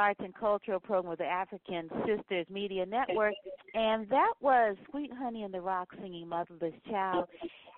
Arts 0.00 0.20
and 0.24 0.34
Cultural 0.34 0.80
program 0.80 1.10
with 1.10 1.18
the 1.18 1.26
African 1.26 1.90
Sisters 2.06 2.46
Media 2.50 2.86
Network. 2.86 3.34
And 3.74 4.08
that 4.08 4.32
was 4.40 4.76
Sweet 4.90 5.10
Honey 5.12 5.42
in 5.42 5.52
the 5.52 5.60
Rock 5.60 5.88
singing 6.00 6.26
Motherless 6.26 6.72
Child. 6.88 7.28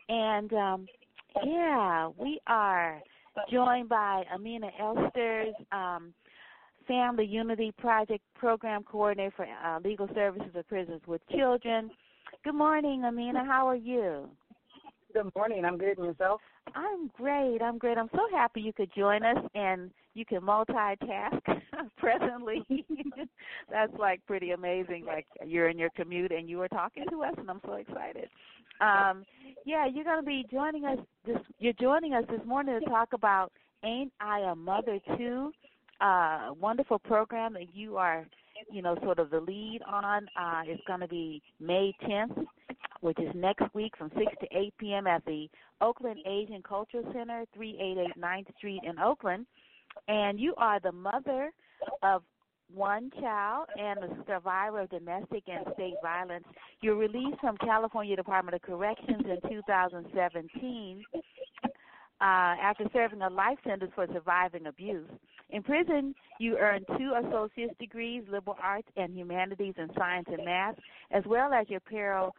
And 0.08 0.52
um, 0.52 0.86
yeah, 1.44 2.08
we 2.16 2.40
are 2.46 3.00
joined 3.50 3.88
by 3.88 4.22
Aminah 4.32 4.70
Elsters, 4.80 5.52
um, 5.72 6.14
Family 6.86 7.26
Unity 7.26 7.72
Project 7.76 8.22
Program 8.36 8.84
Coordinator 8.84 9.32
for 9.36 9.46
uh, 9.46 9.80
Legal 9.84 10.08
Services 10.14 10.50
of 10.54 10.68
Prisons 10.68 11.00
with 11.06 11.20
Children. 11.28 11.90
Good 12.44 12.54
morning, 12.54 13.02
Aminah. 13.02 13.44
How 13.44 13.68
are 13.68 13.76
you? 13.76 14.28
Good 15.12 15.34
morning. 15.34 15.64
I'm 15.64 15.76
good. 15.76 15.98
And 15.98 16.06
yourself? 16.06 16.40
I'm 16.74 17.08
great. 17.16 17.60
I'm 17.60 17.78
great. 17.78 17.98
I'm 17.98 18.10
so 18.12 18.28
happy 18.32 18.60
you 18.60 18.72
could 18.72 18.90
join 18.96 19.24
us 19.24 19.38
and 19.54 19.90
you 20.14 20.24
can 20.24 20.40
multitask 20.40 21.40
presently. 21.96 22.64
That's 23.70 23.92
like 23.98 24.24
pretty 24.26 24.50
amazing. 24.50 25.04
Like 25.06 25.26
you're 25.46 25.68
in 25.68 25.78
your 25.78 25.90
commute 25.90 26.32
and 26.32 26.48
you 26.48 26.60
are 26.60 26.68
talking 26.68 27.04
to 27.10 27.22
us 27.22 27.34
and 27.38 27.50
I'm 27.50 27.60
so 27.64 27.74
excited. 27.74 28.28
Um 28.80 29.24
yeah, 29.64 29.86
you're 29.86 30.04
going 30.04 30.20
to 30.20 30.26
be 30.26 30.44
joining 30.50 30.84
us 30.84 30.98
this 31.26 31.38
you're 31.58 31.72
joining 31.74 32.14
us 32.14 32.24
this 32.30 32.40
morning 32.46 32.78
to 32.80 32.86
talk 32.86 33.10
about 33.12 33.52
Ain't 33.84 34.12
I 34.20 34.40
a 34.40 34.54
Mother 34.54 34.98
Too? 35.16 35.52
Uh 36.00 36.50
wonderful 36.60 36.98
program 36.98 37.54
that 37.54 37.74
you 37.74 37.96
are, 37.96 38.26
you 38.70 38.82
know, 38.82 38.96
sort 39.02 39.18
of 39.18 39.30
the 39.30 39.40
lead 39.40 39.80
on. 39.86 40.28
Uh 40.38 40.62
it's 40.66 40.82
going 40.86 41.00
to 41.00 41.08
be 41.08 41.42
May 41.60 41.92
10th 42.04 42.44
which 43.00 43.18
is 43.18 43.34
next 43.34 43.64
week 43.74 43.92
from 43.98 44.10
6 44.16 44.24
to 44.40 44.56
8 44.56 44.74
p.m. 44.78 45.06
at 45.08 45.24
the 45.24 45.48
Oakland 45.80 46.20
Asian 46.24 46.62
Cultural 46.62 47.02
Center, 47.12 47.44
388 47.52 48.22
9th 48.22 48.56
Street 48.56 48.80
in 48.84 48.98
Oakland. 48.98 49.44
And 50.08 50.38
you 50.40 50.54
are 50.56 50.80
the 50.80 50.92
mother 50.92 51.52
of 52.02 52.22
one 52.74 53.10
child 53.20 53.66
and 53.78 53.98
a 53.98 54.08
survivor 54.26 54.80
of 54.80 54.90
domestic 54.90 55.44
and 55.46 55.66
state 55.74 55.94
violence. 56.02 56.44
You're 56.80 56.96
released 56.96 57.38
from 57.40 57.56
California 57.58 58.16
Department 58.16 58.54
of 58.54 58.62
Corrections 58.62 59.24
in 59.24 59.50
2017 59.50 61.02
uh, 61.14 61.24
after 62.20 62.84
serving 62.92 63.22
a 63.22 63.28
life 63.28 63.58
sentence 63.66 63.90
for 63.94 64.06
surviving 64.12 64.66
abuse. 64.66 65.08
In 65.50 65.62
prison, 65.62 66.14
you 66.38 66.56
earned 66.56 66.86
two 66.96 67.12
associate's 67.26 67.76
degrees, 67.78 68.22
liberal 68.30 68.56
arts 68.62 68.88
and 68.96 69.14
humanities 69.14 69.74
and 69.76 69.90
science 69.98 70.28
and 70.28 70.44
math, 70.44 70.76
as 71.10 71.24
well 71.26 71.52
as 71.52 71.68
your 71.68 71.80
par, 71.80 72.32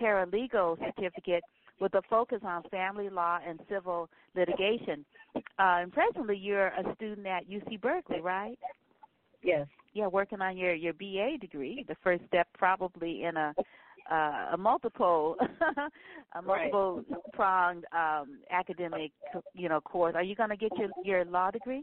paralegal 0.00 0.78
certificate 0.78 1.42
with 1.80 1.94
a 1.94 2.02
focus 2.08 2.40
on 2.44 2.62
family 2.70 3.08
law 3.08 3.38
and 3.46 3.58
civil 3.68 4.08
litigation. 4.36 5.04
Uh, 5.34 5.40
and 5.58 5.92
presently, 5.92 6.36
you're 6.36 6.68
a 6.68 6.94
student 6.94 7.26
at 7.26 7.48
UC 7.48 7.80
Berkeley, 7.80 8.20
right? 8.20 8.58
Yes. 9.42 9.66
Yeah, 9.92 10.06
working 10.06 10.40
on 10.40 10.56
your 10.56 10.74
your 10.74 10.92
BA 10.92 11.38
degree. 11.40 11.84
The 11.88 11.96
first 12.04 12.22
step, 12.28 12.46
probably 12.56 13.24
in 13.24 13.36
a 13.36 13.54
uh, 14.10 14.50
a 14.52 14.56
multiple 14.56 15.36
a 16.34 16.42
multiple 16.42 17.02
pronged 17.32 17.84
um, 17.92 18.40
academic 18.50 19.12
you 19.54 19.68
know 19.68 19.80
course. 19.80 20.14
Are 20.14 20.22
you 20.22 20.36
going 20.36 20.50
to 20.50 20.56
get 20.56 20.70
your 20.78 20.88
your 21.04 21.24
law 21.24 21.50
degree? 21.50 21.82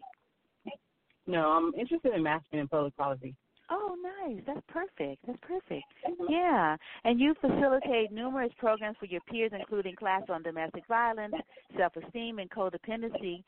No, 1.26 1.50
I'm 1.52 1.74
interested 1.78 2.14
in 2.14 2.24
mastering 2.24 2.62
in 2.62 2.68
public 2.70 2.96
policy. 2.96 3.36
Oh, 3.70 3.96
nice. 4.02 4.42
That's 4.46 4.62
perfect. 4.68 5.26
That's 5.26 5.40
perfect. 5.42 5.86
Yeah. 6.30 6.78
And 7.04 7.20
you 7.20 7.36
facilitate 7.42 8.12
numerous 8.12 8.52
programs 8.58 8.96
for 8.98 9.06
your 9.08 9.22
peers, 9.30 9.52
including 9.54 9.96
class 9.96 10.24
on 10.30 10.42
domestic 10.44 10.88
violence, 10.88 11.34
self 11.78 11.94
esteem, 11.98 12.40
and 12.40 12.50
codependency. 12.50 13.44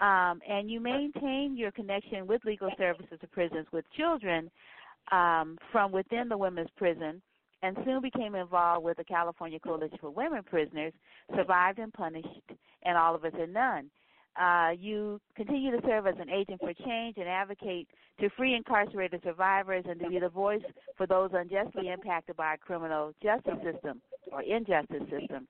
Um, 0.00 0.40
and 0.48 0.70
you 0.70 0.80
maintain 0.80 1.56
your 1.56 1.70
connection 1.70 2.26
with 2.26 2.44
legal 2.44 2.70
services 2.76 3.18
to 3.20 3.26
prisons 3.28 3.66
with 3.72 3.84
children 3.96 4.50
um, 5.10 5.58
from 5.70 5.92
within 5.92 6.28
the 6.28 6.36
women's 6.36 6.70
prison 6.76 7.22
and 7.62 7.76
soon 7.84 8.02
became 8.02 8.34
involved 8.34 8.84
with 8.84 8.96
the 8.96 9.04
California 9.04 9.58
Coalition 9.60 9.98
for 10.00 10.10
Women 10.10 10.42
Prisoners, 10.42 10.92
Survived 11.36 11.78
and 11.78 11.92
Punished, 11.92 12.26
and 12.84 12.98
All 12.98 13.14
of 13.14 13.24
Us 13.24 13.32
or 13.38 13.46
None. 13.46 13.88
Uh, 14.40 14.70
you 14.78 15.20
continue 15.36 15.70
to 15.70 15.86
serve 15.86 16.06
as 16.06 16.14
an 16.18 16.30
agent 16.30 16.58
for 16.60 16.72
change 16.86 17.16
and 17.18 17.28
advocate 17.28 17.86
to 18.18 18.30
free 18.30 18.54
incarcerated 18.54 19.20
survivors 19.22 19.84
and 19.86 20.00
to 20.00 20.08
be 20.08 20.18
the 20.18 20.28
voice 20.28 20.62
for 20.96 21.06
those 21.06 21.30
unjustly 21.34 21.90
impacted 21.90 22.34
by 22.36 22.46
our 22.46 22.56
criminal 22.56 23.12
justice 23.22 23.58
system 23.62 24.00
or 24.32 24.42
injustice 24.42 25.02
system. 25.10 25.46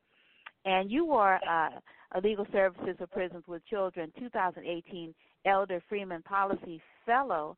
And 0.65 0.91
you 0.91 1.07
were 1.07 1.39
uh, 1.49 1.71
a 2.15 2.21
Legal 2.23 2.47
Services 2.53 2.97
for 2.99 3.07
Prisons 3.07 3.45
with 3.47 3.65
Children 3.67 4.13
2018 4.19 5.15
Elder 5.47 5.83
Freeman 5.89 6.23
Policy 6.23 6.81
Fellow. 7.07 7.57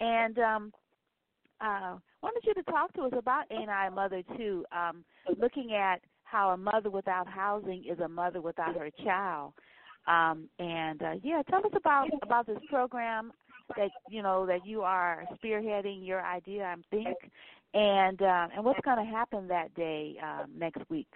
And 0.00 0.38
um, 0.38 0.72
uh, 1.60 1.96
wanted 2.22 2.42
you 2.44 2.54
to 2.54 2.62
talk 2.64 2.92
to 2.94 3.02
us 3.02 3.12
about 3.16 3.44
Ain't 3.50 3.70
I 3.70 3.88
Mother 3.88 4.22
Too, 4.36 4.64
um, 4.72 5.04
looking 5.40 5.74
at 5.74 6.00
how 6.24 6.50
a 6.50 6.56
mother 6.56 6.90
without 6.90 7.26
housing 7.26 7.84
is 7.90 7.98
a 8.00 8.08
mother 8.08 8.40
without 8.40 8.76
her 8.76 8.90
child. 9.04 9.52
Um, 10.06 10.48
and 10.58 11.02
uh, 11.02 11.12
yeah, 11.22 11.42
tell 11.50 11.60
us 11.60 11.72
about 11.74 12.08
about 12.22 12.46
this 12.46 12.58
program 12.68 13.32
that 13.76 13.90
you 14.08 14.22
know 14.22 14.46
that 14.46 14.64
you 14.64 14.82
are 14.82 15.24
spearheading 15.42 16.06
your 16.06 16.24
idea, 16.24 16.64
I 16.64 16.76
think, 16.90 17.16
and 17.74 18.20
uh, 18.22 18.48
and 18.54 18.64
what's 18.64 18.80
going 18.84 19.04
to 19.04 19.10
happen 19.10 19.48
that 19.48 19.74
day 19.74 20.16
um, 20.22 20.50
next 20.56 20.82
week. 20.88 21.08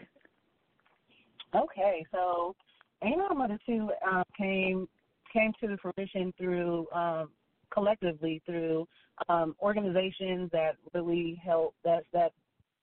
Okay, 1.55 2.05
so 2.13 2.55
Ain't 3.03 3.21
I 3.21 3.35
Mother 3.35 3.59
Too 3.67 3.91
uh, 4.11 4.25
came 4.37 4.89
came 5.33 5.53
to 5.61 5.77
fruition 5.79 6.35
through 6.37 6.87
um, 6.93 7.31
collectively 7.73 8.43
through 8.45 8.87
um, 9.29 9.55
organizations 9.63 10.51
that 10.53 10.77
really 10.93 11.41
help 11.43 11.75
that 11.85 12.05
that 12.13 12.33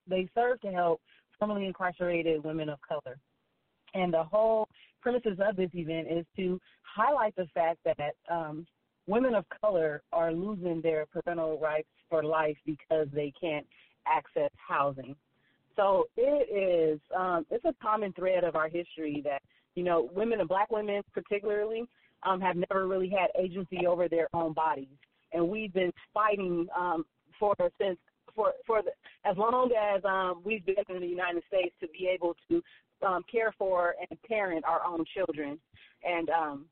they 0.07 0.27
serve 0.33 0.59
to 0.61 0.71
help 0.71 1.01
formerly 1.37 1.65
incarcerated 1.65 2.43
women 2.43 2.69
of 2.69 2.79
color. 2.87 3.17
And 3.93 4.13
the 4.13 4.23
whole 4.23 4.67
premises 5.07 5.39
of 5.39 5.55
this 5.55 5.69
event 5.73 6.07
is 6.11 6.25
to 6.35 6.59
highlight 6.81 7.33
the 7.37 7.47
fact 7.53 7.79
that 7.85 8.15
um, 8.29 8.67
women 9.07 9.33
of 9.35 9.45
color 9.61 10.01
are 10.11 10.33
losing 10.33 10.81
their 10.81 11.05
parental 11.05 11.57
rights 11.59 11.87
for 12.09 12.23
life 12.23 12.57
because 12.65 13.07
they 13.13 13.31
can't 13.39 13.65
access 14.05 14.51
housing. 14.55 15.15
So 15.77 16.05
it 16.17 16.93
is 16.93 16.99
um, 17.15 17.45
it's 17.49 17.63
a 17.63 17.73
common 17.81 18.11
thread 18.13 18.43
of 18.43 18.57
our 18.57 18.67
history 18.67 19.21
that 19.23 19.41
you 19.75 19.83
know 19.83 20.09
women 20.13 20.41
and 20.41 20.49
black 20.49 20.71
women 20.71 21.01
particularly 21.13 21.83
um, 22.23 22.41
have 22.41 22.57
never 22.69 22.85
really 22.85 23.09
had 23.09 23.27
agency 23.41 23.87
over 23.87 24.09
their 24.09 24.27
own 24.33 24.51
bodies, 24.51 24.97
and 25.31 25.47
we've 25.47 25.73
been 25.73 25.93
fighting 26.13 26.67
um, 26.77 27.05
for 27.39 27.55
since 27.79 27.97
for 28.35 28.51
for 28.65 28.81
the, 28.81 28.91
as 29.23 29.37
long 29.37 29.71
as 29.71 30.03
um, 30.03 30.41
we've 30.43 30.65
been 30.65 30.75
in 30.89 30.99
the 30.99 31.07
United 31.07 31.43
States 31.47 31.75
to 31.79 31.87
be 31.87 32.09
able 32.13 32.35
to 32.49 32.61
um, 33.05 33.23
care 33.31 33.53
for 33.57 33.95
and 34.09 34.21
parent 34.23 34.65
our 34.65 34.83
own 34.85 35.03
children. 35.15 35.59
And 36.03 36.29
um, 36.29 36.65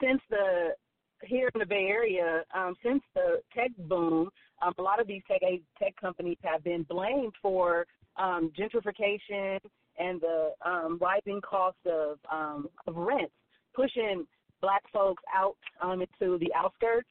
since 0.00 0.20
the 0.30 0.74
here 1.22 1.50
in 1.54 1.58
the 1.58 1.66
Bay 1.66 1.86
Area, 1.88 2.42
um, 2.54 2.74
since 2.82 3.02
the 3.14 3.40
tech 3.56 3.70
boom, 3.78 4.28
um, 4.62 4.74
a 4.78 4.82
lot 4.82 5.00
of 5.00 5.06
these 5.06 5.22
tech 5.28 5.40
tech 5.78 5.94
companies 6.00 6.38
have 6.42 6.62
been 6.64 6.84
blamed 6.88 7.32
for 7.40 7.86
um, 8.16 8.52
gentrification 8.58 9.58
and 9.98 10.20
the 10.20 10.50
um, 10.64 10.98
rising 11.00 11.40
cost 11.40 11.76
of 11.86 12.18
um, 12.30 12.68
of 12.86 12.96
rents, 12.96 13.32
pushing 13.74 14.26
black 14.60 14.82
folks 14.92 15.22
out 15.34 15.56
um, 15.82 16.02
into 16.02 16.38
the 16.38 16.52
outskirts. 16.54 17.08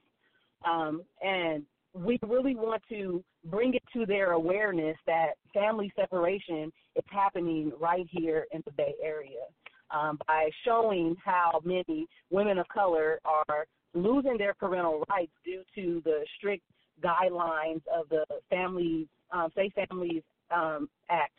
Um, 0.65 1.03
and 1.21 1.63
we 1.93 2.17
really 2.27 2.55
want 2.55 2.81
to 2.89 3.23
bring 3.45 3.73
it 3.73 3.83
to 3.93 4.05
their 4.05 4.31
awareness 4.31 4.97
that 5.05 5.33
family 5.53 5.91
separation 5.95 6.71
is 6.95 7.03
happening 7.07 7.71
right 7.79 8.07
here 8.09 8.45
in 8.51 8.61
the 8.65 8.71
Bay 8.71 8.93
Area 9.03 9.45
um, 9.91 10.17
by 10.27 10.49
showing 10.65 11.15
how 11.23 11.61
many 11.63 12.07
women 12.31 12.57
of 12.57 12.67
color 12.69 13.19
are 13.25 13.65
losing 13.93 14.37
their 14.37 14.55
parental 14.55 15.03
rights 15.09 15.31
due 15.45 15.61
to 15.75 16.01
the 16.03 16.25
strict 16.37 16.63
guidelines 17.03 17.81
of 17.93 18.09
the 18.09 18.25
Families 18.49 19.07
um, 19.31 19.49
Safe 19.55 19.73
Families 19.73 20.21
um, 20.51 20.89
Act 21.09 21.33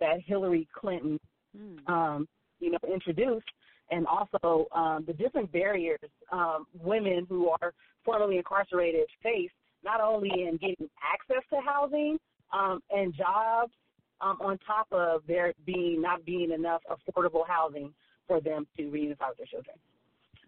that 0.00 0.20
Hillary 0.24 0.68
Clinton, 0.78 1.18
mm. 1.56 1.88
um, 1.88 2.28
you 2.60 2.70
know, 2.70 2.78
introduced, 2.92 3.46
and 3.90 4.06
also 4.06 4.66
um, 4.74 5.04
the 5.06 5.12
different 5.12 5.50
barriers 5.52 5.98
um, 6.32 6.66
women 6.80 7.26
who 7.28 7.48
are 7.48 7.72
formerly 8.04 8.36
incarcerated 8.36 9.06
face 9.22 9.50
not 9.86 10.00
only 10.02 10.28
in 10.28 10.58
getting 10.58 10.90
access 11.00 11.42
to 11.50 11.60
housing 11.64 12.18
um, 12.52 12.80
and 12.90 13.14
jobs, 13.14 13.72
um, 14.20 14.38
on 14.40 14.58
top 14.66 14.86
of 14.92 15.22
there 15.26 15.52
being 15.64 16.00
not 16.00 16.24
being 16.24 16.50
enough 16.50 16.82
affordable 16.90 17.46
housing 17.46 17.92
for 18.26 18.40
them 18.40 18.66
to 18.76 18.84
reunify 18.84 19.28
with 19.28 19.38
their 19.38 19.46
children. 19.46 19.76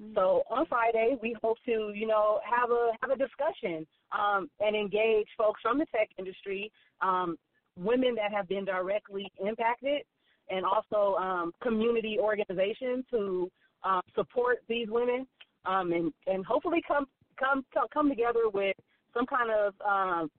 Mm-hmm. 0.01 0.15
So 0.15 0.43
on 0.51 0.67
Friday, 0.67 1.17
we 1.23 1.37
hope 1.43 1.59
to, 1.67 1.93
you 1.95 2.07
know, 2.07 2.41
have 2.45 2.71
a 2.71 2.93
have 3.03 3.11
a 3.11 3.17
discussion 3.17 3.87
um, 4.19 4.49
and 4.61 4.75
engage 4.75 5.29
folks 5.37 5.61
from 5.63 5.79
the 5.79 5.87
tech 5.87 6.09
industry, 6.19 6.73
um, 7.03 7.37
women 7.77 8.15
that 8.15 8.33
have 8.33 8.49
been 8.49 8.65
directly 8.65 9.31
impacted, 9.45 10.03
and 10.51 10.65
also 10.65 11.17
um, 11.17 11.53
community 11.63 12.17
organizations 12.21 13.05
who 13.11 13.51
uh, 13.85 14.01
support 14.15 14.59
these 14.69 14.89
women, 14.89 15.27
um, 15.67 15.93
and 15.93 16.13
and 16.27 16.45
hopefully 16.47 16.83
come 16.87 17.07
come 17.39 17.65
come 17.93 18.09
together 18.09 18.49
with 18.53 18.77
some 19.19 19.27
kind 19.27 19.51
of 19.51 19.75
um, 19.87 20.31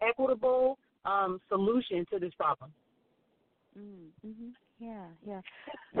equitable 0.00 0.78
um, 1.04 1.40
solution 1.48 2.06
to 2.12 2.18
this 2.18 2.32
problem. 2.36 2.72
Mm-hmm. 3.78 4.48
Yeah, 4.78 5.06
yeah. 5.26 5.40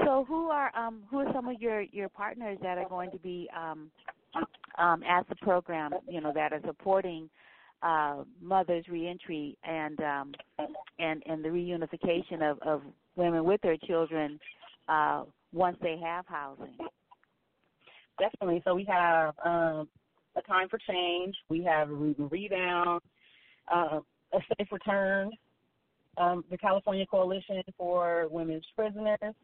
So, 0.04 0.24
who 0.26 0.48
are 0.48 0.74
um, 0.76 1.02
who 1.10 1.18
are 1.18 1.32
some 1.32 1.48
of 1.48 1.60
your 1.60 1.82
your 1.82 2.08
partners 2.08 2.58
that 2.62 2.78
are 2.78 2.88
going 2.88 3.10
to 3.10 3.18
be 3.18 3.48
um, 3.56 3.90
um, 4.78 5.02
at 5.02 5.28
the 5.28 5.36
program? 5.36 5.92
You 6.08 6.20
know, 6.20 6.32
that 6.34 6.52
are 6.52 6.60
supporting 6.66 7.28
uh, 7.82 8.24
mothers' 8.40 8.86
reentry 8.88 9.56
and 9.64 10.00
um, 10.00 10.32
and 10.98 11.22
and 11.26 11.44
the 11.44 11.48
reunification 11.48 12.42
of, 12.42 12.58
of 12.62 12.82
women 13.16 13.44
with 13.44 13.60
their 13.60 13.76
children 13.76 14.40
uh, 14.88 15.24
once 15.52 15.76
they 15.82 15.98
have 16.02 16.24
housing. 16.26 16.76
Definitely. 18.18 18.62
So 18.64 18.74
we 18.74 18.84
have 18.84 19.34
um, 19.44 19.88
a 20.36 20.42
Time 20.42 20.68
for 20.68 20.78
Change. 20.88 21.34
We 21.48 21.62
have 21.64 21.90
a 21.90 21.94
Root 21.94 22.18
and 22.18 22.30
Rebound, 22.30 23.00
uh, 23.72 24.00
A 24.32 24.38
Safe 24.58 24.68
Return, 24.70 25.30
um, 26.16 26.44
the 26.50 26.58
California 26.58 27.06
Coalition 27.06 27.62
for 27.76 28.28
Women's 28.30 28.64
Prisoners, 28.76 29.34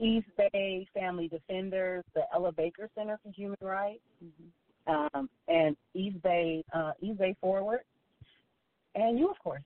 East 0.00 0.26
Bay 0.36 0.86
Family 0.94 1.28
Defenders, 1.28 2.04
the 2.14 2.22
Ella 2.34 2.52
Baker 2.52 2.88
Center 2.94 3.18
for 3.22 3.32
Human 3.32 3.58
Rights, 3.60 4.00
mm-hmm. 4.24 5.16
um, 5.16 5.28
and 5.48 5.76
East 5.94 6.22
Bay 6.22 6.64
uh, 6.72 6.92
East 7.00 7.18
Bay 7.18 7.34
Forward, 7.40 7.80
and 8.94 9.18
you, 9.18 9.28
of 9.30 9.38
course. 9.40 9.62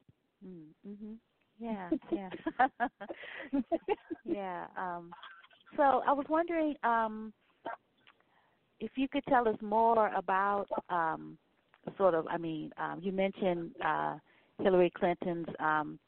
Mm-hmm. 0.47 1.13
Yeah, 1.61 1.91
yeah, 2.11 2.31
yeah. 4.25 4.67
Um, 4.77 5.13
so 5.77 6.03
I 6.07 6.13
was 6.13 6.27
wondering, 6.29 6.75
um, 6.83 7.33
if 8.83 8.91
you 8.97 9.09
could 9.09 9.25
tell 9.29 9.47
us 9.47 9.57
more 9.63 10.09
about 10.17 10.67
um, 10.91 11.39
sort 11.97 12.15
of, 12.15 12.27
I 12.29 12.37
mean, 12.37 12.73
um, 12.79 12.99
you 13.01 13.13
mentioned 13.13 13.71
uh, 13.85 14.17
Hillary 14.61 14.91
Clinton's 14.99 15.47
um, 15.61 16.01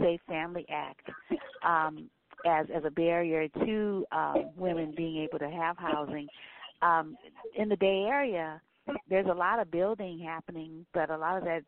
Safe 0.00 0.20
Family 0.26 0.64
Act 0.70 1.10
um, 1.64 2.08
as 2.46 2.66
as 2.74 2.84
a 2.86 2.90
barrier 2.90 3.48
to 3.48 4.04
uh, 4.12 4.34
women 4.56 4.94
being 4.96 5.22
able 5.22 5.38
to 5.38 5.50
have 5.50 5.76
housing. 5.76 6.26
Um, 6.80 7.16
in 7.56 7.68
the 7.68 7.76
Bay 7.76 8.06
Area, 8.08 8.60
there's 9.08 9.26
a 9.30 9.34
lot 9.34 9.60
of 9.60 9.70
building 9.70 10.18
happening, 10.18 10.86
but 10.94 11.10
a 11.10 11.16
lot 11.16 11.36
of 11.36 11.44
that 11.44 11.62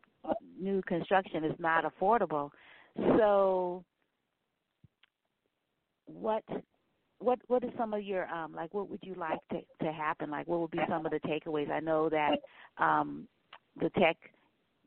new 0.59 0.81
construction 0.87 1.43
is 1.43 1.55
not 1.59 1.85
affordable. 1.85 2.49
So, 3.17 3.83
what 6.05 6.43
what 7.19 7.39
what 7.47 7.63
is 7.63 7.71
some 7.77 7.93
of 7.93 8.03
your 8.03 8.27
um 8.27 8.53
like 8.53 8.73
what 8.73 8.89
would 8.89 8.99
you 9.01 9.15
like 9.15 9.39
to 9.51 9.61
to 9.83 9.91
happen? 9.91 10.29
Like 10.29 10.47
what 10.47 10.59
would 10.59 10.71
be 10.71 10.79
some 10.89 11.05
of 11.05 11.11
the 11.11 11.19
takeaways? 11.19 11.71
I 11.71 11.79
know 11.79 12.09
that 12.09 12.37
um 12.77 13.27
the 13.79 13.89
tech 13.91 14.17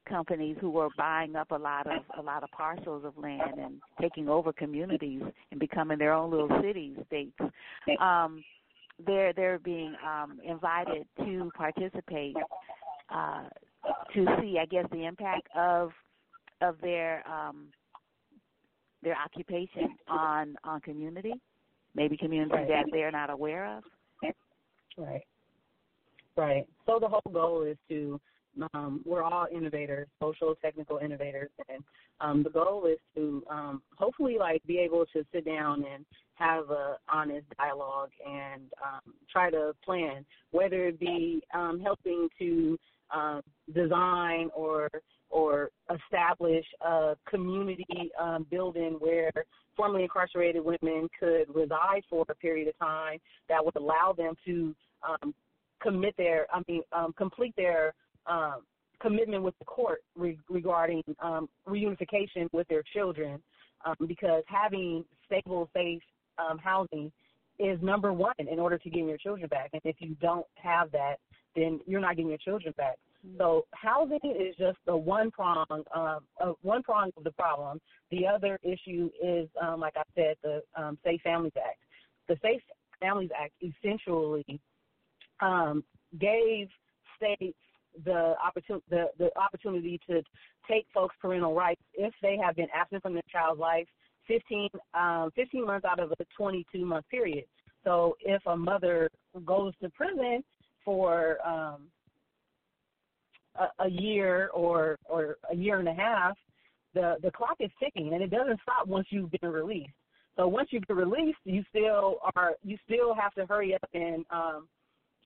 companies 0.08 0.56
who 0.60 0.76
are 0.78 0.88
buying 0.96 1.36
up 1.36 1.50
a 1.50 1.56
lot 1.56 1.86
of 1.86 2.02
a 2.18 2.22
lot 2.22 2.42
of 2.42 2.50
parcels 2.50 3.04
of 3.04 3.16
land 3.16 3.58
and 3.58 3.80
taking 4.00 4.28
over 4.28 4.52
communities 4.52 5.22
and 5.50 5.60
becoming 5.60 5.98
their 5.98 6.12
own 6.14 6.30
little 6.30 6.60
cities 6.62 6.96
states 7.06 7.38
um 8.00 8.42
they're 9.06 9.32
they're 9.32 9.58
being 9.58 9.94
um 10.06 10.40
invited 10.44 11.06
to 11.18 11.50
participate 11.56 12.34
uh 13.14 13.44
to 14.14 14.26
see, 14.40 14.58
I 14.60 14.66
guess, 14.66 14.86
the 14.92 15.04
impact 15.04 15.48
of 15.56 15.90
of 16.60 16.76
their 16.82 17.26
um, 17.28 17.68
their 19.02 19.16
occupation 19.16 19.96
on 20.08 20.56
on 20.64 20.80
community, 20.80 21.32
maybe 21.94 22.16
communities 22.16 22.52
Right. 22.52 22.68
that 22.68 22.86
they're 22.92 23.10
not 23.10 23.30
aware 23.30 23.66
of. 23.66 23.84
Right. 24.96 25.24
Right. 26.36 26.66
So 26.86 26.98
the 27.00 27.08
whole 27.08 27.32
goal 27.32 27.62
is 27.62 27.76
to 27.88 28.20
um, 28.74 29.00
we're 29.06 29.22
all 29.22 29.46
innovators, 29.52 30.08
social 30.20 30.54
technical 30.56 30.98
innovators, 30.98 31.50
and 31.68 31.82
um, 32.20 32.42
the 32.42 32.50
goal 32.50 32.86
is 32.86 32.98
to 33.14 33.42
um, 33.48 33.82
hopefully 33.96 34.36
like 34.38 34.62
be 34.66 34.78
able 34.78 35.06
to 35.12 35.24
sit 35.32 35.44
down 35.44 35.84
and 35.92 36.04
have 36.34 36.70
a 36.70 36.96
honest 37.12 37.46
dialogue 37.58 38.10
and 38.26 38.62
um, 38.84 39.14
try 39.30 39.50
to 39.50 39.72
plan, 39.84 40.24
whether 40.50 40.88
it 40.88 40.98
be 40.98 41.42
um, 41.54 41.80
helping 41.80 42.28
to 42.38 42.78
um, 43.12 43.42
design 43.74 44.50
or 44.54 44.88
or 45.30 45.70
establish 45.94 46.64
a 46.80 47.14
community 47.28 48.10
um, 48.20 48.44
building 48.50 48.96
where 48.98 49.30
formerly 49.76 50.02
incarcerated 50.02 50.62
women 50.64 51.08
could 51.18 51.44
reside 51.54 52.02
for 52.10 52.24
a 52.28 52.34
period 52.34 52.68
of 52.68 52.76
time 52.78 53.18
that 53.48 53.64
would 53.64 53.76
allow 53.76 54.12
them 54.16 54.34
to 54.44 54.74
um, 55.08 55.32
commit 55.80 56.14
their, 56.16 56.46
I 56.52 56.62
mean, 56.68 56.82
um, 56.92 57.12
complete 57.16 57.54
their 57.56 57.94
um, 58.26 58.62
commitment 59.00 59.42
with 59.42 59.58
the 59.58 59.64
court 59.64 60.02
re- 60.16 60.38
regarding 60.48 61.02
um, 61.20 61.48
reunification 61.66 62.52
with 62.52 62.68
their 62.68 62.82
children, 62.92 63.40
um, 63.84 63.94
because 64.06 64.42
having 64.46 65.04
stable, 65.26 65.70
safe 65.72 66.02
um, 66.38 66.58
housing 66.58 67.10
is 67.58 67.80
number 67.82 68.12
one 68.12 68.34
in 68.38 68.58
order 68.58 68.78
to 68.78 68.90
get 68.90 69.04
your 69.04 69.16
children 69.18 69.48
back. 69.48 69.70
And 69.72 69.82
if 69.84 69.96
you 70.00 70.16
don't 70.20 70.46
have 70.54 70.90
that, 70.92 71.16
then 71.54 71.80
you're 71.86 72.00
not 72.00 72.16
getting 72.16 72.28
your 72.28 72.38
children 72.38 72.74
back. 72.76 72.96
So 73.38 73.66
housing 73.72 74.18
is 74.24 74.54
just 74.58 74.78
the 74.86 74.96
one 74.96 75.30
prong, 75.30 75.66
um, 75.94 76.20
uh, 76.40 76.52
one 76.62 76.82
prong 76.82 77.10
of 77.16 77.24
the 77.24 77.32
problem. 77.32 77.78
The 78.10 78.26
other 78.26 78.58
issue 78.62 79.10
is, 79.22 79.48
um, 79.60 79.80
like 79.80 79.94
I 79.96 80.02
said, 80.14 80.36
the 80.42 80.62
um, 80.74 80.98
Safe 81.04 81.20
Families 81.22 81.52
Act. 81.56 81.78
The 82.28 82.36
Safe 82.42 82.62
Families 82.98 83.30
Act 83.38 83.52
essentially 83.62 84.60
um, 85.40 85.84
gave 86.18 86.68
states 87.16 87.58
the 88.04 88.34
opportunity 88.44 88.84
the, 88.88 89.06
the 89.18 89.30
opportunity 89.38 90.00
to 90.08 90.22
take 90.68 90.86
folks' 90.94 91.14
parental 91.20 91.54
rights 91.54 91.82
if 91.94 92.14
they 92.22 92.38
have 92.42 92.56
been 92.56 92.68
absent 92.74 93.02
from 93.02 93.14
their 93.14 93.22
child's 93.30 93.60
life 93.60 93.86
15, 94.28 94.68
um, 94.94 95.30
15 95.34 95.66
months 95.66 95.84
out 95.84 95.98
of 95.98 96.12
a 96.12 96.24
22 96.36 96.86
month 96.86 97.04
period. 97.10 97.44
So 97.84 98.16
if 98.20 98.40
a 98.46 98.56
mother 98.56 99.10
goes 99.44 99.72
to 99.82 99.90
prison 99.90 100.44
for 100.84 101.38
um, 101.46 101.88
a, 103.56 103.84
a 103.84 103.88
year 103.88 104.50
or 104.54 104.98
or 105.04 105.36
a 105.50 105.56
year 105.56 105.78
and 105.78 105.88
a 105.88 105.94
half, 105.94 106.36
the 106.94 107.16
the 107.22 107.30
clock 107.30 107.56
is 107.60 107.70
ticking 107.82 108.12
and 108.14 108.22
it 108.22 108.30
doesn't 108.30 108.60
stop 108.62 108.86
once 108.86 109.06
you've 109.10 109.30
been 109.32 109.50
released. 109.50 109.90
So 110.36 110.46
once 110.48 110.68
you 110.70 110.80
get 110.80 110.96
released, 110.96 111.38
you 111.44 111.62
still 111.68 112.18
are 112.34 112.54
you 112.62 112.78
still 112.84 113.14
have 113.14 113.34
to 113.34 113.46
hurry 113.46 113.74
up 113.74 113.88
and 113.94 114.24
um, 114.30 114.68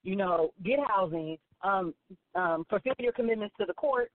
you 0.03 0.17
know 0.17 0.51
get 0.65 0.79
housing, 0.89 1.39
um, 1.63 1.95
um, 2.35 2.65
fulfill 2.69 2.95
your 2.99 3.13
commitments 3.13 3.55
to 3.61 3.67
the 3.67 3.75
court 3.75 4.11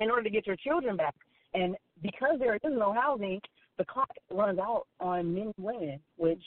in 0.00 0.10
order 0.10 0.22
to 0.22 0.30
get 0.30 0.46
your 0.46 0.56
children 0.56 0.96
back. 0.96 1.14
And 1.54 1.76
because 2.02 2.38
there 2.38 2.54
is 2.54 2.60
no 2.64 2.92
housing, 2.92 3.40
the 3.78 3.84
clock 3.84 4.10
runs 4.30 4.58
out 4.58 4.86
on 5.00 5.32
men 5.34 5.52
and 5.56 5.64
women, 5.64 6.00
which 6.16 6.42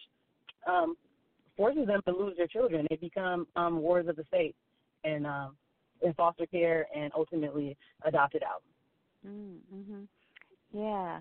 um, 0.67 0.95
forces 1.59 1.87
them 1.87 2.01
to 2.07 2.13
lose 2.13 2.37
their 2.37 2.47
children. 2.47 2.87
They 2.89 2.95
become 2.95 3.45
um, 3.57 3.81
wards 3.81 4.07
of 4.07 4.15
the 4.15 4.23
state 4.23 4.55
and 5.03 5.27
um, 5.27 5.57
in 6.01 6.13
foster 6.13 6.45
care 6.45 6.87
and 6.95 7.11
ultimately 7.13 7.75
adopted 8.05 8.43
out. 8.43 8.63
Mm, 9.27 9.57
mhm. 9.75 10.07
Yeah. 10.71 11.19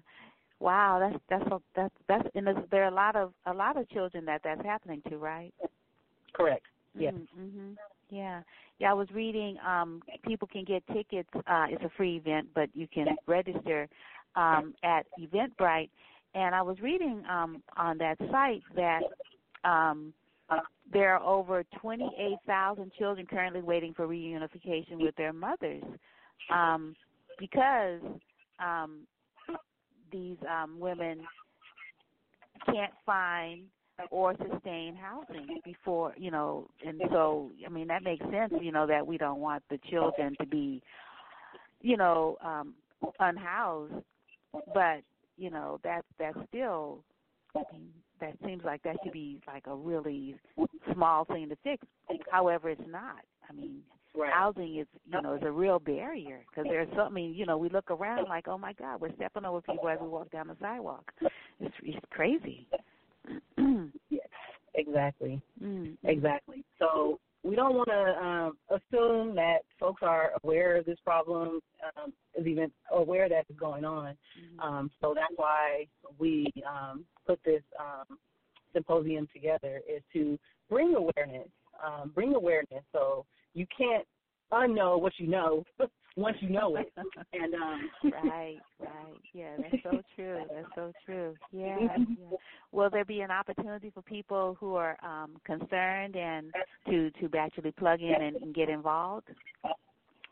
Wow, 0.60 0.98
that's 1.00 1.22
that's 1.28 1.50
a, 1.52 1.60
that's 1.74 1.94
that's 2.06 2.28
and 2.36 2.46
there's, 2.46 2.56
there 2.70 2.84
are 2.84 2.88
a 2.88 2.94
lot 2.94 3.16
of 3.16 3.32
a 3.46 3.52
lot 3.52 3.76
of 3.76 3.88
children 3.90 4.24
that 4.26 4.40
that's 4.44 4.64
happening 4.64 5.02
to, 5.08 5.16
right? 5.18 5.52
Correct. 6.34 6.66
Yes. 6.96 7.14
Mm-hmm. 7.38 7.72
Yeah. 8.10 8.42
Yeah, 8.78 8.90
I 8.92 8.94
was 8.94 9.08
reading 9.12 9.56
um 9.66 10.02
people 10.24 10.46
can 10.46 10.64
get 10.64 10.86
tickets 10.92 11.28
uh 11.34 11.66
it's 11.68 11.82
a 11.82 11.90
free 11.96 12.16
event, 12.16 12.48
but 12.54 12.70
you 12.74 12.86
can 12.86 13.08
register 13.26 13.88
um 14.36 14.72
at 14.84 15.04
Eventbrite 15.18 15.90
and 16.34 16.54
I 16.54 16.62
was 16.62 16.78
reading 16.80 17.24
um 17.28 17.60
on 17.76 17.98
that 17.98 18.18
site 18.30 18.62
that 18.76 19.02
um 19.64 20.12
there 20.92 21.14
are 21.14 21.22
over 21.22 21.64
28,000 21.80 22.92
children 22.98 23.26
currently 23.26 23.60
waiting 23.60 23.92
for 23.94 24.06
reunification 24.06 24.96
with 24.96 25.14
their 25.16 25.32
mothers 25.32 25.82
um 26.52 26.94
because 27.38 28.00
um 28.58 29.00
these 30.10 30.36
um 30.50 30.80
women 30.80 31.20
can't 32.66 32.92
find 33.04 33.64
or 34.10 34.34
sustain 34.36 34.96
housing 34.96 35.60
before 35.64 36.14
you 36.16 36.30
know 36.30 36.68
and 36.86 37.00
so 37.10 37.50
i 37.66 37.68
mean 37.68 37.86
that 37.88 38.02
makes 38.02 38.24
sense 38.30 38.52
you 38.60 38.72
know 38.72 38.86
that 38.86 39.06
we 39.06 39.18
don't 39.18 39.40
want 39.40 39.62
the 39.70 39.78
children 39.90 40.34
to 40.40 40.46
be 40.46 40.82
you 41.82 41.96
know 41.96 42.36
um 42.42 42.74
unhoused 43.20 43.92
but 44.72 45.02
you 45.36 45.50
know 45.50 45.78
that 45.84 46.04
that's 46.18 46.38
still 46.48 47.02
I 47.54 47.62
mean, 47.72 47.88
that 48.20 48.34
seems 48.44 48.64
like 48.64 48.82
that 48.82 48.96
should 49.02 49.12
be 49.12 49.40
like 49.46 49.66
a 49.66 49.74
really 49.74 50.36
small 50.92 51.24
thing 51.24 51.48
to 51.48 51.56
fix 51.64 51.86
however 52.30 52.70
it's 52.70 52.80
not 52.88 53.20
i 53.48 53.52
mean 53.52 53.80
Right. 54.16 54.32
housing 54.32 54.78
is 54.78 54.86
you 55.06 55.22
know 55.22 55.34
is 55.34 55.42
a 55.44 55.50
real 55.52 55.78
barrier 55.78 56.40
because 56.50 56.68
there's 56.68 56.88
so 56.96 57.02
I 57.02 57.08
mean 57.08 57.34
you 57.34 57.46
know 57.46 57.56
we 57.56 57.68
look 57.68 57.88
around 57.90 58.26
like 58.28 58.48
oh 58.48 58.58
my 58.58 58.72
god 58.72 59.00
we're 59.00 59.14
stepping 59.14 59.44
over 59.44 59.60
people 59.60 59.88
as 59.88 59.98
we 60.00 60.08
walk 60.08 60.30
down 60.30 60.48
the 60.48 60.56
sidewalk 60.60 61.12
it's 61.60 61.74
it's 61.82 62.04
crazy 62.10 62.66
Yes. 64.10 64.26
Exactly. 64.74 65.40
mm. 65.62 65.96
Exactly. 66.04 66.64
So 66.78 67.20
we 67.48 67.56
don't 67.56 67.74
want 67.74 67.88
to 67.88 68.26
um, 68.26 68.58
assume 68.68 69.34
that 69.34 69.60
folks 69.80 70.02
are 70.02 70.32
aware 70.44 70.76
of 70.76 70.84
this 70.84 70.98
problem, 71.02 71.60
um, 71.96 72.12
is 72.34 72.46
even 72.46 72.70
aware 72.92 73.28
that 73.28 73.46
it's 73.48 73.58
going 73.58 73.84
on. 73.84 74.16
Mhm. 74.38 74.64
Um, 74.64 74.90
so 75.00 75.14
that's 75.14 75.32
why 75.36 75.86
we 76.18 76.52
um, 76.66 77.06
put 77.26 77.42
this 77.44 77.62
um, 77.80 78.18
symposium 78.74 79.26
together 79.32 79.80
is 79.88 80.02
to 80.12 80.38
bring 80.68 80.94
awareness, 80.94 81.48
um, 81.82 82.10
bring 82.14 82.34
awareness. 82.34 82.84
So 82.92 83.24
you 83.54 83.66
can't 83.76 84.06
unknow 84.52 85.00
what 85.00 85.18
you 85.18 85.26
know 85.28 85.64
once 86.18 86.36
you 86.40 86.50
know 86.50 86.76
it. 86.76 86.92
And 87.32 87.54
um, 87.54 87.90
right, 88.04 88.60
right. 88.80 89.20
Yeah, 89.34 89.56
that's 89.58 89.82
so 89.82 90.02
true. 90.16 90.42
That's 90.54 90.66
so 90.74 90.92
true. 91.04 91.36
Yeah, 91.52 91.98
yeah. 92.18 92.36
Will 92.72 92.90
there 92.90 93.04
be 93.04 93.20
an 93.20 93.30
opportunity 93.30 93.90
for 93.90 94.02
people 94.02 94.56
who 94.58 94.74
are 94.74 94.96
um 95.04 95.36
concerned 95.44 96.16
and 96.16 96.52
to 96.86 97.10
to 97.20 97.38
actually 97.38 97.72
plug 97.72 98.00
in 98.00 98.22
and, 98.22 98.36
and 98.36 98.54
get 98.54 98.68
involved? 98.68 99.28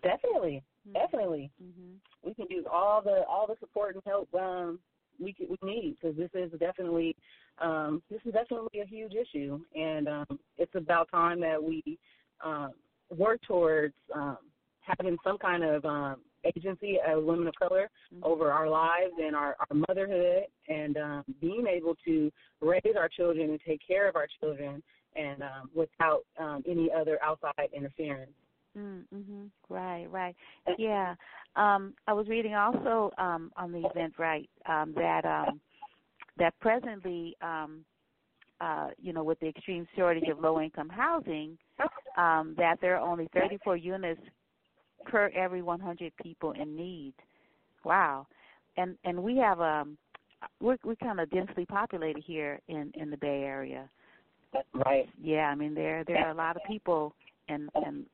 definitely, 0.02 0.62
definitely, 0.94 1.50
Mm-hmm. 1.62 2.26
we 2.26 2.34
can 2.34 2.46
do 2.46 2.64
all 2.72 3.02
the 3.02 3.24
all 3.28 3.46
the 3.46 3.56
support 3.60 3.94
and 3.94 4.04
help 4.06 4.32
um, 4.34 4.78
we 5.20 5.32
can, 5.32 5.46
we 5.48 5.56
need 5.62 5.96
because 6.00 6.16
this 6.16 6.30
is 6.34 6.50
definitely 6.58 7.14
um, 7.60 8.02
this 8.10 8.20
is 8.24 8.32
definitely 8.32 8.80
a 8.80 8.86
huge 8.86 9.12
issue, 9.14 9.60
and 9.74 10.08
um, 10.08 10.38
it's 10.58 10.74
about 10.74 11.10
time 11.10 11.40
that 11.40 11.62
we 11.62 11.98
um, 12.44 12.72
work 13.16 13.40
towards 13.46 13.94
um, 14.14 14.38
having 14.86 15.16
some 15.24 15.38
kind 15.38 15.64
of 15.64 15.84
um, 15.84 16.16
agency 16.44 16.98
as 17.06 17.16
women 17.22 17.46
of 17.48 17.54
color 17.54 17.90
Mm-hmm. 18.14 18.24
over 18.24 18.52
our 18.52 18.68
lives 18.68 19.14
and 19.20 19.34
our, 19.34 19.56
our 19.58 19.84
motherhood, 19.88 20.44
and 20.68 20.96
um, 20.96 21.24
being 21.40 21.66
able 21.66 21.96
to 22.04 22.30
raise 22.60 22.94
our 22.96 23.08
children 23.08 23.50
and 23.50 23.60
take 23.66 23.80
care 23.86 24.08
of 24.08 24.14
our 24.14 24.28
children, 24.40 24.80
and 25.16 25.42
um, 25.42 25.70
without 25.74 26.20
um, 26.38 26.62
any 26.68 26.88
other 26.96 27.18
outside 27.22 27.68
interference. 27.76 28.30
Mm-hmm. 28.78 29.46
Right, 29.68 30.06
right. 30.06 30.36
Yeah. 30.78 31.14
Um, 31.56 31.94
I 32.06 32.12
was 32.12 32.28
reading 32.28 32.54
also 32.54 33.10
um, 33.18 33.50
on 33.56 33.72
the 33.72 33.88
event 33.88 34.14
right 34.18 34.48
um, 34.68 34.92
that 34.94 35.24
um, 35.24 35.60
that 36.38 36.54
presently, 36.60 37.34
um, 37.42 37.84
uh, 38.60 38.90
you 39.00 39.12
know, 39.12 39.24
with 39.24 39.40
the 39.40 39.48
extreme 39.48 39.86
shortage 39.96 40.28
of 40.30 40.38
low 40.38 40.60
income 40.60 40.90
housing, 40.90 41.58
um, 42.16 42.54
that 42.56 42.78
there 42.80 42.96
are 42.96 43.10
only 43.10 43.28
34 43.34 43.76
units 43.76 44.20
per 45.06 45.30
every 45.34 45.62
100 45.62 46.12
people 46.22 46.52
in 46.52 46.76
need. 46.76 47.14
Wow. 47.84 48.26
And 48.76 48.96
and 49.04 49.22
we 49.22 49.36
have 49.38 49.60
um 49.60 49.96
we're 50.60 50.76
we're 50.84 50.96
kind 50.96 51.20
of 51.20 51.30
densely 51.30 51.64
populated 51.66 52.22
here 52.24 52.60
in 52.68 52.92
in 52.94 53.10
the 53.10 53.16
Bay 53.16 53.42
Area. 53.42 53.88
Right. 54.74 55.08
Yeah, 55.22 55.48
I 55.48 55.54
mean 55.54 55.74
there 55.74 56.04
there 56.04 56.18
are 56.18 56.30
a 56.30 56.34
lot 56.34 56.56
of 56.56 56.62
people 56.64 57.14
and 57.48 57.70
and 57.74 58.04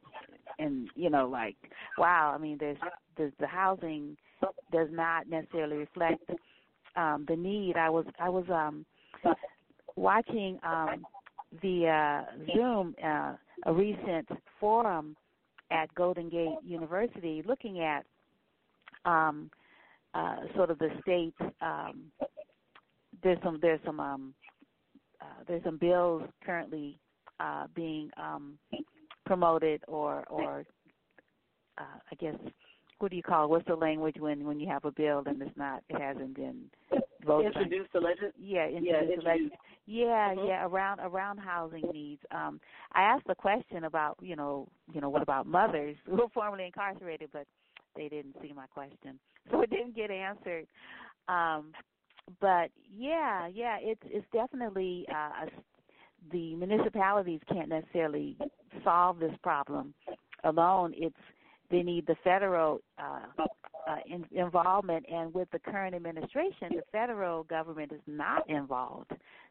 and 0.58 0.88
you 0.94 1.10
know 1.10 1.28
like 1.28 1.56
wow, 1.98 2.32
I 2.34 2.38
mean 2.38 2.58
there's 2.58 2.78
the 3.16 3.32
the 3.40 3.46
housing 3.46 4.16
does 4.70 4.88
not 4.90 5.28
necessarily 5.28 5.76
reflect 5.76 6.22
um 6.96 7.24
the 7.28 7.36
need. 7.36 7.76
I 7.76 7.90
was 7.90 8.06
I 8.20 8.28
was 8.28 8.44
um 8.50 8.84
watching 9.96 10.58
um 10.62 11.04
the 11.62 11.88
uh 11.88 12.54
Zoom 12.54 12.94
uh 13.04 13.34
a 13.64 13.72
recent 13.72 14.28
forum 14.60 15.16
at 15.72 15.94
Golden 15.94 16.28
Gate 16.28 16.58
University, 16.64 17.42
looking 17.46 17.80
at 17.80 18.04
um, 19.04 19.50
uh, 20.14 20.36
sort 20.54 20.70
of 20.70 20.78
the 20.78 20.90
state's. 21.02 21.54
Um, 21.60 22.12
there's 23.22 23.38
some 23.42 23.58
there's 23.60 23.80
some 23.84 24.00
um, 24.00 24.34
uh, 25.20 25.42
there's 25.46 25.64
some 25.64 25.78
bills 25.78 26.22
currently 26.44 26.98
uh, 27.40 27.66
being 27.74 28.10
um, 28.16 28.58
promoted 29.26 29.82
or 29.88 30.24
or 30.28 30.64
uh, 31.78 31.98
I 32.10 32.14
guess 32.16 32.36
what 32.98 33.10
do 33.10 33.16
you 33.16 33.22
call 33.22 33.44
it? 33.44 33.50
what's 33.50 33.66
the 33.66 33.74
language 33.74 34.16
when 34.18 34.44
when 34.44 34.60
you 34.60 34.68
have 34.68 34.84
a 34.84 34.92
bill 34.92 35.22
and 35.26 35.40
it's 35.42 35.56
not 35.56 35.82
it 35.88 36.00
hasn't 36.00 36.34
been 36.34 36.70
introduced 37.40 37.92
to 37.92 38.00
legis- 38.00 38.32
yeah 38.38 38.66
introduced 38.66 39.24
yeah, 39.24 39.32
introduced. 39.34 39.54
yeah 39.86 40.34
Mhm. 40.34 40.48
yeah 40.48 40.66
around 40.66 41.00
around 41.00 41.38
housing 41.38 41.82
needs. 41.92 42.22
Um 42.30 42.60
i 42.92 43.02
asked 43.02 43.26
the 43.26 43.34
question 43.34 43.84
about 43.84 44.16
you 44.20 44.36
know 44.36 44.68
you 44.92 45.00
know 45.00 45.08
what 45.10 45.22
about 45.22 45.46
mothers 45.46 45.96
who 46.06 46.16
were 46.16 46.28
formerly 46.34 46.66
incarcerated 46.66 47.30
but 47.32 47.46
they 47.96 48.08
didn't 48.08 48.36
see 48.42 48.52
my 48.54 48.66
question 48.66 49.18
so 49.50 49.60
it 49.62 49.70
didn't 49.70 49.94
get 49.96 50.10
answered. 50.10 50.66
Um 51.28 51.72
but 52.40 52.70
yeah 52.94 53.46
yeah 53.48 53.78
it's 53.80 54.02
it's 54.04 54.26
definitely 54.32 55.06
uh 55.10 55.46
a, 55.46 55.50
the 56.32 56.54
municipalities 56.54 57.40
can't 57.52 57.68
necessarily 57.68 58.36
solve 58.84 59.18
this 59.18 59.34
problem 59.42 59.92
alone. 60.44 60.92
It's 60.96 61.16
they 61.72 61.82
need 61.82 62.06
the 62.06 62.14
federal 62.22 62.80
uh, 62.98 63.20
uh, 63.88 63.96
in, 64.06 64.24
involvement, 64.30 65.04
and 65.12 65.34
with 65.34 65.50
the 65.50 65.58
current 65.58 65.94
administration, 65.94 66.68
the 66.70 66.82
federal 66.92 67.42
government 67.44 67.90
is 67.90 68.00
not 68.06 68.48
involved. 68.48 69.10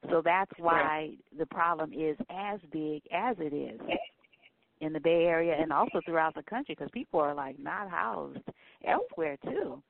So 0.09 0.21
that's 0.23 0.51
why 0.57 1.15
the 1.37 1.47
problem 1.47 1.91
is 1.91 2.15
as 2.29 2.59
big 2.71 3.01
as 3.11 3.35
it 3.39 3.53
is 3.53 3.81
in 4.79 4.93
the 4.93 4.99
Bay 4.99 5.25
Area 5.25 5.55
and 5.59 5.73
also 5.73 5.99
throughout 6.05 6.35
the 6.35 6.43
country 6.43 6.75
because 6.77 6.89
people 6.93 7.19
are 7.19 7.33
like 7.33 7.59
not 7.59 7.89
housed 7.89 8.39
elsewhere 8.87 9.37
too. 9.43 9.81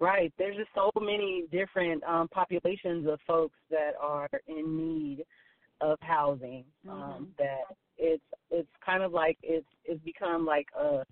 Right. 0.00 0.32
There's 0.38 0.56
just 0.56 0.70
so 0.74 0.90
many 1.00 1.44
different 1.50 2.02
um, 2.04 2.28
populations 2.28 3.08
of 3.08 3.18
folks 3.26 3.56
that 3.70 3.92
are 4.00 4.28
in 4.48 4.76
need 4.76 5.24
of 5.80 5.98
housing 6.00 6.64
um, 6.88 6.94
Mhm. 6.94 7.36
that 7.38 7.76
it's 7.98 8.22
it's 8.50 8.68
kind 8.84 9.02
of 9.02 9.12
like 9.12 9.38
it's 9.42 9.66
it's 9.84 10.02
become 10.04 10.44
like 10.44 10.68
a 10.78 11.04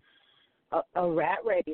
a, 0.73 0.83
a 0.95 1.11
rat 1.11 1.45
race. 1.45 1.64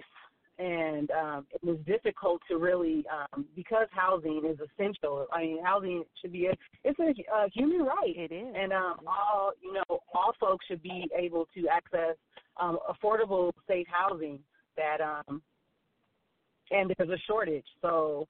And 0.58 1.08
um 1.12 1.46
it 1.52 1.62
was 1.62 1.78
difficult 1.86 2.42
to 2.48 2.58
really 2.58 3.04
um 3.08 3.46
because 3.54 3.86
housing 3.92 4.42
is 4.44 4.58
essential. 4.60 5.26
I 5.32 5.40
mean 5.42 5.64
housing 5.64 6.04
should 6.20 6.32
be 6.32 6.46
a 6.46 6.54
it's 6.84 6.98
a, 6.98 7.14
a 7.32 7.48
human 7.50 7.82
right. 7.86 8.14
It 8.16 8.32
is. 8.32 8.54
and 8.56 8.72
um 8.72 8.96
all 9.06 9.52
you 9.62 9.72
know 9.72 10.00
all 10.12 10.34
folks 10.40 10.66
should 10.66 10.82
be 10.82 11.08
able 11.16 11.46
to 11.54 11.68
access 11.68 12.16
um 12.58 12.78
affordable 12.90 13.52
safe 13.68 13.86
housing 13.88 14.40
that 14.76 15.00
um 15.00 15.42
and 16.70 16.92
there's 16.98 17.10
a 17.10 17.18
shortage. 17.26 17.66
So 17.80 18.26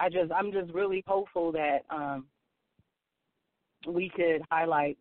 i 0.00 0.08
just 0.08 0.32
i'm 0.32 0.50
just 0.52 0.72
really 0.72 1.04
hopeful 1.06 1.52
that 1.52 1.80
um 1.90 2.26
we 3.86 4.10
could 4.10 4.42
highlight 4.50 4.98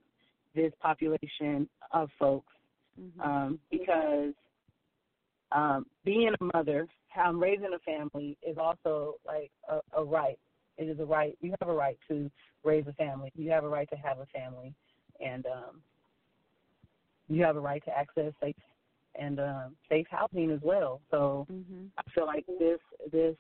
this 0.56 0.72
population 0.82 1.68
of 1.92 2.10
folks 2.20 2.54
Mhm. 3.00 3.22
um, 3.24 3.60
because 3.72 4.34
um, 5.52 5.86
being 6.06 6.34
a 6.40 6.44
mother, 6.58 6.88
um, 7.24 7.40
raising 7.42 7.74
a 7.74 7.80
family 7.80 8.38
is 8.42 8.58
also 8.58 9.16
like 9.26 9.52
a, 9.68 9.80
a 9.94 10.04
right. 10.04 10.40
It 10.78 10.86
is 10.86 11.00
a 11.00 11.06
right. 11.06 11.38
You 11.42 11.54
have 11.60 11.70
a 11.70 11.74
right 11.74 11.98
to 12.08 12.30
raise 12.64 12.86
a 12.88 12.94
family. 12.94 13.32
You 13.36 13.50
have 13.52 13.64
a 13.64 13.70
right 13.70 13.90
to 13.90 13.96
have 13.98 14.20
a 14.20 14.26
family, 14.28 14.74
and 15.20 15.46
um, 15.46 15.82
you 17.28 17.44
have 17.44 17.58
a 17.58 17.60
right 17.60 17.84
to 17.86 17.98
access 17.98 18.32
safe 18.42 18.56
and 19.16 19.40
um, 19.40 19.76
safe 19.90 20.08
housing 20.10 20.52
as 20.52 20.62
well. 20.62 21.02
So 21.12 21.48
Mhm. 21.52 21.90
I 21.98 22.04
feel 22.12 22.26
like 22.26 22.46
this 22.60 22.80
this 23.12 23.36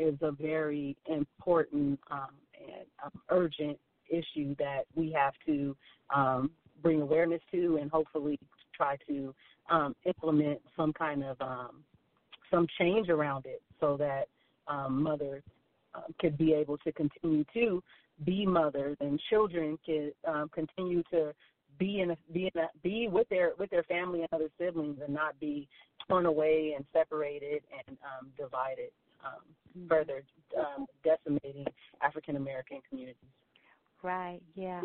is 0.00 0.14
a 0.22 0.32
very 0.32 0.96
important 1.06 1.98
um, 2.10 2.28
and 2.54 2.86
um, 3.04 3.20
urgent 3.30 3.78
issue 4.08 4.54
that 4.58 4.82
we 4.94 5.12
have 5.12 5.34
to 5.46 5.76
um, 6.14 6.50
bring 6.82 7.00
awareness 7.00 7.40
to 7.52 7.78
and 7.80 7.90
hopefully 7.90 8.38
try 8.74 8.96
to 9.08 9.34
um, 9.70 9.94
implement 10.04 10.60
some 10.76 10.92
kind 10.92 11.22
of 11.22 11.40
um, 11.40 11.84
some 12.50 12.66
change 12.78 13.08
around 13.08 13.46
it 13.46 13.62
so 13.78 13.96
that 13.96 14.24
um, 14.66 15.02
mothers 15.02 15.42
um, 15.94 16.14
could 16.20 16.36
be 16.36 16.52
able 16.52 16.76
to 16.78 16.92
continue 16.92 17.44
to 17.54 17.82
be 18.24 18.44
mothers 18.44 18.96
and 19.00 19.20
children 19.30 19.78
could 19.84 20.12
um, 20.26 20.50
continue 20.54 21.02
to 21.10 21.32
be 21.78 22.00
in 22.00 22.10
a, 22.10 22.16
be 22.32 22.50
in 22.54 22.60
a, 22.60 22.68
be 22.82 23.08
with 23.08 23.28
their 23.28 23.52
with 23.58 23.70
their 23.70 23.84
family 23.84 24.20
and 24.20 24.28
other 24.32 24.50
siblings 24.58 24.98
and 25.02 25.14
not 25.14 25.38
be 25.40 25.66
torn 26.08 26.26
away 26.26 26.74
and 26.76 26.84
separated 26.92 27.62
and 27.86 27.96
divided, 28.36 28.90
um, 29.24 29.88
further 29.88 30.22
um, 30.58 30.86
decimating 31.04 31.66
African 32.02 32.36
American 32.36 32.80
communities. 32.88 33.16
Right. 34.02 34.40
Yeah. 34.54 34.82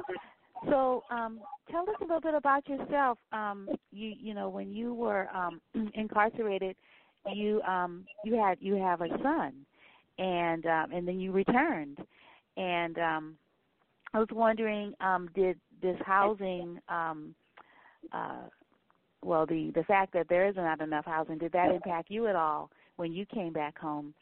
So, 0.70 1.04
um, 1.10 1.40
tell 1.70 1.84
us 1.84 1.96
a 2.02 2.04
little 2.04 2.22
bit 2.22 2.34
about 2.34 2.68
yourself. 2.68 3.18
Um, 3.32 3.70
you 3.92 4.14
you 4.20 4.34
know 4.34 4.50
when 4.50 4.72
you 4.72 4.94
were 4.94 5.30
um, 5.36 5.62
incarcerated, 5.94 6.76
you 7.34 7.62
um, 7.62 8.06
you 8.24 8.36
had 8.36 8.58
you 8.60 8.76
have 8.76 9.02
a 9.02 9.10
son, 9.22 9.54
and 10.18 10.66
um, 10.66 10.92
and 10.92 11.08
then 11.08 11.20
you 11.20 11.32
returned, 11.32 12.00
and 12.58 12.98
um, 12.98 13.38
I 14.14 14.20
was 14.20 14.28
wondering, 14.32 14.94
um, 15.02 15.30
did 15.36 15.60
this 15.82 15.98
housing, 16.06 16.80
um, 16.88 17.36
uh, 18.14 18.44
well, 19.22 19.46
the 19.46 19.72
the 19.76 19.84
fact 19.84 20.14
that 20.14 20.28
there 20.30 20.48
is 20.48 20.56
not 20.56 20.80
enough 20.80 21.06
housing, 21.06 21.38
did 21.38 21.52
that 21.52 21.72
impact 21.72 22.10
you 22.10 22.28
at 22.28 22.36
all 22.36 22.70
when 22.96 23.12
you 23.12 23.26
came 23.26 23.52
back 23.52 23.78
home? 23.78 24.14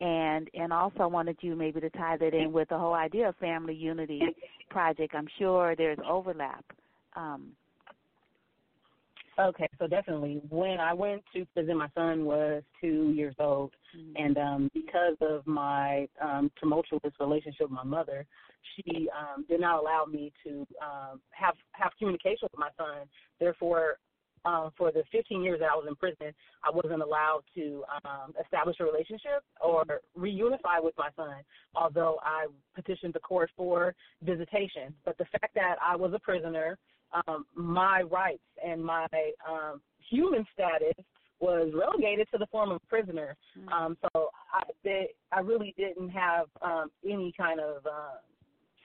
And 0.00 0.48
and 0.54 0.72
also 0.72 1.00
I 1.00 1.06
wanted 1.06 1.36
you 1.40 1.56
maybe 1.56 1.80
to 1.80 1.90
tie 1.90 2.16
that 2.16 2.34
in 2.34 2.52
with 2.52 2.68
the 2.68 2.78
whole 2.78 2.94
idea 2.94 3.28
of 3.28 3.36
family 3.36 3.74
unity 3.74 4.20
project. 4.70 5.14
I'm 5.14 5.28
sure 5.38 5.74
there's 5.76 5.98
overlap. 6.08 6.64
Um, 7.16 7.52
Okay, 9.38 9.68
so 9.78 9.86
definitely 9.86 10.40
when 10.48 10.80
I 10.80 10.92
went 10.92 11.22
to 11.32 11.46
prison, 11.54 11.76
my 11.76 11.88
son 11.94 12.24
was 12.24 12.64
two 12.80 13.12
years 13.14 13.36
old, 13.38 13.70
mhm. 13.96 14.12
and 14.16 14.36
um, 14.36 14.70
because 14.74 15.16
of 15.20 15.46
my 15.46 16.08
um, 16.20 16.50
tumultuous 16.58 17.12
relationship 17.20 17.62
with 17.62 17.70
my 17.70 17.84
mother, 17.84 18.26
she 18.74 19.08
um, 19.16 19.44
did 19.48 19.60
not 19.60 19.80
allow 19.80 20.06
me 20.06 20.32
to 20.44 20.66
um, 20.82 21.20
have 21.30 21.54
have 21.70 21.92
communication 22.00 22.48
with 22.50 22.58
my 22.58 22.70
son. 22.76 23.06
Therefore, 23.38 23.98
um, 24.48 24.70
for 24.76 24.90
the 24.90 25.02
15 25.12 25.42
years 25.42 25.60
that 25.60 25.70
I 25.72 25.76
was 25.76 25.86
in 25.88 25.94
prison, 25.94 26.32
I 26.64 26.70
wasn't 26.74 27.02
allowed 27.02 27.42
to 27.54 27.84
um, 28.04 28.34
establish 28.42 28.76
a 28.80 28.84
relationship 28.84 29.44
or 29.60 29.84
reunify 30.18 30.82
with 30.82 30.94
my 30.96 31.10
son. 31.16 31.36
Although 31.74 32.18
I 32.22 32.46
petitioned 32.74 33.14
the 33.14 33.20
court 33.20 33.50
for 33.56 33.94
visitation, 34.22 34.94
but 35.04 35.18
the 35.18 35.26
fact 35.26 35.54
that 35.54 35.76
I 35.84 35.96
was 35.96 36.12
a 36.14 36.18
prisoner, 36.18 36.78
um, 37.26 37.44
my 37.54 38.02
rights 38.02 38.42
and 38.64 38.82
my 38.82 39.06
um, 39.48 39.80
human 40.10 40.46
status 40.54 41.04
was 41.40 41.70
relegated 41.74 42.26
to 42.32 42.38
the 42.38 42.46
form 42.46 42.70
of 42.70 42.80
prisoner. 42.88 43.36
Mhm. 43.56 43.72
Um, 43.72 43.96
so 44.02 44.30
I, 44.52 44.62
they, 44.82 45.10
I 45.30 45.40
really 45.40 45.74
didn't 45.76 46.08
have 46.08 46.46
um, 46.62 46.90
any 47.04 47.32
kind 47.36 47.60
of 47.60 47.86
uh, 47.86 48.18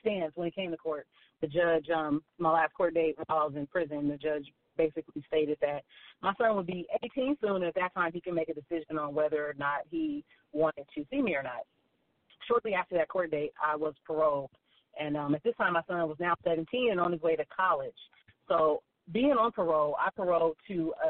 stance 0.02 0.34
when 0.36 0.48
it 0.50 0.56
came 0.56 0.72
to 0.72 0.78
court. 0.78 1.08
The 1.42 1.48
judge, 1.48 1.90
um, 1.90 2.24
my 2.38 2.52
last 2.52 2.74
court 2.74 2.94
date 2.94 3.16
while 3.26 3.40
I 3.40 3.46
was 3.46 3.56
in 3.56 3.68
prison, 3.68 4.08
the 4.08 4.18
judge 4.18 4.46
basically 4.78 5.24
stated 5.28 5.58
that 5.62 5.84
my 6.22 6.34
son 6.38 6.56
would 6.56 6.68
be 6.68 6.88
18 7.04 7.38
soon. 7.42 7.56
And 7.58 7.66
at 7.66 7.76
that 7.76 7.94
time, 7.94 8.12
he 8.14 8.22
can 8.22 8.36
make 8.36 8.50
a 8.50 8.54
decision 8.54 8.98
on 8.98 9.14
whether 9.14 9.46
or 9.46 9.54
not 9.58 9.82
he 9.90 10.24
wanted 10.52 10.86
to 10.96 11.06
see 11.10 11.22
me 11.22 11.36
or 11.36 11.44
not. 11.44 11.66
Shortly 12.48 12.74
after 12.74 12.96
that 12.96 13.08
court 13.08 13.32
date, 13.32 13.54
I 13.64 13.76
was 13.76 13.94
paroled, 14.06 14.52
and 15.00 15.16
um, 15.16 15.34
at 15.34 15.44
this 15.44 15.56
time, 15.56 15.74
my 15.74 15.82
son 15.88 16.08
was 16.08 16.18
now 16.20 16.36
17 16.44 16.92
and 16.92 17.00
on 17.00 17.14
his 17.14 17.22
way 17.22 17.36
to 17.36 17.46
college. 17.46 17.94
So 18.48 18.84
being 19.12 19.32
on 19.32 19.52
parole, 19.52 19.96
I 20.00 20.10
paroled 20.16 20.58
to 20.68 20.94
a, 21.04 21.10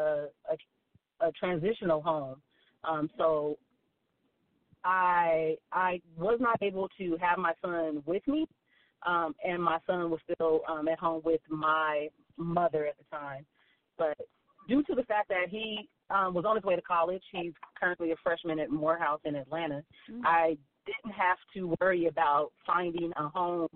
a, 0.52 1.28
a 1.28 1.32
transitional 1.34 2.02
home. 2.02 2.41
Um, 2.84 3.10
so 3.17 3.58
I 4.84 5.56
I 5.71 6.02
was 6.17 6.39
not 6.41 6.62
able 6.62 6.89
to 6.97 7.17
have 7.21 7.38
my 7.38 7.54
son 7.62 8.04
with 8.06 8.28
me, 8.28 8.47
um, 9.06 9.34
and 9.43 9.63
my 9.63 9.80
son 9.88 10.10
was 10.10 10.19
still 10.32 10.62
um, 10.69 10.88
at 10.88 10.99
home 10.99 11.21
with 11.23 11.41
my 11.49 12.10
mother 12.38 12.86
at 12.86 12.97
the 12.97 13.04
time. 13.15 13.45
But 13.97 14.17
due 14.67 14.84
to 14.84 14.95
the 14.95 15.03
fact 15.03 15.29
that 15.29 15.49
he 15.49 15.89
um, 16.10 16.34
was 16.34 16.45
on 16.45 16.56
his 16.56 16.63
way 16.63 16.75
to 16.75 16.82
college, 16.82 17.23
he's 17.32 17.53
currently 17.79 18.12
a 18.12 18.15
freshman 18.23 18.60
at 18.60 18.69
Morehouse 18.69 19.21
in 19.25 19.36
Atlanta. 19.36 19.84
Mhm. 20.10 20.21
I 20.25 20.58
didn't 20.86 21.15
have 21.15 21.38
to 21.53 21.75
worry 21.79 22.08
about 22.08 22.51
finding 22.65 23.12
a 23.15 23.27
home 23.29 23.69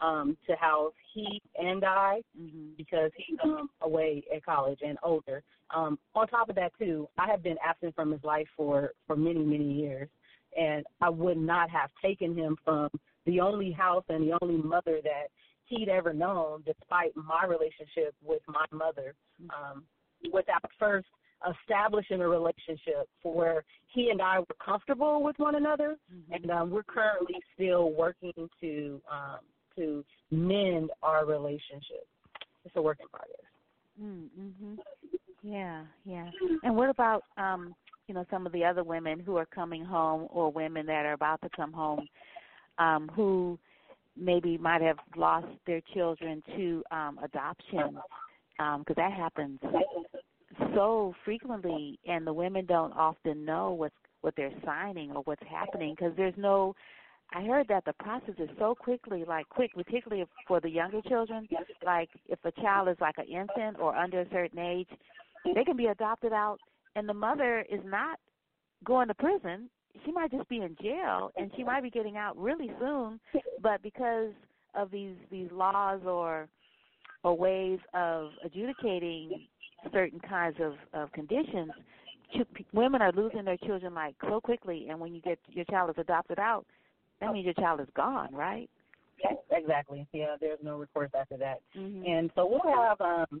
um, 0.00 0.36
to 0.46 0.56
house 0.56 0.92
he 1.12 1.40
and 1.56 1.84
I 1.84 2.22
Mhm. 2.36 2.76
because 2.76 3.12
he's 3.16 3.38
um, 3.44 3.70
away 3.80 4.24
at 4.34 4.44
college 4.44 4.80
and 4.82 4.98
older. 5.02 5.42
Um, 5.70 5.98
on 6.14 6.26
top 6.26 6.48
of 6.48 6.56
that, 6.56 6.72
too, 6.78 7.08
I 7.16 7.26
have 7.26 7.42
been 7.42 7.56
absent 7.64 7.94
from 7.94 8.10
his 8.10 8.22
life 8.24 8.48
for 8.56 8.92
for 9.06 9.14
many 9.16 9.44
many 9.44 9.72
years, 9.72 10.08
and 10.56 10.84
I 11.00 11.10
would 11.10 11.38
not 11.38 11.70
have 11.70 11.90
taken 12.02 12.34
him 12.34 12.56
from 12.64 12.90
the 13.24 13.40
only 13.40 13.70
house 13.70 14.04
and 14.08 14.28
the 14.28 14.36
only 14.42 14.56
mother 14.56 15.00
that 15.02 15.28
he'd 15.66 15.88
ever 15.88 16.12
known, 16.12 16.62
despite 16.66 17.12
my 17.16 17.44
relationship 17.44 18.14
with 18.22 18.42
my 18.48 18.64
mother, 18.70 19.14
um, 19.50 19.84
without 20.32 20.62
first 20.78 21.06
establishing 21.60 22.20
a 22.20 22.28
relationship 22.28 23.08
for 23.22 23.34
where 23.34 23.64
he 23.88 24.10
and 24.10 24.22
I 24.22 24.38
were 24.38 24.46
comfortable 24.64 25.22
with 25.22 25.38
one 25.38 25.56
another, 25.56 25.96
Mm-hmm. 26.12 26.32
and 26.32 26.50
um, 26.50 26.70
we're 26.70 26.82
currently 26.82 27.36
still 27.54 27.92
working 27.92 28.32
to 28.60 29.00
um, 29.10 29.38
to 29.76 30.04
mend 30.30 30.90
our 31.02 31.26
relationship. 31.26 32.06
It's 32.64 32.74
a 32.76 32.82
work 32.82 32.98
in 33.00 33.08
progress. 33.08 33.40
Mm-hmm. 34.02 34.74
Yeah, 35.42 35.82
yeah. 36.04 36.30
And 36.62 36.76
what 36.76 36.88
about 36.88 37.24
um, 37.36 37.74
you 38.06 38.14
know, 38.14 38.24
some 38.30 38.46
of 38.46 38.52
the 38.52 38.64
other 38.64 38.84
women 38.84 39.18
who 39.20 39.36
are 39.36 39.46
coming 39.46 39.84
home 39.84 40.28
or 40.30 40.50
women 40.50 40.86
that 40.86 41.04
are 41.06 41.12
about 41.12 41.40
to 41.42 41.48
come 41.54 41.72
home 41.72 42.06
um 42.78 43.10
who 43.14 43.58
maybe 44.16 44.56
might 44.58 44.82
have 44.82 44.98
lost 45.16 45.46
their 45.66 45.80
children 45.92 46.42
to 46.56 46.82
um 46.90 47.18
adoption 47.22 47.98
um 48.58 48.80
because 48.80 48.96
that 48.96 49.12
happens 49.12 49.58
so 50.74 51.14
frequently 51.24 51.98
and 52.06 52.26
the 52.26 52.32
women 52.32 52.64
don't 52.66 52.92
often 52.92 53.44
know 53.44 53.72
what's 53.72 53.94
what 54.20 54.34
they're 54.36 54.52
signing 54.64 55.10
or 55.10 55.22
what's 55.22 55.42
happening 55.48 55.94
because 55.96 56.12
there's 56.16 56.34
no 56.36 56.74
I 57.32 57.42
heard 57.42 57.66
that 57.68 57.84
the 57.84 57.94
process 57.94 58.34
is 58.38 58.48
so 58.58 58.74
quickly, 58.74 59.24
like 59.26 59.48
quick, 59.48 59.72
particularly 59.74 60.24
for 60.46 60.60
the 60.60 60.68
younger 60.68 61.00
children. 61.02 61.48
Like 61.84 62.10
if 62.28 62.38
a 62.44 62.52
child 62.60 62.88
is 62.88 62.96
like 63.00 63.18
an 63.18 63.26
infant 63.26 63.78
or 63.80 63.96
under 63.96 64.20
a 64.20 64.30
certain 64.30 64.58
age, 64.58 64.88
they 65.54 65.64
can 65.64 65.76
be 65.76 65.86
adopted 65.86 66.32
out, 66.32 66.58
and 66.96 67.08
the 67.08 67.14
mother 67.14 67.64
is 67.70 67.80
not 67.84 68.18
going 68.84 69.08
to 69.08 69.14
prison. 69.14 69.68
She 70.04 70.12
might 70.12 70.30
just 70.30 70.48
be 70.48 70.56
in 70.58 70.76
jail, 70.82 71.30
and 71.36 71.50
she 71.56 71.64
might 71.64 71.82
be 71.82 71.90
getting 71.90 72.16
out 72.16 72.36
really 72.36 72.70
soon. 72.80 73.20
But 73.62 73.82
because 73.82 74.30
of 74.74 74.90
these 74.90 75.14
these 75.30 75.48
laws 75.52 76.00
or 76.04 76.48
or 77.22 77.36
ways 77.36 77.78
of 77.94 78.30
adjudicating 78.44 79.46
certain 79.92 80.20
kinds 80.20 80.56
of 80.60 80.74
of 80.92 81.12
conditions, 81.12 81.72
ch- 82.34 82.64
women 82.72 83.02
are 83.02 83.12
losing 83.12 83.44
their 83.44 83.56
children 83.58 83.94
like 83.94 84.16
so 84.28 84.40
quickly. 84.40 84.88
And 84.90 84.98
when 85.00 85.14
you 85.14 85.20
get 85.20 85.38
your 85.48 85.64
child 85.66 85.90
is 85.90 85.96
adopted 85.98 86.38
out, 86.38 86.66
that 87.20 87.32
means 87.32 87.44
your 87.44 87.54
child 87.54 87.80
is 87.80 87.88
gone, 87.94 88.34
right? 88.34 88.68
Exactly. 89.50 90.06
Yeah, 90.12 90.36
there's 90.40 90.58
no 90.62 90.76
recourse 90.76 91.10
after 91.18 91.36
that. 91.38 91.60
Mm-hmm. 91.76 92.04
And 92.06 92.30
so 92.34 92.46
we'll 92.46 92.74
have 92.74 93.00
um, 93.00 93.40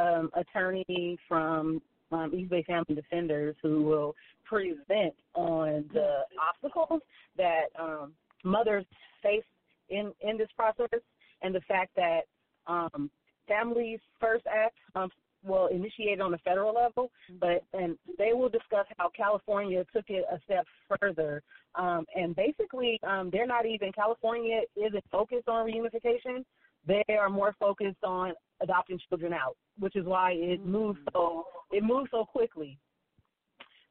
um, 0.00 0.30
attorney 0.34 1.18
from 1.28 1.82
um, 2.10 2.32
East 2.34 2.50
Bay 2.50 2.64
Family 2.64 2.94
Defenders 2.94 3.54
who 3.62 3.82
will 3.82 4.14
present 4.52 5.14
on 5.34 5.84
the 5.94 6.20
obstacles 6.50 7.00
that 7.38 7.64
um, 7.78 8.12
mothers 8.44 8.84
face 9.22 9.44
in 9.88 10.12
in 10.20 10.36
this 10.36 10.48
process, 10.56 11.00
and 11.42 11.54
the 11.54 11.60
fact 11.62 11.90
that 11.96 12.22
um, 12.66 13.10
Families 13.48 14.00
First 14.20 14.44
Act 14.46 14.76
um, 14.94 15.10
will 15.44 15.68
initiate 15.68 16.20
on 16.20 16.30
the 16.30 16.38
federal 16.38 16.74
level, 16.74 17.10
but 17.40 17.64
and 17.72 17.96
they 18.18 18.32
will 18.34 18.48
discuss 18.50 18.86
how 18.98 19.10
California 19.16 19.84
took 19.94 20.04
it 20.08 20.24
a 20.30 20.38
step 20.44 20.66
further. 21.00 21.42
Um, 21.74 22.04
and 22.14 22.36
basically, 22.36 23.00
um, 23.06 23.30
they're 23.32 23.46
not 23.46 23.64
even 23.64 23.90
California 23.92 24.60
isn't 24.76 25.04
focused 25.10 25.48
on 25.48 25.66
reunification. 25.66 26.44
They 26.86 27.04
are 27.08 27.30
more 27.30 27.54
focused 27.58 28.04
on 28.04 28.34
adopting 28.60 28.98
children 29.08 29.32
out, 29.32 29.56
which 29.78 29.96
is 29.96 30.04
why 30.04 30.32
it 30.32 30.64
moves 30.64 30.98
so 31.12 31.44
it 31.70 31.82
moves 31.82 32.10
so 32.10 32.24
quickly. 32.24 32.78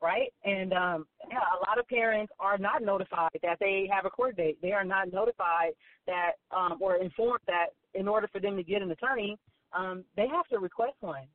Right? 0.01 0.33
And 0.43 0.73
um 0.73 1.05
yeah, 1.29 1.39
a 1.39 1.59
lot 1.67 1.79
of 1.79 1.87
parents 1.87 2.33
are 2.39 2.57
not 2.57 2.81
notified 2.81 3.37
that 3.43 3.57
they 3.59 3.87
have 3.93 4.05
a 4.05 4.09
court 4.09 4.35
date. 4.35 4.57
They 4.61 4.71
are 4.71 4.83
not 4.83 5.11
notified 5.11 5.71
that 6.07 6.31
um 6.55 6.77
or 6.81 6.95
informed 6.95 7.41
that 7.47 7.67
in 7.93 8.07
order 8.07 8.27
for 8.31 8.39
them 8.39 8.55
to 8.57 8.63
get 8.63 8.81
an 8.81 8.91
attorney, 8.91 9.37
um, 9.73 10.03
they 10.15 10.27
have 10.27 10.47
to 10.47 10.59
request 10.59 10.95
one. 11.01 11.27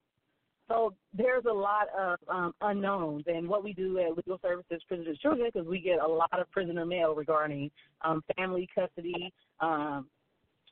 So 0.68 0.94
there's 1.16 1.44
a 1.48 1.52
lot 1.52 1.86
of 1.96 2.18
um, 2.28 2.52
unknowns, 2.60 3.24
and 3.28 3.48
what 3.48 3.62
we 3.62 3.72
do 3.72 3.98
at 4.00 4.16
Legal 4.16 4.38
Services 4.42 4.82
Prisoners 4.88 5.18
Children, 5.18 5.48
because 5.52 5.68
we 5.68 5.80
get 5.80 6.00
a 6.00 6.06
lot 6.06 6.40
of 6.40 6.50
prisoner 6.50 6.84
mail 6.84 7.14
regarding 7.14 7.70
um, 8.02 8.22
family 8.36 8.68
custody, 8.74 9.32
um, 9.60 10.08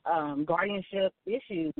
um, 0.05 0.45
guardianship 0.45 1.13
issues, 1.27 1.73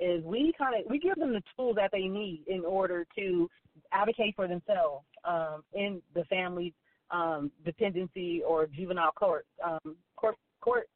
is 0.00 0.24
we 0.24 0.52
kind 0.58 0.74
of 0.74 0.90
we 0.90 0.98
give 0.98 1.14
them 1.16 1.32
the 1.32 1.42
tools 1.56 1.76
that 1.76 1.90
they 1.92 2.06
need 2.06 2.42
in 2.48 2.64
order 2.64 3.06
to 3.16 3.48
advocate 3.92 4.34
for 4.36 4.48
themselves 4.48 5.04
um, 5.24 5.62
in 5.74 6.00
the 6.14 6.24
family 6.24 6.74
um, 7.10 7.50
dependency 7.64 8.42
or 8.46 8.66
juvenile 8.66 9.12
court 9.12 9.46
um, 9.64 9.96
court 10.16 10.36
court 10.60 10.88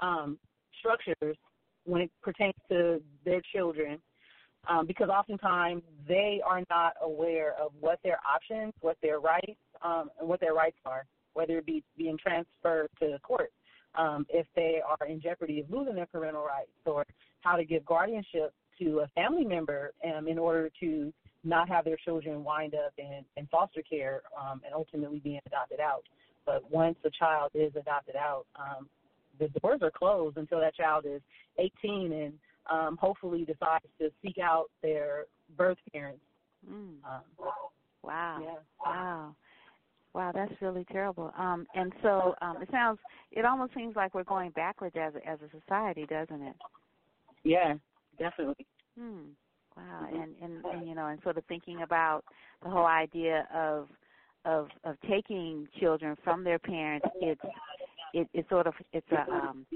um, 0.00 0.38
structures 0.78 1.36
when 1.84 2.02
it 2.02 2.10
pertains 2.22 2.54
to 2.68 3.00
their 3.24 3.40
children 3.52 3.98
um, 4.68 4.86
because 4.86 5.08
oftentimes 5.08 5.82
they 6.06 6.40
are 6.46 6.62
not 6.70 6.94
aware 7.02 7.54
of 7.60 7.72
what 7.80 7.98
their 8.04 8.18
options, 8.28 8.72
what 8.80 8.96
their 9.02 9.18
rights, 9.18 9.58
um, 9.84 10.10
and 10.20 10.28
what 10.28 10.40
their 10.40 10.54
rights 10.54 10.76
are, 10.86 11.04
whether 11.34 11.58
it 11.58 11.66
be 11.66 11.82
being 11.96 12.16
transferred 12.16 12.88
to 13.00 13.18
court, 13.22 13.50
um, 13.96 14.24
if 14.28 14.46
they 14.54 14.80
are 14.86 15.06
in 15.06 15.20
jeopardy 15.20 15.60
of 15.60 15.70
losing 15.70 15.94
their 15.94 16.06
parental 16.06 16.44
rights, 16.44 16.70
or 16.86 17.04
how 17.40 17.56
to 17.56 17.64
give 17.64 17.84
guardianship 17.84 18.52
to 18.78 19.00
a 19.00 19.08
family 19.08 19.44
member 19.44 19.92
um, 20.04 20.28
in 20.28 20.38
order 20.38 20.70
to 20.80 21.12
not 21.44 21.68
have 21.68 21.84
their 21.84 21.96
children 21.96 22.44
wind 22.44 22.74
up 22.74 22.92
in, 22.98 23.24
in 23.36 23.46
foster 23.46 23.82
care 23.82 24.22
um, 24.38 24.60
and 24.64 24.74
ultimately 24.74 25.18
being 25.18 25.40
adopted 25.46 25.80
out. 25.80 26.04
But 26.44 26.70
once 26.70 26.96
a 27.04 27.10
child 27.10 27.50
is 27.54 27.72
adopted 27.76 28.16
out, 28.16 28.46
um, 28.56 28.88
the 29.38 29.48
doors 29.60 29.80
are 29.82 29.90
closed 29.90 30.36
until 30.36 30.60
that 30.60 30.74
child 30.74 31.04
is 31.06 31.20
18 31.58 32.12
and 32.12 32.32
um, 32.70 32.96
hopefully 33.00 33.44
decides 33.44 33.84
to 33.98 34.10
seek 34.22 34.38
out 34.38 34.66
their 34.82 35.26
birth 35.56 35.78
parents. 35.92 36.22
Mm. 36.68 36.96
Um, 37.04 37.22
Wow. 38.02 38.38
yeah. 38.42 38.54
Wow. 38.84 39.36
Wow, 40.14 40.32
that's 40.34 40.52
really 40.60 40.84
terrible. 40.92 41.32
Um 41.38 41.66
and 41.74 41.92
so 42.02 42.34
um 42.42 42.60
it 42.60 42.68
sounds 42.70 42.98
it 43.30 43.44
almost 43.44 43.74
seems 43.74 43.96
like 43.96 44.14
we're 44.14 44.24
going 44.24 44.50
backwards 44.50 44.94
as 45.00 45.14
a, 45.14 45.26
as 45.26 45.38
a 45.40 45.60
society, 45.60 46.04
doesn't 46.06 46.42
it? 46.42 46.56
Yeah, 47.44 47.74
definitely. 48.18 48.66
Hmm. 48.98 49.30
Wow. 49.76 50.06
And, 50.12 50.34
and 50.42 50.64
and 50.72 50.86
you 50.86 50.94
know, 50.94 51.06
and 51.06 51.20
sort 51.22 51.38
of 51.38 51.44
thinking 51.46 51.82
about 51.82 52.24
the 52.62 52.70
whole 52.70 52.86
idea 52.86 53.48
of 53.54 53.88
of 54.44 54.68
of 54.84 54.96
taking 55.08 55.68
children 55.80 56.16
from 56.24 56.44
their 56.44 56.58
parents, 56.58 57.06
it's 57.20 57.40
it, 58.12 58.28
it's 58.34 58.48
sort 58.48 58.66
of 58.66 58.74
it's 58.92 59.10
a 59.12 59.32
um 59.34 59.66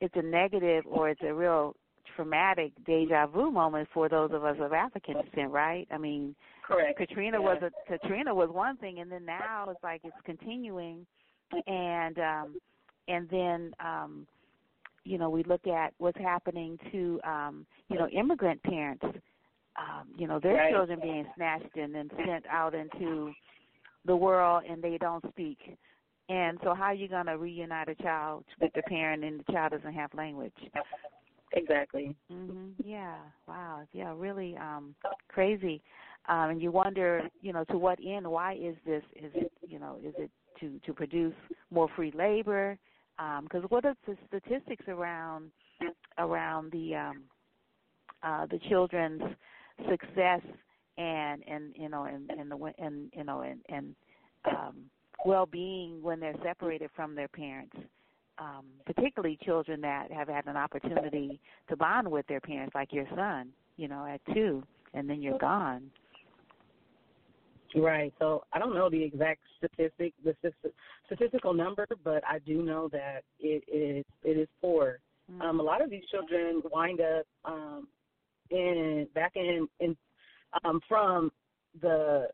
it's 0.00 0.14
a 0.16 0.22
negative 0.22 0.84
or 0.86 1.08
it's 1.10 1.20
a 1.22 1.32
real 1.32 1.74
traumatic 2.16 2.72
deja 2.86 3.26
vu 3.26 3.50
moment 3.50 3.88
for 3.92 4.08
those 4.08 4.30
of 4.32 4.44
us 4.44 4.56
of 4.60 4.72
African 4.72 5.14
descent, 5.22 5.50
right? 5.50 5.86
I 5.90 5.98
mean, 5.98 6.34
Correct. 6.62 6.98
Katrina 6.98 7.40
Yeah. 7.40 7.46
was 7.46 7.62
a 7.62 7.72
Katrina 7.86 8.34
was 8.34 8.50
one 8.50 8.76
thing, 8.78 9.00
and 9.00 9.10
then 9.10 9.24
now 9.24 9.68
it's 9.70 9.82
like 9.82 10.00
it's 10.04 10.16
continuing, 10.24 11.06
and 11.66 12.18
um, 12.18 12.60
and 13.08 13.28
then 13.30 13.74
um, 13.80 14.26
you 15.08 15.18
know 15.18 15.30
we 15.30 15.42
look 15.44 15.66
at 15.66 15.94
what's 15.98 16.18
happening 16.18 16.78
to 16.92 17.20
um, 17.24 17.66
you 17.88 17.96
know 17.98 18.08
immigrant 18.08 18.62
parents, 18.62 19.04
um, 19.76 20.08
you 20.16 20.26
know 20.26 20.38
their 20.38 20.54
Right. 20.56 20.70
children 20.72 21.00
being 21.00 21.26
snatched 21.34 21.76
and 21.76 21.94
then 21.94 22.10
sent 22.26 22.44
out 22.46 22.74
into 22.74 23.32
the 24.04 24.14
world, 24.16 24.64
and 24.68 24.82
they 24.82 24.98
don't 24.98 25.24
speak. 25.30 25.58
And 26.28 26.58
so, 26.62 26.74
how 26.74 26.84
are 26.84 26.94
you 26.94 27.08
going 27.08 27.26
to 27.26 27.38
reunite 27.38 27.88
a 27.88 27.94
child 27.94 28.44
with 28.60 28.72
the 28.74 28.82
parent 28.82 29.24
and 29.24 29.40
the 29.40 29.52
child 29.52 29.72
doesn't 29.72 29.94
have 29.94 30.12
language? 30.14 30.52
Exactly. 31.52 32.14
Mhm. 32.30 32.74
Yeah. 32.84 33.16
Wow. 33.46 33.86
Yeah. 33.92 34.12
Really 34.16 34.56
um 34.56 34.94
crazy. 35.28 35.82
Um 36.28 36.50
and 36.50 36.62
you 36.62 36.70
wonder, 36.70 37.28
you 37.40 37.52
know, 37.54 37.64
to 37.64 37.78
what 37.78 37.98
end? 38.06 38.30
Why 38.30 38.54
is 38.54 38.76
this? 38.84 39.02
Is 39.16 39.32
it, 39.34 39.50
you 39.66 39.78
know, 39.78 39.98
is 40.04 40.14
it 40.18 40.30
to 40.60 40.78
to 40.84 40.92
produce 40.92 41.34
more 41.70 41.88
free 41.96 42.12
labor? 42.14 42.78
Um 43.18 43.44
because 43.44 43.64
what 43.70 43.84
are 43.84 43.94
the 44.06 44.16
statistics 44.26 44.84
around 44.88 45.50
around 46.18 46.72
the 46.72 46.94
um 46.94 47.22
uh 48.22 48.46
the 48.46 48.58
children's 48.68 49.22
success 49.88 50.42
and 50.96 51.42
and 51.46 51.74
you 51.76 51.88
know 51.88 52.04
and 52.04 52.30
and 52.30 52.50
the 52.50 52.72
and 52.78 53.10
you 53.14 53.24
know 53.24 53.40
and 53.40 53.60
and 53.68 53.94
um 54.56 54.76
well-being 55.24 56.00
when 56.00 56.20
they're 56.20 56.36
separated 56.44 56.90
from 56.94 57.14
their 57.14 57.28
parents 57.28 57.76
um, 58.38 58.64
particularly 58.86 59.38
children 59.44 59.80
that 59.80 60.10
have 60.12 60.28
had 60.28 60.46
an 60.46 60.56
opportunity 60.56 61.40
to 61.68 61.76
bond 61.76 62.08
with 62.08 62.26
their 62.26 62.40
parents, 62.40 62.74
like 62.74 62.92
your 62.92 63.06
son, 63.14 63.48
you 63.76 63.88
know, 63.88 64.06
at 64.06 64.20
two, 64.34 64.62
and 64.94 65.08
then 65.08 65.20
you're 65.20 65.38
gone. 65.38 65.90
Right. 67.74 68.12
So 68.18 68.44
I 68.52 68.58
don't 68.58 68.74
know 68.74 68.88
the 68.88 69.02
exact 69.02 69.40
statistic, 69.58 70.14
the 70.24 70.34
statistical 71.06 71.52
number, 71.52 71.86
but 72.04 72.22
I 72.26 72.38
do 72.40 72.62
know 72.62 72.88
that 72.92 73.20
it 73.38 73.62
is 73.70 74.04
it 74.22 74.38
is 74.38 74.48
poor. 74.60 75.00
Mm. 75.30 75.42
Um, 75.42 75.60
a 75.60 75.62
lot 75.62 75.82
of 75.82 75.90
these 75.90 76.04
children 76.10 76.62
wind 76.72 77.00
up 77.00 77.26
um, 77.44 77.88
in 78.50 79.06
back 79.14 79.32
in 79.34 79.68
in 79.80 79.96
um, 80.64 80.80
from 80.88 81.30
the 81.82 82.28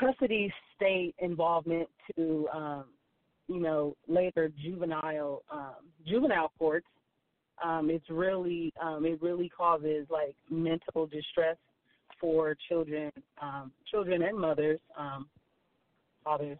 custody 0.00 0.52
state 0.74 1.14
involvement 1.18 1.88
to 2.16 2.48
um, 2.52 2.84
you 3.48 3.60
know, 3.60 3.94
later 4.08 4.50
juvenile 4.62 5.42
um, 5.52 5.90
juvenile 6.06 6.52
courts, 6.58 6.86
um, 7.62 7.90
it's 7.90 8.08
really 8.10 8.72
um, 8.82 9.04
it 9.04 9.20
really 9.22 9.48
causes 9.48 10.06
like 10.10 10.34
mental 10.50 11.06
distress 11.06 11.56
for 12.20 12.56
children, 12.68 13.10
um, 13.40 13.72
children 13.90 14.22
and 14.22 14.38
mothers, 14.38 14.80
um, 14.98 15.26
fathers 16.22 16.58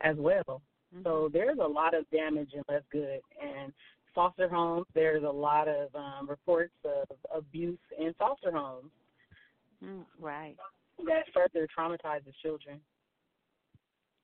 as 0.00 0.16
well. 0.16 0.62
Mm-hmm. 0.94 1.02
So 1.04 1.30
there's 1.32 1.58
a 1.62 1.66
lot 1.66 1.94
of 1.94 2.08
damage 2.10 2.50
and 2.54 2.64
less 2.68 2.82
good. 2.90 3.20
And 3.42 3.72
foster 4.14 4.48
homes, 4.48 4.86
there's 4.94 5.24
a 5.24 5.30
lot 5.30 5.68
of 5.68 5.94
um, 5.94 6.28
reports 6.28 6.74
of 6.84 7.16
abuse 7.34 7.78
in 7.98 8.14
foster 8.18 8.52
homes. 8.52 8.90
Mm, 9.84 10.04
right. 10.20 10.56
That 11.04 11.24
further 11.34 11.66
traumatizes 11.76 12.32
children. 12.42 12.80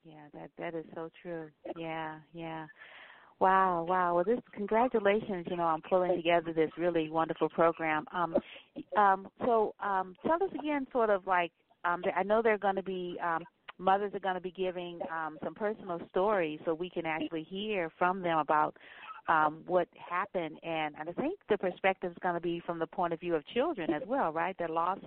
Yeah, 0.05 0.27
that 0.33 0.51
that 0.59 0.75
is 0.75 0.87
so 0.95 1.11
true. 1.21 1.49
Yeah, 1.77 2.17
yeah. 2.33 2.67
Wow, 3.41 3.87
wow. 3.89 4.15
Well, 4.15 4.25
this 4.25 4.39
congratulations, 4.53 5.47
you 5.49 5.57
know, 5.57 5.63
on 5.63 5.81
pulling 5.89 6.15
together 6.15 6.53
this 6.53 6.71
really 6.77 7.09
wonderful 7.11 7.49
program. 7.49 8.05
Um, 8.13 8.37
um, 8.99 9.29
so 9.41 9.75
um, 9.83 10.15
tell 10.27 10.43
us 10.43 10.51
again, 10.59 10.87
sort 10.93 11.09
of 11.09 11.27
like, 11.27 11.51
um, 11.87 12.03
I 12.15 12.23
know 12.23 12.43
they're 12.43 12.59
going 12.59 12.77
to 12.77 12.83
be 12.83 13.17
um, 13.25 13.43
mothers 13.79 14.13
are 14.15 14.21
going 14.21 14.35
to 14.35 14.43
be 14.43 14.51
giving 14.51 15.01
um, 15.11 15.39
some 15.43 15.55
personal 15.55 16.01
stories, 16.11 16.61
so 16.67 16.75
we 16.75 16.91
can 16.91 17.07
actually 17.07 17.45
hear 17.45 17.91
from 17.99 18.21
them 18.21 18.37
about 18.39 18.77
um, 19.27 19.63
what 19.67 19.89
happened. 20.11 20.59
And, 20.63 20.95
and 21.01 21.09
I 21.09 21.13
think 21.13 21.39
the 21.49 21.57
perspective 21.57 22.11
is 22.11 22.19
going 22.23 22.35
to 22.35 22.43
be 22.43 22.63
from 22.67 22.79
the 22.79 22.87
point 22.87 23.15
of 23.15 23.21
view 23.21 23.35
of 23.35 23.47
children 23.55 23.91
as 23.95 24.03
well, 24.07 24.33
right? 24.35 24.55
That 24.59 24.69
lost 24.69 25.05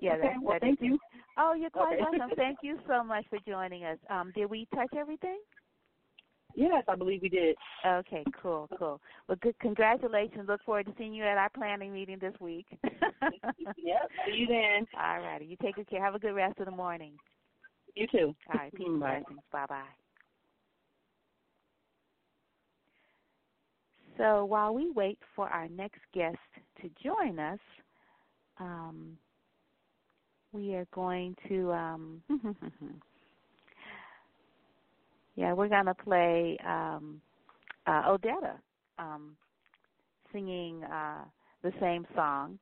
yeah, 0.00 0.16
that, 0.18 0.32
well, 0.42 0.54
that 0.54 0.60
thank 0.60 0.80
is, 0.80 0.86
you. 0.86 0.98
Oh, 1.38 1.54
you're 1.54 1.70
quite 1.70 1.94
okay. 1.94 2.02
welcome. 2.02 2.30
Thank 2.36 2.58
you 2.62 2.78
so 2.88 3.02
much 3.04 3.24
for 3.30 3.38
joining 3.46 3.84
us. 3.84 3.98
Um, 4.10 4.32
did 4.34 4.50
we 4.50 4.66
touch 4.74 4.90
everything? 4.96 5.38
Yes, 6.54 6.82
I 6.88 6.96
believe 6.96 7.22
we 7.22 7.28
did. 7.28 7.56
Okay, 7.86 8.24
cool, 8.42 8.68
cool. 8.78 9.00
Well, 9.28 9.38
good. 9.40 9.54
Congratulations. 9.60 10.48
Look 10.48 10.62
forward 10.64 10.86
to 10.86 10.94
seeing 10.98 11.14
you 11.14 11.22
at 11.24 11.38
our 11.38 11.50
planning 11.50 11.92
meeting 11.92 12.18
this 12.20 12.34
week. 12.40 12.66
yep. 12.82 14.10
See 14.26 14.32
you 14.32 14.46
then. 14.48 14.86
All 14.98 15.20
righty. 15.20 15.44
You 15.44 15.56
take 15.62 15.76
good 15.76 15.88
care. 15.88 16.04
Have 16.04 16.16
a 16.16 16.18
good 16.18 16.34
rest 16.34 16.58
of 16.58 16.64
the 16.66 16.72
morning. 16.72 17.12
You 17.94 18.06
too. 18.08 18.34
All 18.50 18.58
right. 18.58 18.74
Peace 18.74 18.86
and 18.88 18.98
blessings. 19.00 19.40
Bye 19.52 19.66
bye. 19.68 19.84
So 24.18 24.44
while 24.44 24.74
we 24.74 24.90
wait 24.90 25.18
for 25.36 25.48
our 25.48 25.68
next 25.68 26.00
guest 26.12 26.36
to 26.82 26.90
join 27.02 27.38
us, 27.38 27.60
um, 28.58 29.16
we 30.52 30.74
are 30.74 30.86
going 30.92 31.36
to, 31.46 31.72
um, 31.72 32.22
yeah, 35.36 35.52
we're 35.52 35.68
going 35.68 35.86
to 35.86 35.94
play 35.94 36.58
um, 36.66 37.20
uh, 37.86 38.10
Odetta 38.10 38.54
um, 38.98 39.36
singing 40.32 40.82
uh, 40.82 41.22
the 41.62 41.72
same 41.80 42.04
song. 42.14 42.58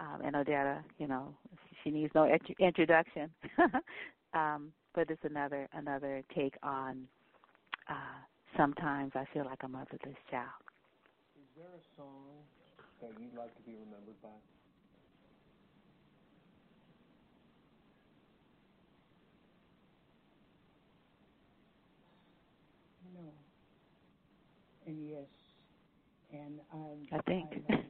Um, 0.00 0.22
and 0.24 0.34
Odetta, 0.34 0.82
you 0.98 1.06
know, 1.06 1.34
she 1.82 1.90
needs 1.90 2.12
no 2.14 2.24
int- 2.24 2.58
introduction, 2.58 3.30
um, 4.34 4.72
but 4.92 5.08
it's 5.08 5.22
another 5.22 5.68
another 5.72 6.22
take 6.34 6.54
on. 6.64 7.06
Uh, 7.88 8.18
sometimes 8.56 9.12
I 9.14 9.24
feel 9.32 9.44
like 9.44 9.62
a 9.62 9.68
motherless 9.68 10.16
child 10.28 10.50
there 11.56 11.66
a 11.66 11.84
song 11.96 12.26
that 13.00 13.10
you'd 13.20 13.34
like 13.38 13.54
to 13.54 13.62
be 13.62 13.72
remembered 13.72 14.20
by? 14.22 14.28
No. 23.14 23.30
And 24.86 25.08
yes. 25.08 25.30
And 26.32 26.58
I'm. 26.72 27.06
I 27.12 27.22
think. 27.22 27.46
I'm, 27.70 27.84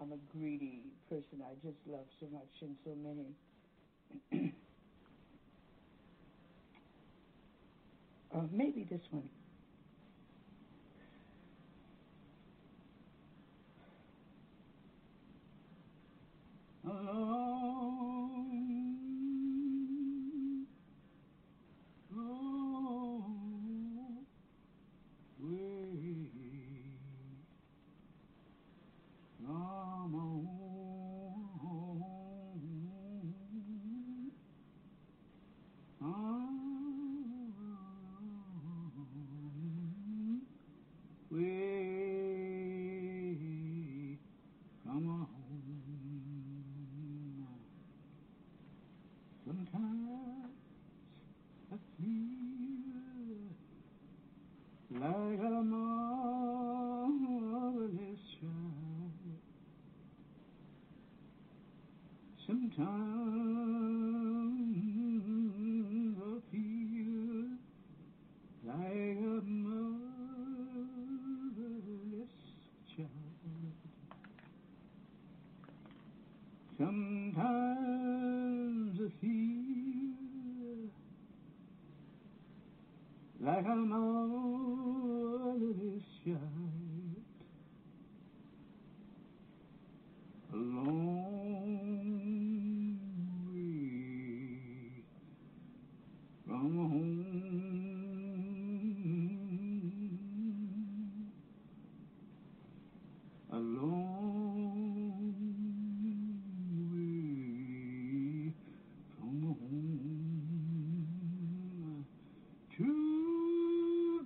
I'm 0.00 0.12
a 0.12 0.18
greedy 0.36 0.80
person. 1.10 1.42
I 1.44 1.54
just 1.62 1.76
love 1.86 2.06
so 2.18 2.26
much 2.32 2.62
and 2.62 2.76
so 2.84 2.96
many. 3.04 4.52
uh, 8.34 8.46
maybe 8.50 8.86
this 8.90 9.02
one. 9.10 9.28
Sometimes 16.84 17.91
like 83.44 83.66
a 83.66 83.74
marvelous 83.74 84.42
child. 86.24 86.38
A 90.52 90.56
long 90.56 91.02
way 93.50 95.02
from 96.46 96.76
home. 96.76 97.22
A 103.52 103.56
long 103.56 105.34
way 106.90 108.52
from 109.18 109.36
home 109.42 109.92
to 112.76 112.90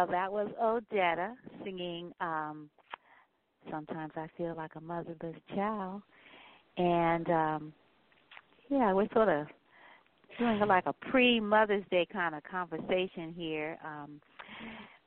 Well, 0.00 0.06
that 0.12 0.32
was 0.32 0.48
Odetta 0.58 1.34
singing 1.62 2.10
um 2.22 2.70
Sometimes 3.70 4.12
I 4.16 4.28
Feel 4.38 4.54
Like 4.56 4.70
a 4.74 4.80
Motherless 4.80 5.36
Child. 5.54 6.00
And 6.78 7.28
um 7.28 7.72
yeah, 8.70 8.94
we're 8.94 9.10
sort 9.12 9.28
of 9.28 9.46
doing 10.38 10.58
like 10.60 10.84
a 10.86 10.94
pre 11.10 11.38
Mother's 11.38 11.84
Day 11.90 12.06
kind 12.10 12.34
of 12.34 12.42
conversation 12.44 13.34
here. 13.36 13.76
Um 13.84 14.20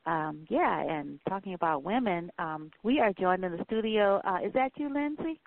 um 0.06 0.46
yeah, 0.48 0.84
and 0.84 1.20
talking 1.28 1.56
about 1.56 1.82
women. 1.82 2.32
Um 2.38 2.70
we 2.84 3.00
are 3.00 3.14
joined 3.14 3.44
in 3.44 3.58
the 3.58 3.64
studio. 3.66 4.22
Uh 4.24 4.46
is 4.46 4.54
that 4.54 4.74
you, 4.76 4.94
Lindsey? 4.94 5.42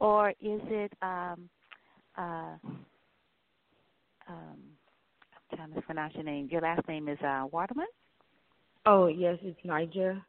Or 0.00 0.30
is 0.30 0.60
it 0.64 0.92
um 1.02 1.48
uh 2.18 2.56
I'm 5.74 5.82
trying 5.82 6.10
your 6.14 6.24
name. 6.24 6.48
Your 6.50 6.60
last 6.60 6.86
name 6.88 7.08
is 7.08 7.18
uh 7.22 7.46
Waterman? 7.50 7.86
Oh, 8.84 9.08
yes, 9.08 9.36
it's 9.42 9.58
Nijzah. 9.66 10.22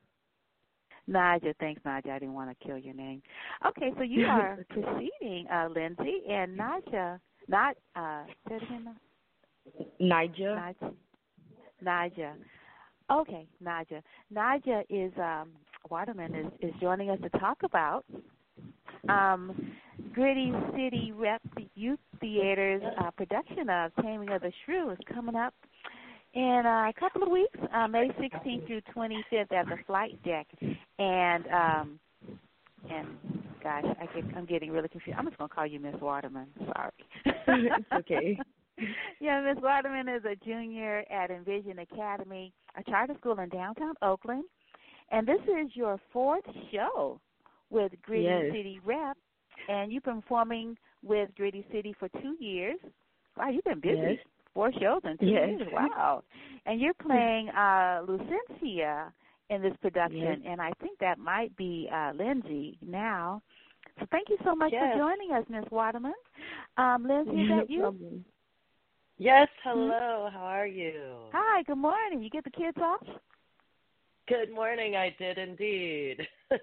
Naja, 1.09 1.53
thanks, 1.59 1.81
Naja. 1.85 2.09
I 2.09 2.19
didn't 2.19 2.33
want 2.33 2.49
to 2.49 2.65
kill 2.65 2.77
your 2.77 2.93
name. 2.93 3.21
Okay, 3.65 3.91
so 3.97 4.03
you 4.03 4.25
are 4.29 4.65
proceeding, 4.69 5.47
uh, 5.47 5.69
Lindsey, 5.73 6.23
and 6.29 6.57
Naja, 6.57 7.19
not 7.47 7.75
uh, 7.95 8.23
say 8.49 8.55
it 8.55 8.63
again, 8.63 8.95
Nijzah. 10.01 10.73
Naja. 10.81 10.93
Naja. 11.85 12.33
Okay, 13.11 13.47
Naja. 13.63 14.01
Naja 14.33 14.83
is 14.89 15.13
um, 15.17 15.49
Waterman 15.89 16.35
is 16.35 16.47
is 16.61 16.73
joining 16.81 17.09
us 17.09 17.19
to 17.21 17.29
talk 17.39 17.57
about 17.63 18.03
um, 19.09 19.71
Gritty 20.13 20.51
City 20.71 21.13
Rep 21.15 21.41
Youth 21.75 21.99
Theater's 22.19 22.81
uh, 22.99 23.11
production 23.11 23.69
of 23.69 23.91
Taming 24.01 24.29
of 24.29 24.41
the 24.41 24.51
Shrew 24.65 24.91
is 24.91 24.97
coming 25.13 25.35
up 25.35 25.53
in 26.33 26.63
uh, 26.65 26.89
a 26.89 26.93
couple 26.99 27.23
of 27.23 27.29
weeks, 27.29 27.57
uh, 27.73 27.87
May 27.87 28.09
16th 28.09 28.67
through 28.67 28.81
25th 28.95 29.51
at 29.51 29.65
the 29.65 29.77
Flight 29.85 30.21
Deck, 30.23 30.47
and 30.99 31.45
um, 31.47 31.99
and 32.89 33.07
gosh, 33.63 33.85
I 33.99 34.05
get 34.13 34.35
I'm 34.35 34.45
getting 34.45 34.71
really 34.71 34.87
confused. 34.87 35.17
I'm 35.17 35.25
just 35.25 35.37
gonna 35.37 35.49
call 35.49 35.65
you 35.65 35.79
Miss 35.79 35.95
Waterman. 36.01 36.47
Sorry. 36.65 36.91
it's 37.25 37.85
okay. 37.93 38.39
Yeah, 39.19 39.41
Miss 39.41 39.59
Waterman 39.59 40.07
is 40.07 40.21
a 40.23 40.35
junior 40.45 41.03
at 41.09 41.31
Envision 41.31 41.79
Academy, 41.79 42.53
a 42.77 42.83
charter 42.83 43.15
school 43.19 43.39
in 43.39 43.49
downtown 43.49 43.95
Oakland, 44.03 44.43
and 45.09 45.27
this 45.27 45.41
is 45.45 45.71
your 45.73 45.99
fourth 46.13 46.43
show 46.71 47.19
with 47.69 47.91
Gritty 48.03 48.23
Yes. 48.23 48.45
City 48.51 48.79
Rep, 48.85 49.17
and 49.69 49.91
you've 49.91 50.03
been 50.03 50.21
performing 50.21 50.77
with 51.03 51.29
Gritty 51.35 51.65
City 51.71 51.93
for 51.99 52.09
two 52.21 52.35
years. 52.39 52.77
Wow, 53.37 53.49
you've 53.49 53.63
been 53.63 53.79
busy. 53.79 53.97
Yes. 54.01 54.17
Four 54.53 54.71
shows 54.73 55.01
in 55.03 55.17
two 55.17 55.27
Yes. 55.27 55.49
years. 55.49 55.67
Wow. 55.71 56.23
And 56.65 56.81
you're 56.81 56.93
playing 56.95 57.49
uh 57.49 58.01
Lucentia 58.07 59.11
in 59.49 59.61
this 59.61 59.73
production, 59.81 60.19
Yes. 60.19 60.39
and 60.45 60.61
I 60.61 60.71
think 60.81 60.99
that 60.99 61.19
might 61.19 61.55
be 61.55 61.89
uh 61.93 62.11
Lindsey 62.15 62.77
now. 62.81 63.41
So 63.99 64.05
thank 64.11 64.29
you 64.29 64.37
so 64.43 64.55
much 64.55 64.71
Yes. 64.73 64.93
for 64.93 64.99
joining 64.99 65.31
us, 65.33 65.45
Miss 65.49 65.65
Waterman. 65.71 66.13
Um, 66.77 67.07
Lindsey, 67.07 67.41
is 67.41 67.49
no 67.49 67.57
that 67.57 67.69
you? 67.69 68.23
Yes, 69.17 69.47
hello. 69.63 70.29
How 70.31 70.43
are 70.43 70.67
you? 70.67 71.13
Hi, 71.33 71.63
good 71.63 71.77
morning. 71.77 72.21
You 72.21 72.29
get 72.29 72.43
the 72.43 72.51
kids 72.51 72.77
off? 72.79 73.01
Good 74.27 74.51
morning. 74.51 74.95
I 74.95 75.15
did 75.17 75.37
indeed. 75.37 76.27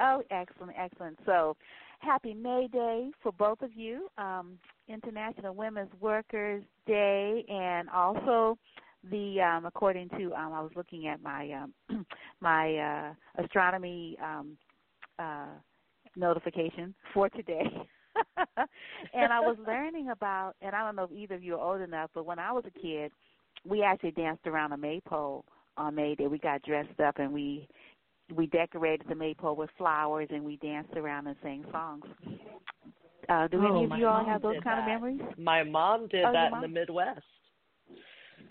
Oh, 0.00 0.22
excellent, 0.30 0.72
excellent. 0.78 1.18
So, 1.26 1.56
happy 1.98 2.34
May 2.34 2.68
Day 2.70 3.10
for 3.20 3.32
both 3.32 3.62
of 3.62 3.72
you, 3.74 4.08
um, 4.16 4.58
International 4.88 5.54
Women's 5.54 5.90
Workers 6.00 6.62
Day, 6.86 7.44
and 7.48 7.88
also 7.90 8.56
the 9.10 9.40
um, 9.40 9.66
according 9.66 10.08
to 10.10 10.32
um, 10.34 10.52
I 10.52 10.60
was 10.60 10.70
looking 10.76 11.08
at 11.08 11.20
my 11.20 11.50
um, 11.50 11.74
my 12.40 12.76
uh, 12.76 13.42
astronomy 13.42 14.16
um, 14.22 14.56
uh, 15.18 15.46
notification 16.16 16.94
for 17.12 17.28
today. 17.28 17.64
and 19.14 19.32
I 19.32 19.40
was 19.40 19.56
learning 19.66 20.10
about, 20.10 20.54
and 20.62 20.76
I 20.76 20.84
don't 20.84 20.94
know 20.94 21.04
if 21.04 21.12
either 21.12 21.34
of 21.34 21.42
you 21.42 21.56
are 21.56 21.72
old 21.74 21.80
enough, 21.80 22.10
but 22.14 22.24
when 22.24 22.38
I 22.38 22.52
was 22.52 22.64
a 22.66 22.80
kid, 22.80 23.10
we 23.66 23.82
actually 23.82 24.12
danced 24.12 24.46
around 24.46 24.72
a 24.72 24.76
maypole 24.76 25.44
on 25.76 25.94
May 25.94 26.14
Day. 26.14 26.26
We 26.26 26.38
got 26.38 26.62
dressed 26.62 27.00
up 27.00 27.18
and 27.18 27.32
we 27.32 27.68
we 28.34 28.46
decorated 28.46 29.06
the 29.08 29.14
maypole 29.14 29.56
with 29.56 29.70
flowers 29.76 30.28
and 30.30 30.42
we 30.44 30.56
danced 30.56 30.94
around 30.96 31.26
and 31.26 31.36
sang 31.42 31.64
songs. 31.70 32.04
Uh, 33.28 33.48
do 33.48 33.60
Oh, 33.60 33.66
any 33.76 33.84
of 33.84 33.92
you 33.92 34.06
all 34.06 34.24
have 34.24 34.42
those 34.42 34.54
kind 34.62 34.78
that. 34.78 34.78
of 34.80 34.84
memories? 34.86 35.20
My 35.38 35.62
mom 35.62 36.08
did 36.08 36.24
Oh, 36.26 36.32
your 36.32 36.32
that 36.32 36.52
in 36.52 36.60
the 36.60 36.68
Midwest. 36.68 37.20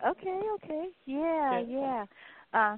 Okay, 0.05 0.39
okay, 0.55 0.88
yeah, 1.05 1.62
Yeah. 1.62 1.65
yeah. 1.69 2.05
Uh, 2.53 2.77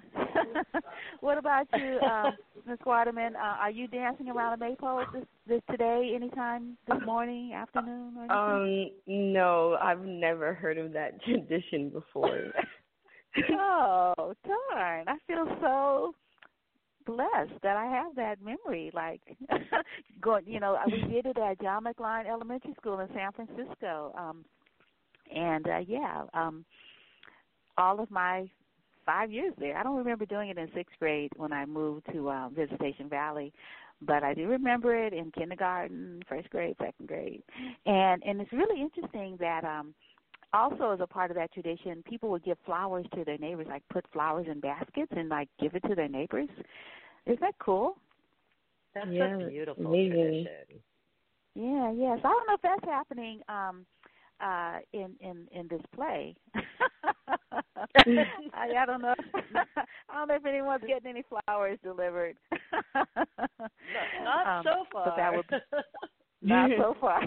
what 1.21 1.37
about 1.37 1.67
you, 1.73 1.97
uh, 1.97 2.31
Ms. 2.67 2.77
Waterman? 2.85 3.35
Uh, 3.35 3.39
are 3.59 3.71
you 3.71 3.87
dancing 3.87 4.29
around 4.29 4.53
a 4.53 4.57
maypole 4.57 5.03
this, 5.13 5.23
this 5.47 5.61
today, 5.69 6.11
anytime 6.15 6.77
this 6.87 6.97
morning, 7.03 7.53
afternoon, 7.53 8.13
or 8.17 8.25
anything? 8.25 8.91
Um, 9.07 9.33
no, 9.33 9.77
I've 9.81 10.01
never 10.03 10.53
heard 10.53 10.77
of 10.77 10.93
that 10.93 11.21
tradition 11.25 11.89
before. 11.89 12.51
Oh, 13.51 14.33
darn! 14.45 15.07
I 15.07 15.17
feel 15.27 15.45
so 15.61 16.13
blessed 17.05 17.61
that 17.63 17.77
I 17.77 17.85
have 17.85 18.15
that 18.15 18.37
memory. 18.41 18.91
Like, 18.93 19.21
going, 20.21 20.45
you 20.47 20.59
know, 20.59 20.77
we 20.87 21.01
did 21.13 21.25
it 21.25 21.37
at 21.37 21.61
John 21.61 21.83
McLean 21.83 22.25
Elementary 22.27 22.73
School 22.79 22.99
in 22.99 23.07
San 23.13 23.31
Francisco, 23.31 24.13
um, 24.17 24.45
and 25.33 25.67
uh, 25.67 25.79
yeah, 25.87 26.23
um, 26.33 26.65
all 27.77 27.99
of 27.99 28.09
my 28.11 28.49
five 29.05 29.31
years 29.31 29.53
there. 29.59 29.77
I 29.77 29.83
don't 29.83 29.97
remember 29.97 30.25
doing 30.25 30.49
it 30.49 30.57
in 30.57 30.67
sixth 30.73 30.95
grade 30.99 31.31
when 31.35 31.53
I 31.53 31.65
moved 31.65 32.05
to 32.11 32.29
um, 32.29 32.55
Visitation 32.55 33.07
Valley, 33.07 33.53
but 34.01 34.23
I 34.23 34.33
do 34.33 34.47
remember 34.47 34.95
it 34.95 35.13
in 35.13 35.31
kindergarten, 35.31 36.21
first 36.27 36.49
grade, 36.49 36.75
second 36.79 37.07
grade, 37.07 37.43
and 37.85 38.23
and 38.23 38.41
it's 38.41 38.51
really 38.51 38.81
interesting 38.81 39.37
that 39.39 39.63
um, 39.63 39.93
also 40.55 40.91
as 40.91 40.99
a 41.01 41.07
part 41.07 41.31
of 41.31 41.37
that 41.37 41.51
tradition, 41.53 42.03
people 42.07 42.29
would 42.29 42.43
give 42.43 42.57
flowers 42.65 43.05
to 43.15 43.23
their 43.23 43.37
neighbors, 43.37 43.67
like 43.69 43.83
put 43.91 44.05
flowers 44.11 44.47
in 44.49 44.59
baskets 44.59 45.11
and 45.15 45.29
like 45.29 45.49
give 45.59 45.75
it 45.75 45.83
to 45.87 45.95
their 45.95 46.07
neighbors. 46.09 46.49
Isn't 47.25 47.41
that 47.41 47.55
cool? 47.59 47.97
That's 48.93 49.09
Yeah, 49.11 49.35
a 49.35 49.49
beautiful 49.49 49.85
amazing. 49.85 50.17
tradition. 50.21 50.81
Yeah, 51.55 51.91
yeah. 51.91 52.15
So 52.21 52.27
I 52.27 52.31
don't 52.31 52.47
know 52.47 52.53
if 52.55 52.61
that's 52.61 52.85
happening 52.85 53.41
um 53.49 53.85
uh 54.41 54.79
in 54.93 55.15
in 55.21 55.47
in 55.51 55.67
this 55.67 55.81
play. 55.95 56.35
I, 58.53 58.71
I 58.77 58.85
don't 58.85 59.01
know. 59.01 59.13
I 60.09 60.17
don't 60.17 60.27
know 60.27 60.35
if 60.35 60.45
anyone's 60.45 60.83
getting 60.87 61.09
any 61.09 61.23
flowers 61.23 61.79
delivered. 61.83 62.37
No, 63.93 64.23
not 64.23 64.47
Um, 64.47 64.63
so 64.63 64.85
far. 64.91 65.05
but 65.05 65.15
that 65.17 65.33
would 65.35 65.45
Not 66.41 66.69
so 66.77 66.95
far. 67.01 67.21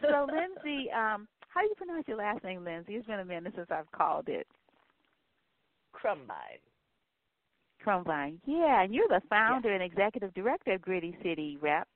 so, 0.00 0.28
Lindsey, 0.30 0.90
um, 0.90 1.28
how 1.58 1.62
do 1.64 1.68
you 1.70 1.74
pronounce 1.74 2.06
your 2.06 2.18
last 2.18 2.44
name, 2.44 2.64
Lindsey? 2.64 2.94
It's 2.94 3.06
been 3.08 3.18
a 3.18 3.24
minute 3.24 3.52
since 3.56 3.66
I've 3.68 3.90
called 3.90 4.28
it. 4.28 4.46
Krumbein. 5.92 6.60
Krumbein. 7.84 8.38
Yeah, 8.46 8.84
and 8.84 8.94
you're 8.94 9.08
the 9.08 9.20
founder 9.28 9.72
and 9.72 9.82
executive 9.82 10.32
director 10.34 10.74
of 10.74 10.82
Gritty 10.82 11.16
City 11.20 11.58
Rep 11.60 11.88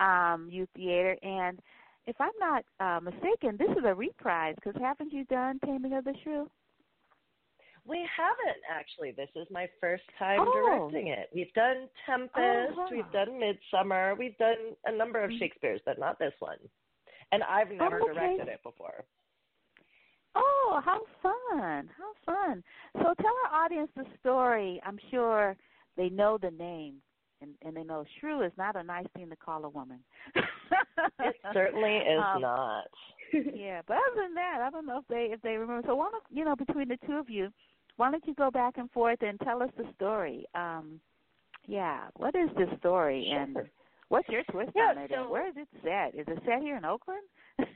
um, 0.00 0.48
Youth 0.50 0.70
Theater. 0.74 1.14
And 1.22 1.60
if 2.06 2.16
I'm 2.18 2.30
not 2.40 2.64
uh, 2.80 3.00
mistaken, 3.00 3.58
this 3.58 3.68
is 3.76 3.84
a 3.84 3.94
reprise 3.94 4.54
because 4.54 4.80
haven't 4.80 5.12
you 5.12 5.24
done 5.26 5.58
Taming 5.62 5.92
of 5.92 6.04
the 6.04 6.14
Shrew? 6.22 6.48
We 7.84 7.98
haven't 8.16 8.62
actually. 8.74 9.12
This 9.12 9.28
is 9.36 9.46
my 9.50 9.66
first 9.78 10.04
time 10.18 10.40
Oh. 10.40 10.88
directing 10.88 11.08
it. 11.08 11.28
We've 11.34 11.52
done 11.52 11.86
Tempest, 12.06 12.72
Oh, 12.78 12.88
we've 12.90 13.12
done 13.12 13.38
Midsummer, 13.38 14.14
we've 14.18 14.38
done 14.38 14.56
a 14.86 14.92
number 14.92 15.22
of 15.22 15.30
Mhm. 15.30 15.38
Shakespeare's, 15.38 15.82
but 15.84 15.98
not 15.98 16.18
this 16.18 16.32
one. 16.38 16.56
And 17.32 17.42
I've 17.42 17.70
never 17.70 18.00
okay. 18.00 18.12
directed 18.12 18.48
it 18.48 18.62
before. 18.62 19.04
Oh, 20.34 20.80
how 20.84 21.00
fun! 21.22 21.88
How 21.96 22.12
fun! 22.24 22.62
So 22.94 23.14
tell 23.20 23.32
our 23.50 23.64
audience 23.64 23.90
the 23.96 24.04
story. 24.20 24.80
I'm 24.84 24.98
sure 25.10 25.56
they 25.96 26.08
know 26.10 26.38
the 26.40 26.50
name, 26.50 26.96
and 27.40 27.52
and 27.64 27.74
they 27.76 27.84
know 27.84 28.04
shrew 28.20 28.42
is 28.42 28.52
not 28.58 28.76
a 28.76 28.82
nice 28.82 29.06
thing 29.16 29.30
to 29.30 29.36
call 29.36 29.64
a 29.64 29.68
woman. 29.70 30.00
It 31.20 31.36
certainly 31.52 31.96
is 31.96 32.20
Um, 32.34 32.42
not. 32.42 32.84
yeah, 33.54 33.80
but 33.86 33.94
other 33.96 34.22
than 34.22 34.34
that, 34.34 34.60
I 34.62 34.70
don't 34.70 34.86
know 34.86 34.98
if 34.98 35.06
they 35.08 35.30
if 35.32 35.40
they 35.40 35.56
remember. 35.56 35.86
So 35.88 35.96
why 35.96 36.10
don't 36.10 36.24
you 36.30 36.44
know 36.44 36.54
between 36.54 36.88
the 36.88 36.98
two 37.06 37.14
of 37.14 37.30
you, 37.30 37.48
why 37.96 38.10
don't 38.10 38.26
you 38.26 38.34
go 38.34 38.50
back 38.50 38.76
and 38.76 38.90
forth 38.90 39.22
and 39.22 39.40
tell 39.40 39.62
us 39.62 39.70
the 39.78 39.86
story? 39.94 40.44
Um, 40.54 41.00
yeah, 41.66 42.08
what 42.16 42.34
is 42.34 42.48
this 42.56 42.68
story 42.78 43.30
and 43.30 43.54
Sure. 43.54 43.70
What's 44.08 44.28
your 44.28 44.42
twist 44.50 44.70
Yeah, 44.74 44.90
on 44.90 44.98
it? 44.98 45.10
so- 45.12 45.28
where 45.30 45.48
is 45.48 45.54
it 45.56 45.68
set? 45.82 46.14
Is 46.18 46.26
it 46.28 46.42
set 46.46 46.60
here 46.62 46.76
in 46.76 46.84
Oakland? 46.84 47.22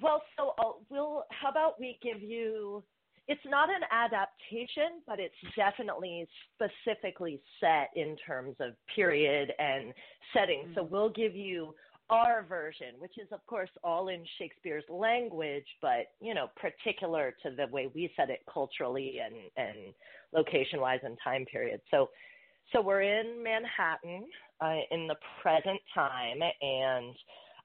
Well, 0.00 0.22
so 0.36 0.54
uh, 0.58 0.72
we'll. 0.90 1.24
How 1.30 1.50
about 1.50 1.80
we 1.80 1.98
give 2.02 2.22
you? 2.22 2.82
It's 3.26 3.40
not 3.44 3.68
an 3.68 3.82
adaptation, 3.90 5.02
but 5.06 5.18
it's 5.20 5.34
definitely 5.54 6.26
specifically 6.54 7.40
set 7.60 7.90
in 7.94 8.16
terms 8.26 8.56
of 8.60 8.72
period 8.94 9.52
and 9.58 9.92
setting. 10.32 10.70
So 10.74 10.82
we'll 10.84 11.10
give 11.10 11.34
you 11.36 11.74
our 12.08 12.42
version, 12.48 12.94
which 13.00 13.18
is 13.18 13.28
of 13.32 13.44
course 13.46 13.68
all 13.84 14.08
in 14.08 14.24
Shakespeare's 14.38 14.84
language, 14.88 15.66
but 15.82 16.06
you 16.20 16.32
know, 16.32 16.46
particular 16.56 17.34
to 17.42 17.50
the 17.50 17.66
way 17.70 17.90
we 17.94 18.10
set 18.16 18.30
it 18.30 18.40
culturally 18.52 19.16
and 19.22 19.34
and 19.56 19.92
location 20.32 20.80
wise 20.80 21.00
and 21.02 21.18
time 21.22 21.44
period. 21.44 21.80
So 21.90 22.08
so 22.72 22.80
we're 22.80 23.02
in 23.02 23.42
Manhattan 23.42 24.26
uh, 24.60 24.76
in 24.90 25.06
the 25.06 25.16
present 25.42 25.80
time 25.94 26.40
and 26.60 27.14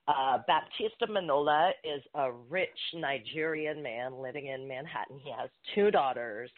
uh, 0.06 0.38
Baptista 0.46 1.06
Minola 1.06 1.70
is 1.82 2.02
a 2.14 2.30
rich 2.50 2.68
Nigerian 2.94 3.82
man 3.82 4.20
living 4.20 4.48
in 4.48 4.68
Manhattan. 4.68 5.18
He 5.22 5.30
has 5.30 5.48
two 5.74 5.90
daughters, 5.90 6.50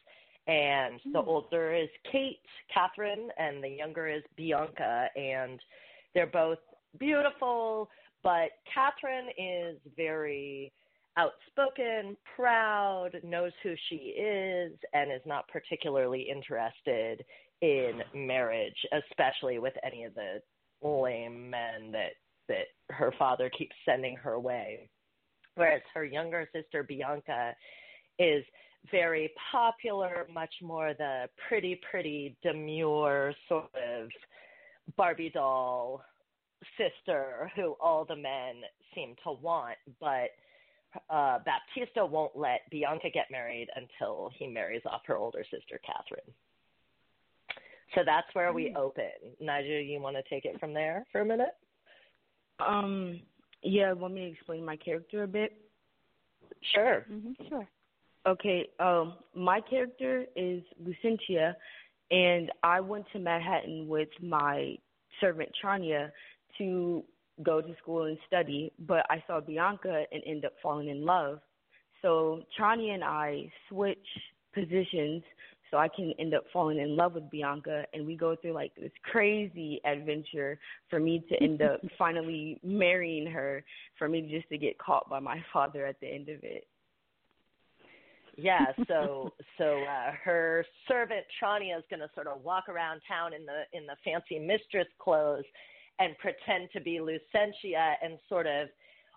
and 0.48 1.00
the 1.12 1.22
Hmm. 1.22 1.28
older 1.28 1.72
is 1.72 1.88
Kate, 2.10 2.40
Catherine, 2.72 3.30
and 3.38 3.62
the 3.62 3.68
younger 3.68 4.08
is 4.08 4.24
Bianca. 4.36 5.08
And 5.14 5.60
they're 6.14 6.26
both 6.26 6.58
beautiful, 6.98 7.88
but 8.22 8.50
Catherine 8.72 9.28
is 9.38 9.78
very 9.96 10.72
outspoken, 11.16 12.16
proud, 12.34 13.10
knows 13.22 13.52
who 13.62 13.74
she 13.88 13.96
is, 13.96 14.72
and 14.92 15.12
is 15.12 15.24
not 15.24 15.48
particularly 15.48 16.22
interested 16.22 17.24
in 17.62 18.02
marriage, 18.14 18.76
especially 18.92 19.58
with 19.58 19.74
any 19.84 20.04
of 20.04 20.14
the 20.14 20.40
lame 20.86 21.50
men 21.50 21.90
that 21.92 22.12
that 22.48 22.66
her 22.90 23.12
father 23.18 23.50
keeps 23.50 23.74
sending 23.84 24.16
her 24.16 24.38
way. 24.38 24.88
Whereas 25.56 25.82
her 25.94 26.04
younger 26.04 26.48
sister 26.54 26.82
Bianca 26.82 27.54
is 28.18 28.44
very 28.90 29.32
popular, 29.50 30.26
much 30.32 30.54
more 30.62 30.94
the 30.96 31.28
pretty, 31.48 31.80
pretty 31.90 32.36
demure 32.42 33.34
sort 33.48 33.70
of 33.74 34.08
Barbie 34.96 35.30
doll 35.30 36.02
sister 36.78 37.50
who 37.56 37.74
all 37.80 38.04
the 38.04 38.16
men 38.16 38.62
seem 38.94 39.14
to 39.24 39.32
want, 39.32 39.76
but 40.00 40.30
uh, 41.10 41.38
Baptista 41.44 42.04
won't 42.04 42.36
let 42.36 42.60
Bianca 42.70 43.08
get 43.12 43.26
married 43.30 43.68
until 43.74 44.30
he 44.38 44.46
marries 44.46 44.82
off 44.86 45.02
her 45.06 45.16
older 45.16 45.44
sister 45.50 45.80
Catherine. 45.84 46.32
So 47.96 48.02
that's 48.04 48.26
where 48.34 48.52
we 48.52 48.74
open. 48.76 49.04
Nijzah, 49.42 49.88
you 49.88 50.00
want 50.00 50.16
to 50.16 50.22
take 50.28 50.44
it 50.44 50.60
from 50.60 50.74
there 50.74 51.06
for 51.10 51.22
a 51.22 51.24
minute? 51.24 51.56
Um, 52.60 53.20
yeah, 53.62 53.92
want 53.92 54.12
me 54.12 54.26
to 54.26 54.32
explain 54.32 54.64
my 54.64 54.76
character 54.76 55.22
a 55.22 55.28
bit? 55.28 55.56
Sure. 56.74 57.06
hmm 57.08 57.32
sure. 57.48 57.66
Okay, 58.26 58.68
um, 58.80 59.14
my 59.34 59.60
character 59.60 60.26
is 60.34 60.62
Lucentia, 60.82 61.54
and 62.10 62.50
I 62.62 62.80
went 62.80 63.06
to 63.12 63.18
Manhattan 63.18 63.86
with 63.88 64.08
my 64.20 64.76
servant 65.20 65.48
Trania 65.62 66.10
to 66.58 67.04
go 67.42 67.60
to 67.60 67.74
school 67.80 68.04
and 68.04 68.18
study, 68.26 68.72
but 68.80 69.06
I 69.08 69.22
saw 69.26 69.40
Bianca 69.40 70.04
and 70.12 70.22
end 70.26 70.44
up 70.44 70.52
falling 70.62 70.88
in 70.88 71.04
love. 71.04 71.38
So 72.02 72.42
Trania 72.58 72.94
and 72.94 73.04
I 73.04 73.50
switch 73.68 73.98
positions 74.52 75.22
so 75.70 75.78
I 75.78 75.88
can 75.88 76.12
end 76.18 76.34
up 76.34 76.44
falling 76.52 76.78
in 76.78 76.96
love 76.96 77.14
with 77.14 77.30
Bianca, 77.30 77.84
and 77.92 78.06
we 78.06 78.16
go 78.16 78.36
through 78.36 78.52
like 78.52 78.74
this 78.74 78.92
crazy 79.02 79.80
adventure 79.84 80.58
for 80.88 81.00
me 81.00 81.24
to 81.28 81.42
end 81.42 81.62
up 81.62 81.80
finally 81.98 82.60
marrying 82.62 83.26
her, 83.26 83.64
for 83.98 84.08
me 84.08 84.22
just 84.30 84.48
to 84.50 84.58
get 84.58 84.78
caught 84.78 85.08
by 85.08 85.20
my 85.20 85.42
father 85.52 85.86
at 85.86 86.00
the 86.00 86.06
end 86.06 86.28
of 86.28 86.42
it. 86.42 86.66
Yeah, 88.38 88.66
so 88.86 89.32
so 89.56 89.82
uh, 89.82 90.12
her 90.22 90.64
servant 90.86 91.24
Trania 91.42 91.78
is 91.78 91.84
going 91.88 92.00
to 92.00 92.10
sort 92.14 92.26
of 92.26 92.42
walk 92.44 92.68
around 92.68 93.00
town 93.08 93.32
in 93.32 93.46
the 93.46 93.62
in 93.72 93.86
the 93.86 93.96
fancy 94.04 94.38
mistress 94.38 94.88
clothes 94.98 95.44
and 95.98 96.16
pretend 96.18 96.68
to 96.74 96.80
be 96.80 97.00
Lucentia 97.00 97.94
and 98.02 98.18
sort 98.28 98.46
of 98.46 98.68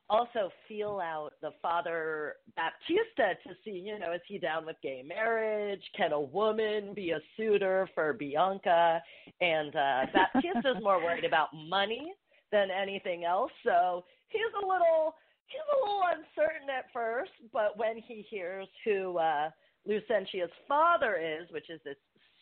also 0.10 0.49
feel 0.68 0.99
out 1.03 1.32
the 1.41 1.51
father 1.62 2.36
Baptista 2.55 3.38
to 3.47 3.55
see, 3.64 3.72
you 3.72 3.99
know, 3.99 4.14
is 4.14 4.22
he 4.28 4.38
down 4.39 4.66
with 4.66 4.76
gay 4.82 5.03
marriage? 5.07 5.82
Can 5.95 6.14
a 6.14 6.20
woman 6.20 6.93
be 6.95 7.12
a 7.12 7.20
suitor 7.38 7.88
for 7.93 8.14
Bianca? 8.14 9.01
And 9.41 9.76
uh 9.76 10.05
Baptista's 10.14 10.82
more 10.82 11.01
worried 11.01 11.26
about 11.26 11.49
money 11.53 12.14
than 12.51 12.70
anything 12.72 13.26
else, 13.26 13.51
so 13.64 14.03
he's 14.30 14.41
a 14.64 14.66
little 14.66 15.16
he's 15.47 15.62
a 15.74 15.86
little 15.86 16.01
uncertain 16.10 16.70
at 16.70 16.86
first, 16.91 17.32
but 17.53 17.78
when 17.78 17.97
he 17.97 18.26
hears 18.30 18.68
who 18.84 19.18
uh 19.18 19.49
Lucentia's 19.88 20.51
father 20.68 21.18
is, 21.18 21.49
which 21.51 21.70
is 21.70 21.80
this 21.86 21.95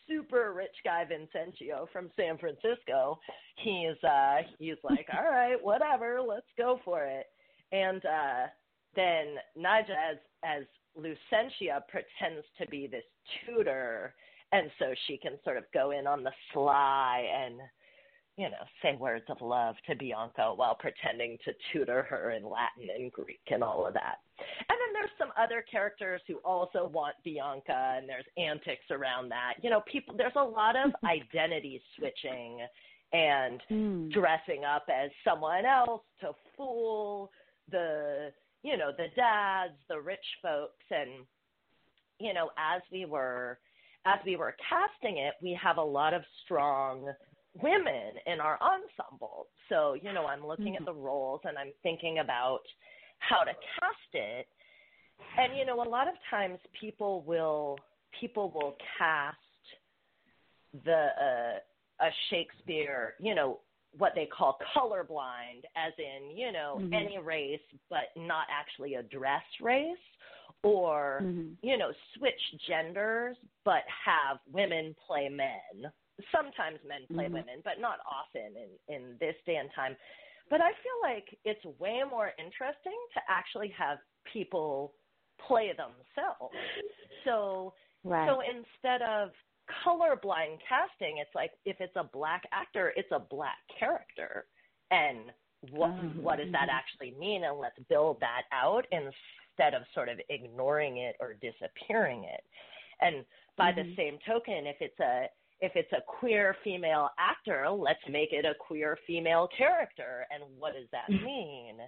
super 0.08 0.54
rich 0.54 0.74
guy 0.84 1.04
Vincentio 1.04 1.86
from 1.92 2.10
San 2.16 2.38
Francisco, 2.38 3.18
he's 3.56 4.02
uh 4.04 4.38
he's 4.58 4.78
like, 4.82 5.06
All 5.16 5.30
right, 5.30 5.62
whatever, 5.62 6.20
let's 6.26 6.46
go 6.56 6.80
for 6.84 7.04
it. 7.04 7.26
And 7.72 8.04
uh 8.04 8.46
then 8.96 9.36
Naja 9.58 9.90
as 10.10 10.16
as 10.44 10.64
Lucentia 10.96 11.80
pretends 11.88 12.46
to 12.60 12.66
be 12.68 12.86
this 12.86 13.04
tutor 13.46 14.14
and 14.52 14.70
so 14.78 14.94
she 15.06 15.16
can 15.18 15.32
sort 15.44 15.56
of 15.58 15.64
go 15.74 15.90
in 15.90 16.06
on 16.06 16.24
the 16.24 16.32
sly 16.52 17.26
and 17.34 17.60
you 18.38 18.48
know, 18.48 18.64
say 18.82 18.94
words 18.94 19.24
of 19.28 19.40
love 19.40 19.74
to 19.88 19.96
Bianca 19.96 20.52
while 20.54 20.76
pretending 20.76 21.36
to 21.44 21.52
tutor 21.72 22.04
her 22.04 22.30
in 22.30 22.44
Latin 22.44 22.88
and 22.96 23.10
Greek 23.10 23.40
and 23.50 23.64
all 23.64 23.84
of 23.84 23.94
that. 23.94 24.18
And 24.38 24.78
then 24.78 24.92
there's 24.94 25.10
some 25.18 25.30
other 25.36 25.64
characters 25.68 26.20
who 26.28 26.36
also 26.44 26.86
want 26.86 27.16
Bianca, 27.24 27.96
and 27.98 28.08
there's 28.08 28.24
antics 28.36 28.84
around 28.92 29.28
that. 29.30 29.54
You 29.60 29.70
know, 29.70 29.82
people. 29.90 30.14
There's 30.16 30.36
a 30.36 30.42
lot 30.42 30.76
of 30.76 30.92
identity 31.04 31.82
switching 31.96 32.60
and 33.12 33.60
Mm. 33.70 34.12
dressing 34.12 34.64
up 34.64 34.86
as 34.88 35.10
someone 35.24 35.64
else 35.64 36.02
to 36.20 36.32
fool 36.56 37.32
the, 37.70 38.32
you 38.62 38.76
know, 38.76 38.90
the 38.96 39.06
dads, 39.16 39.74
the 39.88 40.00
rich 40.00 40.18
folks, 40.42 40.84
and 40.90 41.24
you 42.18 42.34
know, 42.34 42.50
as 42.58 42.82
we 42.90 43.04
were 43.04 43.58
as 44.06 44.18
we 44.24 44.36
were 44.36 44.54
casting 44.68 45.18
it, 45.18 45.34
we 45.42 45.58
have 45.60 45.76
a 45.76 45.82
lot 45.82 46.14
of 46.14 46.22
strong 46.44 47.12
women 47.60 48.12
in 48.26 48.40
our 48.40 48.58
ensemble. 48.62 49.46
So, 49.68 49.94
you 49.94 50.12
know, 50.12 50.26
I'm 50.26 50.46
looking 50.46 50.76
at 50.76 50.84
the 50.84 50.94
roles 50.94 51.40
and 51.44 51.58
I'm 51.58 51.72
thinking 51.82 52.20
about 52.20 52.60
how 53.18 53.40
to 53.40 53.52
cast 53.52 54.14
it. 54.14 54.46
And 55.36 55.56
you 55.56 55.66
know, 55.66 55.82
a 55.82 55.88
lot 55.88 56.08
of 56.08 56.14
times 56.30 56.58
people 56.80 57.22
will 57.26 57.76
people 58.20 58.52
will 58.54 58.76
cast 58.98 59.36
the 60.84 61.08
uh, 61.20 62.04
a 62.04 62.10
Shakespeare, 62.30 63.14
you 63.20 63.34
know, 63.34 63.60
what 63.98 64.12
they 64.14 64.26
call 64.26 64.58
colorblind, 64.74 65.64
as 65.76 65.92
in, 65.98 66.36
you 66.36 66.52
know, 66.52 66.80
Mhm. 66.80 66.92
any 66.92 67.18
race, 67.18 67.60
but 67.90 68.14
not 68.16 68.46
actually 68.50 68.94
address 68.94 69.42
race, 69.60 69.98
or, 70.62 71.22
Mhm. 71.24 71.56
you 71.62 71.76
know, 71.76 71.92
switch 72.14 72.40
genders, 72.66 73.36
but 73.64 73.84
have 73.88 74.40
women 74.46 74.94
play 74.94 75.28
men. 75.28 75.92
Sometimes 76.32 76.82
men 76.84 77.06
play 77.08 77.28
Mhm. 77.28 77.32
women, 77.32 77.60
but 77.62 77.78
not 77.80 78.00
often 78.06 78.56
in, 78.56 78.78
in 78.88 79.18
this 79.18 79.36
day 79.44 79.56
and 79.56 79.72
time. 79.72 79.96
But 80.50 80.60
I 80.62 80.72
feel 80.74 81.00
like 81.02 81.38
it's 81.44 81.64
way 81.78 82.02
more 82.04 82.32
interesting 82.38 82.98
to 83.14 83.20
actually 83.28 83.68
have 83.68 83.98
people 84.24 84.94
play 85.38 85.72
themselves. 85.72 86.56
So 87.24 87.74
Right. 88.04 88.28
so 88.28 88.40
instead 88.40 89.02
of 89.02 89.30
colorblind 89.84 90.58
casting, 90.68 91.18
it's 91.18 91.34
like 91.34 91.52
if 91.64 91.76
it's 91.80 91.96
a 91.96 92.04
black 92.04 92.42
actor, 92.52 92.92
it's 92.96 93.12
a 93.12 93.18
black 93.18 93.58
character. 93.78 94.46
And 94.90 95.32
what 95.70 95.90
Mhm. 95.90 96.22
what 96.22 96.36
does 96.36 96.52
that 96.52 96.68
actually 96.70 97.12
mean? 97.12 97.44
And 97.44 97.58
let's 97.58 97.78
build 97.88 98.20
that 98.20 98.42
out 98.52 98.86
instead 98.92 99.74
of 99.74 99.86
sort 99.94 100.08
of 100.08 100.20
ignoring 100.28 100.98
it 100.98 101.16
or 101.20 101.34
disappearing 101.34 102.24
it. 102.24 102.44
And 103.00 103.24
by 103.56 103.72
the 103.72 103.82
Mhm. 103.82 103.96
same 103.96 104.18
token, 104.20 104.66
if 104.66 104.80
it's 104.80 104.98
a 105.00 105.28
if 105.60 105.74
it's 105.74 105.92
a 105.92 106.00
queer 106.02 106.54
female 106.62 107.10
actor, 107.18 107.68
let's 107.68 108.06
make 108.08 108.32
it 108.32 108.44
a 108.44 108.54
queer 108.54 108.96
female 109.06 109.48
character. 109.48 110.26
And 110.30 110.44
what 110.58 110.74
does 110.74 110.88
that 110.90 111.10
mean? 111.10 111.80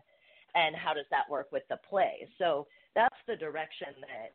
And 0.54 0.74
how 0.74 0.92
does 0.92 1.08
that 1.10 1.30
work 1.30 1.52
with 1.52 1.66
the 1.68 1.76
play? 1.88 2.28
So 2.38 2.66
that's 2.94 3.16
the 3.28 3.36
direction 3.36 3.94
that 4.00 4.32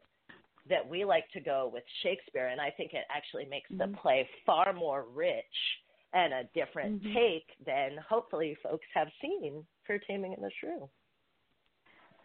that 0.69 0.87
we 0.87 1.05
like 1.05 1.29
to 1.33 1.39
go 1.39 1.69
with 1.71 1.83
Shakespeare, 2.01 2.47
and 2.47 2.59
I 2.59 2.71
think 2.71 2.93
it 2.93 3.05
actually 3.09 3.45
makes 3.45 3.69
the 3.69 3.85
Mhm. 3.85 3.97
play 3.97 4.29
far 4.45 4.73
more 4.73 5.03
rich 5.03 5.79
and 6.13 6.33
a 6.33 6.43
different 6.53 7.03
Mhm. 7.03 7.13
take 7.13 7.55
than 7.65 7.97
hopefully 7.97 8.55
folks 8.55 8.87
have 8.93 9.11
seen 9.21 9.65
for 9.83 9.99
Taming 9.99 10.33
of 10.33 10.41
the 10.41 10.51
Shrew. 10.51 10.89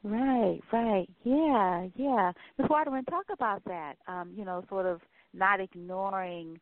Right, 0.02 0.62
right. 0.72 1.08
Yeah, 1.24 1.88
yeah. 1.96 2.32
Ms. 2.56 2.68
Waterman, 2.70 3.04
talk 3.04 3.28
about 3.30 3.62
that. 3.64 3.98
Um, 4.06 4.32
you 4.34 4.44
know, 4.44 4.64
sort 4.68 4.86
of 4.86 5.02
not 5.34 5.60
ignoring 5.60 6.58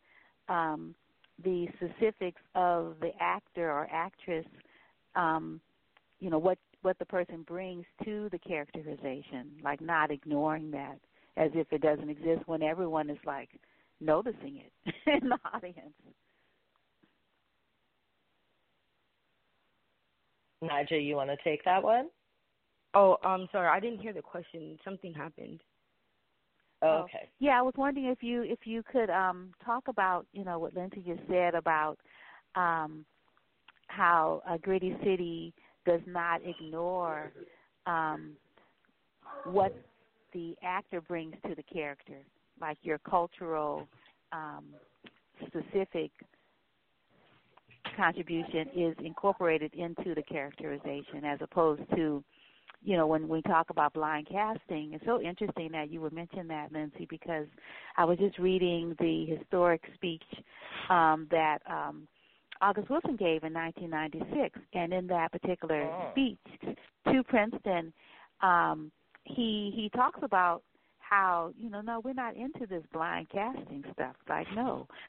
um, 0.48 0.94
the 1.44 1.68
specifics 1.76 2.42
of 2.54 2.98
the 3.00 3.12
actor 3.20 3.70
or 3.70 3.88
actress, 3.92 4.46
um, 5.14 5.60
you 6.18 6.30
know, 6.30 6.38
what 6.38 6.58
what 6.82 6.98
the 6.98 7.04
person 7.04 7.42
brings 7.42 7.84
to 8.04 8.28
the 8.30 8.38
characterization, 8.38 9.60
like 9.62 9.80
not 9.80 10.10
ignoring 10.10 10.70
that 10.70 10.98
as 11.38 11.50
if 11.54 11.72
it 11.72 11.80
doesn't 11.80 12.10
exist 12.10 12.42
when 12.46 12.62
everyone 12.62 13.08
is 13.08 13.18
like 13.24 13.48
noticing 14.00 14.62
it 14.64 14.94
in 15.22 15.28
the 15.28 15.38
audience. 15.54 15.94
Nijzah, 20.62 21.04
you 21.04 21.14
want 21.14 21.30
to 21.30 21.36
take 21.44 21.64
that 21.64 21.82
one? 21.82 22.08
Oh, 22.94 23.16
I'm 23.22 23.46
sorry, 23.52 23.68
I 23.68 23.80
didn't 23.80 24.00
hear 24.00 24.12
the 24.12 24.22
question. 24.22 24.76
Something 24.84 25.14
happened. 25.14 25.60
Oh. 26.82 27.02
Okay. 27.04 27.28
Yeah, 27.38 27.58
I 27.58 27.62
was 27.62 27.74
wondering 27.76 28.06
if 28.06 28.22
you 28.22 28.42
if 28.42 28.60
you 28.64 28.82
could 28.90 29.10
um, 29.10 29.52
talk 29.64 29.88
about 29.88 30.26
you 30.32 30.44
know 30.44 30.58
what 30.58 30.74
Lindsey 30.74 31.02
just 31.06 31.20
said 31.28 31.54
about 31.54 31.98
um, 32.56 33.04
how 33.88 34.42
a 34.48 34.58
Gritty 34.58 34.96
City 35.04 35.52
does 35.86 36.00
not 36.06 36.40
ignore 36.44 37.32
um, 37.86 38.32
what 39.44 39.74
the 40.32 40.54
actor 40.62 41.00
brings 41.00 41.34
to 41.48 41.54
the 41.54 41.62
character, 41.62 42.18
like 42.60 42.78
your 42.82 42.98
cultural 42.98 43.86
um, 44.32 44.64
specific 45.46 46.10
contribution 47.96 48.68
is 48.76 48.94
incorporated 49.04 49.72
into 49.74 50.14
the 50.14 50.22
characterization 50.22 51.24
as 51.24 51.38
opposed 51.42 51.82
to 51.96 52.22
you 52.82 52.96
know, 52.96 53.06
when 53.06 53.28
we 53.28 53.42
talk 53.42 53.70
about 53.70 53.92
blind 53.92 54.28
casting, 54.30 54.92
it's 54.92 55.04
so 55.04 55.20
interesting 55.20 55.70
that 55.72 55.90
you 55.90 56.00
would 56.00 56.12
mention 56.12 56.46
that, 56.48 56.70
Lindsey, 56.72 57.06
because 57.10 57.46
I 57.96 58.04
was 58.04 58.18
just 58.18 58.38
reading 58.38 58.94
the 59.00 59.26
historic 59.26 59.82
speech 59.94 60.22
um, 60.88 61.26
that 61.30 61.58
um, 61.68 62.06
August 62.60 62.88
Wilson 62.88 63.16
gave 63.16 63.42
in 63.42 63.52
1996, 63.52 64.60
and 64.74 64.92
in 64.92 65.06
that 65.08 65.32
particular 65.32 65.82
Oh. 65.82 66.10
speech 66.12 66.38
to 67.12 67.22
Princeton, 67.24 67.92
um, 68.42 68.92
he 69.34 69.72
he 69.74 69.90
talks 69.90 70.20
about 70.22 70.62
how 70.98 71.52
you 71.58 71.70
know 71.70 71.80
no 71.80 72.00
we're 72.04 72.12
not 72.12 72.36
into 72.36 72.66
this 72.68 72.82
blind 72.92 73.26
casting 73.30 73.82
stuff 73.92 74.14
like 74.28 74.46
no 74.54 74.86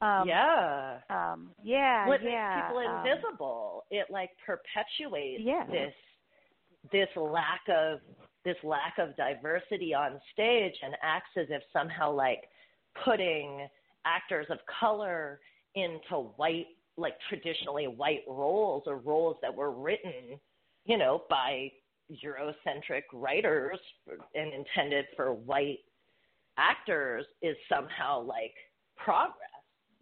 um 0.00 0.26
yeah. 0.26 0.98
um 1.10 1.50
yeah 1.62 2.08
what 2.08 2.22
yeah 2.22 2.54
makes 2.54 2.66
people 2.68 2.78
um, 2.78 3.06
invisible? 3.06 3.84
It 3.90 4.06
like 4.10 4.30
perpetuates 4.44 5.42
Yes. 5.44 5.68
this 5.70 5.94
this 6.92 7.08
lack 7.16 7.60
of 7.68 8.00
this 8.44 8.56
lack 8.62 8.94
of 8.98 9.16
diversity 9.16 9.94
on 9.94 10.20
stage 10.32 10.74
and 10.82 10.94
acts 11.02 11.30
as 11.36 11.46
if 11.50 11.62
somehow 11.72 12.12
like 12.12 12.44
putting 13.04 13.66
actors 14.06 14.46
of 14.50 14.58
color 14.80 15.40
into 15.74 16.30
white 16.36 16.66
like 16.96 17.14
traditionally 17.28 17.86
white 17.86 18.22
roles 18.28 18.84
or 18.86 18.96
roles 18.98 19.36
that 19.42 19.54
were 19.54 19.72
written 19.72 20.38
you 20.84 20.96
know 20.96 21.22
by 21.28 21.70
eurocentric 22.12 23.02
writers 23.12 23.78
and 24.34 24.52
intended 24.52 25.06
for 25.16 25.32
white 25.32 25.78
actors 26.58 27.24
is 27.42 27.56
somehow 27.68 28.20
like 28.20 28.54
progress 28.96 29.34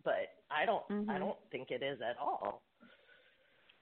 but 0.05 0.29
i 0.51 0.65
don't 0.67 0.83
i 1.09 1.15
Mhm. 1.15 1.19
don't 1.19 1.39
think 1.51 1.71
it 1.71 1.83
is 1.83 2.01
at 2.01 2.17
all 2.19 2.63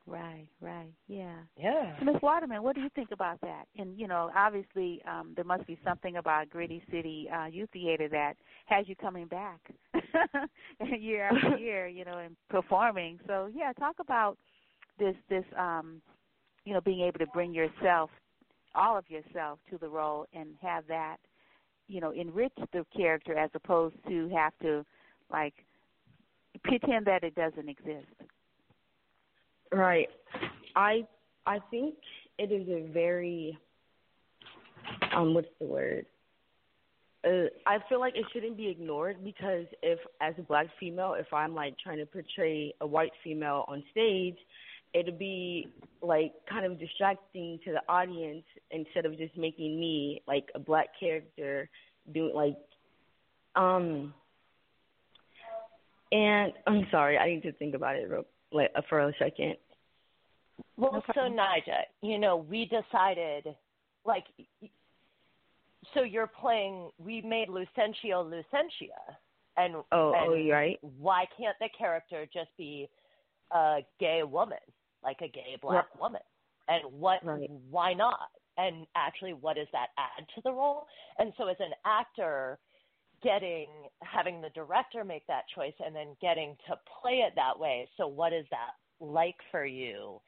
right 0.06 0.46
right 0.60 0.92
yeah 1.08 1.36
yeah 1.56 1.96
So, 1.98 2.04
Ms. 2.04 2.16
Waterman, 2.22 2.62
what 2.62 2.74
do 2.74 2.80
you 2.80 2.88
think 2.90 3.10
about 3.12 3.40
that? 3.42 3.64
And 3.76 3.98
you 3.98 4.06
know, 4.08 4.30
obviously, 4.34 5.02
um, 5.06 5.32
there 5.36 5.44
must 5.44 5.66
be 5.66 5.78
something 5.84 6.16
about 6.16 6.48
Gritty 6.50 6.82
City 6.90 7.28
uh, 7.30 7.46
Youth 7.46 7.70
Theater 7.72 8.08
that 8.08 8.34
has 8.66 8.88
you 8.88 8.96
coming 8.96 9.26
back 9.26 9.60
year 10.98 11.28
after 11.28 11.56
year, 11.58 11.86
you 11.88 12.04
know, 12.04 12.18
and 12.18 12.36
performing. 12.48 13.18
So, 13.26 13.48
yeah, 13.54 13.72
talk 13.72 13.96
about 14.00 14.38
this 14.98 15.14
this 15.28 15.44
um, 15.58 16.00
you 16.64 16.74
know, 16.74 16.80
being 16.80 17.00
able 17.00 17.18
to 17.18 17.26
bring 17.28 17.52
yourself, 17.52 18.10
all 18.74 18.96
of 18.96 19.04
yourself, 19.08 19.58
to 19.70 19.78
the 19.78 19.88
role 19.88 20.26
and 20.32 20.50
have 20.60 20.84
that, 20.88 21.16
you 21.88 22.00
know, 22.00 22.12
enrich 22.12 22.52
the 22.72 22.84
character 22.96 23.36
as 23.36 23.50
opposed 23.54 23.96
to 24.08 24.28
have 24.28 24.52
to 24.62 24.84
like 25.30 25.54
pretend 26.64 27.06
that 27.06 27.24
it 27.24 27.34
doesn't 27.34 27.68
exist. 27.68 28.06
Right. 29.72 30.08
I 30.76 31.06
I 31.46 31.58
think 31.70 31.94
it 32.38 32.52
is 32.52 32.68
a 32.68 32.90
very 32.92 33.58
um 35.14 35.34
what's 35.34 35.48
the 35.60 35.66
word? 35.66 36.06
Uh, 37.22 37.48
I 37.66 37.78
feel 37.88 38.00
like 38.00 38.16
it 38.16 38.24
shouldn't 38.32 38.56
be 38.56 38.68
ignored 38.68 39.22
because 39.22 39.66
if 39.82 39.98
as 40.22 40.34
a 40.38 40.42
black 40.42 40.66
female, 40.78 41.14
if 41.18 41.32
I'm 41.32 41.54
like 41.54 41.76
trying 41.78 41.98
to 41.98 42.06
portray 42.06 42.72
a 42.80 42.86
white 42.86 43.12
female 43.22 43.64
on 43.68 43.84
stage, 43.90 44.38
it'd 44.94 45.18
be 45.18 45.68
like 46.02 46.32
kind 46.48 46.66
of 46.66 46.78
distracting 46.78 47.58
to 47.64 47.72
the 47.72 47.82
audience 47.88 48.44
instead 48.70 49.06
of 49.06 49.16
just 49.16 49.36
making 49.36 49.78
me 49.78 50.22
like 50.26 50.48
a 50.54 50.58
black 50.58 50.88
character 50.98 51.68
doing 52.12 52.34
like 52.34 52.56
um 53.56 54.12
and 56.12 56.52
I'm 56.66 56.86
sorry, 56.90 57.18
I 57.18 57.28
need 57.28 57.42
to 57.42 57.52
think 57.52 57.74
about 57.74 57.96
it 57.96 58.08
real 58.08 58.24
like 58.52 58.70
for 58.88 59.00
a 59.00 59.12
second. 59.18 59.56
Well, 60.76 60.92
No 60.92 61.02
so. 61.14 61.20
Nijzah, 61.20 61.84
you 62.02 62.18
know, 62.18 62.36
we 62.36 62.64
decided, 62.64 63.54
like, 64.04 64.24
so 65.94 66.02
you're 66.02 66.26
playing. 66.26 66.90
We 66.98 67.22
made 67.22 67.48
Lucentio 67.48 68.24
Lucentia, 68.24 69.16
and 69.56 69.76
Oh, 69.92 70.12
and 70.14 70.28
oh, 70.28 70.50
right. 70.50 70.78
Why 70.98 71.26
can't 71.38 71.56
the 71.60 71.68
character 71.76 72.26
just 72.32 72.50
be 72.58 72.88
a 73.52 73.78
gay 73.98 74.22
woman, 74.22 74.58
like 75.02 75.18
a 75.22 75.28
gay 75.28 75.56
black 75.60 75.88
woman? 76.00 76.20
And 76.68 76.82
what? 76.92 77.24
Right. 77.24 77.50
Why 77.70 77.92
not? 77.94 78.28
And 78.58 78.86
actually, 78.96 79.32
what 79.32 79.56
does 79.56 79.68
that 79.72 79.88
add 79.98 80.26
to 80.34 80.40
the 80.44 80.52
role? 80.52 80.86
And 81.18 81.32
so, 81.38 81.48
as 81.48 81.56
an 81.60 81.72
actor, 81.84 82.58
getting 83.22 83.68
having 84.02 84.40
the 84.40 84.50
director 84.50 85.04
make 85.04 85.26
that 85.26 85.44
choice 85.54 85.74
and 85.84 85.94
then 85.94 86.16
getting 86.20 86.56
to 86.68 86.78
play 87.00 87.24
it 87.26 87.32
that 87.36 87.58
way. 87.58 87.88
So, 87.96 88.06
what 88.06 88.32
is 88.32 88.46
that 88.50 88.72
like 89.00 89.36
for 89.50 89.64
you? 89.64 90.20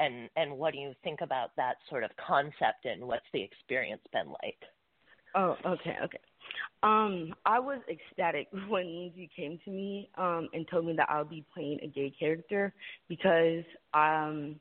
and 0.00 0.28
and 0.36 0.56
what 0.56 0.72
do 0.72 0.78
you 0.78 0.92
think 1.02 1.20
about 1.22 1.50
that 1.56 1.74
sort 1.90 2.04
of 2.04 2.10
concept 2.24 2.84
and 2.84 3.04
what's 3.04 3.26
the 3.32 3.42
experience 3.42 4.02
been 4.12 4.28
like 4.42 4.58
Oh, 5.34 5.56
okay, 5.64 5.96
okay. 6.02 6.18
Um, 6.82 7.34
I 7.44 7.58
was 7.58 7.80
ecstatic 7.90 8.48
when 8.68 8.86
Lindsey 8.86 9.30
came 9.34 9.58
to 9.64 9.70
me 9.70 10.10
um 10.16 10.48
and 10.52 10.66
told 10.68 10.86
me 10.86 10.94
that 10.96 11.08
I 11.08 11.18
would 11.18 11.30
be 11.30 11.44
playing 11.54 11.80
a 11.82 11.86
gay 11.86 12.12
character 12.18 12.72
because 13.08 13.64
um 13.94 14.56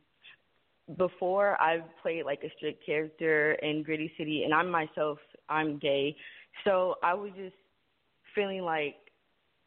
before 0.98 1.62
I've 1.62 1.84
played 2.02 2.24
like 2.26 2.44
a 2.44 2.52
strict 2.56 2.86
character 2.86 3.54
in 3.54 3.84
Gritty 3.84 4.12
City 4.18 4.44
and 4.44 4.54
I'm 4.54 4.70
myself 4.70 5.20
I'm 5.50 5.78
gay. 5.78 6.16
So 6.64 6.96
I 7.04 7.14
was 7.14 7.32
just 7.36 7.56
feeling 8.34 8.62
like 8.62 8.96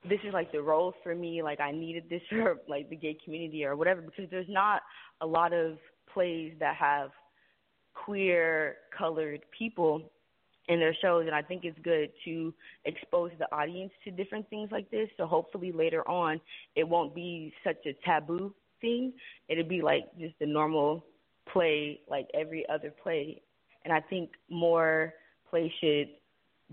this 0.09 0.19
is 0.27 0.33
like 0.33 0.51
the 0.51 0.63
role 0.63 0.95
for 1.03 1.15
me. 1.15 1.43
Like 1.43 1.61
I 1.61 1.73
needed 1.73 2.05
this 2.09 2.23
for 2.31 2.57
like 2.69 2.89
the 2.89 2.97
gay 2.97 3.17
community 3.25 3.65
or 3.65 3.77
whatever 3.77 4.01
because 4.01 4.31
there's 4.31 4.49
not 4.49 4.83
a 5.21 5.27
lot 5.27 5.53
of 5.53 5.77
plays 6.13 6.53
that 6.59 6.77
have 6.77 7.11
queer 7.95 8.77
colored 8.97 9.41
people 9.57 10.11
in 10.71 10.79
their 10.79 10.95
shows 11.03 11.25
and 11.27 11.35
I 11.35 11.43
think 11.43 11.65
it's 11.65 11.79
good 11.83 12.11
to 12.25 12.55
expose 12.85 13.33
the 13.41 13.53
audience 13.53 13.91
to 14.05 14.13
different 14.13 14.49
things 14.51 14.71
like 14.71 14.89
this. 14.93 15.09
So 15.17 15.27
hopefully 15.27 15.73
later 15.73 16.09
on 16.09 16.41
it 16.77 16.89
won't 16.89 17.13
be 17.13 17.53
such 17.65 17.85
a 17.87 17.93
taboo 18.05 18.55
thing. 18.81 19.13
It'll 19.49 19.65
be 19.65 19.83
like 19.83 20.05
just 20.19 20.37
a 20.41 20.47
normal 20.47 21.05
play 21.53 22.01
like 22.09 22.29
every 22.35 22.65
other 22.69 22.95
play. 23.03 23.43
And 23.85 23.93
I 23.93 24.01
think 24.01 24.31
more 24.49 25.13
plays 25.51 25.73
should 25.81 26.11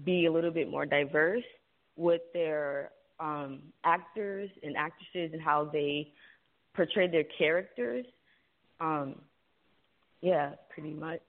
be 0.05 0.27
a 0.27 0.31
little 0.31 0.51
bit 0.51 0.69
more 0.69 0.85
diverse 0.85 1.43
with 1.95 2.21
their 2.33 2.91
um 3.19 3.63
actors 3.83 4.51
and 4.61 4.77
actresses 4.77 5.33
and 5.33 5.41
how 5.41 5.65
they 5.73 6.13
portray 6.75 7.07
their 7.07 7.25
characters. 7.35 8.05
Um 8.79 9.15
yeah 10.21 10.51
pretty 10.69 10.93
much. 10.93 11.21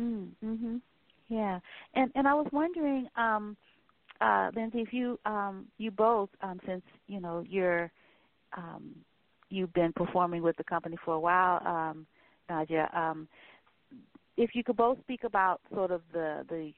Mm 0.00 0.30
mhm 0.44 0.80
yeah, 1.28 1.58
and 1.94 2.10
and 2.14 2.26
I 2.26 2.34
was 2.34 2.46
wondering, 2.52 3.08
um, 3.16 3.56
uh, 4.20 4.50
Lindsey, 4.54 4.80
if 4.80 4.92
you 4.92 5.18
um, 5.24 5.66
you 5.78 5.90
both, 5.90 6.30
um, 6.42 6.60
since 6.66 6.82
you 7.06 7.20
know 7.20 7.44
you're 7.46 7.90
um, 8.56 8.94
you've 9.50 9.72
been 9.72 9.92
performing 9.92 10.42
with 10.42 10.56
the 10.56 10.64
company 10.64 10.96
for 11.04 11.14
a 11.14 11.20
while, 11.20 11.66
um, 11.66 12.06
Nadia, 12.48 12.90
um, 12.94 13.28
if 14.36 14.50
you 14.54 14.64
could 14.64 14.76
both 14.76 14.98
speak 15.00 15.24
about 15.24 15.60
sort 15.74 15.90
of 15.90 16.02
the 16.12 16.44
the 16.48 16.72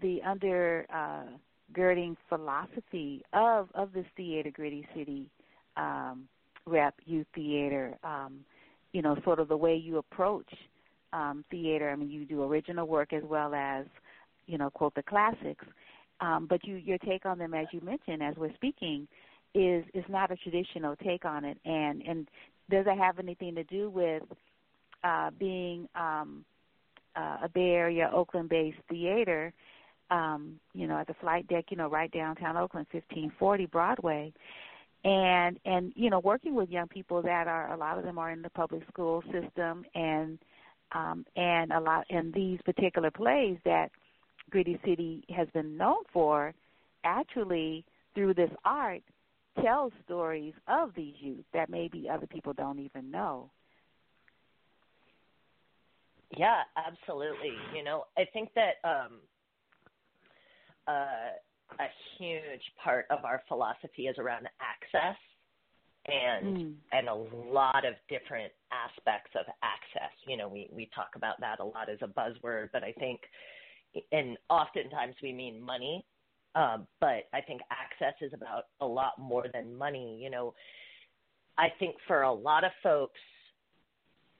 the 0.00 0.20
undergirding 0.26 2.12
uh, 2.12 2.14
philosophy 2.28 3.22
of 3.32 3.68
of 3.74 3.92
this 3.92 4.06
theater, 4.16 4.50
Gritty 4.50 4.86
City 4.94 5.30
um, 5.76 6.28
Rep 6.66 6.94
Youth 7.04 7.26
Theater. 7.34 7.98
Um, 8.04 8.44
you 8.92 9.00
know, 9.00 9.16
sort 9.24 9.38
of 9.38 9.48
the 9.48 9.56
way 9.56 9.74
you 9.74 9.96
approach 9.96 10.52
um, 11.12 11.44
theater. 11.50 11.90
I 11.90 11.96
mean, 11.96 12.10
you 12.10 12.24
do 12.24 12.42
original 12.42 12.86
work 12.86 13.12
as 13.12 13.22
well 13.24 13.54
as, 13.54 13.86
you 14.46 14.58
know, 14.58 14.70
quote 14.70 14.94
the 14.94 15.02
classics. 15.02 15.64
Um, 16.20 16.46
but 16.48 16.64
you, 16.64 16.76
your 16.76 16.98
take 16.98 17.26
on 17.26 17.38
them, 17.38 17.54
as 17.54 17.66
you 17.72 17.80
mentioned, 17.80 18.22
as 18.22 18.36
we're 18.36 18.54
speaking, 18.54 19.08
is 19.54 19.84
is 19.92 20.04
not 20.08 20.30
a 20.30 20.36
traditional 20.36 20.96
take 20.96 21.24
on 21.24 21.44
it. 21.44 21.58
And 21.64 22.02
and 22.02 22.28
does 22.70 22.86
it 22.86 22.98
have 22.98 23.18
anything 23.18 23.54
to 23.56 23.64
do 23.64 23.90
with 23.90 24.22
uh, 25.04 25.30
being 25.38 25.88
um, 25.94 26.44
uh, 27.16 27.38
a 27.44 27.48
Bay 27.52 27.70
Area, 27.70 28.10
Oakland-based 28.12 28.78
theater? 28.88 29.52
Um, 30.10 30.60
you 30.74 30.86
know, 30.86 30.98
at 30.98 31.06
the 31.06 31.14
flight 31.14 31.48
deck, 31.48 31.66
you 31.70 31.76
know, 31.76 31.88
right 31.88 32.10
downtown 32.12 32.56
Oakland, 32.56 32.86
1540 32.92 33.66
Broadway 33.66 34.32
and 35.04 35.58
and 35.64 35.92
you 35.96 36.10
know 36.10 36.20
working 36.20 36.54
with 36.54 36.70
young 36.70 36.86
people 36.86 37.22
that 37.22 37.48
are 37.48 37.72
a 37.72 37.76
lot 37.76 37.98
of 37.98 38.04
them 38.04 38.18
are 38.18 38.30
in 38.30 38.42
the 38.42 38.50
public 38.50 38.82
school 38.88 39.22
system 39.32 39.84
and 39.94 40.38
um, 40.94 41.24
and 41.36 41.72
a 41.72 41.80
lot 41.80 42.04
in 42.10 42.32
these 42.32 42.58
particular 42.64 43.10
plays 43.10 43.56
that 43.64 43.90
Gritty 44.50 44.78
City 44.84 45.24
has 45.34 45.48
been 45.54 45.76
known 45.76 46.02
for, 46.12 46.54
actually 47.04 47.84
through 48.14 48.34
this 48.34 48.50
art 48.64 49.02
tells 49.62 49.92
stories 50.04 50.54
of 50.68 50.90
these 50.94 51.14
youth 51.20 51.44
that 51.52 51.68
maybe 51.68 52.08
other 52.10 52.26
people 52.26 52.52
don't 52.52 52.78
even 52.78 53.10
know. 53.10 53.50
Yeah, 56.36 56.62
absolutely. 56.76 57.54
You 57.76 57.84
know, 57.84 58.04
I 58.16 58.24
think 58.32 58.50
that 58.54 58.76
um, 58.88 59.20
uh, 60.88 61.36
a 61.78 61.88
huge 62.18 62.62
part 62.82 63.06
of 63.10 63.24
our 63.24 63.42
philosophy 63.48 64.06
is 64.06 64.16
around 64.18 64.48
access 64.60 65.16
and 66.06 66.56
mm. 66.56 66.74
and 66.92 67.08
a 67.08 67.14
lot 67.14 67.84
of 67.84 67.94
different 68.08 68.52
aspects 68.72 69.30
of 69.38 69.46
access. 69.62 70.12
You 70.26 70.36
know, 70.36 70.48
we 70.48 70.68
we 70.72 70.90
talk 70.94 71.10
about 71.14 71.40
that 71.40 71.60
a 71.60 71.64
lot 71.64 71.88
as 71.88 71.98
a 72.02 72.08
buzzword, 72.08 72.70
but 72.72 72.82
I 72.82 72.92
think, 72.92 73.20
and 74.10 74.36
oftentimes 74.50 75.14
we 75.22 75.32
mean 75.32 75.60
money, 75.60 76.04
um, 76.54 76.86
but 77.00 77.28
I 77.32 77.40
think 77.46 77.60
access 77.70 78.14
is 78.20 78.32
about 78.34 78.64
a 78.80 78.86
lot 78.86 79.18
more 79.18 79.46
than 79.52 79.76
money. 79.76 80.18
You 80.22 80.30
know, 80.30 80.54
I 81.56 81.68
think 81.78 81.96
for 82.06 82.22
a 82.22 82.32
lot 82.32 82.64
of 82.64 82.72
folks, 82.82 83.20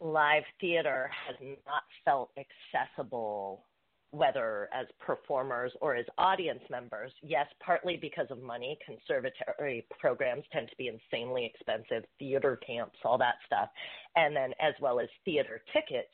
live 0.01 0.45
theater 0.61 1.11
has 1.27 1.37
not 1.67 1.83
felt 2.05 2.31
accessible 2.37 3.65
whether 4.13 4.69
as 4.75 4.87
performers 5.05 5.73
or 5.81 5.97
as 5.97 6.05
audience 6.19 6.63
members. 6.71 7.11
Yes, 7.23 7.47
partly 7.65 7.97
because 7.97 8.27
of 8.31 8.43
money. 8.43 8.79
Conservatory 8.85 9.87
programs 9.99 10.45
tend 10.53 10.69
to 10.69 10.77
be 10.77 10.89
insanely 10.89 11.51
expensive, 11.53 12.05
theater 12.19 12.61
camps, 12.65 12.99
all 13.05 13.19
that 13.19 13.37
stuff, 13.47 13.69
and 14.15 14.37
then 14.37 14.53
as 14.61 14.75
well 14.81 15.01
as 15.01 15.09
theater 15.25 15.63
tickets. 15.73 16.11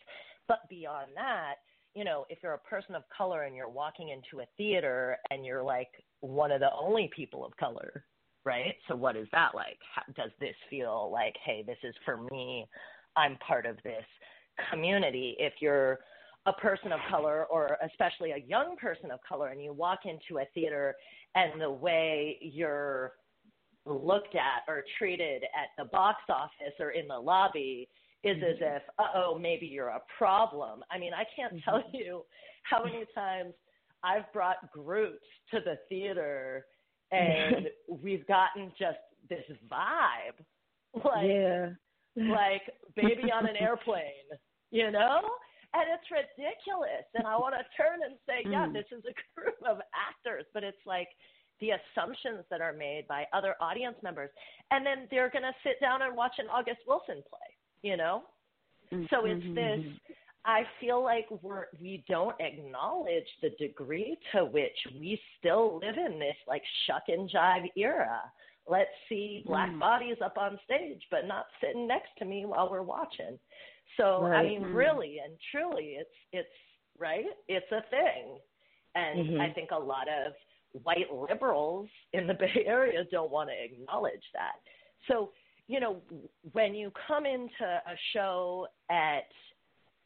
But 0.47 0.61
beyond 0.71 1.09
that, 1.17 1.57
you 1.95 2.05
know, 2.05 2.25
if 2.31 2.39
you're 2.43 2.55
a 2.55 2.59
person 2.59 2.95
of 2.95 3.03
color 3.15 3.43
and 3.43 3.57
you're 3.57 3.69
walking 3.69 4.11
into 4.11 4.43
a 4.43 4.47
theater 4.57 5.17
and 5.31 5.45
you're 5.45 5.63
like 5.63 5.91
one 6.21 6.53
of 6.53 6.61
the 6.61 6.71
only 6.81 7.11
people 7.15 7.45
of 7.45 7.57
color, 7.57 8.05
right? 8.45 8.77
So 8.87 8.95
what 8.95 9.17
is 9.17 9.27
that 9.33 9.57
like? 9.57 9.79
How, 9.93 10.03
does 10.15 10.31
this 10.39 10.55
feel 10.71 11.11
like, 11.13 11.35
hey, 11.45 11.65
this 11.67 11.79
is 11.83 11.95
for 12.05 12.19
me? 12.31 12.69
I'm 13.17 13.37
part 13.39 13.67
of 13.67 13.77
this 13.83 14.05
community. 14.71 15.35
If 15.41 15.55
you're 15.61 15.99
a 16.49 16.53
person 16.55 16.93
of 16.93 17.01
color 17.11 17.45
or 17.51 17.77
especially 17.85 18.31
a 18.31 18.39
young 18.49 18.75
person 18.77 19.11
of 19.11 19.21
color 19.29 19.49
and 19.49 19.63
you 19.63 19.73
walk 19.73 20.01
into 20.07 20.41
a 20.41 20.45
theater 20.55 20.95
and 21.35 21.61
the 21.61 21.71
way 21.71 22.39
you're 22.41 23.13
looked 23.85 24.35
at 24.35 24.63
or 24.67 24.83
treated 24.99 25.43
at 25.45 25.69
the 25.77 25.85
box 25.91 26.19
office 26.31 26.75
or 26.81 26.91
in 26.91 27.07
the 27.07 27.19
lobby 27.19 27.87
is 28.25 28.37
mm-hmm. 28.37 28.45
as 28.45 28.57
if, 28.61 28.83
uh 28.99 29.09
oh, 29.15 29.39
maybe 29.39 29.67
you're 29.67 29.89
a 29.89 30.01
problem. 30.17 30.83
I 30.91 30.99
mean, 30.99 31.13
I 31.13 31.25
can't 31.37 31.55
mm-hmm. 31.55 31.71
tell 31.71 31.83
you 31.93 32.23
how 32.63 32.83
many 32.83 33.05
times 33.15 33.53
I've 34.03 34.31
brought 34.33 34.73
groups 34.73 35.27
to 35.53 35.61
the 35.61 35.77
theater 35.89 36.65
and 37.13 37.69
we've 38.03 38.27
gotten 38.27 38.73
just 38.79 38.99
this 39.29 39.45
vibe. 39.71 40.43
Like 40.95 41.27
yeah. 41.27 41.69
like 42.17 42.63
baby 42.97 43.31
on 43.31 43.47
an 43.47 43.57
airplane, 43.61 44.03
you 44.71 44.91
know? 44.91 45.21
And 45.75 45.85
it's 45.93 46.09
ridiculous. 46.09 47.05
And 47.15 47.27
I 47.27 47.37
want 47.37 47.55
to 47.55 47.65
turn 47.77 48.01
and 48.05 48.17
say, 48.25 48.49
yeah, 48.49 48.67
mm. 48.67 48.73
this 48.73 48.89
is 48.91 49.05
a 49.05 49.15
group 49.39 49.59
of 49.67 49.79
actors, 49.93 50.45
but 50.55 50.65
it's 50.65 50.81
like 50.87 51.09
the 51.61 51.71
assumptions 51.77 52.45
that 52.51 52.61
are 52.61 52.73
made 52.73 53.07
by 53.09 53.27
other 53.33 53.55
audience 53.61 53.97
members, 54.03 54.31
and 54.71 54.87
then 54.87 55.09
they're 55.11 55.31
going 55.31 55.43
to 55.43 55.55
sit 55.63 55.81
down 55.81 56.03
and 56.03 56.17
watch 56.17 56.35
an 56.39 56.47
August 56.47 56.81
Wilson 56.87 57.23
play, 57.29 57.51
you 57.83 57.97
know. 57.97 58.23
Mm-hmm. 58.93 59.05
So 59.11 59.27
it's 59.27 59.43
mm-hmm. 59.43 59.55
this. 59.55 59.95
I 60.45 60.63
feel 60.81 61.03
like 61.03 61.27
we're 61.43 61.67
we 61.81 62.05
don't 62.09 62.37
acknowledge 62.41 63.27
the 63.43 63.51
degree 63.59 64.17
to 64.33 64.45
which 64.47 64.79
we 64.99 65.21
still 65.39 65.81
live 65.83 65.97
in 65.97 66.19
this 66.19 66.37
like 66.47 66.63
shuck 66.87 67.03
and 67.09 67.29
jive 67.29 67.67
era. 67.77 68.21
Let's 68.67 68.91
see 69.09 69.43
black 69.47 69.71
mm. 69.71 69.81
bodies 69.81 70.17
up 70.25 70.39
on 70.39 70.59
stage, 70.65 71.03
but 71.11 71.27
not 71.27 71.47
sitting 71.61 71.89
next 71.89 72.11
to 72.19 72.25
me 72.25 72.45
while 72.45 72.71
we're 72.71 72.83
watching. 72.83 73.39
So 73.99 74.23
right. 74.23 74.41
I 74.41 74.43
mean, 74.45 74.63
mm-hmm. 74.63 74.75
really 74.75 75.19
and 75.25 75.35
truly, 75.51 75.97
it's 75.99 76.11
it's 76.33 76.49
right. 76.99 77.25
It's 77.49 77.71
a 77.73 77.83
thing, 77.91 78.39
and 78.95 79.29
mm-hmm. 79.29 79.41
I 79.41 79.51
think 79.51 79.71
a 79.73 79.79
lot 79.79 80.07
of 80.09 80.33
white 80.83 81.13
liberals 81.13 81.89
in 82.13 82.27
the 82.27 82.35
Bay 82.41 82.65
Area 82.67 83.05
don't 83.11 83.31
want 83.31 83.51
to 83.51 83.65
acknowledge 83.65 84.25
that. 84.35 84.57
So 85.09 85.31
you 85.67 85.81
know, 85.81 85.97
when 86.53 86.75
you 86.75 86.91
come 87.07 87.27
into 87.27 87.65
a 87.65 87.95
show 88.15 88.67
at 88.91 89.29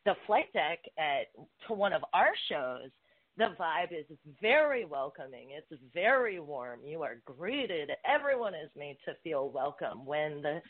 the 0.04 0.14
flight 0.26 0.52
deck 0.52 0.80
at 0.98 1.28
to 1.68 1.72
one 1.72 1.92
of 1.92 2.02
our 2.12 2.32
shows, 2.48 2.90
the 3.38 3.54
vibe 3.58 3.92
is 3.92 4.04
very 4.40 4.84
welcoming. 4.84 5.50
It's 5.56 5.80
very 5.94 6.40
warm. 6.40 6.80
You 6.84 7.02
are 7.02 7.16
greeted. 7.24 7.90
Everyone 8.04 8.54
is 8.54 8.70
made 8.76 8.98
to 9.06 9.12
feel 9.22 9.48
welcome. 9.48 10.04
When 10.04 10.42
the 10.42 10.60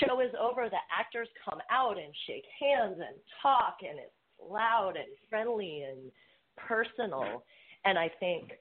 show 0.00 0.20
is 0.20 0.30
over, 0.40 0.68
the 0.68 0.76
actors 0.96 1.28
come 1.48 1.60
out 1.70 1.96
and 1.98 2.12
shake 2.26 2.44
hands 2.60 2.96
and 2.96 3.16
talk, 3.42 3.76
and 3.88 3.98
it's 3.98 4.12
loud 4.40 4.96
and 4.96 5.08
friendly 5.28 5.84
and 5.88 6.10
personal. 6.56 7.44
And 7.84 7.98
I 7.98 8.10
think 8.20 8.52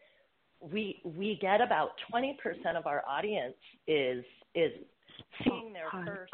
we 0.59 1.01
we 1.03 1.37
get 1.41 1.61
about 1.61 1.91
twenty 2.09 2.37
percent 2.41 2.77
of 2.77 2.85
our 2.85 3.03
audience 3.07 3.55
is 3.87 4.23
is 4.55 4.71
seeing 5.43 5.73
their 5.73 5.89
first 6.05 6.33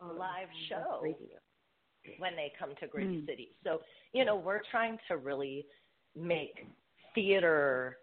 live 0.00 0.48
show 0.68 1.02
when 2.18 2.36
they 2.36 2.52
come 2.58 2.70
to 2.80 2.86
Gritty 2.86 3.22
mm. 3.22 3.26
City. 3.26 3.50
So 3.64 3.80
you 4.12 4.24
know 4.24 4.36
we're 4.36 4.62
trying 4.70 4.98
to 5.08 5.16
really 5.16 5.66
make 6.16 6.66
theater 7.14 7.98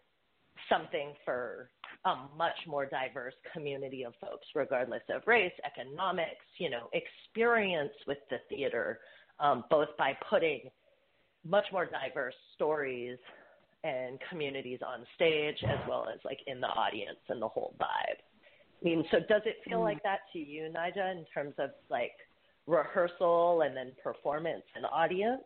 something 0.70 1.14
for 1.24 1.70
a 2.06 2.16
much 2.38 2.56
more 2.68 2.86
diverse 2.86 3.34
community 3.54 4.04
of 4.04 4.14
folks, 4.22 4.46
regardless 4.54 5.02
of 5.14 5.22
race, 5.26 5.54
economics, 5.66 6.46
you 6.58 6.70
know, 6.70 6.90
experience 6.94 7.94
with 8.08 8.20
the 8.30 8.38
theater, 8.50 9.00
um, 9.40 9.64
both 9.70 9.90
by 9.98 10.16
putting 10.30 10.62
much 11.44 11.66
more 11.72 11.86
diverse 11.86 12.36
stories 12.56 13.18
and 13.84 14.20
communities 14.30 14.80
on 14.86 15.06
stage 15.16 15.58
as 15.64 15.78
well 15.88 16.08
as 16.12 16.20
like 16.26 16.40
in 16.48 16.60
the 16.60 16.68
audience 16.68 17.20
and 17.30 17.42
the 17.42 17.48
whole 17.48 17.76
vibe. 17.80 18.18
I 18.82 18.84
mean, 18.84 19.06
so 19.12 19.20
does 19.20 19.42
it 19.46 19.58
feel 19.68 19.80
mm. 19.80 19.84
like 19.84 20.04
that 20.04 20.20
to 20.34 20.40
you, 20.40 20.72
Nijzah, 20.76 21.12
in 21.12 21.26
terms 21.34 21.54
of 21.60 21.70
like 21.90 22.14
rehearsal 22.68 23.62
and 23.62 23.76
then 23.76 23.92
performance 24.04 24.64
and 24.76 24.86
audience? 24.92 25.44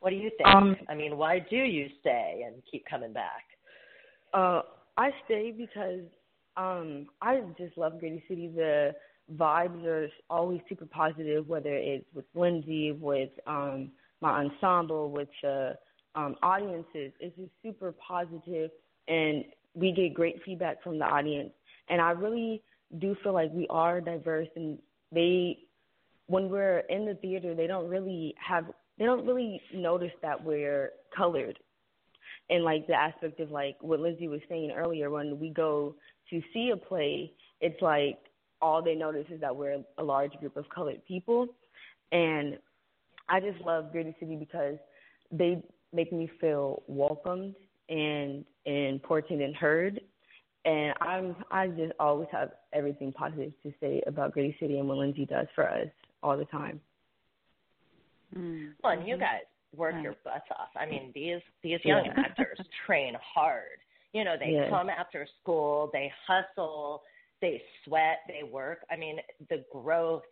What 0.00 0.10
do 0.10 0.16
you 0.16 0.30
think? 0.36 0.48
Um, 0.48 0.76
I 0.88 0.94
mean, 0.94 1.18
why 1.18 1.38
do 1.38 1.56
you 1.56 1.88
stay 2.00 2.42
and 2.46 2.62
keep 2.70 2.84
coming 2.86 3.12
back? 3.12 3.44
Uh, 4.32 4.62
I 4.96 5.10
stay 5.24 5.50
because 5.50 6.02
um, 6.56 7.06
I 7.20 7.40
just 7.58 7.76
love 7.76 7.98
Gritty 8.00 8.22
City. 8.28 8.48
The 8.54 8.94
vibes 9.36 9.84
are 9.84 10.08
always 10.28 10.60
super 10.68 10.86
positive, 10.86 11.48
whether 11.48 11.74
it's 11.74 12.04
with 12.14 12.24
Lindsey, 12.34 12.92
with 12.92 13.30
um, 13.46 13.90
my 14.20 14.44
ensemble, 14.44 15.10
with 15.10 15.28
the 15.42 15.76
um, 16.14 16.36
audiences. 16.42 17.12
It's 17.20 17.36
just 17.36 17.50
super 17.62 17.92
positive, 17.92 18.70
and 19.08 19.44
we 19.74 19.92
get 19.92 20.14
great 20.14 20.40
feedback 20.44 20.82
from 20.82 20.98
the 20.98 21.04
audience. 21.04 21.50
And 21.88 22.00
I 22.00 22.10
really 22.10 22.62
do 22.98 23.16
feel 23.22 23.32
like 23.32 23.50
we 23.52 23.66
are 23.70 24.00
diverse, 24.00 24.48
and 24.56 24.78
they, 25.12 25.58
when 26.26 26.48
we're 26.50 26.80
in 26.90 27.06
the 27.06 27.14
theater, 27.14 27.54
they 27.54 27.66
don't 27.66 27.88
really 27.88 28.34
have, 28.44 28.66
they 28.98 29.04
don't 29.04 29.26
really 29.26 29.60
notice 29.74 30.12
that 30.22 30.42
we're 30.42 30.90
colored. 31.16 31.58
And 32.50 32.64
like 32.64 32.86
the 32.86 32.94
aspect 32.94 33.38
of 33.40 33.50
like 33.50 33.76
what 33.80 34.00
Lindsey 34.00 34.28
was 34.28 34.40
saying 34.48 34.72
earlier, 34.72 35.08
when 35.08 35.38
we 35.38 35.50
go 35.50 35.94
to 36.30 36.42
see 36.52 36.70
a 36.70 36.76
play, 36.76 37.32
it's 37.60 37.80
like 37.80 38.18
all 38.60 38.82
they 38.82 38.94
notice 38.94 39.26
is 39.30 39.40
that 39.40 39.54
we're 39.54 39.82
a 39.98 40.02
large 40.02 40.32
group 40.40 40.56
of 40.56 40.68
colored 40.68 41.00
people. 41.06 41.46
And 42.12 42.58
I 43.28 43.40
just 43.40 43.60
love 43.64 43.92
Gritty 43.92 44.16
City 44.18 44.36
because 44.36 44.76
they 45.30 45.62
make 45.92 46.12
me 46.12 46.28
feel 46.40 46.82
welcomed 46.88 47.54
and 47.88 48.44
important 48.64 49.42
and 49.42 49.54
heard. 49.54 50.00
And 50.64 50.92
I'm 51.00 51.36
I 51.50 51.68
just 51.68 51.92
always 51.98 52.28
have 52.32 52.50
everything 52.72 53.12
positive 53.12 53.52
to 53.62 53.72
say 53.80 54.02
about 54.06 54.32
Gritty 54.32 54.56
City 54.60 54.78
and 54.78 54.88
what 54.88 54.98
Lindsey 54.98 55.24
does 55.24 55.46
for 55.54 55.68
us 55.68 55.88
all 56.22 56.36
the 56.36 56.44
time. 56.46 56.80
Mm-hmm. 58.36 58.70
Well, 58.82 58.98
and 58.98 59.08
you 59.08 59.16
guys 59.16 59.40
work 59.74 59.94
your 60.02 60.16
butts 60.24 60.46
off. 60.58 60.68
I 60.76 60.86
mean, 60.86 61.12
these 61.14 61.40
these 61.62 61.78
young 61.84 62.04
yeah. 62.06 62.14
actors 62.24 62.58
train 62.86 63.14
hard. 63.22 63.78
You 64.12 64.24
know, 64.24 64.34
they 64.38 64.66
come 64.68 64.90
after 64.90 65.26
school, 65.40 65.88
they 65.92 66.12
hustle, 66.26 67.02
they 67.40 67.62
sweat, 67.84 68.18
they 68.26 68.42
work. 68.42 68.80
I 68.90 68.96
mean, 68.96 69.18
the 69.48 69.64
growth 69.72 70.24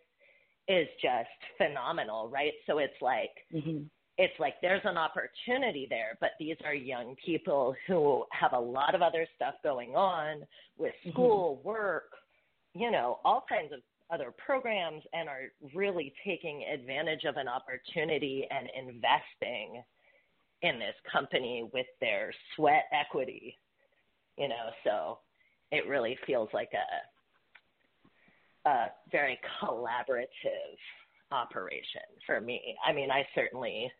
is 0.67 0.87
just 1.01 1.29
phenomenal, 1.57 2.29
right? 2.29 2.53
So 2.67 2.77
it's 2.77 3.01
like 3.01 3.31
mm-hmm. 3.53 3.83
it's 4.17 4.37
like 4.39 4.55
there's 4.61 4.81
an 4.83 4.97
opportunity 4.97 5.87
there, 5.89 6.17
but 6.19 6.31
these 6.39 6.57
are 6.65 6.73
young 6.73 7.15
people 7.25 7.73
who 7.87 8.25
have 8.31 8.53
a 8.53 8.59
lot 8.59 8.95
of 8.95 9.01
other 9.01 9.25
stuff 9.35 9.55
going 9.63 9.95
on 9.95 10.41
with 10.77 10.93
mm-hmm. 11.01 11.11
school, 11.11 11.57
mm-hmm. 11.57 11.67
work, 11.67 12.11
you 12.75 12.91
know, 12.91 13.19
all 13.23 13.45
kinds 13.49 13.73
of 13.73 13.79
other 14.11 14.33
programs 14.43 15.03
and 15.13 15.29
are 15.29 15.51
really 15.73 16.13
taking 16.25 16.63
advantage 16.63 17.25
of 17.25 17.37
an 17.37 17.47
opportunity 17.47 18.47
and 18.49 18.69
investing 18.75 19.83
in 20.61 20.79
this 20.79 20.95
company 21.11 21.69
with 21.73 21.87
their 22.01 22.33
sweat 22.55 22.85
equity 22.91 23.55
you 24.39 24.47
know, 24.47 24.71
so 24.85 25.19
it 25.71 25.87
really 25.87 26.17
feels 26.25 26.47
like 26.53 26.71
a, 28.65 28.69
a 28.69 28.87
very 29.11 29.37
collaborative 29.61 30.79
operation 31.31 32.01
for 32.25 32.39
me. 32.39 32.75
I 32.83 32.93
mean, 32.93 33.11
I 33.11 33.27
certainly, 33.35 33.91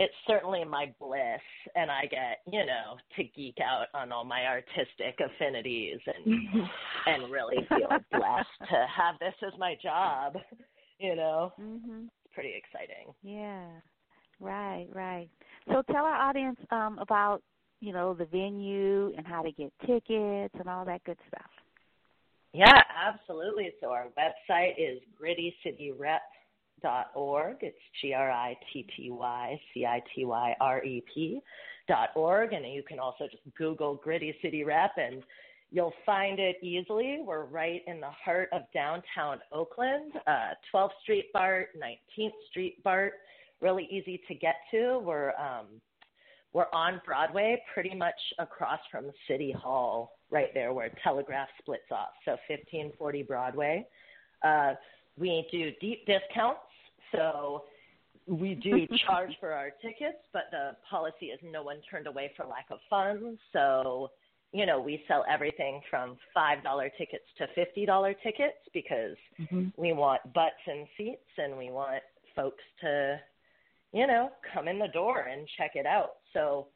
it's 0.00 0.14
certainly 0.26 0.64
my 0.64 0.92
bliss, 0.98 1.40
and 1.76 1.90
I 1.90 2.06
get, 2.06 2.40
you 2.50 2.64
know, 2.64 2.96
to 3.16 3.22
geek 3.22 3.58
out 3.62 3.86
on 3.94 4.10
all 4.10 4.24
my 4.24 4.46
artistic 4.46 5.20
affinities 5.20 6.00
and 6.06 6.38
and 7.06 7.30
really 7.30 7.58
feel 7.68 7.88
blessed 8.10 8.70
to 8.70 8.86
have 8.96 9.18
this 9.20 9.34
as 9.46 9.52
my 9.58 9.76
job. 9.82 10.34
You 10.98 11.16
know, 11.16 11.52
mm-hmm. 11.60 12.04
it's 12.06 12.34
pretty 12.34 12.54
exciting. 12.56 13.14
Yeah, 13.22 13.68
right, 14.40 14.86
right. 14.92 15.28
So 15.68 15.82
tell 15.92 16.04
our 16.04 16.16
audience 16.16 16.58
um, 16.70 16.98
about 16.98 17.42
you 17.80 17.92
know, 17.92 18.14
the 18.14 18.26
venue 18.26 19.12
and 19.16 19.26
how 19.26 19.42
to 19.42 19.50
get 19.52 19.72
tickets 19.86 20.54
and 20.58 20.68
all 20.68 20.84
that 20.84 21.02
good 21.04 21.18
stuff. 21.28 21.50
Yeah, 22.52 22.82
absolutely. 23.06 23.70
So 23.80 23.90
our 23.90 24.06
website 24.18 24.72
is 24.78 25.00
grittycityrep.org. 26.82 27.56
It's 27.60 27.76
G 28.00 28.14
R 28.14 28.30
I 28.30 28.56
T 28.72 28.86
T 28.96 29.10
Y 29.10 29.60
C 29.72 29.86
I 29.86 30.02
T 30.14 30.24
Y 30.24 30.56
R 30.60 30.84
E 30.84 31.02
P 31.12 31.40
dot 31.88 32.10
org, 32.14 32.52
and 32.52 32.64
you 32.72 32.82
can 32.82 32.98
also 32.98 33.24
just 33.30 33.42
Google 33.56 33.96
Gritty 33.96 34.34
City 34.42 34.64
Rep 34.64 34.92
and 34.96 35.22
you'll 35.72 35.94
find 36.04 36.38
it 36.38 36.56
easily. 36.62 37.18
We're 37.24 37.44
right 37.44 37.82
in 37.86 38.00
the 38.00 38.10
heart 38.24 38.48
of 38.52 38.62
downtown 38.74 39.38
Oakland, 39.52 40.12
uh, 40.26 40.54
12th 40.74 40.90
Street 41.02 41.32
BART, 41.32 41.68
19th 41.76 42.30
Street 42.50 42.82
BART. 42.82 43.12
Really 43.60 43.86
easy 43.90 44.20
to 44.26 44.34
get 44.34 44.56
to. 44.72 45.00
We're 45.04 45.30
um, 45.30 45.66
we're 46.52 46.66
on 46.72 47.00
Broadway, 47.04 47.62
pretty 47.72 47.94
much 47.94 48.14
across 48.40 48.80
from 48.90 49.06
City 49.28 49.52
Hall, 49.52 50.18
right 50.30 50.48
there 50.52 50.72
where 50.72 50.90
Telegraph 51.04 51.48
splits 51.60 51.90
off. 51.92 52.08
So 52.24 52.32
1540 52.48 53.22
Broadway. 53.22 53.86
Uh, 54.42 54.72
we 55.16 55.46
do 55.52 55.70
deep 55.80 56.06
discounts, 56.06 56.60
so 57.12 57.64
we 58.26 58.54
do 58.54 58.86
charge 59.06 59.32
for 59.40 59.52
our 59.52 59.70
tickets, 59.82 60.18
but 60.32 60.44
the 60.50 60.76
policy 60.88 61.26
is 61.26 61.40
no 61.42 61.62
one 61.62 61.80
turned 61.90 62.06
away 62.06 62.32
for 62.36 62.44
lack 62.46 62.66
of 62.70 62.78
funds. 62.88 63.40
So, 63.52 64.10
you 64.52 64.66
know, 64.66 64.80
we 64.80 65.02
sell 65.08 65.24
everything 65.28 65.80
from 65.88 66.16
$5 66.36 66.90
tickets 66.98 67.24
to 67.38 67.46
$50 67.58 68.14
tickets 68.22 68.58
because 68.72 69.16
mm-hmm. 69.40 69.68
we 69.76 69.92
want 69.92 70.20
butts 70.34 70.54
and 70.66 70.86
seats 70.96 71.30
and 71.38 71.56
we 71.56 71.70
want 71.70 72.02
folks 72.36 72.62
to 72.82 73.20
you 73.92 74.06
know, 74.06 74.30
come 74.54 74.68
in 74.68 74.78
the 74.78 74.88
door 74.88 75.28
and 75.30 75.48
check 75.58 75.72
it 75.74 75.86
out. 75.86 76.12
So, 76.32 76.68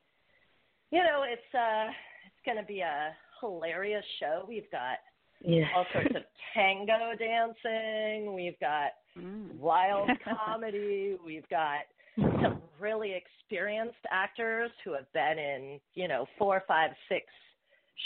you 0.91 0.99
know, 0.99 1.25
it's 1.25 1.55
uh 1.55 1.91
it's 2.27 2.45
going 2.45 2.57
to 2.57 2.67
be 2.67 2.81
a 2.81 3.15
hilarious 3.41 4.05
show. 4.21 4.45
We've 4.49 4.71
got 4.71 4.99
yeah. 5.45 5.65
all 5.77 5.87
sorts 5.93 6.15
of 6.15 6.23
tango 6.55 7.13
dancing. 7.19 8.35
We've 8.35 8.59
got 8.61 8.91
mm. 9.19 9.55
wild 9.57 10.11
comedy. 10.47 11.17
We've 11.25 11.49
got 11.49 11.81
some 12.17 12.63
really 12.79 13.15
experienced 13.15 13.99
actors 14.11 14.71
who 14.85 14.93
have 14.95 15.11
been 15.13 15.39
in, 15.39 15.81
you 15.95 16.09
know, 16.09 16.27
four, 16.39 16.63
five, 16.67 16.91
six 17.09 17.27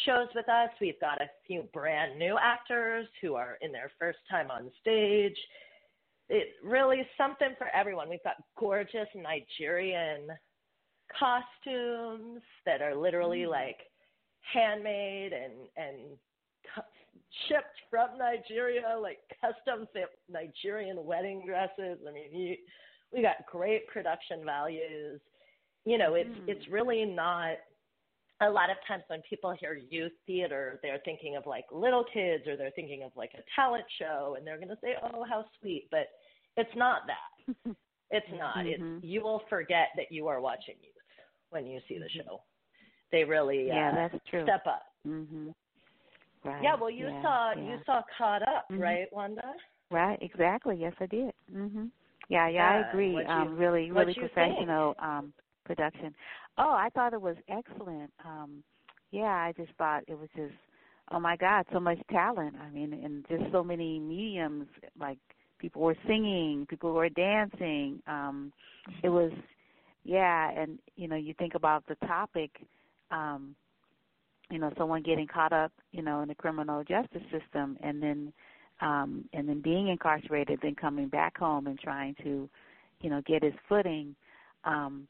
shows 0.07 0.28
with 0.34 0.49
us. 0.49 0.70
We've 0.80 1.01
got 1.01 1.20
a 1.20 1.28
few 1.47 1.62
brand 1.72 2.18
new 2.18 2.36
actors 2.41 3.07
who 3.20 3.34
are 3.34 3.59
in 3.61 3.72
their 3.72 3.91
first 3.99 4.18
time 4.30 4.51
on 4.51 4.70
stage 4.80 5.36
it 6.28 6.49
really 6.62 6.99
is 6.99 7.07
something 7.16 7.55
for 7.57 7.68
everyone. 7.74 8.09
We've 8.09 8.22
got 8.22 8.36
gorgeous 8.59 9.09
Nigerian 9.14 10.28
costumes 11.18 12.43
that 12.66 12.82
are 12.82 12.95
literally 12.95 13.41
mm. 13.41 13.51
like 13.51 13.78
handmade 14.53 15.32
and 15.32 15.53
and 15.76 15.97
shipped 17.49 17.76
from 17.91 18.18
Nigeria, 18.18 18.99
like 19.01 19.18
custom 19.41 19.87
fit 19.93 20.09
Nigerian 20.31 21.05
wedding 21.05 21.43
dresses. 21.47 21.99
I 22.09 22.12
mean, 22.12 22.33
you, 22.33 22.57
we 23.12 23.22
got 23.22 23.47
great 23.51 23.87
production 23.89 24.45
values. 24.45 25.20
You 25.85 25.99
know, 25.99 26.14
it's 26.14 26.31
mm. 26.31 26.49
it's 26.49 26.68
really 26.68 27.05
not. 27.05 27.57
A 28.41 28.49
lot 28.49 28.70
of 28.70 28.76
times 28.87 29.03
when 29.09 29.20
people 29.29 29.53
hear 29.59 29.81
youth 29.91 30.12
theater, 30.24 30.79
they're 30.81 31.01
thinking 31.05 31.35
of 31.35 31.45
like 31.45 31.64
little 31.72 32.05
kids 32.14 32.47
or 32.47 32.57
they're 32.57 32.70
thinking 32.70 33.03
of 33.03 33.11
like 33.16 33.33
a 33.35 33.43
talent 33.57 33.85
show, 33.99 34.37
and 34.37 34.47
they're 34.47 34.59
going 34.59 34.68
to 34.68 34.79
say, 34.81 34.95
"Oh, 35.03 35.24
how 35.29 35.45
sweet," 35.61 35.89
but 35.91 36.07
it's 36.57 36.70
not 36.76 37.03
that. 37.07 37.74
It's 38.11 38.26
not. 38.39 38.57
Mm-hmm. 38.57 38.97
It's 38.97 39.05
you 39.05 39.22
will 39.22 39.43
forget 39.51 39.89
that 39.97 40.07
you 40.11 40.29
are 40.29 40.41
watching 40.41 40.76
youth 40.81 40.95
when 41.51 41.66
you 41.66 41.81
see 41.89 41.99
the 41.99 42.07
mm-hmm. 42.07 42.29
show. 42.29 42.41
They 43.12 43.24
really 43.24 43.68
yeah, 43.68 43.91
uh, 43.91 43.95
that's 43.95 44.24
true. 44.31 44.45
step 44.45 44.66
up. 44.66 44.83
Mhm. 45.07 45.55
Right. 46.45 46.62
Yeah, 46.62 46.76
well, 46.80 46.91
you 46.91 47.07
yeah, 47.07 47.22
saw 47.22 47.53
yeah. 47.57 47.62
you 47.64 47.76
saw 47.84 48.03
Caught 48.16 48.43
Up, 48.43 48.66
mm-hmm. 48.70 48.80
right, 48.80 49.07
Wanda? 49.12 49.55
Right. 49.91 50.18
Exactly. 50.20 50.76
Yes, 50.78 50.93
I 51.01 51.07
did. 51.07 51.32
Mhm. 51.53 51.91
Yeah, 52.28 52.49
yeah, 52.49 52.70
I 52.70 52.89
agree. 52.89 53.11
You, 53.11 53.26
um, 53.26 53.57
really, 53.57 53.91
really 53.91 54.14
professional 54.14 54.95
think? 54.95 55.03
um 55.05 55.32
production. 55.64 56.14
Oh, 56.57 56.72
I 56.72 56.89
thought 56.95 57.12
it 57.12 57.20
was 57.20 57.36
excellent. 57.49 58.11
Um, 58.24 58.62
yeah, 59.11 59.24
I 59.24 59.53
just 59.57 59.72
thought 59.78 60.03
it 60.09 60.18
was 60.18 60.28
just, 60.34 60.55
oh 61.12 61.20
my 61.20 61.36
God, 61.36 61.64
so 61.72 61.78
much 61.78 61.99
talent. 62.11 62.57
I 62.61 62.70
mean, 62.70 62.93
and 62.93 63.24
just 63.28 63.53
so 63.53 63.62
many 63.62 63.99
mediums 63.99 64.66
like 64.99 65.18
people 65.59 65.82
were 65.82 65.97
singing, 66.07 66.66
people 66.68 66.93
were 66.93 67.09
dancing. 67.09 68.03
Um, 68.07 68.53
it 69.03 69.09
was, 69.09 69.30
yeah, 70.05 70.51
and 70.51 70.78
you 70.97 71.07
know, 71.09 71.16
you 71.16 71.34
think 71.34 71.55
about 71.55 71.84
the 71.86 71.95
topic, 72.07 72.51
um, 73.11 73.55
you 74.51 74.59
know, 74.59 74.72
someone 74.78 75.03
getting 75.03 75.26
caught 75.26 75.53
up, 75.53 75.72
you 75.92 76.03
know, 76.03 76.20
in 76.22 76.28
the 76.28 76.34
criminal 76.34 76.82
justice 76.84 77.22
system, 77.30 77.76
and 77.82 78.03
then, 78.03 78.32
um, 78.80 79.24
and 79.32 79.49
then 79.49 79.61
being 79.61 79.88
incarcerated, 79.88 80.59
then 80.62 80.74
coming 80.74 81.09
back 81.09 81.36
home 81.38 81.66
and 81.66 81.78
trying 81.78 82.14
to, 82.22 82.49
you 83.01 83.11
know, 83.11 83.20
get 83.26 83.42
his 83.42 83.55
footing. 83.68 84.14
Um, 84.64 85.07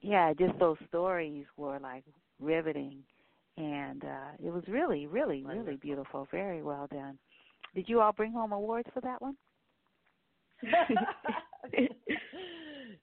yeah, 0.00 0.32
just 0.32 0.58
those 0.58 0.76
stories 0.88 1.44
were 1.56 1.78
like 1.80 2.04
riveting, 2.40 2.98
and 3.56 4.04
uh 4.04 4.30
it 4.44 4.52
was 4.52 4.62
really, 4.68 5.06
really, 5.06 5.44
really 5.44 5.76
beautiful. 5.76 6.28
Very 6.30 6.62
well 6.62 6.86
done. 6.90 7.18
Did 7.74 7.88
you 7.88 8.00
all 8.00 8.12
bring 8.12 8.32
home 8.32 8.52
awards 8.52 8.88
for 8.94 9.00
that 9.00 9.20
one? 9.20 9.36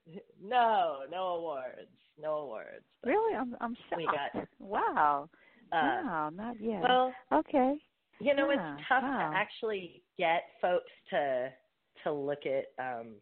no, 0.43 0.99
no 1.11 1.23
awards, 1.27 1.89
no 2.21 2.37
awards. 2.37 2.85
Really, 3.05 3.35
I'm 3.35 3.55
I'm 3.61 3.75
shocked. 3.89 3.97
We 3.97 4.05
got- 4.05 4.47
wow. 4.59 5.29
uh, 5.71 5.75
wow, 5.75 6.31
not 6.33 6.59
yet. 6.61 6.81
Well, 6.81 7.13
okay. 7.33 7.75
you 8.19 8.35
know, 8.35 8.49
Yeah, 8.51 8.75
it's 8.75 8.83
tough 8.87 9.03
wow. 9.03 9.29
to 9.31 9.37
actually 9.37 10.03
get 10.17 10.43
folks 10.61 10.91
to 11.11 11.49
to 12.03 12.11
look 12.11 12.39
at. 12.45 12.65
um 12.83 13.15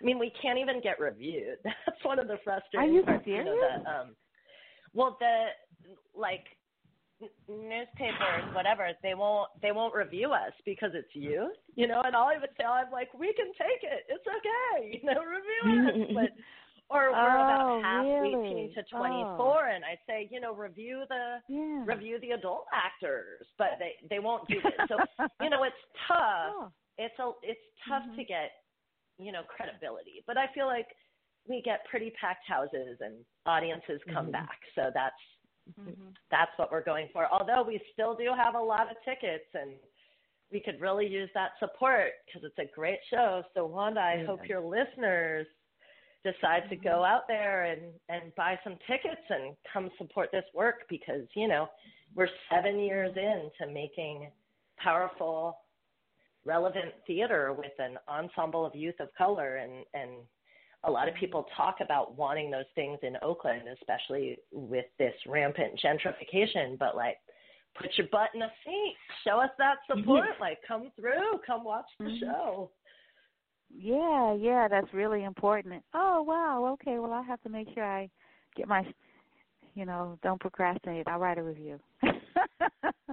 I 0.00 0.04
mean, 0.04 0.18
we 0.18 0.32
can't 0.40 0.58
even 0.58 0.80
get 0.80 0.98
reviewed. 1.00 1.58
That's 1.64 2.04
one 2.04 2.18
of 2.18 2.26
the 2.28 2.36
frustrating 2.44 2.94
you 2.94 3.02
parts. 3.02 3.26
You 3.26 3.44
know, 3.44 3.54
serious? 3.54 3.82
the, 3.84 3.90
um, 3.90 4.16
well, 4.94 5.16
the 5.20 5.46
like 6.14 6.44
newspapers, 7.48 8.44
whatever, 8.54 8.90
they 9.02 9.14
won't 9.14 9.48
they 9.60 9.72
won't 9.72 9.94
review 9.94 10.32
us 10.32 10.52
because 10.64 10.90
it's 10.94 11.14
youth, 11.14 11.56
you 11.74 11.86
know. 11.86 12.02
And 12.04 12.14
all 12.16 12.28
I 12.28 12.38
would 12.38 12.50
say, 12.58 12.64
I'm 12.64 12.90
like, 12.90 13.12
we 13.14 13.32
can 13.34 13.46
take 13.58 13.82
it. 13.82 14.04
It's 14.08 14.24
okay, 14.26 15.00
you 15.02 15.14
know, 15.14 15.20
review 15.22 15.62
us. 15.88 16.08
but 16.14 16.30
or 16.90 17.12
we're 17.12 17.38
Oh, 17.38 17.42
about 17.42 17.82
half 17.82 18.04
really? 18.20 18.70
18 18.74 18.74
to 18.74 18.82
24, 18.96 19.32
Oh. 19.38 19.74
and 19.74 19.84
I 19.84 19.96
say, 20.06 20.28
you 20.30 20.40
know, 20.40 20.54
review 20.54 21.04
the 21.08 21.38
Yeah. 21.48 21.84
review 21.86 22.18
the 22.20 22.32
adult 22.32 22.66
actors, 22.72 23.46
but 23.58 23.78
they 23.78 23.92
they 24.08 24.18
won't 24.18 24.48
do 24.48 24.58
it. 24.58 24.86
So 24.88 24.98
you 25.40 25.50
know, 25.50 25.64
it's 25.64 25.76
tough. 26.08 26.54
Oh, 26.58 26.68
It's 26.98 27.18
a 27.18 27.30
it's 27.42 27.60
tough 27.88 28.04
Mhm. 28.12 28.16
to 28.16 28.24
get 28.24 28.50
you 29.18 29.32
know 29.32 29.42
credibility, 29.44 30.22
but 30.26 30.36
I 30.36 30.46
feel 30.54 30.66
like 30.66 30.88
we 31.48 31.60
get 31.62 31.84
pretty 31.90 32.10
packed 32.20 32.46
houses 32.46 32.98
and 33.00 33.24
audiences 33.46 34.00
come 34.12 34.26
Mhm. 34.28 34.32
back. 34.32 34.58
So 34.76 34.90
that's 34.94 35.16
mhm. 35.80 36.14
that's 36.30 36.50
what 36.56 36.70
we're 36.72 36.82
going 36.82 37.08
for. 37.12 37.28
Although 37.30 37.62
we 37.62 37.80
still 37.92 38.14
do 38.14 38.32
have 38.36 38.54
a 38.54 38.60
lot 38.60 38.90
of 38.90 38.96
tickets 39.04 39.44
and 39.54 39.72
we 40.50 40.60
could 40.60 40.80
really 40.80 41.06
use 41.06 41.30
that 41.34 41.52
support 41.58 42.12
because 42.26 42.42
it's 42.44 42.58
a 42.58 42.74
great 42.74 42.98
show. 43.10 43.42
So 43.54 43.66
Wanda, 43.66 44.00
I 44.00 44.14
Yeah. 44.16 44.26
hope 44.26 44.48
your 44.48 44.60
listeners 44.60 45.46
decide 46.22 46.68
to 46.68 46.76
go 46.76 47.04
out 47.04 47.26
there 47.26 47.64
and 47.64 47.98
and 48.08 48.34
buy 48.36 48.58
some 48.62 48.76
tickets 48.86 49.22
and 49.28 49.56
come 49.72 49.90
support 49.98 50.30
this 50.30 50.44
work 50.54 50.86
because 50.88 51.26
you 51.34 51.48
know 51.48 51.68
we're 52.14 52.28
seven 52.48 52.78
years 52.78 53.16
into 53.16 53.72
making 53.72 54.30
powerful 54.76 55.58
relevant 56.44 56.94
theater 57.06 57.52
with 57.52 57.72
an 57.78 57.98
ensemble 58.08 58.64
of 58.64 58.74
youth 58.74 58.98
of 59.00 59.12
color 59.14 59.56
and 59.56 59.84
and 59.94 60.10
a 60.84 60.90
lot 60.90 61.08
of 61.08 61.14
people 61.14 61.46
talk 61.56 61.76
about 61.80 62.16
wanting 62.16 62.50
those 62.50 62.64
things 62.74 62.98
in 63.02 63.16
Oakland, 63.22 63.62
especially 63.80 64.38
with 64.52 64.86
this 64.98 65.14
rampant 65.26 65.80
gentrification, 65.82 66.78
but 66.78 66.96
like 66.96 67.18
put 67.74 67.90
your 67.96 68.08
butt 68.10 68.30
in 68.34 68.42
a 68.42 68.50
seat, 68.64 68.94
show 69.24 69.38
us 69.40 69.50
that 69.58 69.76
support, 69.86 70.26
like 70.40 70.58
come 70.66 70.90
through, 70.96 71.38
come 71.46 71.64
watch 71.64 71.86
the 71.98 72.04
Mhm. 72.06 72.20
show. 72.20 72.70
Yeah, 73.74 74.32
yeah, 74.34 74.68
that's 74.68 74.92
really 74.92 75.24
important. 75.24 75.82
Oh, 75.94 76.22
wow. 76.22 76.66
Okay, 76.74 76.98
well, 76.98 77.12
I 77.12 77.22
have 77.22 77.40
to 77.42 77.48
make 77.48 77.72
sure 77.72 77.84
I 77.84 78.10
get 78.54 78.68
my, 78.68 78.84
you 79.74 79.86
know, 79.86 80.18
don't 80.22 80.40
procrastinate. 80.40 81.08
I'll 81.08 81.18
write 81.18 81.38
a 81.38 81.42
review. 81.42 81.80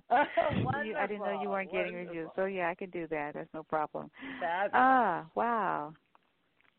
You- 0.84 0.95
I 0.97 1.07
didn't 1.07 1.24
know 1.24 1.39
you 1.41 1.49
weren't 1.49 1.72
getting 1.72 1.93
reviews, 1.95 2.30
so 2.36 2.45
yeah, 2.45 2.70
I 2.70 2.76
can 2.76 2.89
do 2.89 3.07
that. 3.07 3.36
That's 3.36 3.53
no 3.53 3.63
problem. 3.63 4.09
Fabulous. 4.39 4.72
Ah, 4.74 5.26
wow. 5.36 5.93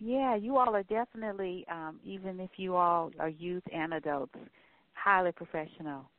Yeah, 0.00 0.36
you 0.36 0.58
all 0.58 0.74
are 0.76 0.84
definitely, 0.84 1.66
um, 1.70 2.00
even 2.04 2.40
if 2.40 2.50
you 2.58 2.76
all 2.76 3.12
are 3.20 3.30
youth 3.30 3.64
and 3.72 3.94
adults, 3.94 4.34
highly 4.94 5.32
professional. 5.32 6.10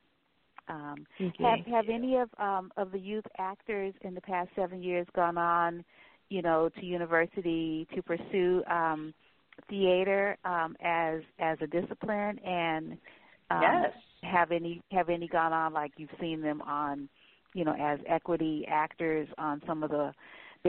Um, 0.70 1.08
have 1.40 1.60
have 1.68 1.90
any 1.90 2.18
of 2.18 2.30
um, 2.40 2.72
of 2.78 2.92
the 2.92 3.00
youth 3.00 3.26
actors 3.40 3.94
in 4.02 4.16
the 4.16 4.22
past 4.22 4.50
seven 4.56 4.84
years 4.84 5.08
gone 5.16 5.38
on, 5.38 5.84
you 6.30 6.42
know, 6.42 6.70
to 6.80 6.86
university 6.86 7.88
to 7.96 8.04
pursue 8.04 8.64
um, 8.72 9.14
theater 9.70 10.38
um, 10.46 10.76
as 10.84 11.22
as 11.40 11.58
a 11.62 11.68
discipline, 11.68 12.40
and 12.46 12.98
um, 13.52 13.82
yes. 13.82 13.94
have 14.24 14.52
any 14.52 14.82
have 14.92 15.10
any 15.10 15.28
gone 15.28 15.54
on 15.54 15.74
like 15.74 15.94
you've 15.98 16.10
seen 16.22 16.42
them 16.42 16.62
on, 16.62 17.10
you 17.56 17.66
know, 17.66 17.76
as 17.80 18.00
equity 18.08 18.66
actors 18.70 19.28
on 19.38 19.62
some 19.68 19.84
of 19.84 19.90
the 19.92 20.14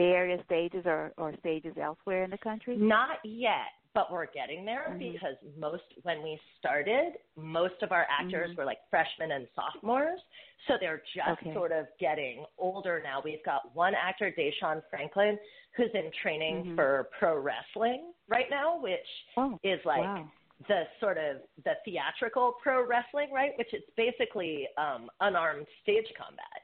Area 0.01 0.41
stages 0.45 0.83
or 0.85 1.13
or 1.17 1.33
stages 1.39 1.75
elsewhere 1.81 2.23
in 2.23 2.31
the 2.31 2.37
country? 2.37 2.75
Not 2.77 3.17
yet, 3.23 3.69
but 3.93 4.11
we're 4.11 4.25
getting 4.25 4.65
there 4.65 4.87
Mhm. 4.89 5.13
because 5.13 5.37
most 5.55 5.83
when 6.01 6.23
we 6.23 6.39
started, 6.57 7.19
most 7.35 7.81
of 7.83 7.91
our 7.91 8.07
actors 8.09 8.51
Mhm. 8.51 8.57
were 8.57 8.65
like 8.65 8.79
freshmen 8.89 9.31
and 9.31 9.47
sophomores, 9.53 10.19
so 10.67 10.77
they're 10.79 11.03
just 11.13 11.41
Okay. 11.41 11.53
sort 11.53 11.71
of 11.71 11.87
getting 11.99 12.45
older 12.57 13.01
now. 13.01 13.21
We've 13.21 13.43
got 13.43 13.73
one 13.75 13.93
actor, 13.93 14.31
Deshaun 14.31 14.83
Franklin, 14.89 15.39
who's 15.73 15.91
in 15.91 16.11
training 16.11 16.63
Mhm. 16.65 16.75
for 16.75 17.09
pro 17.19 17.37
wrestling 17.37 18.13
right 18.27 18.49
now, 18.49 18.77
which 18.77 19.25
Oh, 19.37 19.59
is 19.61 19.83
like 19.85 20.05
wow. 20.05 20.31
the 20.67 20.87
sort 20.99 21.17
of 21.19 21.41
the 21.63 21.75
theatrical 21.85 22.53
pro 22.53 22.81
wrestling, 22.81 23.31
right? 23.31 23.55
Which 23.59 23.73
is 23.73 23.83
basically 23.95 24.67
um, 24.77 25.11
unarmed 25.19 25.67
stage 25.81 26.11
combat. 26.15 26.62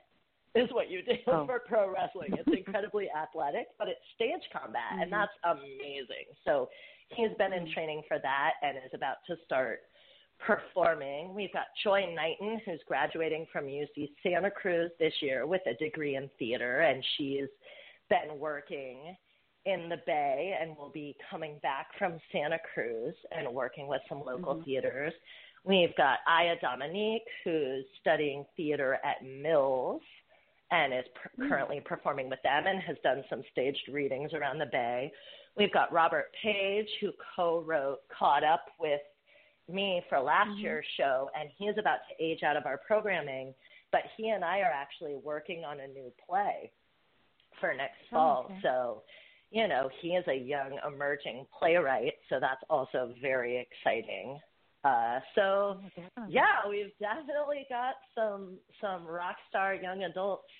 Is 0.56 0.68
what 0.72 0.90
you 0.90 1.04
do 1.04 1.14
Oh. 1.28 1.46
for 1.46 1.60
pro 1.60 1.90
wrestling. 1.94 2.34
It's 2.34 2.48
incredibly 2.48 3.08
athletic, 3.16 3.68
but 3.78 3.88
it's 3.88 4.02
stage 4.16 4.42
combat, 4.52 4.94
Mhm. 4.94 5.04
and 5.04 5.12
that's 5.14 5.32
amazing. 5.44 6.26
So 6.44 6.70
he's 7.10 7.32
been 7.38 7.54
in 7.54 7.66
Mhm. 7.68 7.74
training 7.74 8.04
for 8.08 8.18
that 8.20 8.54
and 8.64 8.78
is 8.78 8.94
about 8.94 9.18
to 9.28 9.38
start 9.46 9.82
performing. 10.40 11.34
We've 11.36 11.52
got 11.54 11.68
Joy 11.84 12.06
Knighton, 12.14 12.60
who's 12.60 12.82
graduating 12.84 13.46
from 13.48 13.68
UC 13.68 14.10
Santa 14.24 14.50
Cruz 14.50 14.92
this 14.98 15.22
year 15.22 15.46
with 15.46 15.66
a 15.68 15.74
degree 15.76 16.16
in 16.16 16.30
theater, 16.40 16.80
and 16.82 17.04
she's 17.18 17.50
been 18.10 18.40
working 18.40 19.16
in 19.66 19.90
the 19.90 19.98
Bay 20.08 20.58
and 20.60 20.76
will 20.78 20.90
be 20.90 21.16
coming 21.30 21.60
back 21.60 21.94
from 21.96 22.20
Santa 22.32 22.58
Cruz 22.74 23.14
and 23.32 23.54
working 23.54 23.88
with 23.88 24.02
some 24.08 24.24
local 24.24 24.56
Mhm. 24.56 24.64
theaters. 24.66 25.14
We've 25.66 25.94
got 25.96 26.22
Aya 26.26 26.56
Dominique, 26.62 27.28
who's 27.44 27.86
studying 28.00 28.46
theater 28.56 29.00
at 29.04 29.22
Mills 29.22 30.02
and 30.72 30.94
is 30.94 31.06
pr- 31.16 31.42
Mm. 31.42 31.50
currently 31.50 31.82
performing 31.82 32.30
with 32.30 32.42
them 32.44 32.68
and 32.68 32.80
has 32.82 32.98
done 33.00 33.24
some 33.30 33.44
staged 33.52 33.88
readings 33.90 34.34
around 34.34 34.60
the 34.60 34.66
Bay. 34.68 35.12
We've 35.56 35.72
got 35.72 35.92
Robert 35.92 36.32
Page, 36.42 36.90
who 37.02 37.12
co-wrote 37.36 38.08
Caught 38.10 38.44
Up 38.44 38.70
with 38.80 39.02
me 39.68 40.02
for 40.10 40.20
last 40.20 40.50
Mhm. 40.52 40.62
year's 40.62 40.86
show, 40.96 41.30
and 41.36 41.50
he 41.50 41.68
is 41.68 41.78
about 41.78 42.08
to 42.08 42.24
age 42.24 42.44
out 42.44 42.58
of 42.58 42.66
our 42.66 42.78
programming. 42.78 43.54
But 43.92 44.06
he 44.18 44.30
and 44.30 44.46
I 44.46 44.60
are 44.60 44.72
actually 44.72 45.16
working 45.16 45.66
on 45.66 45.80
a 45.80 45.88
new 45.88 46.12
play 46.12 46.72
for 47.60 47.74
next 47.74 48.02
Oh, 48.08 48.16
fall. 48.16 48.44
okay. 48.46 48.62
So, 48.62 49.04
you 49.50 49.68
know, 49.68 49.88
he 49.90 50.16
is 50.16 50.28
a 50.28 50.34
young 50.36 50.78
emerging 50.86 51.48
playwright, 51.48 52.20
so 52.30 52.40
that's 52.40 52.64
also 52.70 53.14
very 53.20 53.58
exciting. 53.58 54.40
Uh, 54.84 55.20
so 55.36 55.80
Oh, 56.18 56.26
yeah, 56.28 56.68
we've 56.68 56.92
definitely 57.00 57.66
got 57.70 57.96
some 58.16 58.58
some 58.82 59.06
rock 59.06 59.36
star 59.48 59.74
young 59.76 60.04
adults 60.04 60.52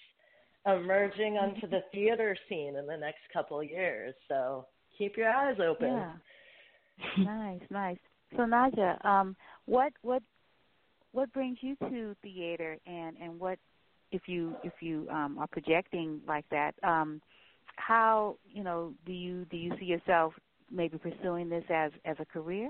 emerging 0.66 1.38
onto 1.38 1.68
the 1.68 1.82
theater 1.92 2.36
scene 2.48 2.76
in 2.76 2.86
the 2.86 2.98
next 2.98 3.20
couple 3.34 3.60
of 3.60 3.70
years. 3.70 4.14
So 4.28 4.66
keep 4.98 5.18
your 5.18 5.30
eyes 5.30 5.58
open. 5.60 5.88
Yeah. 5.88 6.14
nice, 7.18 7.62
nice. 7.70 7.98
So 8.36 8.44
Naja, 8.44 9.04
um, 9.06 9.36
what 9.66 9.92
what 10.02 10.22
what 11.12 11.32
brings 11.34 11.58
you 11.62 11.76
to 11.90 12.16
theater, 12.22 12.78
and 12.86 13.18
and 13.18 13.40
what 13.40 13.58
if 14.12 14.24
you 14.28 14.56
if 14.64 14.74
you 14.82 15.08
um, 15.10 15.38
are 15.40 15.48
projecting 15.48 16.22
like 16.28 16.46
that? 16.52 16.74
Um, 16.84 17.22
how 17.76 18.38
you 18.46 18.64
know 18.64 18.94
do 19.06 19.12
you 19.12 19.46
do 19.46 19.58
you 19.58 19.74
see 19.80 19.86
yourself 19.86 20.34
maybe 20.72 20.98
pursuing 20.98 21.50
this 21.50 21.64
as 21.70 21.92
as 22.06 22.18
a 22.20 22.26
career? 22.26 22.70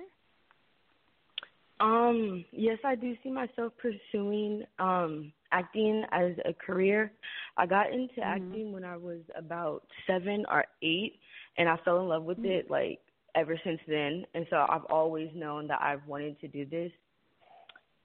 Um, 1.80 2.46
yes, 2.52 2.78
I 2.86 2.96
do 2.96 3.16
see 3.24 3.32
myself 3.32 3.74
pursuing 3.78 4.64
um 4.80 5.34
acting 5.52 6.04
as 6.12 6.34
a 6.46 6.54
career. 6.54 7.12
I 7.58 7.66
got 7.66 7.92
into 7.92 8.20
Mhm. 8.20 8.24
acting 8.24 8.72
when 8.72 8.84
I 8.86 8.98
was 8.98 9.22
about 9.36 9.88
7 10.06 10.46
or 10.52 10.66
8 10.84 11.20
and 11.58 11.70
I 11.70 11.78
fell 11.78 12.02
in 12.02 12.08
love 12.10 12.24
with 12.24 12.38
Mm. 12.40 12.46
it 12.46 12.70
like 12.70 13.00
ever 13.36 13.58
since 13.64 13.82
then. 13.88 14.26
And 14.36 14.46
so 14.50 14.66
I've 14.70 14.86
always 14.86 15.34
known 15.34 15.68
that 15.68 15.82
I've 15.82 16.06
wanted 16.08 16.40
to 16.42 16.48
do 16.48 16.66
this. 16.66 16.92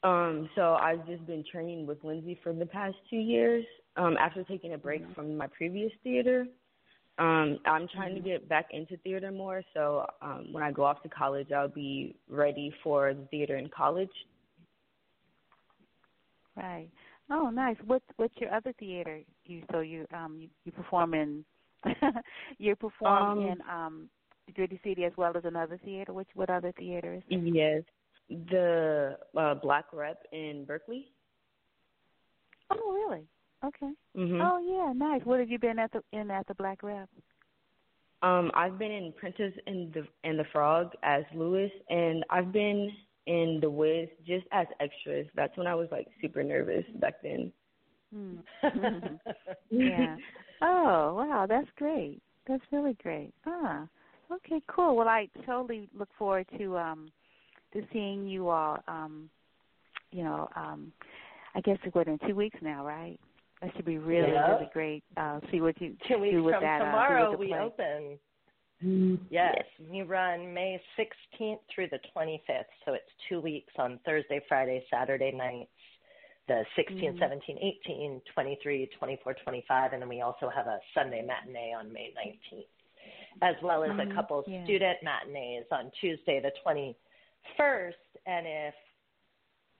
Um, 0.02 0.48
so 0.54 0.74
I've 0.74 1.06
just 1.06 1.26
been 1.26 1.44
training 1.44 1.86
with 1.86 2.04
Lindsey 2.04 2.34
for 2.42 2.52
the 2.52 2.66
past 2.66 2.96
2 3.10 3.16
years. 3.16 3.64
Um 3.96 4.16
after 4.18 4.44
taking 4.44 4.74
a 4.74 4.78
break 4.78 5.02
Mhm. 5.02 5.14
from 5.14 5.36
my 5.36 5.46
previous 5.48 5.92
theater. 6.02 6.46
Um, 7.18 7.58
I'm 7.64 7.86
trying 7.94 8.16
to 8.16 8.20
get 8.20 8.48
back 8.48 8.66
into 8.72 8.96
theater 8.98 9.30
more, 9.30 9.62
so 9.72 10.04
um, 10.20 10.48
when 10.50 10.64
I 10.64 10.72
go 10.72 10.84
off 10.84 11.00
to 11.04 11.08
college, 11.08 11.52
I'll 11.52 11.68
be 11.68 12.16
ready 12.28 12.74
for 12.82 13.14
the 13.14 13.24
theater 13.30 13.56
in 13.56 13.68
college. 13.68 14.10
Right. 16.56 16.88
Oh, 17.30 17.50
nice. 17.50 17.76
What 17.86 18.02
what's 18.16 18.34
your 18.38 18.52
other 18.52 18.72
theater? 18.78 19.20
You 19.44 19.62
so 19.72 19.80
you 19.80 20.06
um 20.12 20.38
you, 20.40 20.48
you 20.64 20.72
perform 20.72 21.14
in 21.14 21.44
you 22.58 22.76
perform 22.76 23.22
Um, 23.22 23.38
in 23.38 23.60
um 23.70 24.10
Gritty 24.54 24.80
City 24.84 25.04
as 25.04 25.12
well 25.16 25.36
as 25.36 25.44
another 25.44 25.78
theater. 25.84 26.12
Which 26.12 26.28
what 26.34 26.50
other 26.50 26.72
theater 26.72 27.14
is? 27.14 27.22
it? 27.28 27.54
Yes. 27.54 27.82
the 28.48 29.16
uh, 29.36 29.54
Black 29.54 29.86
Rep 29.92 30.18
in 30.32 30.64
Berkeley. 30.66 31.12
Oh, 32.70 32.92
really? 32.92 33.26
Okay. 33.64 33.92
Mm-hmm. 34.16 34.40
Oh, 34.42 34.58
yeah, 34.58 34.92
nice. 34.94 35.22
What 35.24 35.40
have 35.40 35.48
you 35.48 35.58
been 35.58 35.78
at 35.78 35.90
the 35.92 36.02
in 36.12 36.30
at 36.30 36.46
the 36.46 36.54
Black 36.54 36.82
Rep? 36.82 37.08
Um, 38.22 38.50
I've 38.54 38.78
been 38.78 38.90
in 38.90 39.12
Princess 39.12 39.52
and 39.66 39.92
the 39.92 40.06
and 40.24 40.38
the 40.38 40.44
Frog 40.52 40.92
as 41.02 41.24
Lewis, 41.34 41.70
and 41.90 42.24
I've 42.30 42.52
been 42.52 42.90
in 43.26 43.58
The 43.60 43.70
Wiz 43.70 44.08
just 44.26 44.46
as 44.52 44.66
extras. 44.80 45.26
That's 45.34 45.56
when 45.56 45.66
I 45.66 45.74
was 45.74 45.88
like 45.90 46.06
super 46.20 46.42
nervous 46.42 46.84
back 47.00 47.14
then. 47.22 47.52
Hmm. 48.14 48.36
yeah. 49.70 50.16
Oh, 50.62 51.14
wow, 51.14 51.46
that's 51.48 51.68
great. 51.76 52.20
That's 52.46 52.62
really 52.72 52.96
great. 53.02 53.32
Ah. 53.46 53.86
Okay, 54.32 54.62
cool. 54.68 54.96
Well, 54.96 55.08
I 55.08 55.28
totally 55.44 55.88
look 55.96 56.08
forward 56.18 56.46
to 56.58 56.78
um 56.78 57.08
to 57.72 57.82
seeing 57.92 58.26
you 58.26 58.48
all 58.48 58.78
um 58.88 59.28
you 60.12 60.24
know, 60.24 60.48
um 60.56 60.92
I 61.54 61.60
guess 61.60 61.78
it's 61.84 61.94
what 61.94 62.08
in 62.08 62.18
2 62.26 62.34
weeks 62.34 62.58
now, 62.62 62.86
right? 62.86 63.18
That 63.64 63.74
should 63.76 63.86
be 63.86 63.96
really 63.98 64.30
Yep. 64.32 64.48
really 64.48 64.70
great. 64.72 65.04
Uh 65.16 65.40
see 65.50 65.60
what 65.62 65.80
you 65.80 65.96
Two 66.06 66.18
weeks 66.18 66.34
do 66.34 66.44
with 66.44 66.54
from 66.54 66.64
that 66.64 66.82
uh, 66.82 66.84
do 66.84 66.90
tomorrow, 66.90 67.30
with 67.30 67.38
the 67.38 67.38
we 67.38 67.48
play. 67.48 67.58
open. 67.58 68.18
Yes, 69.30 69.64
we 69.90 70.02
run 70.02 70.52
May 70.52 70.78
16th 70.98 71.58
through 71.74 71.88
the 71.88 71.98
25th, 72.14 72.64
so 72.84 72.92
it's 72.92 73.08
two 73.28 73.40
weeks 73.40 73.72
on 73.78 73.98
Thursday, 74.04 74.40
Friday, 74.48 74.84
Saturday 74.90 75.32
nights, 75.32 75.70
the 76.46 76.64
16, 76.76 77.14
Mhm. 77.14 77.18
17, 77.18 77.58
18, 77.58 78.20
23, 78.34 78.86
24, 78.98 79.34
25, 79.34 79.92
and 79.94 80.02
then 80.02 80.08
we 80.10 80.20
also 80.20 80.50
have 80.50 80.66
a 80.66 80.78
Sunday 80.92 81.22
matinee 81.22 81.72
on 81.72 81.90
May 81.90 82.12
19th, 82.12 82.68
as 83.40 83.56
well 83.62 83.82
as 83.82 83.92
Mhm, 83.92 84.10
a 84.10 84.14
couple 84.14 84.44
yeah. 84.46 84.62
student 84.64 85.02
matinees 85.02 85.64
on 85.72 85.90
Tuesday, 85.92 86.38
the 86.40 86.52
21st. 86.62 87.94
And 88.26 88.46
if 88.46 88.74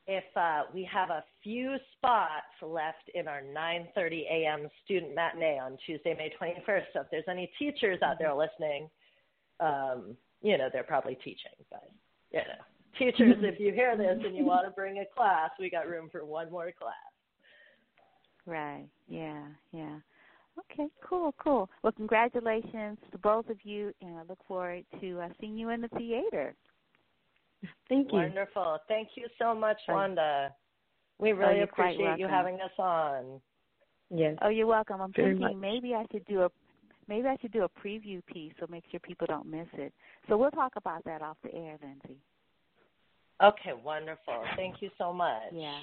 if 0.06 0.24
uh, 0.36 0.62
we 0.72 0.88
have 0.92 1.10
a 1.10 1.24
few 1.42 1.76
spots 1.96 2.44
left 2.62 3.10
in 3.14 3.28
our 3.28 3.42
9:30 3.42 4.22
a.m. 4.30 4.68
student 4.84 5.14
matinee 5.14 5.58
on 5.58 5.78
Tuesday, 5.86 6.14
May 6.14 6.32
21st. 6.40 6.84
So 6.92 7.00
if 7.00 7.06
there's 7.10 7.24
any 7.28 7.50
teachers 7.58 8.00
out 8.02 8.16
there 8.18 8.34
listening, 8.34 8.90
um, 9.60 10.16
you 10.42 10.58
know 10.58 10.68
they're 10.72 10.82
probably 10.82 11.16
teaching, 11.16 11.52
but 11.70 11.90
you 12.30 12.40
know, 12.40 12.64
teachers, 12.98 13.36
if 13.40 13.58
you 13.58 13.72
hear 13.72 13.96
this 13.96 14.18
and 14.24 14.36
you 14.36 14.44
want 14.44 14.66
to 14.66 14.72
bring 14.72 14.98
a 14.98 15.04
class, 15.16 15.50
we 15.58 15.70
got 15.70 15.88
room 15.88 16.08
for 16.10 16.24
one 16.24 16.50
more 16.50 16.72
class. 16.78 16.94
Right. 18.46 18.86
Yeah. 19.08 19.46
Yeah. 19.72 19.98
Okay. 20.58 20.88
Cool. 21.02 21.34
Cool. 21.42 21.68
Well, 21.82 21.92
congratulations 21.92 22.98
to 23.10 23.18
both 23.18 23.48
of 23.48 23.56
you, 23.64 23.92
and 24.02 24.18
I 24.18 24.22
look 24.28 24.38
forward 24.46 24.84
to 25.00 25.20
uh, 25.20 25.28
seeing 25.40 25.56
you 25.56 25.70
in 25.70 25.80
the 25.80 25.88
theater. 25.88 26.54
Thank 27.88 28.12
you. 28.12 28.18
Wonderful. 28.18 28.78
Thank 28.88 29.10
you 29.16 29.26
so 29.38 29.54
much, 29.54 29.78
Oh. 29.88 29.94
Wanda. 29.94 30.54
We 31.18 31.32
oh, 31.32 31.36
really 31.36 31.56
you're 31.56 31.64
appreciate 31.64 32.18
you 32.18 32.26
having 32.26 32.56
us 32.56 32.72
on. 32.78 33.40
Yes. 34.10 34.36
Oh, 34.42 34.48
you're 34.48 34.66
welcome. 34.66 35.00
I'm 35.00 35.12
Very 35.12 35.32
thinking 35.32 35.60
much. 35.60 35.72
maybe 35.72 35.94
I 35.94 36.04
should 36.10 36.24
do 36.26 36.42
a 36.42 36.50
maybe 37.08 37.28
I 37.28 37.36
should 37.40 37.52
do 37.52 37.64
a 37.64 37.68
preview 37.68 38.24
piece 38.26 38.52
so 38.58 38.66
make 38.68 38.84
sure 38.90 39.00
people 39.00 39.26
don't 39.26 39.46
miss 39.46 39.66
it. 39.74 39.92
So 40.28 40.36
we'll 40.36 40.50
talk 40.50 40.72
about 40.76 41.04
that 41.04 41.22
off 41.22 41.36
the 41.42 41.54
air, 41.54 41.76
Lindsey. 41.82 42.18
Okay, 43.42 43.72
wonderful. 43.82 44.42
Thank 44.56 44.80
you 44.80 44.90
so 44.96 45.12
much. 45.12 45.42
Yeah. 45.52 45.80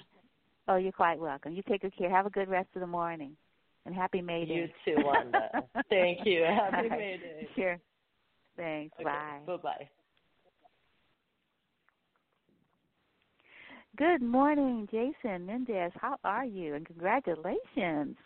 Oh, 0.68 0.76
you're 0.76 0.92
quite 0.92 1.20
welcome. 1.20 1.54
You 1.54 1.64
take 1.68 1.82
good 1.82 1.96
care. 1.98 2.10
Have 2.10 2.26
a 2.26 2.30
good 2.30 2.50
rest 2.50 2.70
of 2.76 2.82
the 2.82 2.88
morning, 2.88 3.36
and 3.86 3.94
happy 3.94 4.22
May 4.22 4.46
Day. 4.46 4.54
You 4.54 4.68
too, 4.86 5.02
Wanda. 5.04 5.50
Thank 5.90 6.26
you. 6.26 6.44
Happy 6.44 6.76
All 6.76 6.84
right. 6.84 6.92
May 6.92 7.18
Day. 7.18 7.50
Sure. 7.56 7.80
Thanks. 8.56 8.94
Okay, 8.96 9.04
Bye. 9.04 9.40
Bye-bye. 9.46 9.90
Good 14.02 14.24
morning, 14.24 14.88
Jason 14.89 15.45
Mendez. 15.45 15.91
How 15.95 16.16
are 16.24 16.43
you? 16.43 16.74
And 16.74 16.84
congratulations. 16.88 18.18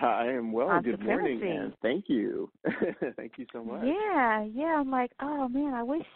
I 0.00 0.28
am 0.28 0.50
well. 0.50 0.80
Good 0.80 0.98
morning, 1.04 1.40
supremacy. 1.40 1.56
and 1.58 1.74
thank 1.82 2.04
you. 2.08 2.50
thank 3.18 3.32
you 3.36 3.44
so 3.52 3.62
much. 3.62 3.84
Yeah, 3.84 4.44
yeah. 4.44 4.80
I'm 4.80 4.90
like, 4.90 5.10
oh 5.20 5.46
man, 5.46 5.74
I 5.74 5.82
wish, 5.82 6.06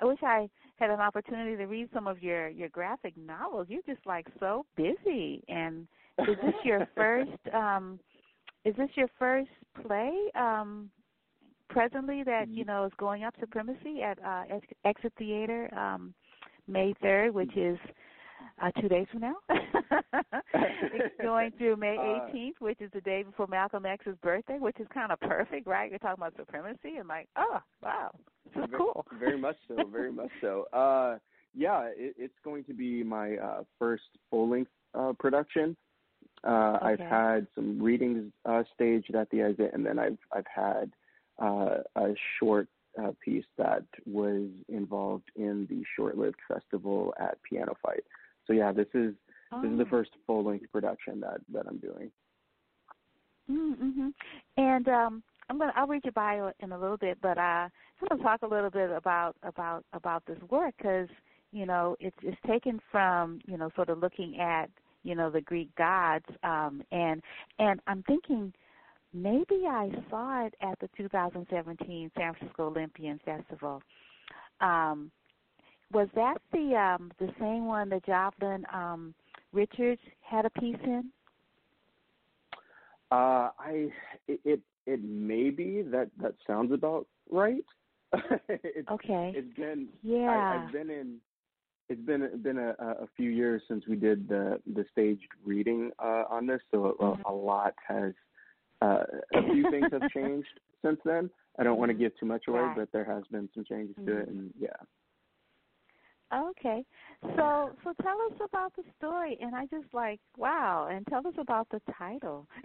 I 0.00 0.06
wish 0.06 0.18
I 0.24 0.48
had 0.74 0.90
an 0.90 0.98
opportunity 0.98 1.56
to 1.56 1.66
read 1.66 1.88
some 1.94 2.08
of 2.08 2.20
your 2.20 2.48
your 2.48 2.68
graphic 2.70 3.16
novels. 3.16 3.68
You're 3.70 3.82
just 3.86 4.04
like 4.06 4.26
so 4.40 4.66
busy. 4.76 5.44
And 5.46 5.86
is 6.18 6.36
this 6.42 6.54
your 6.64 6.88
first? 6.96 7.30
um 7.54 8.00
Is 8.64 8.74
this 8.74 8.90
your 8.96 9.08
first 9.20 9.50
play? 9.86 10.10
um 10.34 10.90
Presently, 11.68 12.24
that 12.24 12.48
you 12.48 12.64
know 12.64 12.86
is 12.86 12.92
going 12.98 13.22
up 13.22 13.34
supremacy 13.38 14.02
at 14.02 14.18
uh 14.26 14.42
Exit 14.84 15.12
Theater, 15.16 15.72
um 15.78 16.12
May 16.66 16.92
third, 17.00 17.34
which 17.34 17.56
is 17.56 17.78
uh 18.62 18.70
two 18.80 18.88
days 18.88 19.06
from 19.10 19.20
now. 19.20 19.34
it's 20.54 21.14
going 21.22 21.50
through 21.58 21.76
May 21.76 21.96
Uh, 21.96 22.30
18th, 22.32 22.60
which 22.60 22.80
is 22.80 22.90
the 22.92 23.00
day 23.00 23.22
before 23.22 23.46
Malcolm 23.46 23.86
X's 23.86 24.16
birthday, 24.22 24.58
which 24.58 24.78
is 24.80 24.86
kind 24.92 25.12
of 25.12 25.20
perfect, 25.20 25.66
right? 25.66 25.90
You're 25.90 25.98
talking 25.98 26.22
about 26.22 26.34
supremacy, 26.36 26.96
and 26.98 27.08
like, 27.08 27.28
oh 27.36 27.60
wow, 27.82 28.10
this 28.44 28.64
is 28.64 28.70
Ve- 28.70 28.76
cool. 28.76 29.06
very 29.18 29.38
much 29.38 29.56
so. 29.68 29.84
Very 29.90 30.12
much 30.12 30.30
so. 30.40 30.66
Uh, 30.74 31.18
yeah, 31.54 31.82
it, 31.96 32.14
it's 32.16 32.38
going 32.44 32.64
to 32.64 32.72
be 32.72 33.02
my 33.02 33.36
uh, 33.36 33.62
first 33.78 34.04
full 34.30 34.48
length 34.48 34.70
uh, 34.94 35.12
production. 35.18 35.76
Uh, 36.44 36.78
I've 36.80 36.98
had 36.98 37.46
some 37.54 37.80
readings 37.80 38.32
uh, 38.46 38.62
staged 38.74 39.14
at 39.14 39.28
the 39.30 39.42
exit, 39.42 39.70
and 39.74 39.84
then 39.84 39.98
I've 39.98 40.18
I've 40.34 40.46
had 40.52 40.90
uh, 41.40 41.78
a 41.96 42.14
short 42.38 42.68
uh, 43.00 43.12
piece 43.24 43.44
that 43.58 43.84
was 44.06 44.48
involved 44.68 45.30
in 45.36 45.66
the 45.70 45.82
short-lived 45.96 46.38
festival 46.48 47.14
at 47.20 47.38
Piano 47.48 47.74
Fight. 47.82 48.04
So 48.52 48.56
yeah, 48.56 48.70
this 48.70 48.88
is 48.92 49.14
this 49.62 49.70
is 49.70 49.78
the 49.78 49.84
Oh. 49.84 49.90
first 49.90 50.10
full-length 50.26 50.70
production 50.72 51.20
that 51.20 51.40
that 51.52 51.66
I'm 51.66 51.78
doing. 51.78 52.10
Mm-hmm. 53.50 54.08
And 54.58 54.88
um, 54.88 55.22
I'm 55.48 55.58
gonna 55.58 55.72
I'll 55.74 55.86
read 55.86 56.04
your 56.04 56.12
bio 56.12 56.52
in 56.60 56.72
a 56.72 56.78
little 56.78 56.98
bit, 56.98 57.16
but 57.22 57.38
uh, 57.38 57.68
I'm 58.00 58.08
gonna 58.08 58.22
talk 58.22 58.42
a 58.42 58.46
little 58.46 58.68
bit 58.70 58.90
about 58.90 59.36
about 59.42 59.84
about 59.94 60.24
this 60.26 60.38
work 60.50 60.74
because 60.76 61.08
you 61.50 61.64
know 61.64 61.96
it's 61.98 62.16
it's 62.22 62.36
taken 62.46 62.78
from 62.90 63.40
you 63.46 63.56
know 63.56 63.70
sort 63.74 63.88
of 63.88 64.00
looking 64.00 64.38
at 64.38 64.68
you 65.02 65.14
know 65.14 65.30
the 65.30 65.40
Greek 65.40 65.74
gods, 65.76 66.26
um, 66.44 66.82
and 66.92 67.22
and 67.58 67.80
I'm 67.86 68.02
thinking 68.02 68.52
maybe 69.14 69.64
I 69.66 69.90
saw 70.10 70.46
it 70.46 70.54
at 70.60 70.78
the 70.80 70.90
2017 70.96 72.10
San 72.16 72.34
Francisco 72.34 72.66
Olympian 72.66 73.18
Festival. 73.24 73.82
Um, 74.60 75.10
was 75.92 76.08
that 76.14 76.38
the 76.52 76.74
um, 76.76 77.10
the 77.18 77.28
same 77.38 77.66
one 77.66 77.88
that 77.90 78.04
Jovelyn 78.06 78.64
um, 78.72 79.14
Richards 79.52 80.00
had 80.20 80.46
a 80.46 80.50
piece 80.50 80.76
in? 80.84 81.10
Uh, 83.10 83.50
I 83.58 83.88
it, 84.26 84.40
it 84.44 84.60
it 84.86 85.04
may 85.04 85.50
be 85.50 85.82
that 85.82 86.10
that 86.20 86.34
sounds 86.46 86.72
about 86.72 87.06
right. 87.30 87.64
it's, 88.48 88.88
Okay. 88.90 89.32
it's 89.34 89.56
been 89.56 89.88
Yeah. 90.02 90.50
I, 90.50 90.54
I've 90.56 90.72
been 90.72 90.90
in. 90.90 91.18
It's 91.88 92.00
been 92.00 92.26
been 92.42 92.58
a, 92.58 92.70
a 92.78 93.06
few 93.16 93.28
years 93.28 93.60
since 93.68 93.86
we 93.86 93.96
did 93.96 94.28
the 94.28 94.60
the 94.74 94.84
staged 94.92 95.28
reading 95.44 95.90
uh, 95.98 96.24
on 96.30 96.46
this, 96.46 96.60
so 96.70 96.96
a, 96.98 97.04
Mhm. 97.04 97.22
a 97.26 97.32
lot 97.32 97.74
has 97.86 98.14
uh, 98.80 99.04
a 99.34 99.42
few 99.52 99.70
things 99.70 99.88
have 99.92 100.08
changed 100.14 100.48
since 100.82 100.98
then. 101.04 101.28
I 101.58 101.64
don't 101.64 101.78
want 101.78 101.90
to 101.90 101.94
give 101.94 102.16
too 102.18 102.24
much 102.24 102.44
away, 102.48 102.62
Right. 102.62 102.76
but 102.76 102.92
there 102.92 103.04
has 103.04 103.24
been 103.30 103.48
some 103.54 103.64
changes 103.64 103.96
to 104.06 104.16
it, 104.16 104.28
Mhm. 104.28 104.30
and 104.30 104.54
yeah. 104.58 104.76
Okay. 106.34 106.84
So 107.36 107.70
so 107.84 107.92
tell 108.02 108.16
us 108.30 108.48
about 108.48 108.72
the 108.76 108.82
story 108.98 109.38
and 109.40 109.54
I 109.54 109.66
just 109.66 109.92
like, 109.92 110.20
wow, 110.36 110.88
and 110.90 111.06
tell 111.08 111.26
us 111.26 111.34
about 111.38 111.68
the 111.70 111.80
title. 111.98 112.46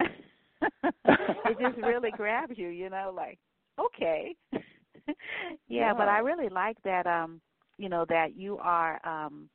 it 1.04 1.58
just 1.60 1.76
really 1.82 2.10
grabs 2.16 2.56
you, 2.56 2.68
you 2.68 2.88
know, 2.90 3.12
like, 3.14 3.38
okay. 3.78 4.34
yeah, 5.68 5.92
but 5.94 6.08
I 6.08 6.18
really 6.18 6.48
like 6.48 6.76
that 6.84 7.06
um, 7.06 7.40
you 7.78 7.88
know, 7.88 8.04
that 8.08 8.36
you 8.36 8.58
are 8.58 9.00
um 9.06 9.48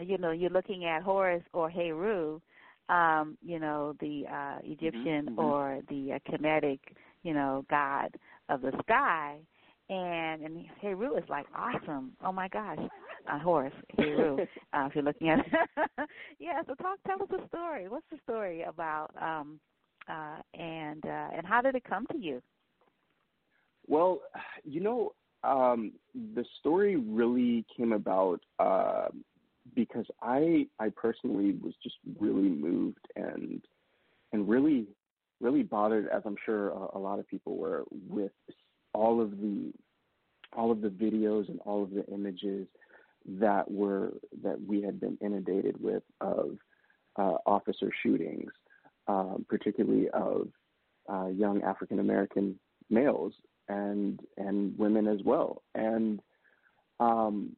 you 0.00 0.18
know, 0.18 0.32
you're 0.32 0.50
looking 0.50 0.86
at 0.86 1.02
Horus 1.02 1.42
or 1.52 1.70
Heru, 1.70 2.40
um, 2.88 3.36
you 3.42 3.58
know, 3.60 3.94
the 4.00 4.24
uh 4.32 4.58
Egyptian 4.64 5.28
mhm. 5.28 5.38
or 5.38 5.80
the 5.88 6.14
uh, 6.14 6.30
Kemetic, 6.30 6.80
you 7.22 7.34
know, 7.34 7.64
god 7.70 8.14
of 8.48 8.62
the 8.62 8.72
sky 8.82 9.38
and 9.90 10.42
and 10.42 10.66
Heru 10.80 11.16
is 11.16 11.24
like 11.28 11.46
awesome. 11.54 12.12
Oh 12.24 12.32
my 12.32 12.48
gosh, 12.48 12.78
uh, 13.30 13.38
Horus 13.38 13.72
Heru. 13.96 14.38
uh, 14.72 14.86
if 14.86 14.94
you're 14.94 15.04
looking 15.04 15.28
at, 15.28 15.44
yeah. 16.38 16.60
So 16.66 16.74
talk, 16.74 16.98
tell 17.06 17.22
us 17.22 17.28
the 17.30 17.46
story. 17.48 17.88
What's 17.88 18.06
the 18.10 18.18
story 18.24 18.62
about? 18.62 19.10
Um, 19.20 19.60
uh, 20.08 20.36
and 20.54 21.04
uh, 21.04 21.28
and 21.36 21.46
how 21.46 21.62
did 21.62 21.74
it 21.74 21.84
come 21.84 22.06
to 22.12 22.18
you? 22.18 22.42
Well, 23.86 24.20
you 24.64 24.80
know, 24.80 25.12
um, 25.42 25.92
the 26.34 26.44
story 26.60 26.96
really 26.96 27.64
came 27.76 27.92
about 27.92 28.40
uh, 28.58 29.08
because 29.74 30.06
I 30.22 30.66
I 30.78 30.90
personally 30.90 31.56
was 31.62 31.74
just 31.82 31.96
really 32.18 32.48
moved 32.48 33.06
and 33.16 33.62
and 34.32 34.48
really 34.48 34.86
really 35.40 35.62
bothered, 35.62 36.08
as 36.08 36.22
I'm 36.24 36.36
sure 36.44 36.70
a, 36.70 36.96
a 36.96 36.98
lot 36.98 37.18
of 37.18 37.28
people 37.28 37.56
were, 37.56 37.84
with 38.08 38.32
all 38.92 39.20
of 39.20 39.32
the 39.32 39.72
all 40.56 40.70
of 40.70 40.80
the 40.80 40.88
videos 40.88 41.48
and 41.48 41.58
all 41.60 41.82
of 41.82 41.90
the 41.90 42.06
images 42.06 42.68
that 43.26 43.70
were 43.70 44.12
that 44.42 44.60
we 44.66 44.82
had 44.82 45.00
been 45.00 45.18
inundated 45.20 45.80
with 45.80 46.02
of 46.20 46.58
uh, 47.16 47.36
officer 47.46 47.90
shootings, 48.02 48.50
um, 49.08 49.46
particularly 49.48 50.08
of 50.10 50.48
uh, 51.10 51.26
young 51.26 51.62
African 51.62 51.98
American 51.98 52.58
males 52.90 53.32
and 53.68 54.20
and 54.36 54.76
women 54.78 55.06
as 55.06 55.20
well. 55.24 55.62
And 55.74 56.20
um, 57.00 57.56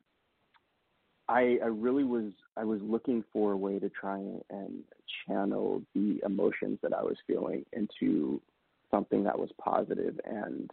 I, 1.28 1.58
I 1.62 1.66
really 1.66 2.04
was 2.04 2.32
I 2.56 2.64
was 2.64 2.80
looking 2.82 3.24
for 3.32 3.52
a 3.52 3.56
way 3.56 3.78
to 3.78 3.90
try 3.90 4.18
and 4.50 4.84
channel 5.26 5.82
the 5.94 6.20
emotions 6.24 6.78
that 6.82 6.92
I 6.92 7.02
was 7.02 7.16
feeling 7.26 7.64
into 7.72 8.40
something 8.90 9.24
that 9.24 9.38
was 9.38 9.50
positive 9.60 10.18
and 10.24 10.70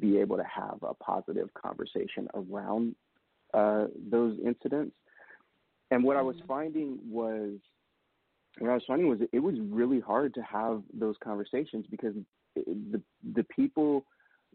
be 0.00 0.18
able 0.18 0.36
to 0.36 0.44
have 0.44 0.82
a 0.82 0.94
positive 0.94 1.48
conversation 1.54 2.28
around 2.34 2.94
uh, 3.54 3.86
those 4.10 4.38
incidents. 4.44 4.94
And 5.90 6.04
what 6.04 6.16
I 6.16 6.22
was 6.22 6.36
mm-hmm. 6.36 6.46
finding 6.46 6.98
was 7.08 7.58
what 8.58 8.70
I 8.70 8.74
was 8.74 8.82
finding 8.86 9.08
was 9.08 9.20
it 9.32 9.38
was 9.38 9.54
really 9.60 10.00
hard 10.00 10.34
to 10.34 10.42
have 10.42 10.82
those 10.92 11.16
conversations 11.22 11.86
because 11.90 12.14
the 12.54 13.00
the 13.34 13.44
people 13.44 14.04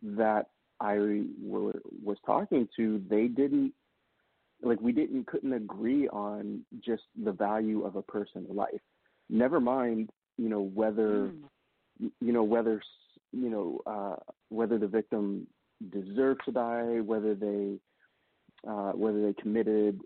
that 0.02 0.48
I 0.80 1.24
were, 1.42 1.74
was 2.04 2.18
talking 2.26 2.68
to, 2.76 3.02
they 3.10 3.28
didn't 3.28 3.74
like 4.62 4.80
we 4.82 4.92
didn't 4.92 5.28
couldn't 5.28 5.54
agree 5.54 6.08
on 6.10 6.62
just 6.84 7.04
the 7.24 7.32
value 7.32 7.84
of 7.84 7.96
a 7.96 8.02
person's 8.02 8.50
life. 8.50 8.82
Never 9.30 9.60
mind, 9.60 10.10
you 10.38 10.50
know 10.50 10.62
whether 10.62 11.30
mm. 11.30 12.12
you 12.20 12.34
know 12.34 12.44
whether 12.44 12.82
you 13.32 13.50
know 13.50 13.80
uh, 13.86 14.16
whether 14.50 14.78
the 14.78 14.88
victim 14.88 15.48
deserved 15.92 16.42
to 16.46 16.52
die, 16.52 17.00
whether 17.00 17.36
they 17.36 17.76
uh, 18.68 18.92
whether 18.92 19.22
they 19.22 19.34
committed 19.34 20.00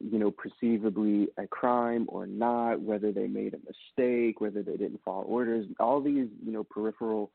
you 0.00 0.18
know 0.18 0.30
perceivably 0.30 1.28
a 1.36 1.46
crime 1.46 2.06
or 2.08 2.26
not, 2.26 2.80
whether 2.80 3.12
they 3.12 3.26
made 3.26 3.54
a 3.54 3.58
mistake, 3.58 4.40
whether 4.40 4.62
they 4.62 4.76
didn't 4.76 5.00
follow 5.04 5.22
orders. 5.22 5.66
All 5.78 6.00
these 6.00 6.28
you 6.44 6.52
know 6.52 6.64
peripheral 6.64 7.30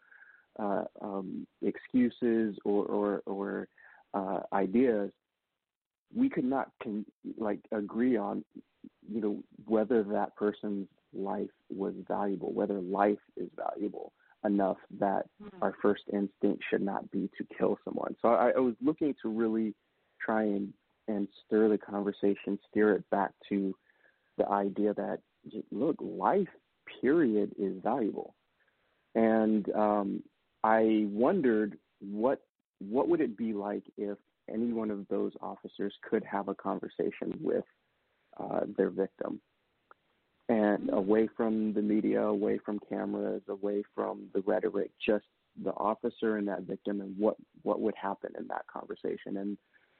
uh, 0.58 0.86
um, 1.02 1.48
excuses 1.62 2.58
or 2.66 2.86
or, 2.86 3.22
or 3.26 3.68
uh, 4.14 4.40
ideas 4.54 5.12
we 6.16 6.30
could 6.30 6.46
not 6.46 6.72
con- 6.82 7.06
like 7.38 7.60
agree 7.72 8.18
on 8.18 8.44
you 9.12 9.22
know 9.22 9.44
whether 9.66 10.04
that 10.04 10.36
person's 10.36 10.88
life 11.14 11.50
was 11.70 11.94
valuable 12.08 12.52
whether 12.54 12.80
life 12.80 13.20
is 13.38 13.50
valuable 13.56 14.12
enough 14.46 14.78
that 15.00 15.26
mm-hmm. 15.42 15.62
our 15.62 15.74
first 15.82 16.04
instinct 16.14 16.64
should 16.70 16.82
not 16.82 17.10
be 17.12 17.30
to 17.38 17.46
kill 17.58 17.78
someone 17.84 18.16
so 18.22 18.30
I, 18.30 18.52
I 18.56 18.60
was 18.60 18.76
looking 18.84 19.14
to 19.22 19.30
really 19.30 19.74
try 20.24 20.44
and 20.44 20.74
and 21.08 21.28
stir 21.46 21.70
the 21.70 21.78
conversation 21.78 22.60
steer 22.70 22.94
it 22.94 23.10
back 23.10 23.32
to 23.50 23.74
the 24.38 24.48
idea 24.50 24.94
that 24.94 25.20
look 25.72 25.96
life 26.00 26.48
period 27.02 27.54
is 27.58 27.74
valuable. 27.84 28.36
And 29.16 29.70
um 29.76 30.24
i 30.64 31.06
wondered 31.10 31.78
what 32.00 32.42
what 32.80 33.08
would 33.10 33.22
it 33.22 33.38
be 33.38 33.54
like 33.54 33.84
if 33.98 34.18
any 34.50 34.74
one 34.74 34.92
of 34.92 35.08
those 35.10 35.34
officers 35.42 35.94
could 36.10 36.24
have 36.24 36.48
a 36.48 36.56
conversation 36.56 37.38
with 37.42 37.66
uh, 38.40 38.62
their 38.78 38.90
victim? 38.90 39.40
And 40.48 40.90
away 40.92 41.30
from 41.38 41.74
the 41.74 41.82
media, 41.82 42.24
away 42.24 42.58
from 42.58 42.80
cameras, 42.90 43.44
away 43.48 43.84
from 43.94 44.30
the 44.34 44.42
rhetoric, 44.42 44.92
just 45.06 45.26
the 45.64 45.72
officer 45.72 46.38
and 46.38 46.48
that 46.48 46.64
victim 46.64 47.02
and 47.02 47.16
what 47.18 47.36
what 47.64 47.82
would 47.82 47.96
happen 47.96 48.32
in 48.38 48.48
that 48.48 48.66
conversation. 48.68 49.38
And 49.38 49.58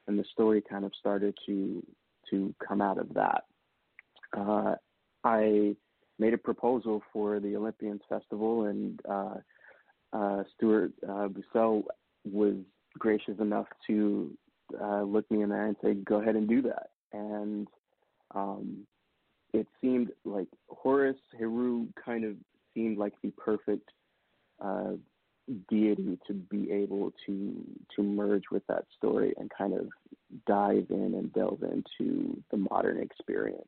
and 0.08 0.18
the 0.18 0.26
story 0.32 0.62
kind 0.62 0.86
of 0.86 0.92
started 1.00 1.38
to 1.46 1.86
to 2.30 2.54
come 2.66 2.82
out 2.82 2.98
of 2.98 3.14
that. 3.14 3.46
Uh, 4.38 4.76
I 5.24 5.76
made 6.20 6.34
a 6.34 6.38
proposal 6.38 7.02
for 7.12 7.40
the 7.40 7.56
Olympians 7.56 8.02
Festival, 8.08 8.66
and 8.66 9.00
uh, 9.10 9.36
uh, 10.14 10.44
Stuart 10.56 10.92
uh, 11.04 11.28
Bousel 11.28 11.84
was 12.30 12.56
gracious 12.98 13.40
enough 13.40 13.68
to 13.88 14.32
uh, 14.80 15.02
look 15.04 15.30
me 15.32 15.42
in 15.42 15.50
the 15.50 15.56
eye 15.56 15.68
and 15.68 15.76
say, 15.84 15.94
"Go 15.94 16.22
ahead 16.22 16.36
and 16.36 16.48
do 16.48 16.62
that." 16.64 16.90
And 17.14 17.68
um, 18.36 18.86
it 19.54 19.68
seemed 19.82 20.12
like 20.26 20.48
Horus 20.68 21.18
Heru 21.38 21.88
kind 22.04 22.24
of 22.24 22.36
seemed 22.74 22.98
like 22.98 23.14
the 23.24 23.32
perfect 23.32 23.90
uh, 24.62 24.94
deity 25.70 26.18
to 26.28 26.34
be 26.34 26.72
able 26.72 27.12
to 27.26 27.54
to 27.96 28.04
merge 28.04 28.44
with 28.52 28.66
that 28.68 28.86
story 28.98 29.34
and 29.38 29.50
kind 29.56 29.74
of 29.74 29.88
dive 30.46 30.86
in 30.90 31.14
and 31.16 31.34
delve 31.34 31.64
into 31.64 32.42
the 32.52 32.58
modern 32.58 33.02
experience 33.02 33.68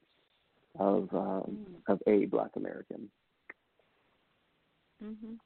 of 0.79 1.09
um, 1.13 1.57
mm. 1.57 1.75
of 1.87 1.99
a 2.07 2.25
Black 2.25 2.51
American. 2.55 3.09
Mhm. 5.03 5.37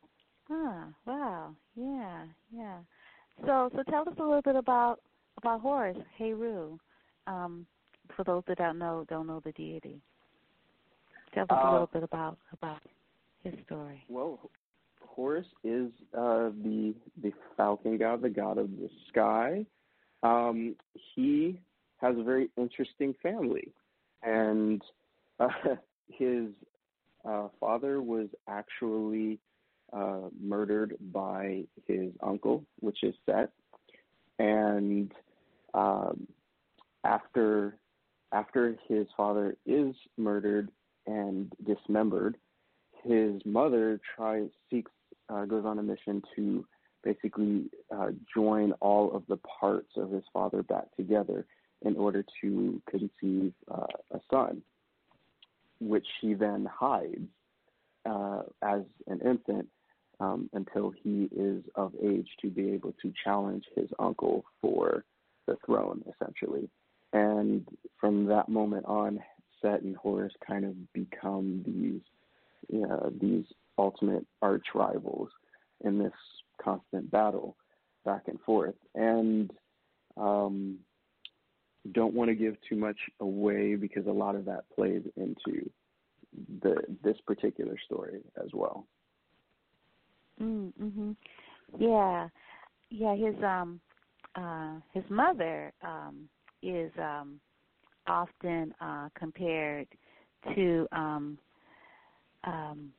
Ah, 0.50 0.88
wow. 1.06 1.56
Yeah, 1.76 2.26
yeah. 2.52 2.78
So, 3.46 3.70
so 3.76 3.84
tell 3.90 4.02
us 4.02 4.16
a 4.20 4.24
little 4.24 4.42
bit 4.42 4.56
about 4.56 5.00
about 5.38 5.62
Horus, 5.62 5.98
Heru. 6.18 6.78
Um, 7.28 7.66
for 8.16 8.24
those 8.24 8.44
that 8.48 8.58
don't 8.58 8.78
know 8.78 9.06
don't 9.10 9.28
know 9.28 9.42
the 9.44 9.52
deity. 9.54 10.02
Tell 11.34 11.44
us 11.44 11.50
uh, 11.52 11.70
a 11.70 11.72
little 11.72 11.90
bit 11.92 12.04
about 12.04 12.38
about 12.54 12.82
his 13.44 13.54
story. 13.66 14.04
Well, 14.10 14.40
Horus 15.16 15.48
is 15.64 15.92
uh, 16.14 16.50
the 16.62 16.94
the 17.22 17.32
falcon 17.56 17.98
god, 17.98 18.22
the 18.22 18.30
god 18.30 18.58
of 18.58 18.70
the 18.72 18.90
sky. 19.08 19.66
Um, 20.24 20.76
he 20.94 21.60
has 21.98 22.18
a 22.18 22.24
very 22.24 22.50
interesting 22.58 23.16
family, 23.24 23.72
and 24.24 24.82
uh, 25.40 25.48
his 26.10 26.48
uh, 27.24 27.48
father 27.62 28.02
was 28.02 28.28
actually 28.50 29.40
uh, 29.94 30.30
murdered 30.42 30.96
by 31.14 31.64
his 31.88 32.12
uncle, 32.22 32.66
which 32.82 33.02
is 33.04 33.16
Set, 33.26 33.52
and 34.38 35.14
um, 35.74 36.28
after 37.06 37.78
after 38.34 38.78
his 38.90 39.08
father 39.16 39.56
is 39.66 39.96
murdered 40.18 40.70
and 41.08 41.54
dismembered, 41.66 42.36
his 43.04 43.42
mother 43.46 44.02
tries 44.16 44.50
seeks 44.70 44.92
uh, 45.30 45.46
goes 45.46 45.66
on 45.66 45.80
a 45.80 45.84
mission 45.84 46.22
to 46.36 46.66
basically 47.04 47.66
uh, 47.96 48.10
join 48.34 48.72
all 48.74 49.16
of 49.16 49.24
the 49.28 49.38
parts 49.38 49.92
of 49.96 50.12
his 50.12 50.24
father 50.34 50.64
back 50.64 50.86
together 50.98 51.46
in 51.84 51.96
order 51.96 52.24
to 52.42 52.82
conceive 52.90 53.54
uh, 53.72 53.86
a 54.12 54.20
son, 54.32 54.62
which 55.80 56.06
she 56.20 56.34
then 56.34 56.68
hides 56.72 57.28
uh, 58.06 58.42
as 58.62 58.82
an 59.08 59.20
infant 59.22 59.68
um, 60.20 60.50
until 60.54 60.92
he 61.04 61.30
is 61.36 61.64
of 61.76 61.94
age 62.04 62.28
to 62.42 62.50
be 62.50 62.72
able 62.72 62.94
to 63.02 63.14
challenge 63.24 63.66
his 63.76 63.90
uncle 64.00 64.46
for 64.62 65.04
the 65.48 65.58
throne, 65.66 66.04
essentially. 66.14 66.70
And 67.14 67.68
from 68.00 68.26
that 68.28 68.50
moment 68.50 68.86
on, 68.86 69.20
Set 69.62 69.82
and 69.82 69.96
Horus 69.96 70.34
kind 70.46 70.66
of 70.66 70.94
become 70.94 71.64
these, 71.66 72.02
you 72.72 72.88
know, 72.88 73.12
these 73.22 73.46
ultimate 73.78 74.26
arch 74.42 74.66
rivals 74.74 75.30
in 75.84 75.98
this 75.98 76.14
constant 76.62 77.10
battle 77.12 77.56
back 78.06 78.24
and 78.28 78.40
forth. 78.42 78.76
And 78.96 79.52
um, 80.18 80.78
don't 81.92 82.14
want 82.14 82.30
to 82.30 82.36
give 82.36 82.56
too 82.68 82.76
much 82.76 82.98
away 83.20 83.76
because 83.76 84.08
a 84.08 84.12
lot 84.12 84.36
of 84.36 84.46
that 84.46 84.64
plays 84.74 85.04
into 85.18 85.70
the 86.62 86.76
this 87.04 87.18
particular 87.26 87.76
story 87.86 88.22
as 88.44 88.50
well. 88.54 88.88
Mhm. 90.42 91.16
Yeah. 91.78 92.30
Yeah, 92.90 93.16
his 93.16 93.36
um 93.44 93.80
uh 94.36 94.80
his 94.94 95.04
mother 95.10 95.72
um 95.82 96.30
is 96.62 96.92
um 96.98 97.40
often 98.08 98.74
uh 98.82 99.10
compared 99.16 99.88
to 100.56 100.88
um 100.92 101.38
um 102.44 102.92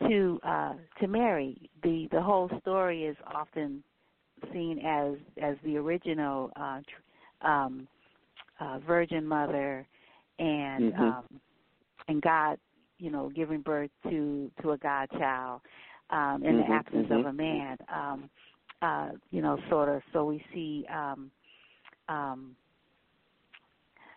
to 0.00 0.40
uh 0.44 0.74
to 1.00 1.06
Mary. 1.06 1.70
The 1.82 2.08
the 2.12 2.20
whole 2.20 2.50
story 2.60 3.04
is 3.04 3.16
often 3.32 3.82
seen 4.52 4.78
as 4.84 5.14
as 5.42 5.56
the 5.64 5.76
original 5.76 6.50
uh 6.56 6.80
um 7.46 7.88
uh 8.60 8.78
virgin 8.86 9.26
mother 9.26 9.86
and 10.38 10.92
mm-hmm. 10.92 11.02
um 11.02 11.24
and 12.08 12.22
God 12.22 12.58
you 12.98 13.10
know, 13.10 13.30
giving 13.34 13.60
birth 13.60 13.90
to 14.04 14.50
to 14.62 14.72
a 14.72 14.78
godchild 14.78 15.60
um, 16.10 16.42
in 16.42 16.56
mm-hmm, 16.56 16.70
the 16.70 16.74
absence 16.74 17.06
mm-hmm. 17.06 17.20
of 17.20 17.26
a 17.26 17.32
man. 17.32 17.76
Um, 17.94 18.30
uh, 18.82 19.08
you 19.30 19.42
know, 19.42 19.58
sort 19.70 19.88
of. 19.88 20.02
So 20.12 20.24
we 20.24 20.42
see. 20.52 20.86
Um, 20.92 21.30
um, 22.08 22.56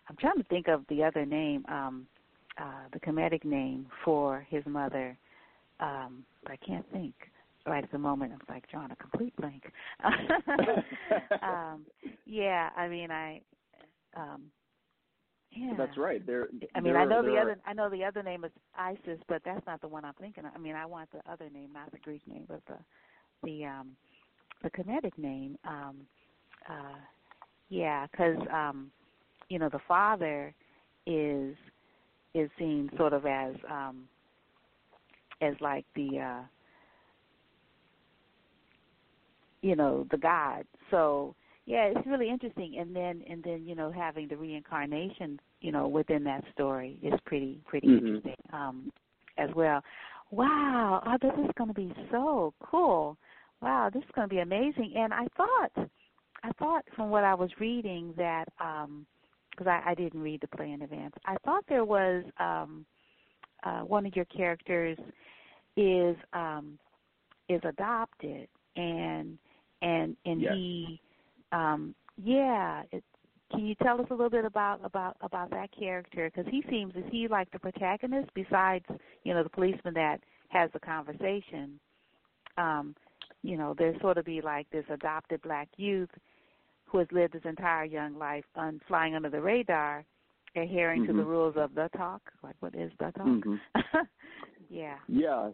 I'm 0.08 0.16
trying 0.18 0.36
to 0.36 0.44
think 0.44 0.66
of 0.66 0.84
the 0.88 1.04
other 1.04 1.24
name, 1.24 1.64
um, 1.68 2.06
uh, 2.58 2.88
the 2.92 2.98
Kemetic 2.98 3.44
name 3.44 3.86
for 4.04 4.44
his 4.50 4.64
mother, 4.66 5.16
um, 5.80 6.24
but 6.42 6.52
I 6.52 6.56
can't 6.56 6.86
think 6.92 7.14
right 7.66 7.84
at 7.84 7.92
the 7.92 7.98
moment. 7.98 8.32
I'm 8.32 8.54
like 8.54 8.68
drawing 8.70 8.90
a 8.90 8.96
complete 8.96 9.34
blank. 9.36 9.64
um, 11.42 11.86
yeah, 12.26 12.70
I 12.76 12.88
mean, 12.88 13.10
I 13.10 13.40
um 14.16 14.50
yeah. 15.52 15.72
That's 15.76 15.96
right. 15.96 16.24
There. 16.24 16.48
I 16.74 16.80
mean, 16.80 16.92
there 16.92 17.02
I 17.02 17.04
know 17.04 17.22
the 17.22 17.36
other. 17.38 17.50
Are, 17.50 17.60
I 17.66 17.72
know 17.72 17.90
the 17.90 18.04
other 18.04 18.22
name 18.22 18.44
is 18.44 18.52
Isis, 18.78 19.18
but 19.28 19.42
that's 19.44 19.66
not 19.66 19.80
the 19.80 19.88
one 19.88 20.04
I'm 20.04 20.14
thinking 20.14 20.44
of. 20.44 20.52
I 20.54 20.58
mean, 20.58 20.76
I 20.76 20.86
want 20.86 21.10
the 21.10 21.28
other 21.30 21.50
name, 21.50 21.70
not 21.72 21.90
the 21.90 21.98
Greek 21.98 22.22
name, 22.28 22.44
but 22.48 22.60
the 22.68 22.76
the 23.42 23.64
um 23.64 23.96
the 24.62 24.70
Kemetic 24.70 25.16
name. 25.18 25.58
Um, 25.66 26.06
uh, 26.68 26.98
yeah, 27.68 28.06
because 28.06 28.36
um, 28.52 28.90
you 29.48 29.58
know 29.58 29.68
the 29.68 29.80
father 29.88 30.54
is 31.06 31.56
is 32.34 32.48
seen 32.58 32.90
sort 32.96 33.12
of 33.12 33.26
as 33.26 33.54
um 33.68 34.08
as 35.40 35.54
like 35.60 35.84
the 35.94 36.18
uh 36.18 36.42
you 39.62 39.76
know 39.76 40.06
the 40.10 40.18
god. 40.18 40.64
So 40.90 41.34
yeah 41.66 41.90
it's 41.94 42.06
really 42.06 42.28
interesting. 42.28 42.76
And 42.78 42.94
then 42.94 43.22
and 43.28 43.42
then 43.42 43.64
you 43.66 43.74
know 43.74 43.90
having 43.90 44.28
the 44.28 44.36
reincarnation 44.36 45.38
you 45.60 45.72
know 45.72 45.88
within 45.88 46.24
that 46.24 46.44
story 46.52 46.98
is 47.02 47.14
pretty 47.26 47.60
pretty 47.66 47.88
mm-hmm. 47.88 48.06
interesting 48.06 48.36
um 48.52 48.92
as 49.38 49.50
well. 49.54 49.82
Wow. 50.30 51.02
Oh 51.06 51.16
this 51.20 51.44
is 51.44 51.50
going 51.56 51.68
to 51.68 51.74
be 51.74 51.92
so 52.10 52.54
cool. 52.62 53.16
Wow 53.60 53.90
this 53.92 54.02
is 54.02 54.10
going 54.14 54.28
to 54.28 54.34
be 54.34 54.40
amazing. 54.40 54.94
And 54.96 55.12
i 55.12 55.26
thought 55.36 55.88
i 56.42 56.50
thought 56.58 56.84
from 56.96 57.10
what 57.10 57.24
i 57.24 57.34
was 57.34 57.50
reading 57.58 58.14
that 58.16 58.46
um 58.60 59.06
because 59.50 59.66
I, 59.66 59.90
I 59.90 59.94
didn't 59.94 60.20
read 60.20 60.40
the 60.40 60.48
play 60.48 60.70
in 60.72 60.82
advance 60.82 61.14
i 61.26 61.36
thought 61.44 61.64
there 61.68 61.84
was 61.84 62.24
um 62.38 62.86
uh 63.64 63.80
one 63.80 64.06
of 64.06 64.14
your 64.14 64.24
characters 64.26 64.98
is 65.76 66.16
um 66.32 66.78
is 67.48 67.60
adopted 67.64 68.48
and 68.76 69.38
and 69.82 70.16
and 70.24 70.40
yes. 70.40 70.52
he 70.54 71.00
um 71.52 71.94
yeah 72.22 72.82
it, 72.92 73.02
can 73.50 73.66
you 73.66 73.74
tell 73.76 74.00
us 74.00 74.06
a 74.10 74.14
little 74.14 74.30
bit 74.30 74.44
about 74.44 74.80
about 74.84 75.16
about 75.22 75.50
that 75.50 75.70
character 75.76 76.30
because 76.34 76.50
he 76.50 76.62
seems 76.70 76.94
is 76.94 77.04
he 77.10 77.26
like 77.28 77.50
the 77.50 77.58
protagonist 77.58 78.30
besides 78.34 78.84
you 79.24 79.34
know 79.34 79.42
the 79.42 79.50
policeman 79.50 79.94
that 79.94 80.20
has 80.48 80.70
the 80.72 80.80
conversation 80.80 81.78
um 82.58 82.94
you 83.42 83.56
know 83.56 83.74
there's 83.76 84.00
sort 84.00 84.18
of 84.18 84.24
be 84.24 84.40
like 84.40 84.68
this 84.70 84.84
adopted 84.90 85.40
black 85.42 85.68
youth 85.76 86.10
who 86.84 86.98
has 86.98 87.08
lived 87.12 87.34
his 87.34 87.42
entire 87.44 87.84
young 87.84 88.18
life 88.18 88.44
on 88.56 88.80
flying 88.86 89.14
under 89.14 89.30
the 89.30 89.40
radar 89.40 90.04
adhering 90.56 91.02
mm-hmm. 91.02 91.12
to 91.12 91.18
the 91.18 91.24
rules 91.24 91.54
of 91.56 91.74
the 91.74 91.88
talk? 91.96 92.22
Like 92.42 92.56
what 92.60 92.74
is 92.74 92.90
the 92.98 93.12
talk? 93.12 93.26
Mm-hmm. 93.26 93.56
yeah. 94.70 94.96
Yeah 95.08 95.50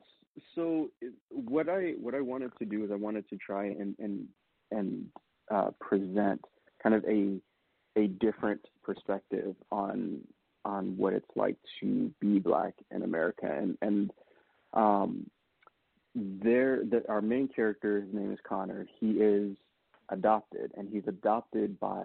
so 0.55 0.91
what 1.31 1.69
I 1.69 1.95
what 2.01 2.15
I 2.15 2.21
wanted 2.21 2.53
to 2.59 2.65
do 2.65 2.85
is 2.85 2.91
I 2.91 2.97
wanted 2.97 3.29
to 3.31 3.37
try 3.37 3.67
and 3.67 3.95
and 3.99 4.27
and 4.71 5.07
uh, 5.51 5.71
present 5.81 6.45
kind 6.83 6.95
of 6.95 7.05
a 7.05 7.39
a 7.97 8.09
different 8.09 8.61
perspective 8.83 9.55
on 9.71 10.21
on 10.65 10.97
what 10.97 11.13
it's 11.13 11.31
like 11.37 11.57
to 11.81 12.11
be 12.21 12.39
black 12.39 12.75
in 12.91 13.03
America. 13.03 13.47
And 13.47 13.79
and 13.83 14.11
um 14.75 15.31
there 16.15 16.81
that 16.91 17.09
our 17.09 17.21
main 17.21 17.49
character 17.49 18.01
his 18.01 18.13
name 18.13 18.33
is 18.33 18.39
Connor. 18.47 18.87
He 19.01 19.13
is 19.13 19.57
adopted 20.11 20.73
and 20.77 20.89
he's 20.89 21.07
adopted 21.07 21.79
by 21.81 22.05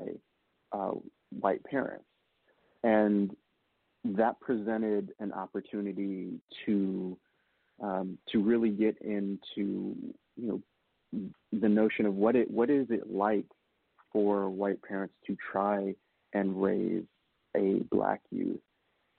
uh, 0.72 0.94
white 1.40 1.64
parents 1.64 2.06
and 2.84 3.36
that 4.04 4.40
presented 4.40 5.14
an 5.20 5.32
opportunity 5.32 6.40
to 6.66 7.18
um, 7.82 8.18
to 8.32 8.44
really 8.44 8.70
get 8.70 8.98
into 9.02 9.96
you 10.36 10.48
know 10.48 10.62
the 11.52 11.70
notion 11.70 12.06
of 12.06 12.16
what 12.16 12.36
it 12.36 12.50
what 12.50 12.70
is 12.70 12.88
it 12.90 13.12
like 13.12 13.46
for 14.12 14.50
white 14.50 14.82
parents 14.82 15.14
to 15.28 15.36
try 15.52 15.94
and 16.34 16.62
raise 16.62 17.04
a 17.56 17.82
black 17.92 18.22
youth, 18.32 18.60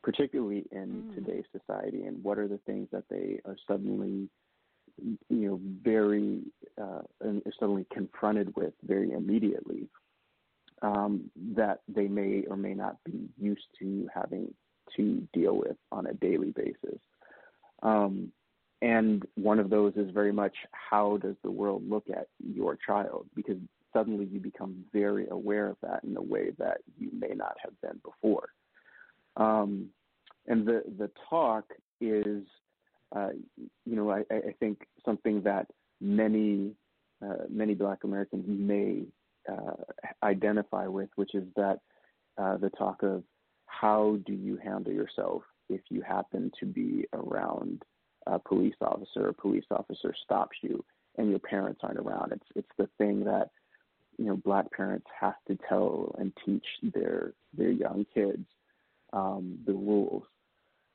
particularly 0.02 0.64
in 0.72 1.10
mm. 1.10 1.14
today's 1.14 1.44
society, 1.52 2.04
and 2.04 2.22
what 2.22 2.38
are 2.38 2.48
the 2.48 2.60
things 2.66 2.88
that 2.92 3.04
they 3.10 3.40
are 3.44 3.56
suddenly 3.68 4.28
you 5.00 5.48
know 5.48 5.60
very 5.82 6.40
uh, 6.80 7.00
suddenly 7.58 7.86
confronted 7.92 8.54
with 8.56 8.74
very 8.86 9.12
immediately 9.12 9.88
um, 10.82 11.30
that 11.54 11.80
they 11.88 12.08
may 12.08 12.44
or 12.48 12.56
may 12.56 12.74
not 12.74 12.96
be 13.04 13.28
used 13.38 13.66
to 13.78 14.08
having 14.12 14.52
to 14.96 15.26
deal 15.32 15.56
with 15.56 15.76
on 15.90 16.06
a 16.06 16.14
daily 16.14 16.50
basis. 16.50 17.00
Um, 17.82 18.32
and 18.82 19.24
one 19.36 19.60
of 19.60 19.70
those 19.70 19.94
is 19.96 20.10
very 20.10 20.32
much 20.32 20.54
how 20.72 21.16
does 21.18 21.36
the 21.42 21.50
world 21.50 21.88
look 21.88 22.04
at 22.10 22.26
your 22.38 22.76
child? 22.84 23.26
Because 23.34 23.56
suddenly 23.92 24.24
you 24.24 24.40
become 24.40 24.84
very 24.92 25.28
aware 25.30 25.68
of 25.68 25.76
that 25.82 26.02
in 26.02 26.16
a 26.16 26.22
way 26.22 26.50
that 26.58 26.78
you 26.98 27.10
may 27.16 27.34
not 27.34 27.56
have 27.62 27.80
been 27.80 28.00
before. 28.04 28.48
Um, 29.36 29.88
and 30.46 30.66
the 30.66 30.82
the 30.98 31.10
talk 31.30 31.64
is, 32.00 32.42
uh, 33.14 33.30
you 33.86 33.96
know, 33.96 34.10
I, 34.10 34.24
I 34.30 34.54
think 34.58 34.86
something 35.04 35.42
that 35.42 35.68
many 36.00 36.72
uh, 37.24 37.44
many 37.48 37.74
Black 37.74 38.02
Americans 38.02 38.44
may 38.48 39.04
identify 40.22 40.86
with, 40.86 41.10
which 41.16 41.34
is 41.34 41.44
that 41.56 41.80
uh, 42.38 42.56
the 42.56 42.70
talk 42.70 43.02
of 43.02 43.22
how 43.66 44.18
do 44.26 44.32
you 44.32 44.58
handle 44.62 44.92
yourself 44.92 45.42
if 45.68 45.80
you 45.90 46.02
happen 46.02 46.50
to 46.60 46.66
be 46.66 47.06
around 47.12 47.82
a 48.26 48.38
police 48.38 48.74
officer, 48.80 49.28
a 49.28 49.34
police 49.34 49.64
officer 49.70 50.14
stops 50.24 50.56
you, 50.62 50.84
and 51.18 51.30
your 51.30 51.38
parents 51.38 51.80
aren't 51.82 51.98
around. 51.98 52.32
It's 52.32 52.46
it's 52.54 52.68
the 52.78 52.88
thing 52.98 53.24
that 53.24 53.50
you 54.18 54.26
know 54.26 54.36
black 54.36 54.70
parents 54.70 55.06
have 55.18 55.34
to 55.48 55.58
tell 55.68 56.14
and 56.18 56.32
teach 56.44 56.64
their 56.94 57.32
their 57.56 57.70
young 57.70 58.06
kids 58.14 58.46
um, 59.12 59.58
the 59.66 59.72
rules, 59.72 60.24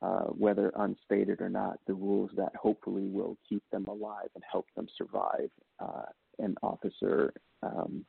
uh, 0.02 0.24
whether 0.24 0.72
unstated 0.76 1.40
or 1.40 1.48
not, 1.48 1.78
the 1.86 1.94
rules 1.94 2.30
that 2.36 2.54
hopefully 2.56 3.06
will 3.06 3.36
keep 3.48 3.62
them 3.70 3.86
alive 3.88 4.28
and 4.34 4.44
help 4.50 4.66
them 4.76 4.88
survive 4.96 5.50
uh, 5.80 6.06
an 6.38 6.56
officer 6.62 7.32
um, 7.62 8.04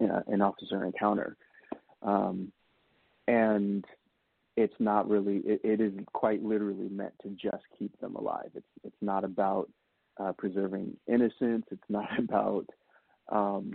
an 0.00 0.42
officer 0.42 0.84
encounter. 0.84 1.36
Um, 2.02 2.52
and 3.28 3.84
it's 4.56 4.74
not 4.78 5.08
really 5.08 5.36
it, 5.44 5.60
it 5.64 5.80
is 5.80 5.92
quite 6.12 6.42
literally 6.42 6.88
meant 6.88 7.12
to 7.22 7.28
just 7.30 7.62
keep 7.78 7.98
them 8.00 8.16
alive 8.16 8.50
it's 8.54 8.66
it's 8.84 8.96
not 9.00 9.24
about 9.24 9.70
uh, 10.18 10.32
preserving 10.32 10.96
innocence 11.06 11.64
it's 11.70 11.82
not 11.88 12.08
about 12.18 12.66
um, 13.30 13.72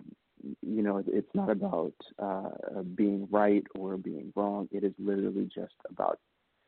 you 0.61 0.81
know 0.81 1.03
it's 1.07 1.34
not 1.34 1.49
about 1.49 1.93
uh, 2.19 2.81
being 2.95 3.27
right 3.31 3.64
or 3.76 3.98
being 3.98 4.34
wrong 4.35 4.68
it 4.72 4.84
is 4.84 4.93
literally 4.98 5.49
just 5.53 5.76
about 5.89 6.19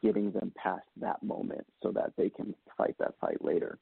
getting 0.03 0.31
them 0.31 0.51
past 0.57 0.85
that 0.99 1.21
moment 1.23 1.65
so 1.81 1.91
that 1.91 2.11
they 2.17 2.29
can 2.29 2.53
fight 2.77 2.95
that 2.99 3.13
fight 3.19 3.43
later 3.43 3.79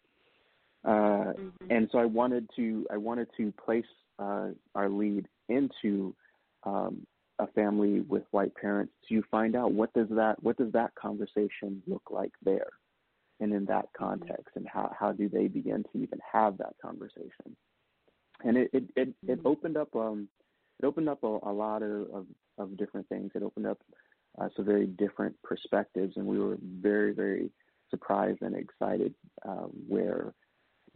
uh, 0.85 1.33
mm-hmm. 1.33 1.71
and 1.71 1.89
so 1.91 1.97
I 1.97 2.05
wanted 2.05 2.49
to 2.55 2.85
I 2.91 2.97
wanted 2.97 3.27
to 3.37 3.51
place 3.63 3.85
uh, 4.19 4.49
our 4.75 4.87
lead 4.87 5.27
into 5.51 6.15
um, 6.63 7.05
a 7.39 7.47
family 7.47 8.01
with 8.01 8.23
white 8.31 8.53
parents 8.55 8.93
to 9.07 9.15
you 9.15 9.23
find 9.31 9.55
out 9.55 9.71
what 9.73 9.91
does 9.93 10.07
that 10.09 10.41
what 10.41 10.57
does 10.57 10.71
that 10.73 10.93
conversation 10.95 11.81
look 11.87 12.03
like 12.09 12.31
there? 12.43 12.69
And 13.39 13.51
in 13.53 13.65
that 13.65 13.87
context 13.97 14.49
and 14.55 14.67
how, 14.67 14.93
how 14.97 15.11
do 15.11 15.27
they 15.27 15.47
begin 15.47 15.83
to 15.91 15.97
even 15.97 16.19
have 16.31 16.59
that 16.59 16.75
conversation? 16.81 17.57
And 18.43 18.57
it 18.57 18.69
it 18.73 18.83
it, 18.95 19.09
it 19.27 19.39
mm-hmm. 19.39 19.47
opened 19.47 19.77
up 19.77 19.95
um 19.95 20.29
it 20.79 20.85
opened 20.85 21.09
up 21.09 21.23
a, 21.23 21.27
a 21.43 21.51
lot 21.51 21.83
of, 21.83 22.07
of, 22.13 22.25
of 22.57 22.77
different 22.77 23.07
things. 23.09 23.31
It 23.35 23.43
opened 23.43 23.67
up 23.67 23.79
uh, 24.39 24.49
some 24.55 24.65
very 24.65 24.87
different 24.87 25.35
perspectives 25.43 26.13
and 26.17 26.25
we 26.25 26.39
were 26.39 26.57
very 26.61 27.13
very 27.13 27.49
surprised 27.89 28.41
and 28.41 28.55
excited 28.55 29.13
uh, 29.47 29.67
where 29.87 30.33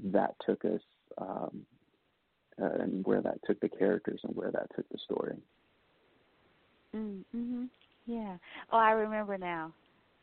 that 0.04 0.36
took 0.46 0.64
us 0.66 0.82
um, 1.18 1.66
uh, 2.62 2.82
and 2.82 3.06
where 3.06 3.22
that 3.22 3.40
took 3.46 3.60
the 3.60 3.70
characters 3.70 4.20
and 4.24 4.36
where 4.36 4.52
that 4.52 4.68
took 4.76 4.88
the 4.90 4.98
story. 5.04 5.36
Mm, 6.96 7.24
mhm. 7.36 7.70
Yeah. 8.06 8.38
Oh, 8.72 8.78
I 8.78 8.92
remember 8.92 9.38
now. 9.38 9.74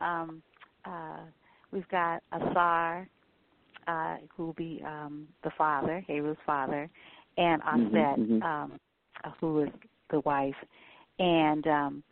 Um, 0.00 0.42
uh, 0.84 1.20
we've 1.70 1.88
got 1.88 2.22
Asar, 2.32 3.09
uh, 3.86 4.16
who 4.34 4.46
will 4.46 4.52
be 4.54 4.82
um, 4.86 5.26
the 5.44 5.50
father, 5.59 6.04
Heru's 6.06 6.36
father, 6.46 6.88
and 7.36 7.62
mm-hmm, 7.62 7.96
Aset, 7.96 8.18
mm-hmm. 8.18 8.42
um, 8.42 8.78
uh, 9.24 9.30
who 9.40 9.62
is 9.62 9.70
the 10.10 10.20
wife, 10.20 10.54
and 11.18 11.66
um, 11.66 12.02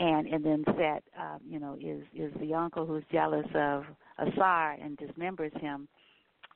and 0.00 0.26
and 0.26 0.44
then 0.44 0.64
Set, 0.76 1.02
um, 1.18 1.40
you 1.48 1.60
know, 1.60 1.76
is 1.80 2.02
is 2.14 2.32
the 2.40 2.54
uncle 2.54 2.86
who's 2.86 3.04
jealous 3.12 3.46
of 3.54 3.84
Asar 4.18 4.72
and 4.82 4.98
dismembers 4.98 5.58
him, 5.60 5.88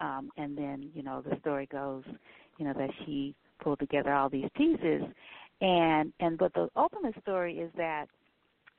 um, 0.00 0.30
and 0.36 0.56
then 0.56 0.90
you 0.94 1.02
know 1.02 1.22
the 1.22 1.36
story 1.40 1.66
goes, 1.66 2.04
you 2.58 2.66
know, 2.66 2.72
that 2.74 2.90
she 3.04 3.34
pulled 3.62 3.78
together 3.78 4.12
all 4.12 4.28
these 4.28 4.48
pieces 4.54 5.02
and 5.60 6.12
and 6.20 6.38
but 6.38 6.52
the 6.54 6.68
ultimate 6.76 7.14
story 7.22 7.58
is 7.58 7.70
that 7.76 8.06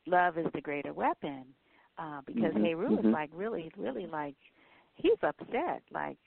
love 0.05 0.37
is 0.37 0.45
the 0.53 0.61
greater 0.61 0.93
weapon 0.93 1.43
uh 1.97 2.21
because 2.25 2.53
mm-hmm, 2.53 2.65
Heru 2.65 2.89
mm-hmm. 2.89 3.07
is 3.07 3.13
like 3.13 3.29
really 3.33 3.71
really 3.77 4.05
like 4.05 4.35
he's 4.95 5.17
upset 5.23 5.81
like 5.91 6.17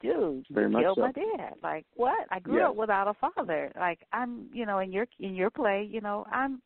dude 0.00 0.46
Very 0.50 0.70
you 0.70 0.78
killed 0.78 0.98
so. 0.98 1.02
my 1.02 1.12
dad 1.12 1.54
like 1.62 1.86
what 1.96 2.26
i 2.30 2.38
grew 2.38 2.60
yes. 2.60 2.68
up 2.68 2.76
without 2.76 3.08
a 3.08 3.14
father 3.14 3.72
like 3.78 4.00
i'm 4.12 4.48
you 4.52 4.64
know 4.64 4.78
in 4.78 4.92
your 4.92 5.06
in 5.18 5.34
your 5.34 5.50
play 5.50 5.88
you 5.90 6.00
know 6.00 6.24
i'm 6.30 6.62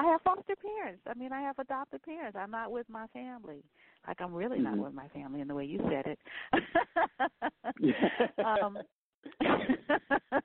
I 0.00 0.04
have 0.04 0.22
foster 0.22 0.54
parents. 0.54 1.02
I 1.08 1.14
mean, 1.14 1.32
I 1.32 1.40
have 1.40 1.58
adopted 1.58 2.04
parents. 2.04 2.38
I'm 2.40 2.52
not 2.52 2.70
with 2.70 2.88
my 2.88 3.08
family. 3.08 3.64
Like 4.06 4.18
I'm 4.20 4.32
really 4.32 4.58
mm-hmm. 4.58 4.76
not 4.76 4.78
with 4.78 4.94
my 4.94 5.08
family 5.08 5.40
in 5.40 5.48
the 5.48 5.56
way 5.56 5.64
you 5.64 5.80
said 5.90 6.06
it. 6.06 6.18
um, 8.62 8.78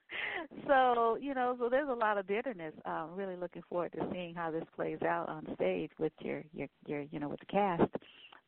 so 0.67 1.17
you 1.19 1.33
know, 1.33 1.55
so 1.59 1.69
there's 1.69 1.89
a 1.89 1.93
lot 1.93 2.17
of 2.17 2.27
bitterness. 2.27 2.73
Um, 2.85 3.11
really 3.15 3.35
looking 3.35 3.63
forward 3.69 3.91
to 3.93 4.07
seeing 4.11 4.33
how 4.33 4.51
this 4.51 4.63
plays 4.75 5.01
out 5.01 5.29
on 5.29 5.47
stage 5.55 5.91
with 5.99 6.13
your 6.19 6.43
your 6.53 6.67
your 6.85 7.01
you 7.01 7.19
know 7.19 7.29
with 7.29 7.39
the 7.39 7.45
cast. 7.47 7.91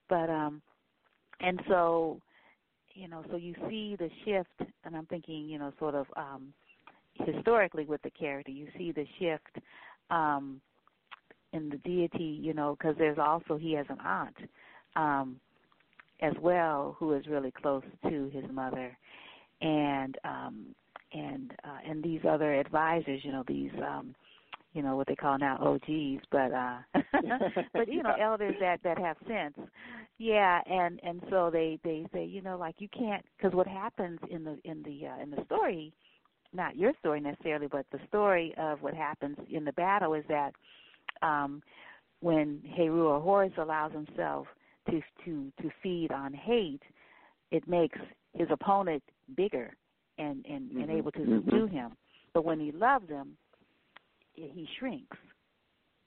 But 0.09 0.29
um, 0.29 0.61
and 1.41 1.59
so 1.67 2.19
you 2.93 3.07
know, 3.07 3.23
so 3.29 3.35
you 3.35 3.53
see 3.69 3.95
the 3.97 4.09
shift, 4.23 4.71
and 4.85 4.95
I'm 4.95 5.05
thinking, 5.07 5.49
you 5.49 5.59
know, 5.59 5.73
sort 5.79 5.95
of 5.95 6.07
um, 6.15 6.53
historically 7.25 7.85
with 7.85 8.01
the 8.03 8.09
character, 8.09 8.51
you 8.51 8.67
see 8.77 8.91
the 8.91 9.05
shift 9.19 9.65
um, 10.09 10.61
in 11.53 11.69
the 11.69 11.77
deity, 11.77 12.39
you 12.41 12.53
know, 12.53 12.75
because 12.77 12.95
there's 12.97 13.17
also 13.17 13.57
he 13.57 13.73
has 13.73 13.85
an 13.89 13.99
aunt 14.03 14.35
um, 14.95 15.39
as 16.21 16.33
well 16.41 16.95
who 16.97 17.13
is 17.13 17.27
really 17.27 17.51
close 17.51 17.83
to 18.09 18.31
his 18.33 18.45
mother, 18.51 18.97
and 19.61 20.17
um, 20.23 20.65
and 21.13 21.53
uh, 21.63 21.89
and 21.89 22.03
these 22.03 22.21
other 22.27 22.53
advisors, 22.53 23.21
you 23.23 23.31
know, 23.31 23.43
these 23.47 23.71
um, 23.85 24.15
you 24.73 24.81
know 24.81 24.95
what 24.95 25.07
they 25.07 25.15
call 25.15 25.37
now 25.37 25.57
OGs, 25.57 26.23
but 26.31 26.51
uh, 26.51 26.77
but 27.73 27.87
you 27.87 28.03
know 28.03 28.13
elders 28.19 28.55
that 28.59 28.81
that 28.83 28.97
have 28.97 29.15
sense, 29.27 29.57
yeah, 30.17 30.61
and 30.69 30.99
and 31.03 31.21
so 31.29 31.49
they 31.51 31.79
they 31.83 32.05
say 32.13 32.25
you 32.25 32.41
know 32.41 32.57
like 32.57 32.75
you 32.79 32.89
can't 32.89 33.25
because 33.37 33.55
what 33.55 33.67
happens 33.67 34.19
in 34.29 34.43
the 34.43 34.57
in 34.65 34.83
the 34.83 35.07
uh, 35.07 35.23
in 35.23 35.31
the 35.31 35.43
story, 35.45 35.93
not 36.53 36.75
your 36.75 36.91
story 36.99 37.21
necessarily, 37.21 37.67
but 37.67 37.85
the 37.91 37.99
story 38.07 38.53
of 38.57 38.81
what 38.81 38.93
happens 38.93 39.37
in 39.49 39.63
the 39.63 39.73
battle 39.73 40.13
is 40.13 40.25
that 40.27 40.51
um, 41.21 41.63
when 42.19 42.61
Heru 42.75 43.07
or 43.07 43.21
Horus 43.21 43.53
allows 43.57 43.93
himself 43.93 44.47
to 44.89 45.01
to 45.23 45.51
to 45.61 45.69
feed 45.81 46.11
on 46.11 46.33
hate, 46.33 46.83
it 47.51 47.67
makes 47.67 47.99
his 48.33 48.47
opponent 48.51 49.03
bigger 49.35 49.73
and 50.17 50.45
and, 50.45 50.69
mm-hmm. 50.69 50.81
and 50.81 50.91
able 50.91 51.11
to 51.11 51.19
mm-hmm. 51.19 51.49
subdue 51.49 51.67
him. 51.67 51.91
But 52.33 52.45
when 52.45 52.59
he 52.59 52.71
loves 52.71 53.09
him, 53.09 53.37
he 54.33 54.67
shrinks, 54.79 55.17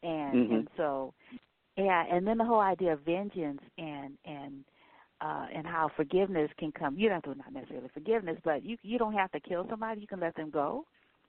and 0.03 0.35
mm-hmm. 0.35 0.55
and 0.55 0.69
so 0.77 1.15
yeah, 1.77 2.05
and 2.11 2.27
then 2.27 2.39
the 2.39 2.45
whole 2.45 2.61
idea 2.61 2.93
of 2.93 3.01
vengeance 3.01 3.61
and 3.79 4.15
and 4.25 4.65
uh 5.21 5.47
and 5.55 5.67
how 5.67 5.91
forgiveness 5.97 6.51
can 6.59 6.73
come. 6.73 6.99
You 6.99 7.09
don't 7.09 7.25
have 7.25 7.35
to 7.35 7.39
not 7.39 7.53
necessarily 7.53 7.89
forgiveness, 7.95 8.37
but 8.45 8.65
you 8.65 8.77
you 8.83 8.99
don't 8.99 9.15
have 9.15 9.33
to 9.33 9.41
kill 9.41 9.67
somebody. 9.69 10.01
You 10.01 10.07
can 10.07 10.21
let 10.21 10.37
them 10.37 10.51
go 10.51 10.85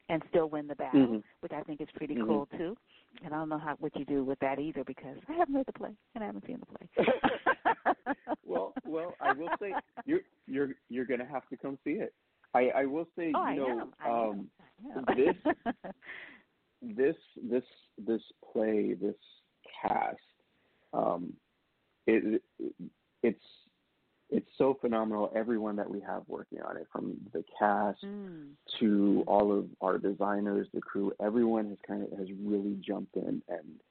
and 0.10 0.24
still 0.30 0.50
win 0.50 0.68
the 0.68 0.76
battle, 0.76 1.00
mm-hmm. 1.00 1.18
which 1.42 1.52
I 1.52 1.62
think 1.62 1.82
is 1.82 1.88
pretty 1.96 2.16
mm-hmm. 2.16 2.26
cool 2.26 2.48
too. 2.58 2.76
And 3.24 3.34
I 3.34 3.38
don't 3.38 3.50
know 3.50 3.60
how 3.60 3.76
what 3.80 3.96
you 3.96 4.06
do 4.06 4.24
with 4.24 4.40
that 4.40 4.60
either 4.60 4.84
because 4.84 5.18
I 5.28 5.34
haven't 5.34 5.56
heard 5.56 5.66
the 5.66 5.74
play 5.74 5.92
and 6.16 6.24
I 6.24 6.28
haven't 6.28 6.46
seen 6.46 6.60
the 6.60 6.66
play. 6.66 7.06
well, 8.46 8.74
well, 8.86 9.14
I 9.22 9.34
will 9.34 9.50
say 9.62 9.74
you're 10.06 10.22
you're 10.48 10.70
you're 10.90 11.06
gonna 11.06 11.28
have 11.30 11.48
to 11.50 11.58
come 11.58 11.78
see 11.84 11.92
it. 11.92 12.14
I 12.54 12.70
I 12.76 12.86
will 12.86 13.08
say 13.18 13.32
oh, 13.36 13.50
you 13.50 13.56
know 13.58 13.90
um 14.06 14.50
am. 14.96 15.06
This 15.16 15.36
this 16.82 17.16
this 17.50 17.64
this 17.98 18.22
play 18.52 18.94
this 18.94 19.16
cast 19.82 20.18
um 20.94 21.34
it, 22.08 22.42
it 22.60 22.66
it's 23.22 23.44
it's 24.32 24.50
so 24.58 24.78
phenomenal. 24.80 25.32
Everyone 25.36 25.76
that 25.78 25.90
we 25.90 26.00
have 26.02 26.22
working 26.28 26.62
on 26.62 26.78
it, 26.78 26.88
from 26.92 27.18
the 27.34 27.44
cast 27.58 28.04
mm. 28.04 28.50
to 28.80 29.24
all 29.28 29.52
of 29.52 29.66
our 29.82 29.98
designers, 29.98 30.68
the 30.74 30.82
crew, 30.82 31.12
everyone 31.20 31.68
has 31.70 31.78
kind 31.88 32.04
of 32.04 32.18
has 32.18 32.28
really 32.44 32.78
jumped 32.80 33.16
in 33.16 33.42
and 33.48 33.82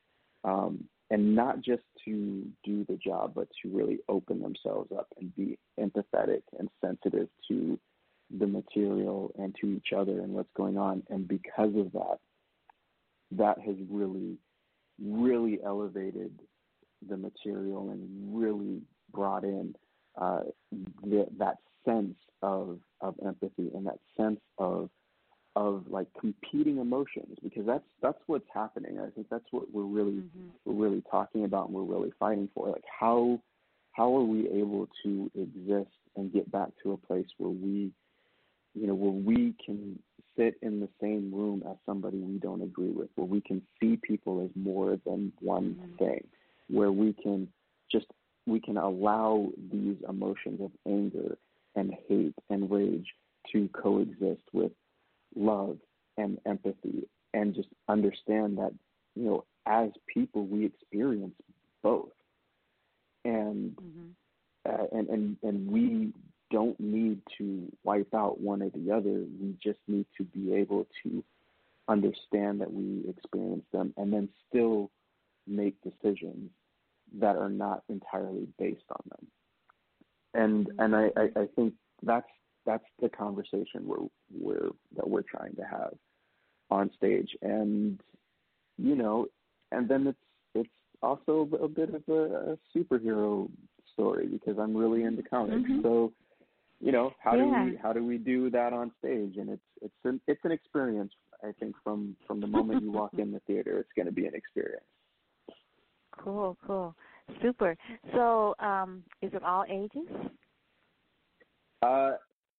um, 0.44 0.84
and 1.10 1.34
not 1.34 1.62
just 1.62 1.82
to 2.04 2.44
do 2.64 2.84
the 2.88 2.96
job, 2.96 3.32
but 3.34 3.48
to 3.62 3.68
really 3.70 3.98
open 4.08 4.40
themselves 4.40 4.90
up 4.96 5.08
and 5.18 5.34
be 5.34 5.58
empathetic 5.80 6.42
and 6.58 6.68
sensitive 6.84 7.28
to 7.48 7.78
the 8.38 8.46
material 8.46 9.32
and 9.38 9.54
to 9.60 9.68
each 9.68 9.92
other 9.96 10.20
and 10.20 10.32
what's 10.32 10.52
going 10.54 10.76
on. 10.76 11.02
And 11.08 11.26
because 11.26 11.74
of 11.76 11.92
that, 11.92 12.18
that 13.32 13.58
has 13.60 13.76
really, 13.88 14.36
really 15.02 15.58
elevated 15.64 16.38
the 17.08 17.16
material 17.16 17.90
and 17.90 18.38
really 18.38 18.82
brought 19.12 19.44
in 19.44 19.74
uh, 20.20 20.40
the, 21.02 21.26
that 21.38 21.56
sense 21.84 22.16
of 22.42 22.78
of 23.00 23.14
empathy 23.24 23.70
and 23.74 23.86
that 23.86 23.98
sense 24.16 24.40
of 24.58 24.90
of 25.56 25.84
like 25.88 26.06
competing 26.20 26.78
emotions 26.78 27.36
because 27.42 27.66
that's 27.66 27.84
that's 28.02 28.18
what's 28.26 28.46
happening. 28.52 28.98
I 29.00 29.10
think 29.10 29.28
that's 29.30 29.44
what 29.50 29.72
we're 29.72 29.82
really 29.82 30.22
mm-hmm. 30.22 30.48
we're 30.64 30.88
really 30.88 31.02
talking 31.10 31.44
about 31.44 31.66
and 31.66 31.74
we're 31.74 31.82
really 31.82 32.12
fighting 32.18 32.48
for. 32.54 32.68
Like 32.68 32.84
how 32.98 33.40
how 33.92 34.16
are 34.16 34.24
we 34.24 34.48
able 34.48 34.88
to 35.04 35.30
exist 35.34 35.96
and 36.16 36.32
get 36.32 36.50
back 36.50 36.68
to 36.82 36.92
a 36.92 36.96
place 36.96 37.26
where 37.38 37.50
we 37.50 37.90
you 38.74 38.86
know 38.86 38.94
where 38.94 39.10
we 39.10 39.54
can 39.64 39.98
sit 40.36 40.54
in 40.62 40.80
the 40.80 40.88
same 41.00 41.34
room 41.34 41.64
as 41.68 41.76
somebody 41.84 42.18
we 42.18 42.38
don't 42.38 42.62
agree 42.62 42.92
with, 42.92 43.08
where 43.16 43.26
we 43.26 43.40
can 43.40 43.60
see 43.80 43.98
people 44.06 44.44
as 44.44 44.50
more 44.54 44.98
than 45.04 45.32
one 45.40 45.74
mm-hmm. 45.74 45.96
thing, 45.96 46.24
where 46.68 46.92
we 46.92 47.12
can 47.12 47.48
just 47.90 48.06
we 48.46 48.60
can 48.60 48.76
allow 48.76 49.48
these 49.72 49.96
emotions 50.08 50.60
of 50.60 50.70
anger 50.86 51.36
and 51.74 51.92
hate 52.08 52.34
and 52.50 52.70
rage 52.70 53.06
to 53.52 53.68
coexist 53.68 54.42
with 54.52 54.72
love 55.34 55.78
and 56.16 56.38
empathy 56.46 57.08
and 57.34 57.54
just 57.54 57.68
understand 57.88 58.58
that 58.58 58.72
you 59.14 59.24
know 59.24 59.44
as 59.66 59.90
people 60.12 60.46
we 60.46 60.64
experience 60.64 61.34
both 61.82 62.10
and 63.24 63.76
mm-hmm. 63.76 64.08
uh, 64.68 64.86
and 64.98 65.08
and 65.08 65.36
and 65.42 65.70
we 65.70 66.12
don't 66.50 66.78
need 66.80 67.20
to 67.36 67.70
wipe 67.84 68.12
out 68.14 68.40
one 68.40 68.62
or 68.62 68.70
the 68.70 68.90
other 68.90 69.24
we 69.40 69.54
just 69.62 69.78
need 69.86 70.06
to 70.16 70.24
be 70.24 70.54
able 70.54 70.86
to 71.02 71.22
understand 71.88 72.60
that 72.60 72.72
we 72.72 73.04
experience 73.08 73.64
them 73.72 73.92
and 73.96 74.12
then 74.12 74.28
still 74.48 74.90
make 75.46 75.74
decisions 75.82 76.50
that 77.18 77.36
are 77.36 77.48
not 77.48 77.82
entirely 77.88 78.46
based 78.58 78.84
on 78.90 79.02
them. 79.10 79.26
And 80.34 80.66
mm-hmm. 80.66 80.80
and 80.80 80.96
I, 80.96 81.10
I, 81.16 81.42
I 81.42 81.46
think 81.56 81.74
that's 82.02 82.28
that's 82.68 82.84
the 83.00 83.08
conversation 83.08 83.86
we're 83.86 84.06
we're 84.30 84.68
that 84.94 85.08
we're 85.08 85.22
trying 85.22 85.56
to 85.56 85.62
have 85.62 85.94
on 86.70 86.90
stage. 86.96 87.30
And 87.40 87.98
you 88.76 88.94
know, 88.94 89.26
and 89.72 89.88
then 89.88 90.06
it's 90.06 90.18
it's 90.54 90.78
also 91.02 91.48
a 91.62 91.68
bit 91.68 91.94
of 91.94 92.02
a, 92.08 92.52
a 92.52 92.58
superhero 92.76 93.48
story 93.94 94.26
because 94.26 94.58
I'm 94.58 94.76
really 94.76 95.04
into 95.04 95.22
comics. 95.22 95.68
Mm-hmm. 95.68 95.82
So, 95.82 96.12
you 96.80 96.92
know, 96.92 97.12
how 97.22 97.36
yeah. 97.36 97.64
do 97.64 97.70
we 97.70 97.76
how 97.82 97.92
do 97.94 98.04
we 98.04 98.18
do 98.18 98.50
that 98.50 98.74
on 98.74 98.92
stage? 98.98 99.38
And 99.38 99.48
it's 99.48 99.62
it's 99.80 100.04
an 100.04 100.20
it's 100.26 100.44
an 100.44 100.52
experience. 100.52 101.12
I 101.42 101.52
think 101.58 101.74
from 101.82 102.16
from 102.26 102.40
the 102.40 102.46
moment 102.46 102.82
you 102.82 102.92
walk 102.92 103.14
in 103.18 103.32
the 103.32 103.40
theater, 103.46 103.78
it's 103.78 103.92
going 103.96 104.06
to 104.06 104.12
be 104.12 104.26
an 104.26 104.34
experience. 104.34 104.84
Cool, 106.22 106.58
cool, 106.66 106.94
super. 107.40 107.76
So, 108.12 108.54
um, 108.58 109.04
is 109.22 109.32
it 109.32 109.42
all 109.42 109.64
ages? 109.70 110.08
Uh, 111.80 112.12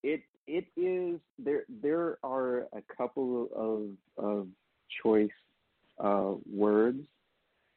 it 0.04 0.22
it 0.48 0.66
is 0.76 1.20
there. 1.38 1.64
There 1.82 2.18
are 2.24 2.68
a 2.74 2.82
couple 2.96 3.50
of 3.56 4.24
of 4.24 4.48
choice 5.04 5.30
uh, 6.04 6.34
words 6.52 7.00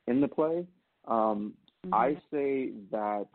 in 0.07 0.21
the 0.21 0.29
play. 0.29 0.67
Um, 1.07 1.55
mm-hmm. 1.85 1.95
I 1.95 2.15
say 2.31 2.71
that 2.91 3.27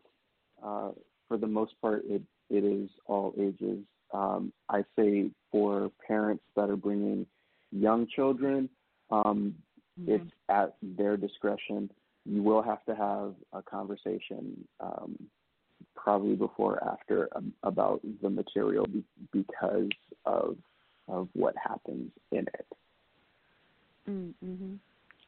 uh, 0.63 0.91
for 1.27 1.37
the 1.37 1.47
most 1.47 1.73
part, 1.81 2.03
it 2.05 2.21
it 2.49 2.63
is 2.63 2.89
all 3.05 3.33
ages. 3.39 3.83
Um, 4.13 4.53
I 4.69 4.83
say 4.97 5.29
for 5.51 5.91
parents 6.05 6.43
that 6.55 6.69
are 6.69 6.77
bringing 6.77 7.25
young 7.71 8.07
children, 8.15 8.69
um, 9.11 9.55
mm-hmm. 9.99 10.13
it's 10.13 10.31
at 10.49 10.75
their 10.81 11.17
discretion 11.17 11.89
you 12.27 12.43
will 12.43 12.61
have 12.61 12.83
to 12.85 12.95
have 12.95 13.33
a 13.53 13.61
conversation 13.61 14.67
um, 14.79 15.17
probably 16.07 16.35
before 16.35 16.75
or 16.75 16.89
after 16.89 17.27
um, 17.35 17.51
about 17.63 17.99
the 18.21 18.29
material 18.29 18.85
be- 18.85 19.03
because 19.33 19.89
of 20.25 20.55
of 21.09 21.27
what 21.33 21.53
happens 21.61 22.09
in 22.31 22.45
it. 22.47 22.65
Mm-hmm. 24.09 24.75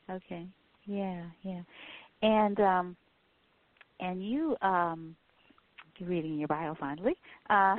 Okay. 0.09 0.47
Yeah, 0.85 1.25
yeah. 1.43 1.61
And 2.21 2.61
um 2.61 2.95
and 3.99 4.25
you 4.25 4.55
um 4.61 5.17
reading 5.99 6.39
your 6.39 6.47
bio 6.47 6.73
finally. 6.79 7.17
Uh, 7.49 7.75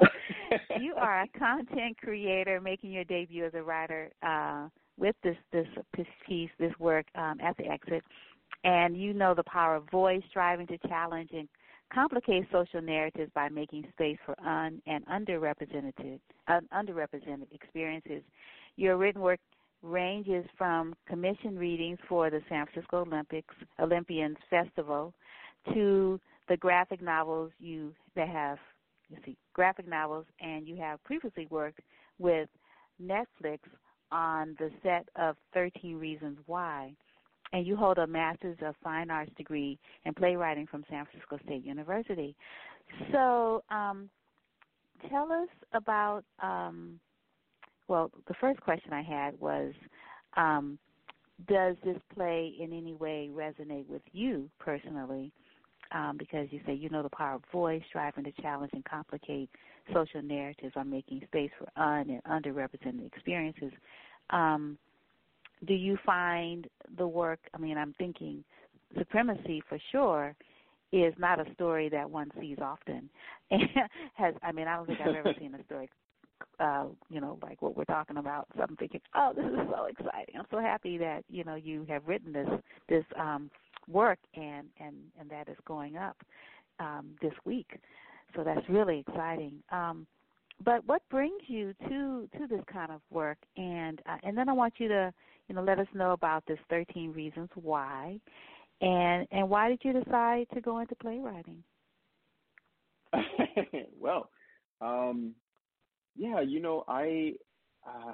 you 0.80 0.94
are 0.96 1.24
a 1.24 1.38
content 1.38 1.94
creator 2.02 2.58
making 2.58 2.90
your 2.90 3.04
debut 3.04 3.44
as 3.44 3.52
a 3.52 3.62
writer 3.62 4.10
uh, 4.26 4.66
with 4.96 5.14
this 5.22 5.36
this 5.52 5.66
piece, 6.26 6.48
this 6.58 6.72
work 6.78 7.04
um, 7.16 7.38
at 7.42 7.54
the 7.58 7.66
exit 7.66 8.02
and 8.64 8.96
you 8.96 9.12
know 9.12 9.34
the 9.34 9.44
power 9.44 9.76
of 9.76 9.88
voice, 9.90 10.22
striving 10.30 10.66
to 10.66 10.78
challenge 10.88 11.28
and 11.34 11.48
complicate 11.92 12.46
social 12.50 12.80
narratives 12.80 13.30
by 13.34 13.48
making 13.48 13.84
space 13.92 14.18
for 14.24 14.34
un 14.46 14.80
and 14.86 15.06
underrepresented 15.06 16.20
uh, 16.48 16.60
underrepresented 16.72 17.46
experiences. 17.52 18.22
Your 18.76 18.96
written 18.96 19.20
work 19.20 19.40
ranges 19.82 20.44
from 20.56 20.94
commission 21.06 21.58
readings 21.58 21.98
for 22.08 22.30
the 22.30 22.40
San 22.48 22.66
Francisco 22.66 23.02
Olympics 23.02 23.54
Olympians 23.80 24.36
Festival 24.48 25.12
to 25.72 26.18
the 26.48 26.56
graphic 26.56 27.02
novels 27.02 27.50
you 27.58 27.92
that 28.16 28.28
have 28.28 28.58
you 29.08 29.16
see 29.24 29.36
graphic 29.52 29.86
novels 29.86 30.26
and 30.40 30.66
you 30.66 30.76
have 30.76 31.02
previously 31.04 31.46
worked 31.50 31.80
with 32.18 32.48
Netflix 33.02 33.58
on 34.10 34.56
the 34.58 34.70
set 34.82 35.08
of 35.16 35.36
13 35.52 35.96
Reasons 35.96 36.38
Why 36.46 36.94
and 37.52 37.66
you 37.66 37.76
hold 37.76 37.98
a 37.98 38.06
master's 38.06 38.58
of 38.62 38.74
fine 38.82 39.10
arts 39.10 39.32
degree 39.36 39.78
in 40.04 40.14
playwriting 40.14 40.66
from 40.66 40.84
San 40.90 41.04
Francisco 41.04 41.38
State 41.44 41.64
University. 41.64 42.34
So, 43.12 43.62
um, 43.70 44.10
tell 45.08 45.30
us 45.30 45.48
about 45.72 46.24
um, 46.42 46.98
well, 47.88 48.10
the 48.28 48.34
first 48.40 48.60
question 48.60 48.92
I 48.92 49.02
had 49.02 49.38
was 49.40 49.72
um, 50.36 50.78
Does 51.48 51.76
this 51.84 51.98
play 52.14 52.54
in 52.58 52.72
any 52.72 52.94
way 52.94 53.30
resonate 53.32 53.88
with 53.88 54.02
you 54.12 54.48
personally? 54.58 55.32
Um, 55.92 56.16
because 56.18 56.48
you 56.50 56.60
say 56.66 56.72
you 56.72 56.88
know 56.88 57.02
the 57.02 57.10
power 57.10 57.34
of 57.34 57.42
voice, 57.52 57.82
striving 57.88 58.24
to 58.24 58.32
challenge 58.42 58.70
and 58.72 58.84
complicate 58.84 59.50
social 59.92 60.22
narratives 60.22 60.72
on 60.76 60.90
making 60.90 61.20
space 61.26 61.50
for 61.58 61.68
un 61.80 62.08
and 62.10 62.44
underrepresented 62.44 63.06
experiences. 63.06 63.70
Um, 64.30 64.78
do 65.66 65.74
you 65.74 65.98
find 66.04 66.66
the 66.96 67.06
work? 67.06 67.40
I 67.54 67.58
mean, 67.58 67.78
I'm 67.78 67.94
thinking 67.98 68.44
supremacy 68.98 69.62
for 69.68 69.78
sure 69.92 70.34
is 70.92 71.14
not 71.18 71.40
a 71.40 71.52
story 71.54 71.88
that 71.88 72.08
one 72.08 72.30
sees 72.40 72.58
often. 72.62 73.08
And 73.50 73.62
has 74.14 74.34
I 74.42 74.52
mean, 74.52 74.68
I 74.68 74.76
don't 74.76 74.86
think 74.86 75.00
I've 75.00 75.14
ever 75.14 75.34
seen 75.38 75.54
a 75.54 75.64
story 75.66 75.88
uh, 76.60 76.86
you 77.08 77.20
know, 77.20 77.38
like 77.42 77.60
what 77.62 77.76
we're 77.76 77.84
talking 77.84 78.16
about. 78.16 78.46
So 78.56 78.62
I'm 78.62 78.76
thinking, 78.76 79.00
oh, 79.14 79.32
this 79.34 79.44
is 79.44 79.68
so 79.70 79.84
exciting. 79.84 80.36
I'm 80.38 80.46
so 80.50 80.60
happy 80.60 80.98
that 80.98 81.24
you 81.28 81.44
know 81.44 81.54
you 81.54 81.84
have 81.88 82.06
written 82.06 82.32
this 82.32 82.48
this 82.88 83.04
um, 83.18 83.50
work 83.88 84.18
and 84.34 84.68
and 84.80 84.94
and 85.18 85.28
that 85.30 85.48
is 85.48 85.56
going 85.66 85.96
up 85.96 86.16
um, 86.80 87.10
this 87.20 87.32
week. 87.44 87.78
So 88.34 88.44
that's 88.44 88.68
really 88.68 89.04
exciting. 89.06 89.62
Um, 89.70 90.06
but 90.64 90.86
what 90.86 91.02
brings 91.10 91.42
you 91.46 91.74
to 91.88 92.28
to 92.38 92.46
this 92.46 92.62
kind 92.72 92.90
of 92.92 93.00
work? 93.10 93.38
And 93.56 94.00
uh, 94.06 94.16
and 94.22 94.36
then 94.36 94.48
I 94.48 94.52
want 94.52 94.74
you 94.78 94.88
to 94.88 95.12
you 95.48 95.54
know 95.54 95.62
let 95.62 95.78
us 95.78 95.86
know 95.94 96.12
about 96.12 96.44
this 96.46 96.58
13 96.70 97.12
reasons 97.12 97.48
why, 97.54 98.18
and 98.80 99.26
and 99.30 99.48
why 99.48 99.68
did 99.68 99.80
you 99.82 99.92
decide 99.92 100.46
to 100.54 100.60
go 100.60 100.78
into 100.78 100.94
playwriting? 100.96 101.62
well, 104.00 104.30
um, 104.80 105.34
yeah, 106.16 106.40
you 106.40 106.60
know, 106.60 106.84
I 106.88 107.34
uh, 107.86 108.12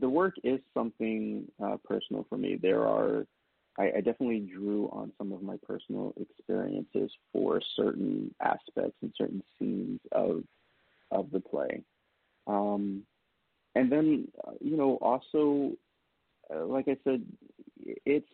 the 0.00 0.08
work 0.08 0.34
is 0.44 0.60
something 0.74 1.46
uh, 1.62 1.76
personal 1.84 2.26
for 2.28 2.38
me. 2.38 2.58
There 2.60 2.86
are 2.86 3.26
I, 3.78 3.92
I 3.96 4.00
definitely 4.00 4.40
drew 4.40 4.88
on 4.92 5.12
some 5.18 5.32
of 5.32 5.42
my 5.42 5.56
personal 5.66 6.12
experiences 6.20 7.10
for 7.32 7.60
certain 7.76 8.34
aspects 8.40 8.96
and 9.02 9.12
certain 9.16 9.42
scenes 9.58 10.00
of 10.12 10.44
of 11.10 11.30
the 11.30 11.40
play. 11.40 11.82
Um, 12.46 13.02
and 13.74 13.90
then, 13.90 14.28
uh, 14.46 14.52
you 14.60 14.76
know, 14.76 14.96
also, 14.96 15.72
like 16.58 16.88
I 16.88 16.96
said, 17.04 17.24
it's, 18.04 18.28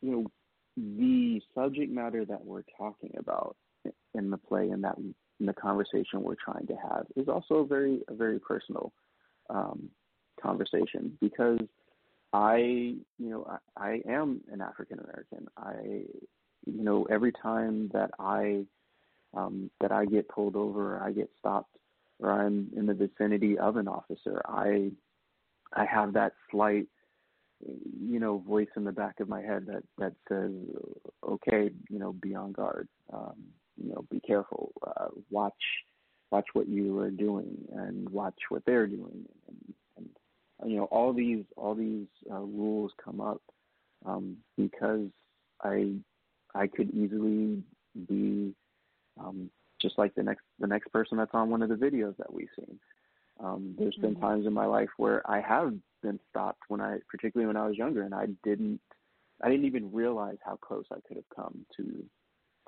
you 0.00 0.10
know, 0.10 0.26
the 0.76 1.40
subject 1.54 1.92
matter 1.92 2.24
that 2.24 2.44
we're 2.44 2.64
talking 2.78 3.14
about 3.18 3.56
in 4.14 4.30
the 4.30 4.38
play 4.38 4.70
and 4.70 4.84
that 4.84 4.96
in 4.98 5.46
the 5.46 5.52
conversation 5.52 6.22
we're 6.22 6.34
trying 6.42 6.66
to 6.66 6.74
have 6.74 7.06
is 7.16 7.28
also 7.28 7.56
a 7.56 7.66
very 7.66 8.00
a 8.08 8.14
very 8.14 8.38
personal 8.38 8.92
um, 9.50 9.90
conversation 10.40 11.16
because 11.20 11.60
I 12.32 12.56
you 12.56 12.98
know 13.18 13.58
I, 13.76 14.00
I 14.06 14.10
am 14.10 14.40
an 14.50 14.60
African 14.60 14.98
American. 14.98 15.46
I 15.56 16.04
you 16.64 16.82
know 16.82 17.04
every 17.10 17.32
time 17.32 17.90
that 17.92 18.10
I 18.18 18.64
um, 19.34 19.70
that 19.80 19.92
I 19.92 20.06
get 20.06 20.28
pulled 20.28 20.56
over, 20.56 20.96
or 20.96 21.02
I 21.02 21.12
get 21.12 21.30
stopped, 21.38 21.76
or 22.18 22.30
I'm 22.30 22.70
in 22.76 22.86
the 22.86 22.94
vicinity 22.94 23.58
of 23.58 23.76
an 23.76 23.88
officer, 23.88 24.42
I 24.46 24.90
I 25.74 25.84
have 25.84 26.12
that 26.14 26.32
slight 26.50 26.86
you 27.64 28.18
know 28.18 28.38
voice 28.38 28.68
in 28.76 28.84
the 28.84 28.92
back 28.92 29.20
of 29.20 29.28
my 29.28 29.40
head 29.40 29.66
that 29.66 29.82
that 29.98 30.12
says 30.28 30.50
okay 31.26 31.70
you 31.88 31.98
know 31.98 32.12
be 32.12 32.34
on 32.34 32.52
guard 32.52 32.88
um, 33.12 33.36
you 33.76 33.90
know, 33.90 34.04
be 34.10 34.20
careful. 34.20 34.72
Uh, 34.86 35.08
watch 35.30 35.52
watch 36.30 36.46
what 36.54 36.68
you 36.68 36.98
are 36.98 37.10
doing 37.10 37.56
and 37.74 38.08
watch 38.08 38.38
what 38.48 38.62
they're 38.64 38.86
doing, 38.86 39.24
and, 39.48 39.74
and 40.60 40.70
you 40.70 40.76
know 40.76 40.84
all 40.84 41.12
these 41.12 41.44
all 41.56 41.74
these 41.74 42.06
uh, 42.30 42.38
rules 42.40 42.92
come 43.02 43.20
up 43.20 43.42
um, 44.06 44.36
because 44.56 45.08
I 45.62 45.94
I 46.54 46.66
could 46.66 46.90
easily 46.94 47.62
be 48.08 48.54
um, 49.20 49.50
just 49.80 49.98
like 49.98 50.14
the 50.14 50.22
next 50.22 50.42
the 50.58 50.66
next 50.66 50.92
person 50.92 51.18
that's 51.18 51.34
on 51.34 51.50
one 51.50 51.62
of 51.62 51.68
the 51.68 51.74
videos 51.74 52.16
that 52.18 52.32
we've 52.32 52.48
seen. 52.56 52.78
Um, 53.40 53.74
there's 53.78 53.94
mm-hmm. 53.94 54.12
been 54.12 54.20
times 54.20 54.46
in 54.46 54.52
my 54.52 54.66
life 54.66 54.90
where 54.98 55.28
I 55.28 55.40
have 55.40 55.74
been 56.02 56.20
stopped 56.30 56.62
when 56.68 56.80
I, 56.80 56.98
particularly 57.08 57.46
when 57.46 57.56
I 57.56 57.66
was 57.66 57.76
younger, 57.76 58.02
and 58.02 58.14
I 58.14 58.26
didn't 58.44 58.80
I 59.42 59.48
didn't 59.48 59.66
even 59.66 59.92
realize 59.92 60.38
how 60.44 60.56
close 60.56 60.84
I 60.92 61.00
could 61.06 61.16
have 61.16 61.28
come 61.34 61.66
to 61.76 62.04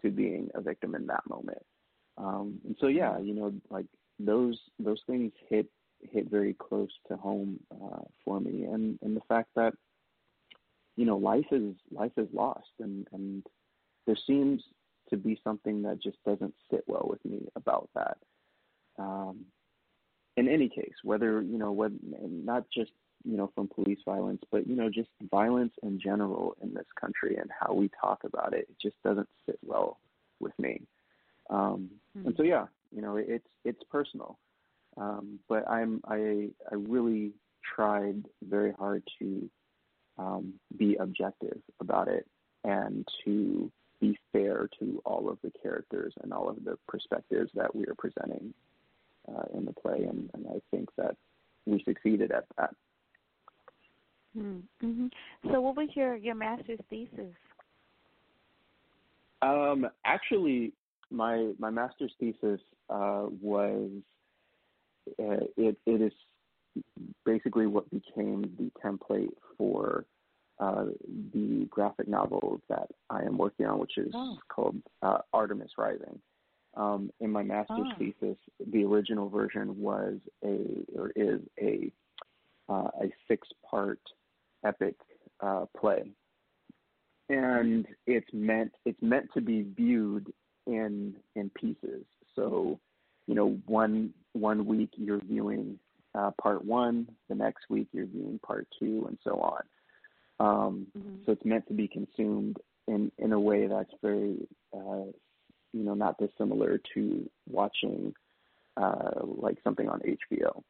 to 0.03 0.11
being 0.11 0.51
a 0.55 0.61
victim 0.61 0.95
in 0.95 1.07
that 1.07 1.23
moment. 1.29 1.65
Um, 2.19 2.61
and 2.65 2.77
so 2.81 2.89
yeah, 2.89 3.19
you 3.19 3.35
know, 3.35 3.53
like 3.71 3.87
those 4.19 4.59
those 4.79 5.01
things 5.07 5.33
hit 5.49 5.67
hit 6.01 6.31
very 6.31 6.55
close 6.55 6.91
to 7.09 7.17
home 7.17 7.61
uh, 7.73 8.03
for 8.25 8.41
me, 8.41 8.65
and 8.65 8.99
and 9.03 9.17
the 9.17 9.23
fact 9.29 9.51
that 9.57 9.75
you 10.97 11.07
know 11.07 11.17
life 11.17 11.47
is 11.51 11.75
life 11.91 12.13
is 12.17 12.29
lost, 12.33 12.73
and 12.81 13.07
and 13.13 13.45
there 14.07 14.19
seems 14.27 14.63
to 15.11 15.17
be 15.17 15.41
something 15.45 15.83
that 15.83 16.03
just 16.03 16.19
doesn't 16.25 16.55
sit 16.71 16.85
well 16.87 17.07
with 17.09 17.25
me 17.25 17.47
about 17.57 17.89
that. 17.95 18.17
Um, 18.99 19.47
in 20.37 20.49
any 20.49 20.69
case, 20.69 20.95
whether 21.03 21.43
you 21.43 21.59
know, 21.59 21.73
whether, 21.73 21.95
not 22.21 22.65
just 22.73 22.91
you 23.25 23.37
know 23.37 23.51
from 23.55 23.69
police 23.69 23.99
violence, 24.05 24.43
but 24.51 24.67
you 24.67 24.77
know 24.77 24.89
just 24.91 25.09
violence 25.31 25.73
in 25.83 26.01
general 26.01 26.57
in 26.63 26.75
this 26.75 26.87
country 27.01 27.37
and 27.37 27.51
how 27.59 27.73
we 27.73 27.91
talk 28.01 28.21
about 28.25 28.53
it, 28.53 28.69
it 28.69 28.77
just 28.81 28.97
doesn't 29.03 29.29
sit 29.47 29.59
well 29.65 29.99
with 30.41 30.57
me. 30.59 30.83
Um, 31.51 31.91
mm-hmm. 32.17 32.29
And 32.29 32.37
so 32.37 32.43
yeah, 32.43 32.67
you 32.95 33.03
know 33.03 33.17
it's 33.17 33.49
it's 33.65 33.83
personal, 33.91 34.39
um, 34.97 35.39
but 35.49 35.69
I'm 35.69 36.01
I 36.07 36.51
I 36.71 36.75
really 36.75 37.33
tried 37.75 38.25
very 38.43 38.73
hard 38.73 39.03
to 39.19 39.51
um, 40.19 40.55
be 40.77 40.97
objective 40.97 41.59
about 41.81 42.09
it 42.09 42.27
and 42.63 43.07
to 43.25 43.71
be 44.01 44.19
fair 44.33 44.69
to 44.79 45.01
all 45.05 45.29
of 45.29 45.39
the 45.43 45.53
characters 45.63 46.13
and 46.23 46.33
all 46.33 46.49
of 46.49 46.57
the 46.65 46.77
perspectives 46.89 47.51
that 47.55 47.75
we 47.75 47.85
are 47.85 47.95
presenting 47.97 48.53
uh, 49.29 49.45
in 49.57 49.65
the 49.65 49.73
play, 49.73 50.05
and, 50.09 50.29
and 50.35 50.47
I 50.49 50.61
think 50.71 50.89
that 50.97 51.17
we 51.67 51.83
succeeded 51.85 52.33
at 52.33 52.45
that. 52.59 52.75
Mm-hmm. 54.37 55.07
So, 55.51 55.61
what 55.61 55.77
was 55.77 55.89
your 55.95 56.17
your 56.17 56.35
master's 56.35 56.81
thesis? 56.91 57.35
Um, 59.43 59.87
actually, 60.05 60.73
my 61.11 61.53
my 61.59 61.71
master's 61.71 62.13
thesis 62.19 62.61
uh, 62.91 63.27
was 63.41 63.91
uh, 65.19 65.45
it 65.57 65.77
it 65.87 66.01
is 66.01 66.13
basically 67.25 67.67
what 67.67 67.89
became 67.91 68.43
the 68.59 68.71
template 68.85 69.33
for 69.57 70.05
uh, 70.59 70.87
the 71.33 71.67
graphic 71.71 72.09
novel 72.09 72.61
that 72.69 72.89
I 73.11 73.23
am 73.23 73.39
working 73.39 73.67
on, 73.67 73.79
which 73.79 73.99
is 73.99 74.13
oh. 74.15 74.39
called 74.49 74.77
uh, 75.03 75.19
Artemis 75.33 75.71
Rising. 75.77 76.19
Um, 76.77 77.11
in 77.21 77.31
my 77.31 77.43
master's 77.43 77.87
oh. 77.87 77.99
thesis, 77.99 78.37
the 78.73 78.85
original 78.85 79.29
version 79.29 79.81
was 79.81 80.15
a 80.45 80.85
or 80.97 81.13
is 81.15 81.41
a 81.61 81.93
uh, 82.69 82.89
a 83.03 83.13
six 83.29 83.47
part 83.69 84.01
epic 84.65 84.97
uh, 85.41 85.67
play, 85.79 86.03
and 87.29 87.87
it's 88.07 88.29
meant 88.33 88.73
it's 88.85 89.01
meant 89.03 89.29
to 89.35 89.41
be 89.41 89.63
viewed 89.77 90.33
in 90.67 91.17
in 91.37 91.51
pieces. 91.51 92.05
So, 92.37 92.79
you 93.27 93.35
know, 93.35 93.59
one 93.67 94.13
one 94.33 94.67
week 94.67 94.91
you're 94.97 95.21
viewing 95.21 95.79
uh, 96.15 96.31
part 96.41 96.65
one, 96.65 97.09
the 97.29 97.35
next 97.35 97.65
week 97.69 97.89
you're 97.93 98.07
viewing 98.07 98.39
part 98.45 98.67
two, 98.79 99.05
and 99.09 99.19
so 99.25 99.41
on. 99.41 99.63
Um, 100.41 100.87
mm-hmm. 100.97 101.17
So 101.27 101.33
it's 101.33 101.45
meant 101.45 101.67
to 101.69 101.75
be 101.75 101.89
consumed 101.89 102.59
in 102.87 103.11
in 103.19 103.33
a 103.33 103.41
way 103.41 103.67
that's 103.67 103.93
very, 104.03 104.47
uh, 104.75 105.07
you 105.73 105.83
know, 105.85 105.95
not 105.95 106.19
dissimilar 106.19 106.81
to 106.95 107.29
watching 107.49 108.15
uh, 108.77 109.11
like 109.25 109.59
something 109.65 109.89
on 109.89 110.01
HBO. 110.01 110.63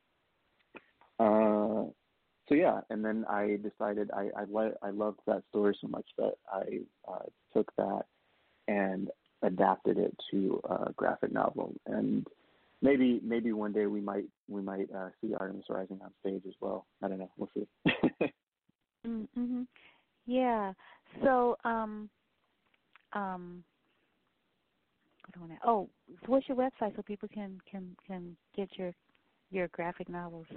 So 2.48 2.54
yeah, 2.54 2.80
and 2.90 3.04
then 3.04 3.24
I 3.28 3.58
decided 3.62 4.10
I 4.10 4.28
I, 4.36 4.44
le- 4.50 4.76
I 4.82 4.90
loved 4.90 5.20
that 5.26 5.42
story 5.50 5.76
so 5.80 5.88
much 5.88 6.06
that 6.18 6.34
I 6.52 6.80
uh, 7.10 7.24
took 7.52 7.74
that 7.76 8.02
and 8.68 9.10
adapted 9.42 9.98
it 9.98 10.14
to 10.30 10.60
a 10.68 10.92
graphic 10.92 11.32
novel. 11.32 11.72
And 11.86 12.26
maybe 12.82 13.20
maybe 13.24 13.52
one 13.52 13.72
day 13.72 13.86
we 13.86 14.00
might 14.00 14.26
we 14.48 14.62
might 14.62 14.88
uh, 14.94 15.08
see 15.20 15.34
Artemis 15.34 15.64
Rising 15.68 16.00
on 16.02 16.10
stage 16.20 16.42
as 16.46 16.54
well. 16.60 16.86
I 17.02 17.08
don't 17.08 17.18
know. 17.18 17.30
We'll 17.36 17.50
see. 17.54 17.66
mm-hmm. 19.06 19.62
Yeah. 20.26 20.72
So 21.22 21.56
um 21.64 22.10
um 23.12 23.64
I 25.26 25.30
don't 25.32 25.48
wanna, 25.48 25.60
oh, 25.66 25.88
so 26.08 26.26
what's 26.26 26.48
your 26.48 26.58
website 26.58 26.94
so 26.96 27.02
people 27.02 27.28
can 27.32 27.58
can 27.70 27.96
can 28.06 28.36
get 28.54 28.68
your 28.76 28.92
your 29.50 29.68
graphic 29.68 30.08
novels? 30.08 30.46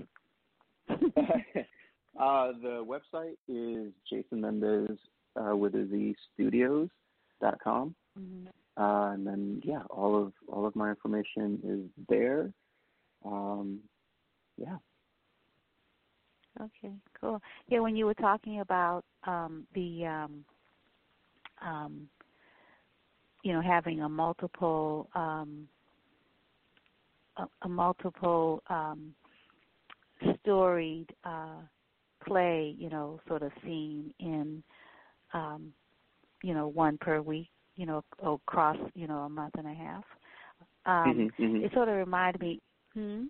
uh, 2.19 2.52
the 2.61 2.85
website 2.85 3.38
is 3.48 3.91
Jason 4.10 4.41
Mendez 4.41 4.98
uh, 5.35 5.56
with 5.56 5.76
a 5.76 5.88
Z 5.89 6.15
Studios 6.34 6.89
dot 7.41 7.57
com. 7.64 7.95
Mm-hmm. 8.19 8.48
Uh, 8.81 9.14
and 9.14 9.26
then 9.26 9.61
yeah, 9.64 9.81
all 9.89 10.22
of 10.22 10.34
all 10.48 10.65
of 10.65 10.76
my 10.76 10.89
information 10.89 11.60
is 11.64 12.06
there. 12.10 12.52
Um, 13.26 13.80
yeah. 14.57 14.77
Okay, 16.60 16.94
cool. 17.19 17.41
Yeah, 17.68 17.80
when 17.80 17.95
you 17.95 18.06
were 18.06 18.15
talking 18.15 18.61
about 18.61 19.03
um, 19.26 19.68
the 19.76 20.06
um, 20.06 20.45
um, 21.61 22.10
you 23.44 23.53
know 23.53 23.61
having 23.61 24.02
a 24.02 24.10
multiple 24.10 25.07
um, 25.14 25.68
a, 27.38 27.45
a 27.64 27.69
multiple 27.69 28.64
um, 28.69 29.14
storied 30.41 31.10
uh, 31.23 31.61
play, 32.28 32.76
you 32.78 32.90
know, 32.90 33.20
sort 33.28 33.44
of 33.44 33.52
scene 33.64 34.14
in 34.20 34.64
um, 35.34 35.74
you 36.44 36.54
know 36.54 36.68
one 36.68 36.98
per 36.99 37.22
week, 37.22 37.49
you 37.76 37.86
know, 37.86 38.04
across 38.24 38.78
you 38.94 39.08
know 39.08 39.20
a 39.20 39.30
month 39.30 39.56
and 39.58 39.68
a 39.68 39.74
half. 39.74 40.04
Um, 40.86 41.30
mm-hmm, 41.38 41.44
mm-hmm. 41.44 41.66
It 41.66 41.72
sort 41.74 41.90
of 41.90 41.95
reminded 41.95 42.41
me. 42.41 42.62
Hmm. 42.94 43.24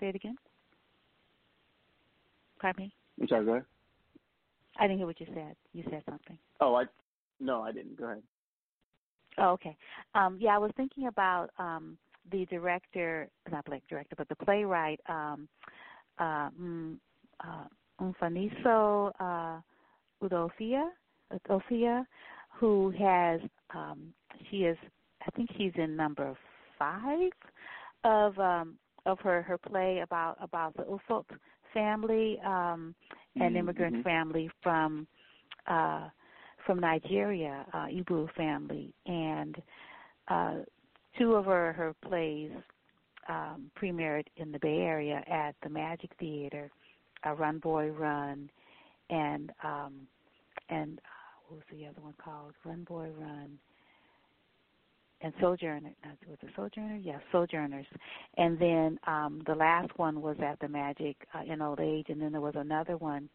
Say 0.00 0.08
it 0.08 0.14
again. 0.14 0.36
Pardon 2.60 2.84
me. 2.84 2.92
I'm 3.20 3.28
sorry. 3.28 3.44
Go 3.44 3.52
ahead. 3.52 3.64
I 4.78 4.84
didn't 4.84 4.98
hear 4.98 5.06
what 5.06 5.20
you 5.20 5.26
said. 5.34 5.56
You 5.72 5.84
said 5.90 6.02
something. 6.08 6.38
Oh, 6.60 6.74
I 6.74 6.84
no, 7.40 7.62
I 7.62 7.72
didn't. 7.72 7.96
Go 7.96 8.06
ahead. 8.06 8.22
Oh, 9.38 9.50
okay. 9.50 9.76
Um, 10.14 10.38
yeah, 10.40 10.54
I 10.54 10.58
was 10.58 10.72
thinking 10.76 11.06
about 11.06 11.50
um, 11.58 11.96
the 12.32 12.46
director, 12.46 13.28
not 13.50 13.68
like 13.68 13.82
director, 13.88 14.16
but 14.16 14.28
the 14.28 14.36
playwright, 14.36 15.00
um, 15.08 15.48
uh, 16.18 16.50
mm, 16.60 16.96
uh, 17.44 17.64
Mfoniso 18.00 19.12
uh, 19.20 19.60
Udofia, 20.22 20.88
Udofia, 21.32 22.04
who 22.58 22.92
has, 22.98 23.40
um, 23.74 24.12
she 24.50 24.58
is, 24.58 24.76
I 25.26 25.30
think 25.32 25.50
she's 25.56 25.72
in 25.76 25.96
number 25.96 26.36
five 26.78 27.30
of 28.04 28.38
um, 28.38 28.76
of 29.06 29.18
her 29.20 29.42
her 29.42 29.58
play 29.58 30.00
about 30.00 30.36
about 30.40 30.76
the 30.76 30.84
Ufot 30.84 31.24
family, 31.74 32.38
um, 32.44 32.94
an 33.36 33.42
mm-hmm. 33.42 33.56
immigrant 33.56 34.04
family 34.04 34.50
from 34.62 35.06
uh, 35.66 36.08
from 36.64 36.80
Nigeria, 36.80 37.64
uh, 37.72 37.86
Ibu 37.86 38.32
family, 38.34 38.92
and 39.06 39.56
uh, 40.28 40.54
two 41.18 41.34
of 41.34 41.46
her 41.46 41.72
her 41.72 41.94
plays 42.06 42.50
um, 43.28 43.70
premiered 43.80 44.24
in 44.36 44.52
the 44.52 44.58
Bay 44.58 44.78
Area 44.78 45.22
at 45.30 45.54
the 45.62 45.68
Magic 45.68 46.10
Theater, 46.18 46.70
uh, 47.26 47.34
Run 47.34 47.58
Boy 47.58 47.88
Run, 47.88 48.50
and 49.10 49.50
um, 49.62 50.06
and 50.68 50.98
uh, 50.98 51.48
what 51.48 51.56
was 51.56 51.64
the 51.70 51.86
other 51.86 52.00
one 52.00 52.14
called? 52.22 52.52
Run 52.64 52.84
Boy 52.84 53.10
Run. 53.18 53.58
And 55.20 55.32
Sojourner, 55.40 55.90
was 56.28 56.38
it 56.42 56.50
Sojourner? 56.54 56.94
Yes, 56.94 57.16
yeah, 57.16 57.32
Sojourners. 57.32 57.86
And 58.36 58.56
then 58.56 59.00
um, 59.04 59.42
the 59.48 59.54
last 59.54 59.90
one 59.98 60.22
was 60.22 60.36
at 60.40 60.60
the 60.60 60.68
Magic 60.68 61.16
uh, 61.34 61.52
in 61.52 61.60
Old 61.60 61.80
Age, 61.80 62.06
and 62.08 62.22
then 62.22 62.30
there 62.30 62.40
was 62.40 62.54
another 62.56 62.96
one 62.96 63.28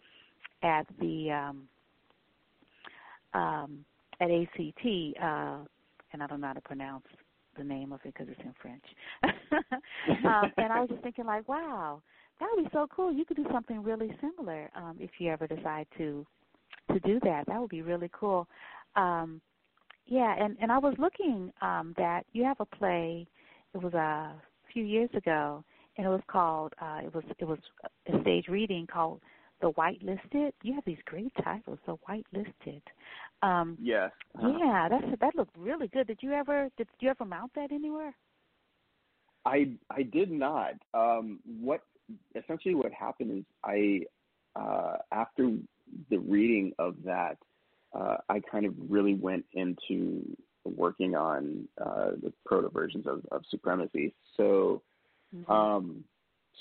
at 0.61 0.85
the 1.01 1.29
um, 1.31 1.67
um, 3.33 3.83
at 4.21 4.29
ACT, 4.31 4.85
uh, 5.21 5.65
and 6.13 6.21
I 6.23 6.27
don't 6.27 6.39
know 6.39 6.47
how 6.47 6.53
to 6.53 6.61
pronounce 6.61 7.05
the 7.57 7.63
name 7.63 7.91
of 7.91 7.99
it 8.03 8.13
because 8.13 8.27
it's 8.29 8.39
in 8.41 8.53
French. 8.61 8.83
um, 10.25 10.51
and 10.57 10.71
I 10.71 10.79
was 10.79 10.89
just 10.89 11.03
thinking, 11.03 11.25
like, 11.25 11.47
wow, 11.47 12.01
that 12.39 12.49
would 12.55 12.65
be 12.65 12.69
so 12.73 12.87
cool. 12.93 13.13
You 13.13 13.25
could 13.25 13.37
do 13.37 13.45
something 13.51 13.81
really 13.83 14.11
similar 14.21 14.69
um, 14.75 14.97
if 14.99 15.11
you 15.19 15.31
ever 15.31 15.47
decide 15.47 15.87
to 15.97 16.25
to 16.91 16.99
do 17.01 17.19
that. 17.21 17.45
That 17.47 17.59
would 17.59 17.69
be 17.69 17.81
really 17.81 18.09
cool. 18.11 18.47
Um, 18.95 19.41
yeah, 20.05 20.35
and 20.37 20.57
and 20.61 20.71
I 20.71 20.77
was 20.77 20.95
looking 20.97 21.51
um, 21.61 21.93
that 21.97 22.25
you 22.33 22.43
have 22.43 22.59
a 22.59 22.65
play. 22.65 23.27
It 23.73 23.81
was 23.81 23.93
a 23.93 24.33
few 24.71 24.83
years 24.83 25.09
ago, 25.15 25.63
and 25.97 26.05
it 26.05 26.09
was 26.09 26.21
called. 26.27 26.73
Uh, 26.81 26.99
it 27.03 27.13
was 27.13 27.23
it 27.39 27.45
was 27.45 27.59
a 28.07 28.21
stage 28.21 28.47
reading 28.47 28.87
called 28.91 29.21
The 29.61 29.71
Whitelisted. 29.71 30.51
You 30.61 30.73
have 30.73 30.85
these 30.85 30.97
great 31.05 31.31
titles, 31.43 31.79
The 31.85 31.95
Whitelisted. 32.07 32.81
Um, 33.41 33.77
yeah. 33.81 34.09
Uh-huh. 34.37 34.57
Yeah, 34.59 34.89
that's 34.89 35.19
that 35.21 35.35
looked 35.35 35.55
really 35.57 35.87
good. 35.87 36.07
Did 36.07 36.19
you 36.21 36.33
ever 36.33 36.69
did 36.77 36.87
you 36.99 37.09
ever 37.09 37.25
mount 37.25 37.51
that 37.55 37.71
anywhere? 37.71 38.15
I 39.45 39.73
I 39.89 40.03
did 40.03 40.31
not. 40.31 40.73
Um, 40.93 41.39
what 41.59 41.81
essentially 42.35 42.75
what 42.75 42.91
happened 42.91 43.39
is 43.39 43.45
I 43.63 44.01
uh, 44.55 44.97
after 45.11 45.51
the 46.09 46.17
reading 46.17 46.73
of 46.79 46.95
that, 47.05 47.37
uh, 47.93 48.17
I 48.29 48.39
kind 48.39 48.65
of 48.65 48.73
really 48.89 49.15
went 49.15 49.45
into 49.53 50.23
working 50.63 51.15
on 51.15 51.67
uh, 51.83 52.11
the 52.21 52.31
proto 52.45 52.69
versions 52.69 53.05
of, 53.07 53.21
of 53.31 53.43
supremacy. 53.49 54.13
So, 54.37 54.81
mm-hmm. 55.35 55.51
um, 55.51 56.03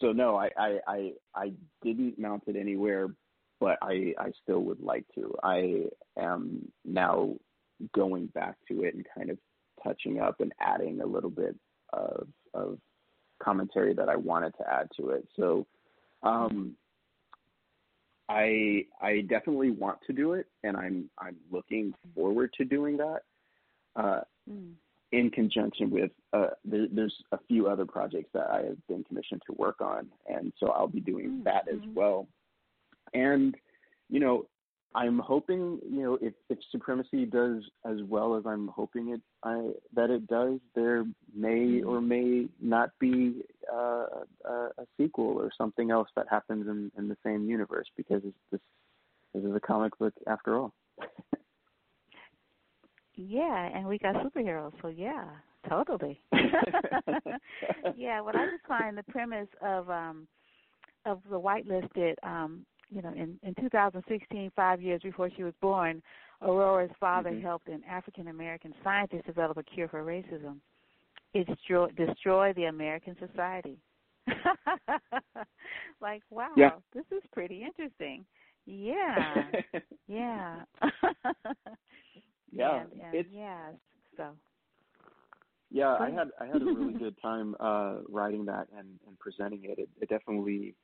so 0.01 0.13
no, 0.13 0.37
I, 0.37 0.51
I 0.59 0.79
I 0.87 1.13
I 1.35 1.53
didn't 1.83 2.19
mount 2.19 2.45
it 2.47 2.57
anywhere, 2.57 3.09
but 3.61 3.79
I, 3.81 4.15
I 4.19 4.33
still 4.43 4.61
would 4.61 4.81
like 4.81 5.05
to. 5.15 5.35
I 5.43 5.85
am 6.19 6.69
now 6.85 7.35
going 7.95 8.27
back 8.27 8.57
to 8.69 8.83
it 8.85 8.95
and 8.95 9.07
kind 9.17 9.31
of 9.31 9.39
touching 9.83 10.21
up 10.21 10.41
and 10.41 10.53
adding 10.61 11.01
a 11.01 11.07
little 11.07 11.31
bit 11.31 11.55
of, 11.93 12.27
of 12.55 12.79
commentary 13.43 13.95
that 13.95 14.09
I 14.09 14.17
wanted 14.17 14.55
to 14.59 14.71
add 14.71 14.89
to 14.99 15.11
it. 15.11 15.27
So, 15.37 15.67
um, 16.23 16.77
I 18.29 18.87
I 19.01 19.23
definitely 19.23 19.71
want 19.71 19.99
to 20.07 20.13
do 20.13 20.35
it, 20.35 20.47
and 20.63 20.77
I'm 20.77 21.11
I'm 21.19 21.37
looking 21.51 21.93
forward 22.15 22.53
to 22.59 22.65
doing 22.65 22.97
that. 22.99 23.21
Uh, 23.97 24.21
mm. 24.51 24.73
In 25.11 25.31
conjunction 25.31 25.91
with 25.91 26.11
uh, 26.33 26.51
there, 26.65 26.87
there's 26.91 27.15
a 27.33 27.39
few 27.47 27.69
other 27.69 27.85
projects 27.85 28.31
that 28.33 28.51
I 28.51 28.63
have 28.63 28.87
been 28.89 29.05
commissioned 29.05 29.43
to 29.47 29.53
work 29.59 29.83
on, 29.83 30.07
and 30.27 30.53
so 30.59 30.69
I'll 30.69 30.89
be 30.89 31.01
doing 31.01 31.27
mm-hmm. 31.27 31.43
that 31.45 31.69
as 31.69 31.81
well 31.95 32.29
and 33.15 33.55
you 34.09 34.21
know 34.21 34.47
I'm 34.95 35.19
hoping 35.19 35.79
you 35.89 36.03
know 36.03 36.19
if 36.21 36.35
if 36.49 36.59
supremacy 36.71 37.25
does 37.25 37.63
as 37.85 37.99
well 38.09 38.37
as 38.37 38.45
I'm 38.47 38.69
hoping 38.69 39.11
it 39.11 39.21
I, 39.43 39.71
that 39.95 40.11
it 40.11 40.27
does, 40.27 40.59
there 40.75 41.05
may 41.35 41.83
or 41.83 42.01
may 42.01 42.49
not 42.61 42.91
be 42.99 43.43
uh, 43.73 44.07
a, 44.45 44.53
a 44.79 44.87
sequel 44.97 45.39
or 45.39 45.51
something 45.57 45.91
else 45.91 46.09
that 46.17 46.27
happens 46.31 46.67
in, 46.69 46.93
in 46.99 47.09
the 47.09 47.17
same 47.25 47.49
universe 47.49 47.87
because 47.97 48.23
this 48.51 48.61
this 49.33 49.45
is 49.45 49.55
a 49.55 49.61
comic 49.61 49.99
book 49.99 50.13
after 50.27 50.59
all. 50.59 50.73
yeah, 53.15 53.71
and 53.75 53.87
we 53.87 53.99
got 53.99 54.15
superheroes, 54.17 54.73
so 54.83 54.89
yeah, 54.89 55.25
totally. 55.69 56.21
yeah, 57.97 58.21
what 58.21 58.37
I 58.37 58.47
just 58.47 58.67
find 58.69 58.97
the 58.97 59.05
premise 59.05 59.49
of 59.63 59.89
um 59.89 60.27
of 61.07 61.21
the 61.31 61.41
whitelisted 61.41 62.15
um 62.23 62.67
you 62.93 63.03
know, 63.03 63.13
in, 63.13 63.39
in 63.43 63.55
2016, 63.61 64.53
five 64.55 64.83
years 64.83 65.01
before 65.03 65.31
she 65.35 65.43
was 65.43 65.55
born, 65.61 66.03
Aurora's 66.43 66.91
father 67.01 67.31
mm-hmm. 67.31 67.43
helped 67.43 67.69
an 67.69 67.83
African 67.89 68.29
American 68.29 68.75
scientist 68.85 69.27
develop 69.27 69.57
a 69.57 69.63
cure 69.63 69.89
for 69.89 70.05
racism. 70.05 70.57
It 71.35 71.47
destroy, 71.47 71.89
destroy 71.91 72.53
the 72.53 72.65
American 72.65 73.17
society. 73.27 73.79
like, 76.01 76.23
wow, 76.31 76.53
yeah. 76.57 76.71
this 76.95 77.05
is 77.11 77.23
pretty 77.33 77.65
interesting. 77.65 78.25
Yeah, 78.65 79.43
yeah, 80.07 80.61
yeah. 82.53 82.83
And, 82.83 82.93
and 82.93 83.13
it's, 83.13 83.29
yeah, 83.33 83.59
so. 84.17 84.29
Yeah, 85.69 85.97
I 85.99 86.11
had 86.11 86.29
I 86.41 86.47
had 86.47 86.63
a 86.63 86.67
really 86.67 86.93
good 86.93 87.17
time 87.21 87.57
uh, 87.59 88.03
writing 88.09 88.45
that 88.45 88.69
and, 88.79 89.01
and 89.09 89.19
presenting 89.19 89.65
it. 89.65 89.81
It, 89.81 89.89
it 90.01 90.09
definitely 90.09 90.77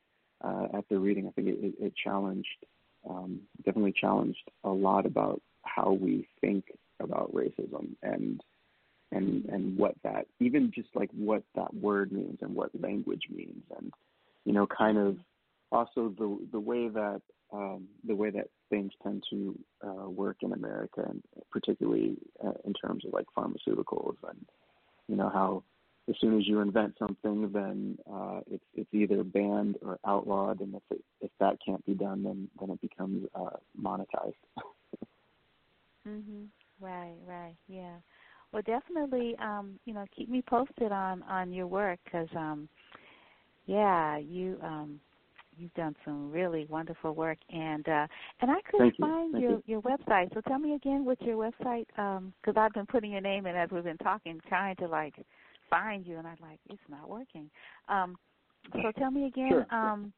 uh, 0.42 0.66
at 0.74 0.88
the 0.88 0.98
reading. 0.98 1.26
I 1.26 1.30
think 1.32 1.48
it, 1.48 1.74
it 1.80 1.92
challenged, 2.02 2.48
um, 3.08 3.40
definitely 3.64 3.94
challenged 3.98 4.50
a 4.64 4.70
lot 4.70 5.06
about 5.06 5.40
how 5.62 5.92
we 5.92 6.26
think 6.40 6.64
about 7.00 7.32
racism 7.32 7.94
and 8.02 8.42
and 9.12 9.44
and 9.46 9.78
what 9.78 9.94
that 10.02 10.26
even 10.40 10.70
just 10.74 10.88
like 10.94 11.10
what 11.12 11.42
that 11.54 11.72
word 11.74 12.12
means 12.12 12.38
and 12.42 12.54
what 12.54 12.70
language 12.80 13.22
means 13.30 13.62
and 13.78 13.92
you 14.44 14.52
know 14.52 14.66
kind 14.66 14.98
of 14.98 15.16
also 15.72 16.12
the 16.18 16.38
the 16.52 16.60
way 16.60 16.88
that 16.88 17.20
um, 17.52 17.88
the 18.06 18.14
way 18.14 18.28
that 18.30 18.48
things 18.68 18.92
tend 19.02 19.24
to 19.30 19.58
uh, 19.86 20.08
work 20.08 20.36
in 20.42 20.52
America 20.52 21.02
and 21.08 21.22
particularly 21.50 22.16
uh, 22.44 22.52
in 22.64 22.74
terms 22.74 23.04
of 23.06 23.12
like 23.12 23.26
pharmaceuticals 23.36 24.16
and 24.28 24.44
you 25.08 25.16
know 25.16 25.30
how 25.30 25.62
as 26.08 26.14
soon 26.20 26.38
as 26.38 26.46
you 26.46 26.60
invent 26.60 26.94
something, 26.98 27.50
then 27.52 27.98
uh, 28.10 28.40
it's 28.50 28.64
it's 28.74 28.92
either 28.92 29.22
banned 29.24 29.76
or 29.82 29.98
outlawed, 30.06 30.60
and 30.60 30.74
if 30.74 30.82
it, 30.90 31.04
if 31.20 31.30
that 31.40 31.58
can't 31.64 31.84
be 31.86 31.94
done, 31.94 32.22
then 32.22 32.48
then 32.60 32.70
it 32.70 32.80
becomes 32.80 33.26
uh, 33.34 33.56
monetized. 33.80 34.34
mhm. 36.08 36.46
Right. 36.80 37.16
Right. 37.26 37.56
Yeah. 37.68 37.96
Well, 38.52 38.62
definitely. 38.62 39.36
Um, 39.42 39.78
you 39.84 39.92
know, 39.92 40.06
keep 40.16 40.28
me 40.28 40.42
posted 40.42 40.92
on 40.92 41.22
on 41.24 41.52
your 41.52 41.66
work 41.66 41.98
because, 42.04 42.28
um, 42.36 42.68
yeah, 43.66 44.16
you 44.18 44.58
um, 44.62 45.00
you've 45.58 45.74
done 45.74 45.94
some 46.04 46.30
really 46.30 46.66
wonderful 46.70 47.12
work, 47.12 47.38
and 47.50 47.86
uh, 47.88 48.06
and 48.40 48.50
I 48.50 48.60
couldn't 48.70 48.96
Thank 48.98 48.98
find 48.98 49.32
Thank 49.32 49.42
your 49.42 49.52
you. 49.52 49.62
your 49.66 49.82
website. 49.82 50.32
So 50.32 50.40
tell 50.42 50.58
me 50.58 50.74
again 50.74 51.04
what's 51.04 51.22
your 51.22 51.36
website? 51.36 51.86
Because 51.88 52.56
I've 52.56 52.72
been 52.72 52.86
putting 52.86 53.12
your 53.12 53.20
name 53.20 53.46
in 53.46 53.56
as 53.56 53.70
we've 53.70 53.84
been 53.84 53.98
talking, 53.98 54.40
trying 54.48 54.76
to 54.76 54.86
like 54.86 55.14
find 55.70 56.06
you, 56.06 56.18
and 56.18 56.26
I'm 56.26 56.36
like, 56.40 56.60
it's 56.68 56.80
not 56.88 57.08
working. 57.08 57.50
Um, 57.88 58.16
so 58.72 58.92
tell 58.98 59.10
me 59.10 59.26
again. 59.26 59.48
Sure. 59.50 59.66
Um, 59.70 60.12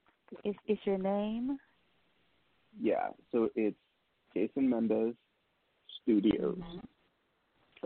is 0.45 0.55
is 0.67 0.79
your 0.85 0.99
name? 0.99 1.59
Yeah. 2.81 3.09
So 3.33 3.51
it's 3.57 3.77
Jason 4.35 4.69
Mendez 4.69 5.15
Studios. 6.03 6.59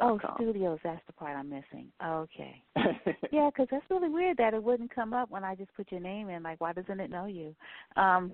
Oh, 0.02 0.18
studios. 0.36 0.78
That's 0.82 1.00
the 1.06 1.12
part 1.12 1.36
I'm 1.36 1.48
missing. 1.48 1.92
Okay. 2.04 2.62
yeah, 3.30 3.48
because 3.50 3.68
that's 3.70 3.84
really 3.90 4.08
weird 4.08 4.36
that 4.38 4.54
it 4.54 4.62
wouldn't 4.62 4.94
come 4.94 5.12
up 5.12 5.30
when 5.30 5.44
I 5.44 5.54
just 5.54 5.72
put 5.74 5.90
your 5.92 6.00
name 6.00 6.28
in. 6.30 6.42
Like, 6.42 6.60
why 6.60 6.72
doesn't 6.72 7.00
it 7.00 7.10
know 7.10 7.26
you? 7.26 7.54
Um, 7.96 8.32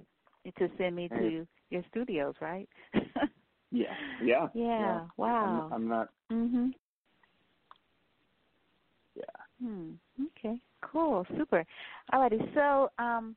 to 0.59 0.71
send 0.79 0.97
me 0.97 1.09
to 1.09 1.47
your 1.69 1.83
studios, 1.91 2.35
right? 2.41 2.69
yeah. 3.71 3.95
Yeah. 4.23 4.49
Yeah. 4.55 5.01
Wow. 5.19 5.69
I'm, 5.71 5.83
I'm 5.83 5.89
not. 5.89 6.09
Mhm. 6.33 6.71
Hmm. 9.63 9.93
Okay. 10.39 10.61
Cool. 10.81 11.27
Super. 11.37 11.65
Alrighty. 12.13 12.55
So, 12.55 12.91
um, 12.99 13.37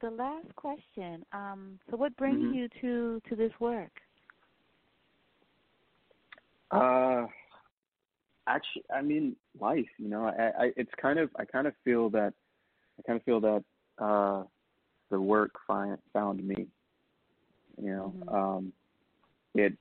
the 0.00 0.10
last 0.10 0.54
question. 0.54 1.24
Um, 1.32 1.78
so 1.90 1.96
what 1.96 2.16
brings 2.16 2.40
Mhm. 2.40 2.54
you 2.54 2.68
to 2.80 3.20
to 3.28 3.36
this 3.36 3.52
work? 3.58 3.90
Uh, 6.70 7.26
actually, 8.46 8.84
I 8.94 9.02
mean, 9.02 9.34
life. 9.58 9.88
You 9.98 10.08
know, 10.08 10.26
I, 10.26 10.66
I 10.66 10.72
it's 10.76 10.92
kind 11.00 11.18
of 11.18 11.30
I 11.36 11.44
kind 11.44 11.66
of 11.66 11.74
feel 11.84 12.10
that 12.10 12.32
I 12.98 13.02
kind 13.02 13.18
of 13.18 13.24
feel 13.24 13.40
that 13.40 13.64
uh, 13.98 14.44
the 15.10 15.20
work 15.20 15.50
find, 15.66 15.98
found 16.12 16.46
me. 16.46 16.68
You 17.80 17.90
know, 17.90 18.14
Mhm. 18.16 18.34
um, 18.34 18.72
it 19.54 19.72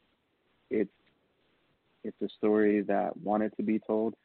it's 0.69 0.89
it's 2.03 2.21
a 2.21 2.29
story 2.37 2.81
that 2.83 3.15
wanted 3.17 3.55
to 3.57 3.63
be 3.63 3.79
told. 3.79 4.15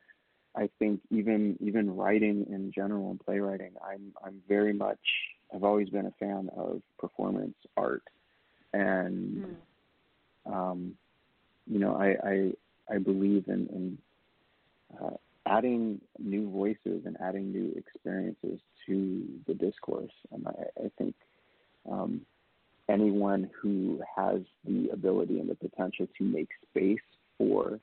I 0.56 0.68
think 0.78 1.00
even 1.10 1.56
even 1.60 1.96
writing 1.96 2.46
in 2.50 2.72
general 2.72 3.10
and 3.10 3.20
playwriting, 3.20 3.72
I'm 3.82 4.12
I'm 4.24 4.42
very 4.48 4.72
much 4.72 4.98
I've 5.54 5.64
always 5.64 5.88
been 5.88 6.06
a 6.06 6.14
fan 6.18 6.50
of 6.56 6.82
performance 6.98 7.56
art, 7.76 8.02
and 8.72 9.56
Hmm. 10.46 10.52
um, 10.52 10.94
you 11.66 11.78
know 11.78 11.96
I 11.96 12.16
I, 12.28 12.52
I 12.94 12.98
believe 12.98 13.44
in, 13.48 13.66
in 13.68 13.98
uh, 15.02 15.16
adding 15.46 16.00
new 16.18 16.50
voices 16.50 17.06
and 17.06 17.16
adding 17.20 17.50
new 17.50 17.72
experiences 17.76 18.60
to 18.86 19.24
the 19.46 19.54
discourse, 19.54 20.12
and 20.32 20.46
I, 20.46 20.84
I 20.84 20.90
think 20.98 21.14
um, 21.90 22.20
anyone 22.88 23.50
who 23.60 24.00
has 24.16 24.42
the 24.66 24.90
ability 24.92 25.40
and 25.40 25.48
the 25.48 25.54
potential 25.54 26.06
to 26.18 26.24
make 26.24 26.48
space 26.70 26.98
for 27.38 27.80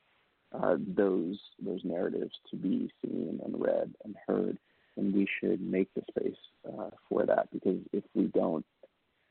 uh, 0.52 0.76
those 0.96 1.40
those 1.64 1.82
narratives 1.84 2.34
to 2.50 2.56
be 2.56 2.92
seen 3.02 3.40
and 3.44 3.62
read 3.62 3.94
and 4.04 4.16
heard, 4.28 4.58
and 4.98 5.14
we 5.14 5.28
should 5.40 5.62
make 5.62 5.90
the 5.94 6.02
space 6.10 6.38
uh, 6.68 6.90
for 7.08 7.26
that 7.26 7.52
because 7.52 7.80
if 7.94 8.04
we 8.16 8.26
don't, 8.28 8.66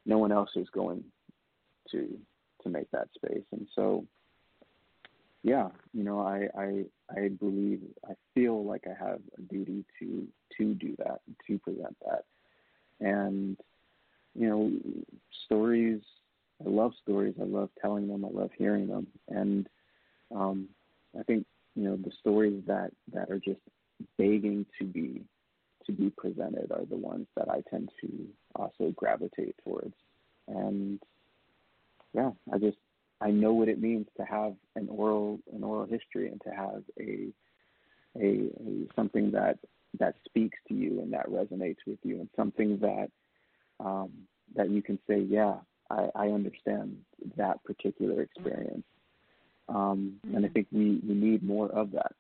no 0.07 0.19
one 0.19 0.33
else 0.33 0.51
is 0.57 0.69
going 0.71 1.03
to 1.91 2.09
to 2.63 2.69
make 2.69 2.91
that 2.91 3.09
space, 3.17 3.45
and 3.53 3.67
so 3.75 4.05
yeah, 5.43 5.69
you 5.93 6.05
know, 6.05 6.21
I 6.21 6.49
I 6.59 6.85
I 7.11 7.29
believe 7.29 7.81
I 8.09 8.15
feel 8.35 8.65
like 8.65 8.85
I 8.87 9.05
have 9.05 9.21
a 9.37 9.43
duty 9.43 9.85
to 9.99 10.27
to 10.57 10.75
do 10.75 10.97
that 10.99 11.21
to 11.47 11.59
present 11.59 11.97
that, 12.05 12.25
and 13.01 13.57
you 14.35 14.49
know, 14.49 14.71
stories. 15.47 16.01
I 16.65 16.69
love 16.69 16.93
stories. 17.03 17.35
I 17.41 17.45
love 17.45 17.71
telling 17.81 18.09
them. 18.09 18.25
I 18.25 18.29
love 18.29 18.51
hearing 18.59 18.89
them, 18.89 19.07
and 19.29 19.69
um, 20.35 20.69
I 21.19 21.23
think 21.23 21.47
you 21.75 21.85
know 21.85 21.97
the 21.97 22.13
stories 22.21 22.63
that 22.67 22.91
that 23.13 23.31
are 23.31 23.39
just 23.39 23.61
begging 24.17 24.67
to 24.79 24.85
be 24.85 25.23
to 25.87 25.93
be 25.93 26.11
presented 26.11 26.71
are 26.71 26.85
the 26.85 26.97
ones 26.97 27.27
that 27.37 27.49
I 27.49 27.63
tend 27.71 27.91
to 28.01 28.27
also 28.55 28.93
gravitate 28.95 29.57
towards. 29.65 29.95
And 30.47 31.01
yeah, 32.15 32.31
I 32.53 32.59
just 32.59 32.79
I 33.21 33.31
know 33.31 33.53
what 33.53 33.69
it 33.69 33.81
means 33.81 34.07
to 34.17 34.25
have 34.25 34.55
an 34.77 34.89
oral 34.89 35.41
an 35.53 35.65
oral 35.65 35.87
history 35.87 36.29
and 36.29 36.41
to 36.43 36.51
have 36.51 36.83
a 37.01 37.29
a, 38.17 38.51
a 38.61 38.87
something 38.97 39.31
that 39.33 39.59
that 39.99 40.15
speaks 40.27 40.59
to 40.69 40.75
you 40.75 41.01
and 41.01 41.13
that 41.13 41.29
resonates 41.29 41.79
with 41.87 41.99
you 42.03 42.21
and 42.21 42.29
something 42.37 42.79
that 42.81 43.11
um, 43.81 44.11
that 44.55 44.71
you 44.71 44.83
can 44.83 44.99
say, 45.09 45.21
yeah, 45.21 45.57
I, 45.91 46.09
I 46.15 46.27
understand 46.29 46.97
that 47.37 47.63
particular 47.65 48.23
experience. 48.23 48.85
Um, 49.69 50.21
And 50.35 50.45
I 50.45 50.49
Mhm. 50.49 50.53
think 50.55 50.67
we, 50.73 51.01
we 51.07 51.15
need 51.15 51.43
more 51.43 51.69
of 51.71 51.91
that. 51.93 52.15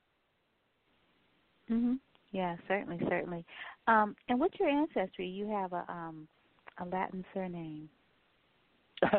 Mhm. 1.71 1.99
Yeah, 2.33 2.57
certainly, 2.67 2.99
certainly. 3.09 3.45
Um, 3.87 4.15
and 4.29 4.39
what's 4.39 4.59
your 4.59 4.69
ancestry? 4.69 5.27
You 5.27 5.47
have 5.49 5.73
a 5.73 5.91
um 5.91 6.29
a 6.79 6.85
Latin 6.85 7.25
surname. 7.35 7.89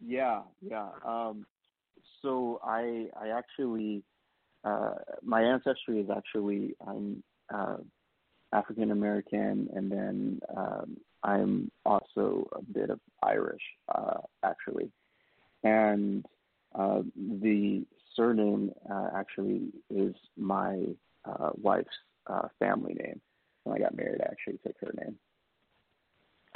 yeah, 0.00 0.42
yeah. 0.60 0.88
Um, 1.04 1.46
so 2.22 2.60
I 2.64 3.08
I 3.20 3.28
actually 3.28 4.02
uh, 4.64 4.94
my 5.22 5.42
ancestry 5.42 6.00
is 6.00 6.10
actually 6.10 6.74
I'm 6.86 7.22
uh, 7.52 7.78
African 8.52 8.90
American, 8.90 9.68
and 9.74 9.90
then 9.90 10.40
um, 10.56 10.96
I'm 11.22 11.70
also 11.84 12.48
a 12.52 12.62
bit 12.62 12.90
of 12.90 13.00
Irish, 13.22 13.62
uh, 13.94 14.20
actually, 14.42 14.90
and 15.62 16.24
uh, 16.78 17.02
the 17.16 17.84
surname 18.14 18.72
uh, 18.90 19.08
actually 19.14 19.68
is 19.90 20.14
my 20.36 20.84
uh, 21.24 21.50
wife's 21.60 21.88
uh, 22.26 22.48
family 22.58 22.94
name. 22.94 23.20
When 23.64 23.76
I 23.76 23.80
got 23.80 23.96
married, 23.96 24.20
I 24.20 24.30
actually 24.30 24.58
took 24.64 24.76
her 24.80 24.92
name. 25.04 25.16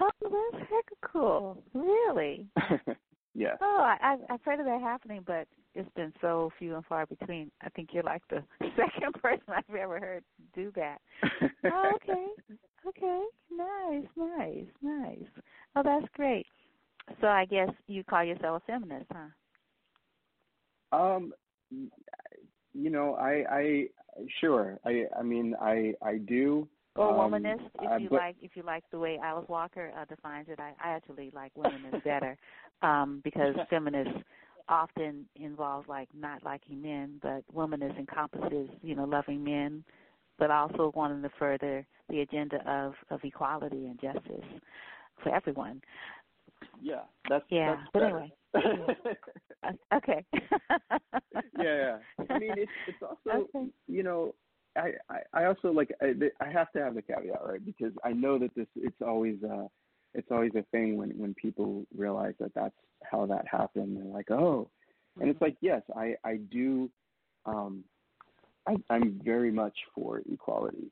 Oh, 0.01 0.11
that's 0.23 0.65
heck 0.71 0.91
of 0.93 1.11
cool. 1.13 1.63
Really? 1.75 2.47
yeah. 3.35 3.55
Oh, 3.61 3.81
I, 3.83 3.97
I've 4.03 4.21
I've 4.31 4.43
heard 4.43 4.61
of 4.61 4.67
that 4.67 4.81
happening, 4.81 5.23
but 5.27 5.47
it's 5.75 5.89
been 5.95 6.13
so 6.21 6.51
few 6.59 6.75
and 6.75 6.85
far 6.87 7.07
between. 7.07 7.51
I 7.63 7.69
think 7.71 7.91
you're 7.93 8.03
like 8.03 8.23
the 8.29 8.43
second 8.77 9.15
person 9.23 9.45
I've 9.49 9.75
ever 9.75 10.01
heard 10.01 10.25
do 10.55 10.73
that. 10.77 10.99
Oh, 11.65 11.93
okay. 11.97 12.27
Okay. 12.85 13.23
Nice, 13.57 14.07
nice, 14.17 14.67
nice. 14.83 15.23
Oh, 15.77 15.83
that's 15.85 16.07
great. 16.15 16.45
So 17.21 17.29
I 17.29 17.45
guess 17.45 17.69
you 17.87 18.03
call 18.03 18.25
yourself 18.25 18.61
a 18.63 18.73
feminist, 18.73 19.07
huh? 19.13 19.29
Um, 20.93 21.33
you 21.71 22.91
know, 22.91 23.15
I, 23.15 23.45
I, 23.51 23.87
sure. 24.41 24.79
I, 24.85 25.05
I 25.19 25.23
mean, 25.23 25.55
I, 25.61 25.95
I 26.03 26.19
do. 26.19 26.69
Or 26.95 27.11
um, 27.11 27.33
womanist, 27.33 27.61
if 27.81 27.91
uh, 27.91 27.99
you 27.99 28.09
but- 28.11 28.19
like, 28.19 28.37
if 28.43 28.51
you 28.55 28.63
like 28.63 28.85
the 28.91 28.99
way 28.99 29.19
Alice 29.23 29.49
Walker 29.49 29.93
uh, 29.99 30.05
defines 30.05 30.49
it. 30.49 30.61
I, 30.61 30.73
I 30.83 30.91
actually 30.93 31.31
like 31.35 31.53
womanist 31.55 32.05
better, 32.05 32.37
um, 32.83 33.21
because 33.25 33.55
feminist 33.71 34.11
often 34.69 35.27
involves 35.37 35.89
like 35.89 36.09
not 36.15 36.43
liking 36.45 36.81
men, 36.83 37.19
but 37.23 37.43
womanist 37.55 37.99
encompasses, 37.99 38.69
you 38.83 38.95
know, 38.95 39.05
loving 39.05 39.43
men, 39.43 39.85
but 40.39 40.51
also 40.51 40.93
wanting 40.95 41.23
to 41.23 41.31
further 41.39 41.87
the 42.09 42.21
agenda 42.21 42.59
of 42.71 42.95
of 43.11 43.21
equality 43.25 43.87
and 43.87 43.99
justice 44.01 44.45
for 45.23 45.35
everyone. 45.35 45.81
Yeah, 46.83 47.03
that's 47.29 47.45
Yeah, 47.49 47.77
That's 47.77 47.91
but 47.93 48.03
anyway. 48.03 48.33
Uh, 49.65 49.73
okay. 49.95 50.25
yeah, 50.33 51.53
yeah. 51.57 51.99
I 52.29 52.39
mean, 52.39 52.55
it's 52.59 52.73
it's 52.87 53.03
also 53.03 53.47
Okay. 53.55 53.69
you 53.87 54.03
know, 54.03 54.35
I, 54.77 54.93
I 55.09 55.19
I 55.33 55.45
also 55.45 55.71
like 55.71 55.93
I, 56.03 56.13
I 56.41 56.51
have 56.51 56.73
to 56.73 56.81
have 56.81 56.95
the 56.95 57.03
caveat 57.03 57.41
right 57.45 57.65
because 57.65 57.93
I 58.05 58.13
know 58.13 58.39
that 58.39 58.55
this 58.57 58.67
it's 58.77 59.01
always 59.01 59.37
uh 59.45 59.69
it's 60.15 60.29
always 60.31 60.53
a 60.57 60.65
thing 60.73 60.97
when 60.97 61.11
when 61.11 61.35
people 61.35 61.87
realize 61.97 62.35
that 62.41 62.53
that's 62.55 62.75
how 63.05 63.27
that 63.27 63.47
happened. 63.49 63.97
They're 63.97 64.13
like, 64.13 64.31
oh, 64.31 64.69
and 65.21 65.31
it's 65.31 65.41
like 65.41 65.57
yes, 65.61 65.83
I 65.97 66.17
I 66.25 66.37
do. 66.51 66.91
Um, 67.47 67.85
I, 68.67 68.77
I'm 68.91 69.21
very 69.25 69.51
much 69.51 69.77
for 69.95 70.23
equality. 70.31 70.91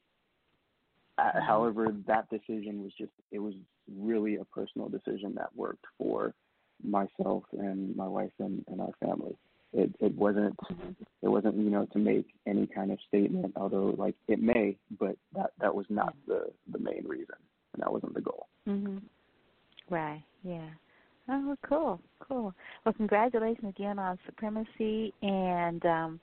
Uh, 1.21 1.41
however, 1.41 1.95
that 2.07 2.29
decision 2.31 2.83
was 2.83 2.93
just 2.97 3.13
it 3.31 3.39
was 3.39 3.55
really 3.99 4.37
a 4.37 4.45
personal 4.45 4.89
decision 4.89 5.35
that 5.35 5.55
worked 5.55 5.85
for 5.99 6.35
myself 6.83 7.45
and 7.53 7.95
my 7.95 8.07
wife 8.07 8.33
and, 8.39 8.65
and 8.69 8.81
our 8.81 8.93
family. 9.05 9.37
it 9.73 9.95
it 10.01 10.15
wasn't 10.15 10.57
it 11.23 11.29
wasn't 11.29 11.57
you 11.57 11.71
know 11.71 11.87
to 11.93 11.99
make 11.99 12.27
any 12.47 12.67
kind 12.67 12.91
of 12.91 12.99
statement, 13.07 13.53
although 13.57 13.95
like 13.99 14.15
it 14.29 14.41
may, 14.41 14.77
but 14.99 15.17
that 15.35 15.51
that 15.61 15.75
was 15.75 15.87
not 15.89 16.15
the 16.27 16.47
the 16.73 16.79
main 16.79 17.05
reason, 17.07 17.37
and 17.75 17.83
that 17.83 17.93
wasn't 17.93 18.15
the 18.15 18.21
goal. 18.21 18.47
Mhm. 18.69 19.03
Right. 19.89 20.23
Yeah. 20.43 20.69
Oh, 21.29 21.57
cool, 21.63 22.01
cool. 22.21 22.55
Well, 22.85 22.93
congratulations 22.95 23.69
again 23.77 23.99
on 23.99 24.19
supremacy, 24.27 25.13
and 25.23 25.85
um, 25.87 26.21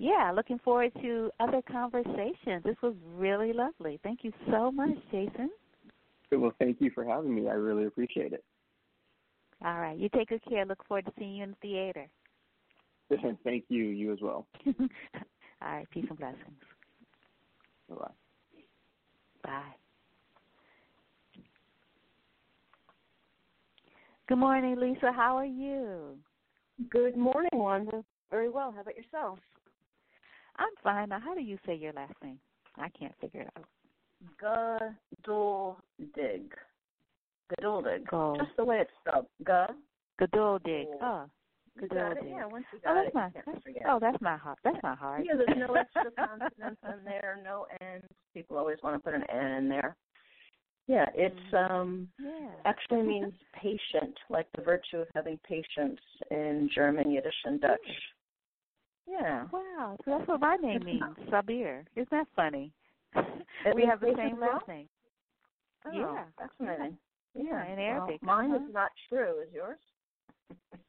yeah, 0.00 0.32
looking 0.34 0.58
forward 0.60 0.92
to 1.02 1.30
other 1.40 1.60
conversations. 1.70 2.64
This 2.64 2.76
was 2.82 2.94
really 3.14 3.52
lovely. 3.52 4.00
Thank 4.02 4.20
you 4.24 4.32
so 4.50 4.72
much, 4.72 4.96
Jason. 5.12 5.50
Well, 6.32 6.54
thank 6.58 6.80
you 6.80 6.90
for 6.94 7.04
having 7.04 7.34
me. 7.34 7.48
I 7.48 7.52
really 7.52 7.84
appreciate 7.84 8.32
it. 8.32 8.42
All 9.62 9.78
right. 9.78 9.98
You 9.98 10.08
take 10.08 10.30
good 10.30 10.42
care. 10.48 10.64
Look 10.64 10.82
forward 10.88 11.04
to 11.04 11.12
seeing 11.18 11.36
you 11.36 11.44
in 11.44 11.50
the 11.50 11.56
theater. 11.60 12.08
thank 13.44 13.64
you. 13.68 13.84
You 13.84 14.12
as 14.14 14.20
well. 14.22 14.46
All 14.66 14.74
right. 15.60 15.90
Peace 15.90 16.06
and 16.08 16.18
blessings. 16.18 16.40
Bye 17.90 17.96
bye. 17.96 18.10
Bye. 19.44 19.74
Good 24.28 24.38
morning, 24.38 24.76
Lisa. 24.80 25.12
How 25.12 25.36
are 25.36 25.44
you? 25.44 26.16
Good 26.88 27.18
morning, 27.18 27.50
Wanda. 27.52 28.02
Very 28.30 28.48
well. 28.48 28.72
How 28.72 28.80
about 28.80 28.96
yourself? 28.96 29.38
I'm 30.60 30.68
fine. 30.84 31.08
Now, 31.08 31.18
how 31.20 31.34
do 31.34 31.40
you 31.40 31.58
say 31.66 31.74
your 31.74 31.92
last 31.94 32.14
name? 32.22 32.38
I 32.76 32.88
can't 32.90 33.14
figure 33.20 33.40
it 33.42 33.50
out. 33.56 33.64
Geduldig. 35.26 36.52
Geduldig. 37.50 38.06
Go. 38.08 38.36
Just 38.38 38.56
the 38.56 38.64
way 38.64 38.78
it's 38.80 38.90
spelled. 39.00 39.26
Ga. 39.44 39.66
Geduldig. 40.20 40.86
Oh. 41.00 41.24
Oh. 41.24 41.30
Got? 41.80 41.90
Geduldig. 41.90 42.28
Yeah, 42.28 42.46
once 42.46 42.64
you 42.72 42.78
Oh, 42.86 42.94
that's 42.94 43.08
it, 43.08 43.14
not. 43.14 43.32
you 43.34 43.42
That's, 43.46 43.58
oh, 43.88 43.98
that's 44.00 44.20
not 44.22 44.40
hard. 44.40 44.58
That's 44.64 44.82
not 44.82 44.98
hard. 44.98 45.24
Yeah, 45.24 45.36
there's 45.36 45.58
no 45.58 45.74
extra 45.80 46.10
consonants 46.16 46.80
in 46.84 47.04
there, 47.04 47.38
no 47.42 47.66
N's. 47.80 48.02
People 48.34 48.58
always 48.58 48.78
want 48.82 48.96
to 48.96 49.00
put 49.02 49.14
an 49.14 49.24
N 49.30 49.52
in 49.52 49.68
there. 49.68 49.96
Yeah, 50.88 51.06
it's 51.14 51.54
um 51.54 52.08
Yeah. 52.18 52.50
actually 52.64 53.02
means 53.02 53.32
patient, 53.54 54.18
like 54.28 54.46
the 54.56 54.62
virtue 54.62 54.98
of 54.98 55.08
having 55.14 55.38
patience 55.48 56.00
in 56.30 56.68
German, 56.74 57.10
Yiddish, 57.12 57.32
and 57.44 57.60
Dutch. 57.60 57.78
Yeah. 59.06 59.46
Wow. 59.52 59.96
So 60.04 60.10
that's 60.18 60.28
what 60.28 60.40
my 60.40 60.56
name 60.56 60.84
means, 60.84 61.16
Sabir. 61.30 61.84
Isn't 61.96 62.10
that 62.10 62.26
funny? 62.36 62.72
We 63.74 63.84
have 63.86 64.00
the 64.00 64.14
same 64.16 64.40
last 64.40 64.66
name. 64.68 64.88
Oh, 65.86 65.92
Yeah. 65.94 66.24
fascinating. 66.38 66.96
Yeah, 67.34 67.64
in 67.64 67.78
well, 67.78 67.86
Arabic. 67.86 68.22
mine 68.22 68.50
uh-huh. 68.50 68.64
is 68.68 68.74
not 68.74 68.90
true. 69.08 69.40
Is 69.46 69.52
yours? 69.52 69.78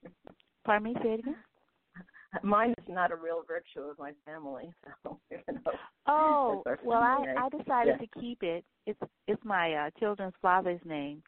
Pardon 0.65 0.93
me, 0.93 0.99
say 1.03 1.13
it 1.13 1.19
again. 1.19 1.35
Mine 2.43 2.73
is 2.77 2.85
not 2.87 3.11
a 3.11 3.15
real 3.15 3.43
virtue 3.47 3.81
of 3.89 3.99
my 3.99 4.13
family. 4.25 4.73
So 5.03 5.19
you 5.29 5.37
know. 5.47 5.71
Oh, 6.07 6.63
well, 6.83 7.01
I 7.01 7.25
I 7.37 7.49
decided 7.49 7.95
Yeah. 7.99 8.05
to 8.05 8.19
keep 8.19 8.41
it. 8.43 8.63
It's 8.87 8.99
it's 9.27 9.43
my 9.43 9.73
uh, 9.73 9.89
children's 9.99 10.33
father's 10.41 10.79
name, 10.85 11.21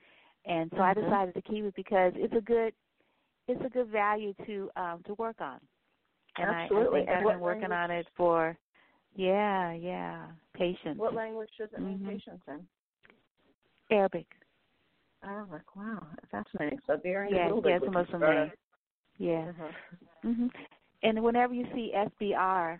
and 0.45 0.71
so 0.75 0.81
I 0.81 0.93
Mhm. 0.93 1.03
decided 1.03 1.33
to 1.35 1.41
keep 1.41 1.65
it 1.65 1.75
because 1.75 2.13
it's 2.15 2.33
a 2.33 2.41
good 2.41 2.73
it's 3.47 3.61
a 3.65 3.69
good 3.69 3.87
value 3.89 4.33
to 4.45 4.69
um 4.75 5.03
to 5.05 5.13
work 5.15 5.41
on. 5.41 5.59
And 6.37 6.49
I, 6.49 6.51
I 6.51 6.65
Absolutely. 6.65 6.99
think 6.99 7.09
And 7.09 7.17
I've 7.17 7.23
been 7.31 7.39
working 7.39 7.69
language- 7.69 7.77
on 7.89 7.91
it 7.91 8.07
for 8.15 8.57
yeah 9.15 9.73
yeah 9.73 10.25
patience. 10.53 10.97
What 10.97 11.13
language 11.13 11.49
does 11.59 11.69
it 11.73 11.79
mean 11.79 11.99
Mhm. 11.99 12.13
patience 12.13 12.41
in? 12.47 12.67
Arabic. 13.91 14.25
Oh, 15.25 15.45
like 15.51 15.75
wow, 15.75 16.05
fascinating. 16.31 16.79
So 16.87 16.97
very 16.97 17.31
Yeah, 17.31 17.47
yeah, 17.47 17.77
it's 17.77 17.87
a 17.87 17.91
Muslim 17.91 18.21
name. 18.21 18.51
Yeah. 19.17 19.49
Uh-huh. 19.49 19.71
hmm 20.23 20.47
And 21.03 21.23
whenever 21.23 21.53
you 21.53 21.65
see 21.73 21.93
SBR 21.95 22.77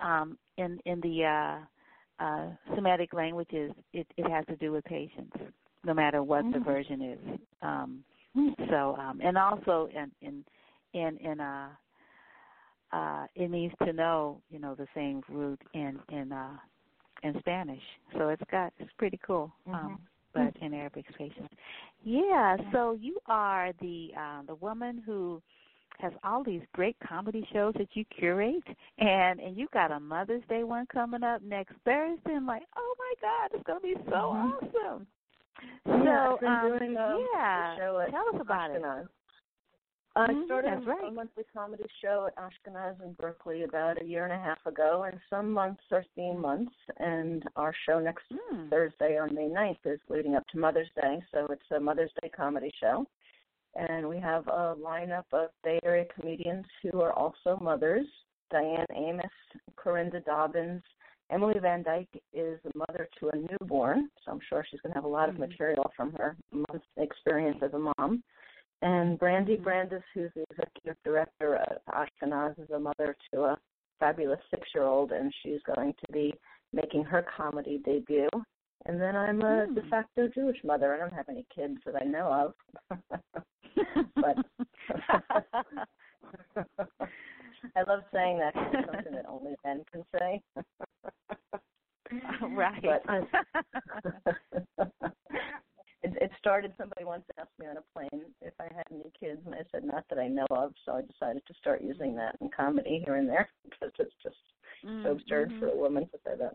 um, 0.00 0.38
in 0.56 0.78
in 0.84 1.00
the 1.00 1.24
uh, 1.24 2.24
uh, 2.24 2.50
Semitic 2.74 3.12
languages, 3.12 3.72
it, 3.92 4.06
it 4.16 4.28
has 4.30 4.46
to 4.46 4.56
do 4.56 4.72
with 4.72 4.84
patience, 4.84 5.32
no 5.84 5.92
matter 5.94 6.22
what 6.22 6.44
the 6.52 6.58
Mm. 6.58 6.64
version 6.64 7.02
is. 7.02 7.40
Um, 7.62 8.04
Mm. 8.36 8.54
so, 8.70 8.96
um, 8.96 9.20
and 9.22 9.36
also 9.38 9.88
in 9.94 10.10
in 10.22 10.44
in 10.92 11.16
in 11.18 11.40
uh, 11.40 11.68
uh, 12.94 13.26
it 13.34 13.50
means 13.50 13.72
to 13.84 13.92
know, 13.92 14.40
you 14.50 14.58
know, 14.58 14.74
the 14.74 14.86
same 14.94 15.22
root 15.28 15.60
in 15.74 15.98
in 16.10 16.32
uh, 16.32 16.56
in 17.22 17.38
Spanish. 17.40 17.82
So 18.16 18.28
it's 18.28 18.42
got 18.50 18.72
it's 18.78 18.92
pretty 18.98 19.18
cool. 19.26 19.52
Um, 19.72 19.98
but 20.32 20.54
in 20.60 20.74
Arabic 20.74 21.06
it's 21.08 21.16
patience. 21.16 21.48
Yeah. 22.04 22.56
So 22.72 22.92
you 23.00 23.18
are 23.26 23.72
the 23.80 24.10
uh, 24.18 24.42
the 24.46 24.54
woman 24.56 25.02
who 25.04 25.42
has 25.98 26.12
all 26.24 26.42
these 26.44 26.62
great 26.72 26.96
comedy 27.06 27.46
shows 27.52 27.72
that 27.74 27.88
you 27.94 28.04
curate 28.18 28.64
and 28.98 29.40
and 29.40 29.56
you 29.56 29.66
got 29.72 29.92
a 29.92 30.00
Mother's 30.00 30.42
Day 30.48 30.64
one 30.64 30.86
coming 30.92 31.22
up 31.22 31.42
next 31.42 31.74
Thursday. 31.84 32.34
I'm 32.36 32.46
like, 32.46 32.62
oh 32.76 32.94
my 32.98 33.14
God, 33.20 33.50
it's 33.54 33.66
gonna 33.66 33.80
be 33.80 33.94
so 34.10 34.16
Mhm. 34.16 34.62
awesome. 34.62 35.06
Yeah, 35.86 36.26
so 36.28 36.34
I've 36.34 36.40
been 36.40 36.52
um, 36.52 36.78
doing 36.78 36.96
um, 36.96 37.28
yeah, 37.32 37.76
show 37.76 38.00
at 38.00 38.10
tell 38.10 38.28
us 38.34 38.40
about 38.40 38.70
it. 38.70 38.82
I 40.16 40.28
Mhm, 40.28 40.44
started 40.44 40.72
that's 40.72 40.86
right. 40.86 41.08
a 41.08 41.10
monthly 41.10 41.44
comedy 41.52 41.84
show 42.00 42.26
at 42.26 42.36
Ashkenaz 42.36 43.02
in 43.02 43.14
Berkeley 43.14 43.64
about 43.64 44.00
a 44.00 44.04
year 44.04 44.22
and 44.24 44.32
a 44.32 44.38
half 44.38 44.64
ago, 44.64 45.02
and 45.02 45.20
some 45.28 45.52
months 45.52 45.82
are 45.90 46.04
theme 46.14 46.40
months. 46.40 46.74
And 46.98 47.48
our 47.56 47.72
show 47.72 47.98
next 47.98 48.30
Mm. 48.30 48.70
Thursday 48.70 49.18
on 49.18 49.34
May 49.34 49.48
9th 49.48 49.84
is 49.84 50.00
leading 50.08 50.36
up 50.36 50.46
to 50.48 50.58
Mother's 50.58 50.90
Day, 50.92 51.20
so 51.32 51.46
it's 51.46 51.68
a 51.72 51.80
Mother's 51.80 52.12
Day 52.22 52.28
comedy 52.28 52.70
show. 52.76 53.06
And 53.74 54.08
we 54.08 54.20
have 54.20 54.46
a 54.46 54.76
lineup 54.76 55.24
of 55.32 55.50
Bay 55.64 55.80
Area 55.82 56.04
comedians 56.04 56.66
who 56.82 57.00
are 57.00 57.12
also 57.12 57.56
mothers 57.56 58.06
Diane 58.50 58.86
Amos, 58.90 59.32
Karinda 59.74 60.24
Dobbins. 60.24 60.84
Emily 61.30 61.58
Van 61.58 61.82
Dyke 61.82 62.22
is 62.32 62.60
a 62.66 62.78
mother 62.78 63.08
to 63.18 63.30
a 63.30 63.36
newborn, 63.36 64.10
so 64.22 64.30
I'm 64.30 64.40
sure 64.40 64.62
she's 64.62 64.80
going 64.82 64.92
to 64.92 64.98
have 64.98 65.04
a 65.04 65.08
lot 65.08 65.28
of 65.28 65.34
Mhm. 65.36 65.38
material 65.40 65.90
from 65.96 66.12
her 66.12 66.36
experience 66.98 67.60
as 67.62 67.74
a 67.74 67.78
mom. 67.78 68.22
And 68.84 69.18
Brandi. 69.18 69.56
Brandes, 69.62 70.02
who's 70.12 70.30
the 70.36 70.44
executive 70.50 70.96
director 71.04 71.54
at 71.56 71.80
Ashkenaz, 71.86 72.58
is 72.62 72.68
a 72.68 72.78
mother 72.78 73.16
to 73.32 73.40
a 73.44 73.58
fabulous 73.98 74.40
six-year-old, 74.50 75.10
and 75.12 75.32
she's 75.42 75.60
going 75.74 75.94
to 76.04 76.12
be 76.12 76.34
making 76.74 77.02
her 77.04 77.24
comedy 77.34 77.80
debut. 77.82 78.28
And 78.84 79.00
then 79.00 79.16
I'm 79.16 79.40
a 79.40 79.64
Hmm. 79.66 79.74
de 79.74 79.82
facto 79.88 80.28
Jewish 80.28 80.62
mother. 80.64 80.94
I 80.94 80.98
don't 80.98 81.14
have 81.14 81.30
any 81.30 81.46
kids 81.54 81.78
that 81.86 81.96
I 81.96 82.04
know 82.04 82.30
of. 82.30 82.54
but 84.16 84.36
I 87.74 87.82
love 87.88 88.04
saying 88.12 88.38
that 88.40 88.52
'cause 88.52 88.68
it's 88.74 88.86
something 88.92 89.12
that 89.14 89.24
only 89.26 89.56
men 89.64 89.82
can 89.90 90.04
say. 90.18 90.42
right. 92.50 92.82
But 92.82 93.02
it, 96.04 96.12
it 96.20 96.30
started. 96.38 96.72
Somebody 96.78 97.04
once 97.04 97.24
asked 97.38 97.58
me 97.58 97.66
on 97.66 97.76
a 97.78 97.82
plane 97.92 98.24
if 98.42 98.52
I 98.60 98.64
had 98.64 98.84
any 98.92 99.10
kids, 99.18 99.40
and 99.46 99.54
I 99.54 99.62
said 99.72 99.84
not 99.84 100.04
that 100.10 100.18
I 100.18 100.28
know 100.28 100.46
of. 100.50 100.72
So 100.84 100.92
I 100.92 101.02
decided 101.02 101.42
to 101.46 101.54
start 101.54 101.82
using 101.82 102.14
that 102.16 102.36
in 102.40 102.50
comedy 102.54 103.02
here 103.04 103.16
and 103.16 103.28
there 103.28 103.48
because 103.64 103.92
it's 103.98 104.14
just 104.22 104.36
so 105.02 105.12
absurd 105.12 105.52
for 105.58 105.68
a 105.68 105.76
woman 105.76 106.04
to 106.04 106.18
say 106.24 106.32
that. 106.38 106.54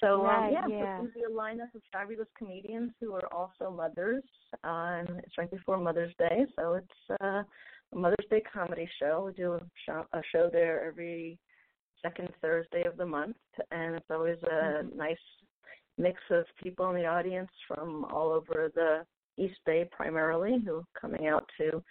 So 0.00 0.22
Right, 0.22 0.48
um, 0.48 0.52
yeah, 0.52 0.66
yeah. 0.78 0.98
so 0.98 1.08
be 1.14 1.22
a 1.22 1.30
lineup 1.30 1.74
of 1.74 1.82
fabulous 1.92 2.28
comedians 2.36 2.90
who 3.00 3.14
are 3.14 3.32
also 3.32 3.70
mothers. 3.70 4.24
Um, 4.64 5.06
it's 5.18 5.38
right 5.38 5.50
before 5.50 5.76
Mother's 5.76 6.14
Day, 6.18 6.44
so 6.56 6.74
it's 6.74 7.20
uh, 7.22 7.42
a 7.92 7.96
Mother's 7.96 8.26
Day 8.30 8.42
comedy 8.52 8.88
show. 8.98 9.24
We 9.26 9.32
do 9.32 9.54
a 9.54 9.60
show, 9.86 10.04
a 10.12 10.20
show 10.32 10.48
there 10.52 10.84
every 10.84 11.38
second 12.02 12.30
Thursday 12.40 12.82
of 12.84 12.96
the 12.96 13.06
month, 13.06 13.36
and 13.70 13.94
it's 13.94 14.10
always 14.10 14.38
a 14.42 14.82
Mhm. 14.82 14.96
nice 14.96 15.18
mix 15.98 16.20
of 16.30 16.44
people 16.62 16.88
in 16.90 16.96
the 16.96 17.06
audience 17.06 17.50
from 17.68 18.04
all 18.06 18.30
over 18.30 18.70
the 18.74 19.04
East 19.42 19.58
Bay, 19.66 19.88
primarily, 19.90 20.60
who 20.64 20.76
are 20.78 20.84
coming 21.00 21.26
out 21.26 21.48
to 21.58 21.82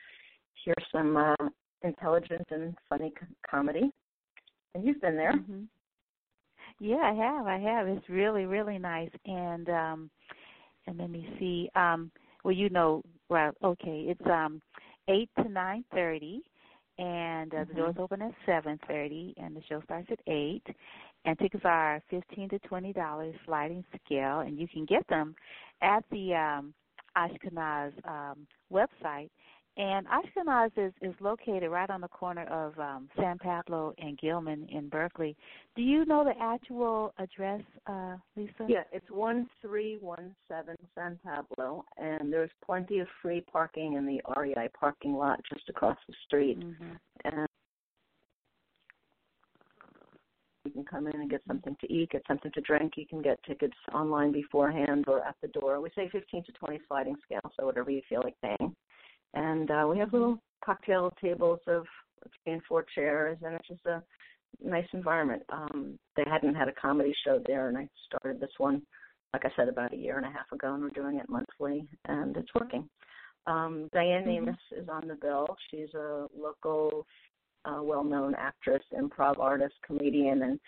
hear 0.64 0.76
some 0.92 1.18
uh, 1.18 1.36
intelligent 1.84 2.46
and 2.52 2.76
funny 2.90 3.12
c- 3.20 3.26
comedy. 3.50 3.92
And 4.76 4.86
you've 4.86 5.02
been 5.02 5.16
there. 5.16 5.34
Mhm. 5.34 5.68
Yeah, 6.80 6.98
I 6.98 7.14
have. 7.14 7.46
I 7.48 7.60
have. 7.60 7.88
It's 7.88 8.10
really, 8.10 8.46
really 8.46 8.78
nice. 8.80 9.12
And 9.26 9.70
um 9.70 10.10
and 10.88 10.98
let 10.98 11.10
me 11.10 11.28
see. 11.40 11.70
Um 11.76 12.12
well 12.44 12.54
you 12.54 12.70
know 12.70 13.04
well 13.30 13.52
okay, 13.64 14.06
it's 14.08 14.26
um 14.30 14.62
eight 15.08 15.30
to 15.42 15.50
nine 15.50 15.84
thirty 15.94 16.42
and 16.98 17.54
uh, 17.54 17.64
the 17.66 17.74
Mhm. 17.74 17.78
doors 17.78 17.96
open 18.00 18.22
at 18.22 18.34
seven 18.46 18.80
thirty 18.88 19.34
and 19.38 19.56
the 19.56 19.62
show 19.70 19.82
starts 19.82 20.08
at 20.12 20.20
eight. 20.28 20.64
And 21.26 21.38
tickets 21.38 21.64
are 21.66 22.02
fifteen 22.10 22.50
to 22.50 22.60
twenty 22.60 22.94
dollars 22.94 23.36
sliding 23.46 23.84
scale 24.06 24.40
and 24.40 24.58
you 24.60 24.68
can 24.68 24.86
get 24.86 25.08
them 25.08 25.36
at 25.82 26.04
the 26.12 26.34
um 26.34 26.74
Ashkenaz 27.16 27.92
um 28.08 28.48
website 28.72 29.30
and 29.78 30.06
Ashkenaz 30.08 30.72
is, 30.76 30.94
is 31.02 31.16
located 31.22 31.72
right 31.72 31.90
on 31.90 32.02
the 32.02 32.08
corner 32.10 32.44
of 32.48 32.78
um, 32.78 33.08
San 33.16 33.38
Pablo 33.38 33.94
and 34.00 34.18
Gilman 34.20 34.68
in 34.70 34.90
Berkeley. 34.90 35.36
Do 35.78 35.82
you 35.82 36.06
know 36.06 36.26
the 36.26 36.34
actual 36.42 37.14
address, 37.18 37.62
uh, 37.88 38.18
Lisa? 38.36 38.66
Yeah, 38.68 38.84
it's 38.92 39.10
1317 39.10 40.76
San 40.94 41.20
Pablo, 41.24 41.86
and 41.98 42.32
there's 42.34 42.52
plenty 42.66 43.00
of 43.00 43.08
free 43.22 43.42
parking 43.42 43.94
in 43.94 44.06
the 44.06 44.22
REI 44.36 44.68
parking 44.78 45.14
lot 45.14 45.40
just 45.52 45.70
across 45.70 45.98
the 46.08 46.16
street. 46.28 46.60
Mm-hmm. 46.60 46.92
And 47.24 47.48
you 50.66 50.72
can 50.72 50.86
come 50.86 51.08
in 51.08 51.16
and 51.16 51.30
get 51.30 51.42
something 51.48 51.76
to 51.82 51.92
eat, 51.92 52.12
get 52.12 52.24
something 52.28 52.52
to 52.54 52.62
drink. 52.62 52.94
You 52.96 53.08
can 53.08 53.22
get 53.22 53.44
tickets 53.44 53.78
online 53.94 54.32
beforehand 54.32 55.06
or 55.08 55.26
at 55.26 55.36
the 55.42 55.48
door. 55.48 55.82
We 55.82 55.90
say 55.96 56.10
15 56.12 56.44
to 56.46 56.52
20 56.52 56.80
sliding 56.88 57.16
scale, 57.26 57.52
so 57.58 57.66
whatever 57.66 57.92
you 57.92 58.02
feel 58.08 58.22
like 58.24 58.36
paying 58.42 58.76
and 59.34 59.72
uh, 59.72 59.88
we 59.90 59.98
have 59.98 60.14
little 60.14 60.40
cocktail 60.64 61.14
tables 61.22 61.60
of 61.68 61.86
three 62.44 62.54
and 62.54 62.62
four 62.68 62.86
chairs, 62.96 63.38
and 63.44 63.56
it's 63.56 63.68
just 63.68 63.86
a 63.86 64.04
nice 64.64 64.88
environment. 64.94 65.44
Um, 65.50 65.98
they 66.16 66.24
hadn't 66.30 66.56
had 66.56 66.68
a 66.68 66.74
comedy 66.74 67.14
show 67.26 67.42
there, 67.46 67.70
and 67.70 67.78
I 67.78 67.88
started 68.06 68.40
this 68.42 68.52
one, 68.58 68.82
like 69.34 69.46
I 69.46 69.52
said, 69.56 69.70
about 69.70 69.94
a 69.94 69.98
year 69.98 70.18
and 70.18 70.26
a 70.26 70.32
half 70.32 70.52
ago, 70.52 70.74
and 70.74 70.84
we're 70.84 70.90
doing 70.90 71.18
it 71.18 71.30
monthly, 71.30 71.88
and 72.08 72.36
it's 72.36 72.54
working. 72.54 72.88
Um, 73.48 73.90
Diane 73.94 74.24
mm-hmm. 74.24 74.48
Amos 74.48 74.58
is 74.78 74.88
on 74.90 75.08
the 75.08 75.16
bill. 75.16 75.56
She's 75.72 75.94
a 75.96 76.28
local, 76.38 77.08
uh, 77.66 77.82
well-known 77.82 78.36
actress, 78.36 78.84
improv 78.98 79.40
artist, 79.40 79.76
comedian, 79.86 80.44
and 80.44 80.60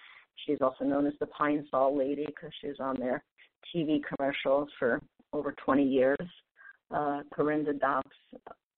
she's 0.45 0.61
also 0.61 0.83
known 0.83 1.07
as 1.07 1.13
the 1.19 1.27
Pine 1.27 1.65
Sol 1.71 1.97
Lady 1.97 2.25
because 2.25 2.51
she 2.61 2.67
was 2.67 2.79
on 2.79 2.99
their 2.99 3.23
TV 3.73 3.99
commercials 4.03 4.69
for 4.79 5.01
over 5.33 5.53
20 5.63 5.83
years 5.83 6.17
uh, 6.93 7.21
Karinda 7.33 7.77
Dobbs 7.79 8.09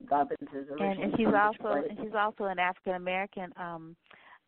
Dobbins 0.09 0.49
is 0.53 0.67
and, 0.79 1.03
and 1.03 1.13
she's 1.17 1.27
also 1.27 1.83
and 1.89 1.97
she's 2.01 2.13
also 2.17 2.45
an 2.45 2.59
African 2.59 2.95
American 2.95 3.51
um 3.57 3.95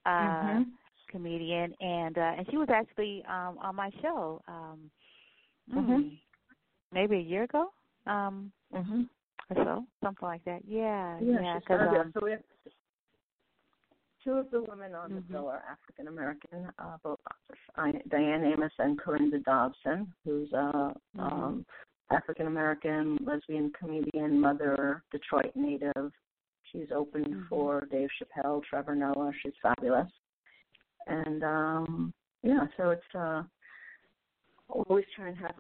uh 0.05 0.09
mm-hmm. 0.09 0.61
comedian 1.09 1.73
and 1.79 2.17
uh 2.17 2.33
and 2.37 2.47
she 2.49 2.57
was 2.57 2.67
actually 2.69 3.23
um 3.27 3.57
on 3.59 3.75
my 3.75 3.89
show 4.01 4.41
um 4.47 4.91
mm-hmm. 5.73 5.91
Mm, 5.91 6.17
maybe 6.93 7.15
a 7.15 7.21
year 7.21 7.43
ago 7.43 7.71
um 8.05 8.51
mm-hmm. 8.73 9.03
or 9.49 9.65
so 9.65 9.85
something 10.03 10.27
like 10.27 10.43
that 10.45 10.61
yeah 10.67 11.17
yeah, 11.21 11.37
yeah 11.41 11.59
cause, 11.67 11.79
um, 11.81 12.11
so 12.13 12.25
we 12.25 12.31
have 12.31 12.41
two 14.27 14.33
of 14.33 14.51
the 14.51 14.61
women 14.61 14.93
on 14.93 15.13
the 15.13 15.21
mm-hmm. 15.21 15.33
bill 15.33 15.47
are 15.47 15.63
African 15.71 16.07
American 16.07 16.69
uh 16.79 16.97
both 17.01 17.19
Diane 18.09 18.43
Amos 18.43 18.71
and 18.77 18.99
Karinda 18.99 19.41
Dobbins 19.43 20.07
who's 20.25 20.51
uh 20.53 20.57
mm-hmm. 20.57 21.19
um 21.19 21.65
African 22.09 22.47
American, 22.47 23.17
lesbian 23.25 23.71
comedian, 23.77 24.39
mother, 24.39 25.03
Detroit 25.11 25.51
native. 25.55 26.11
She's 26.71 26.87
open 26.95 27.23
mm-hmm. 27.23 27.41
for 27.49 27.85
Dave 27.91 28.07
Chappelle, 28.17 28.61
Trevor 28.63 28.95
Noah. 28.95 29.31
She's 29.41 29.53
fabulous. 29.61 30.09
And 31.07 31.43
um 31.43 32.13
yeah, 32.43 32.65
so 32.75 32.89
it's 32.89 33.15
uh 33.15 33.43
always 34.67 35.05
trying 35.15 35.35
to 35.35 35.41
have 35.41 35.55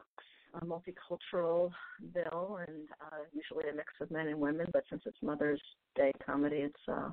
a 0.61 0.65
multicultural 0.65 1.71
bill 2.13 2.59
and 2.67 2.87
uh 3.01 3.19
usually 3.33 3.69
a 3.69 3.75
mix 3.75 3.93
of 4.01 4.11
men 4.11 4.27
and 4.27 4.39
women, 4.39 4.67
but 4.73 4.83
since 4.89 5.03
it's 5.05 5.17
Mother's 5.21 5.61
Day 5.95 6.11
comedy, 6.25 6.57
it's 6.57 6.75
uh 6.89 7.09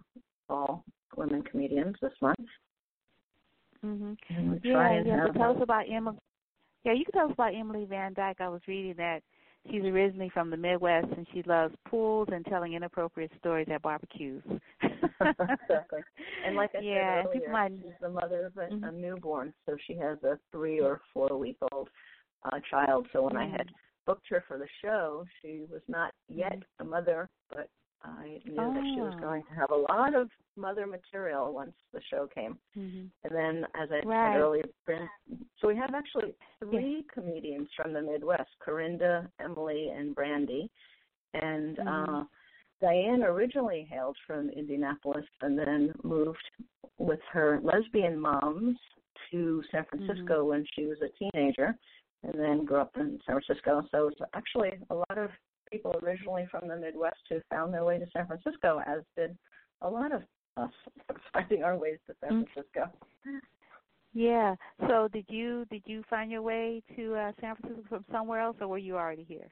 all 0.49 0.85
women 1.17 1.43
comedians 1.43 1.97
this 2.01 2.13
month. 2.21 2.39
Mhm. 3.85 4.17
Yeah, 4.63 5.03
yeah. 5.05 5.27
But 5.27 5.39
tell 5.39 5.57
us 5.57 5.63
about 5.63 5.89
Emma 5.89 6.17
yeah, 6.85 6.93
you 6.93 7.05
can 7.05 7.13
tell 7.13 7.27
us 7.27 7.33
about 7.33 7.55
Emily 7.55 7.87
Van 7.87 8.13
Dyke. 8.13 8.41
I 8.41 8.49
was 8.49 8.61
reading 8.69 8.95
that 8.99 9.23
she's 9.71 9.83
originally 9.83 10.29
from 10.29 10.51
the 10.51 10.57
Midwest 10.57 11.07
and 11.17 11.27
she 11.33 11.43
loves 11.45 11.75
pools 11.89 12.29
and 12.31 12.45
telling 12.45 12.75
inappropriate 12.75 13.33
stories 13.39 13.69
at 13.73 13.81
barbecues. 13.81 14.43
exactly. 14.83 16.01
And 16.47 16.57
like 16.57 16.73
I 16.75 16.81
yeah, 16.83 17.23
said 17.23 17.37
earlier, 17.37 17.51
might... 17.51 17.73
she's 17.73 17.93
the 18.03 18.11
mother 18.11 18.47
of 18.47 18.57
a, 18.59 18.73
mm-hmm. 18.73 18.85
a 18.85 18.93
newborn, 18.93 19.55
so 19.65 19.77
she 19.87 19.95
has 19.97 20.19
a 20.25 20.39
three 20.53 20.81
or 20.81 21.01
four 21.15 21.39
week 21.39 21.57
old 21.73 21.89
uh, 22.45 22.59
child. 22.71 23.07
So 23.13 23.23
when 23.23 23.35
mm-hmm. 23.35 23.55
I 23.55 23.57
had 23.57 23.71
booked 24.07 24.27
her 24.29 24.45
for 24.47 24.59
the 24.59 24.69
show, 24.83 25.25
she 25.41 25.63
was 25.71 25.81
not 25.89 26.13
yet 26.29 26.53
mm-hmm. 26.53 26.87
a 26.87 26.91
mother, 26.91 27.31
but 27.49 27.71
I 28.05 28.41
knew 28.45 28.57
oh. 28.59 28.75
that 28.75 28.83
she 28.95 29.01
was 29.01 29.17
going 29.21 29.43
to 29.45 29.55
have 29.55 29.71
a 29.71 29.77
lot 29.77 30.15
of 30.15 30.29
mother 30.57 30.87
material 30.87 31.53
once 31.53 31.73
the 31.93 32.01
show 32.11 32.29
came. 32.33 32.59
Mm-hmm. 32.77 33.07
And 33.25 33.33
then, 33.35 33.67
as 33.81 33.89
I 33.91 34.07
right. 34.07 34.35
said 34.35 34.41
earlier, 34.41 34.65
so 35.61 35.69
we 35.69 35.77
have 35.77 35.95
actually 35.95 36.35
three 36.61 36.97
yeah. 36.97 37.13
comedians 37.13 37.69
from 37.77 37.93
the 37.93 38.03
Midwest: 38.03 38.51
Karinda, 38.67 39.29
Emily, 39.41 39.89
and 39.97 40.15
Brandi. 40.15 40.69
And 41.33 41.79
mm-hmm. 41.79 42.15
uh, 42.15 42.25
Diane 42.81 43.23
originally 43.23 43.87
hailed 43.91 44.17
from 44.27 44.51
Indianapolis, 44.51 45.25
and 45.41 45.59
then 45.59 45.93
moved 46.03 46.45
with 46.99 47.21
her 47.33 47.61
lesbian 47.63 48.19
moms 48.21 48.77
to 49.31 49.63
San 49.73 49.85
Francisco 49.89 50.41
mm-hmm. 50.41 50.49
when 50.49 50.67
she 50.75 50.85
was 50.87 50.99
a 51.03 51.31
teenager, 51.31 51.75
and 52.23 52.35
then 52.39 52.65
grew 52.65 52.79
up 52.79 52.93
in 52.97 53.19
San 53.27 53.41
Francisco. 53.41 53.83
So 53.91 54.09
it's 54.09 54.21
actually 54.35 54.73
a 54.91 54.95
lot 54.95 55.17
of 55.17 55.31
people 55.75 55.95
originally 56.03 56.47
from 56.51 56.69
the 56.69 56.77
Midwest 56.77 57.17
who 57.29 57.41
found 57.51 57.75
their 57.75 57.85
way 57.85 57.99
to 57.99 58.07
San 58.13 58.27
Francisco, 58.27 58.81
as 58.87 59.01
did 59.17 59.37
a 59.83 59.89
lot 59.89 60.13
of 60.13 60.23
us 60.57 60.71
finding 61.33 61.65
our 61.65 61.77
ways 61.77 61.99
to 62.07 62.15
San 62.21 62.31
mm-hmm. 62.31 62.53
Francisco. 62.53 62.91
Yeah. 64.13 64.55
So 64.89 65.09
did 65.13 65.25
you 65.29 65.67
did 65.71 65.83
you 65.87 66.05
find 66.09 66.31
your 66.31 66.43
way 66.43 66.83
to 66.95 67.15
uh, 67.15 67.33
San 67.41 67.57
Francisco 67.57 67.85
from 67.89 68.05
somewhere 68.13 68.41
else, 68.41 68.57
or 68.61 68.69
were 68.69 68.79
you 68.79 68.97
already 68.97 69.25
here? 69.25 69.49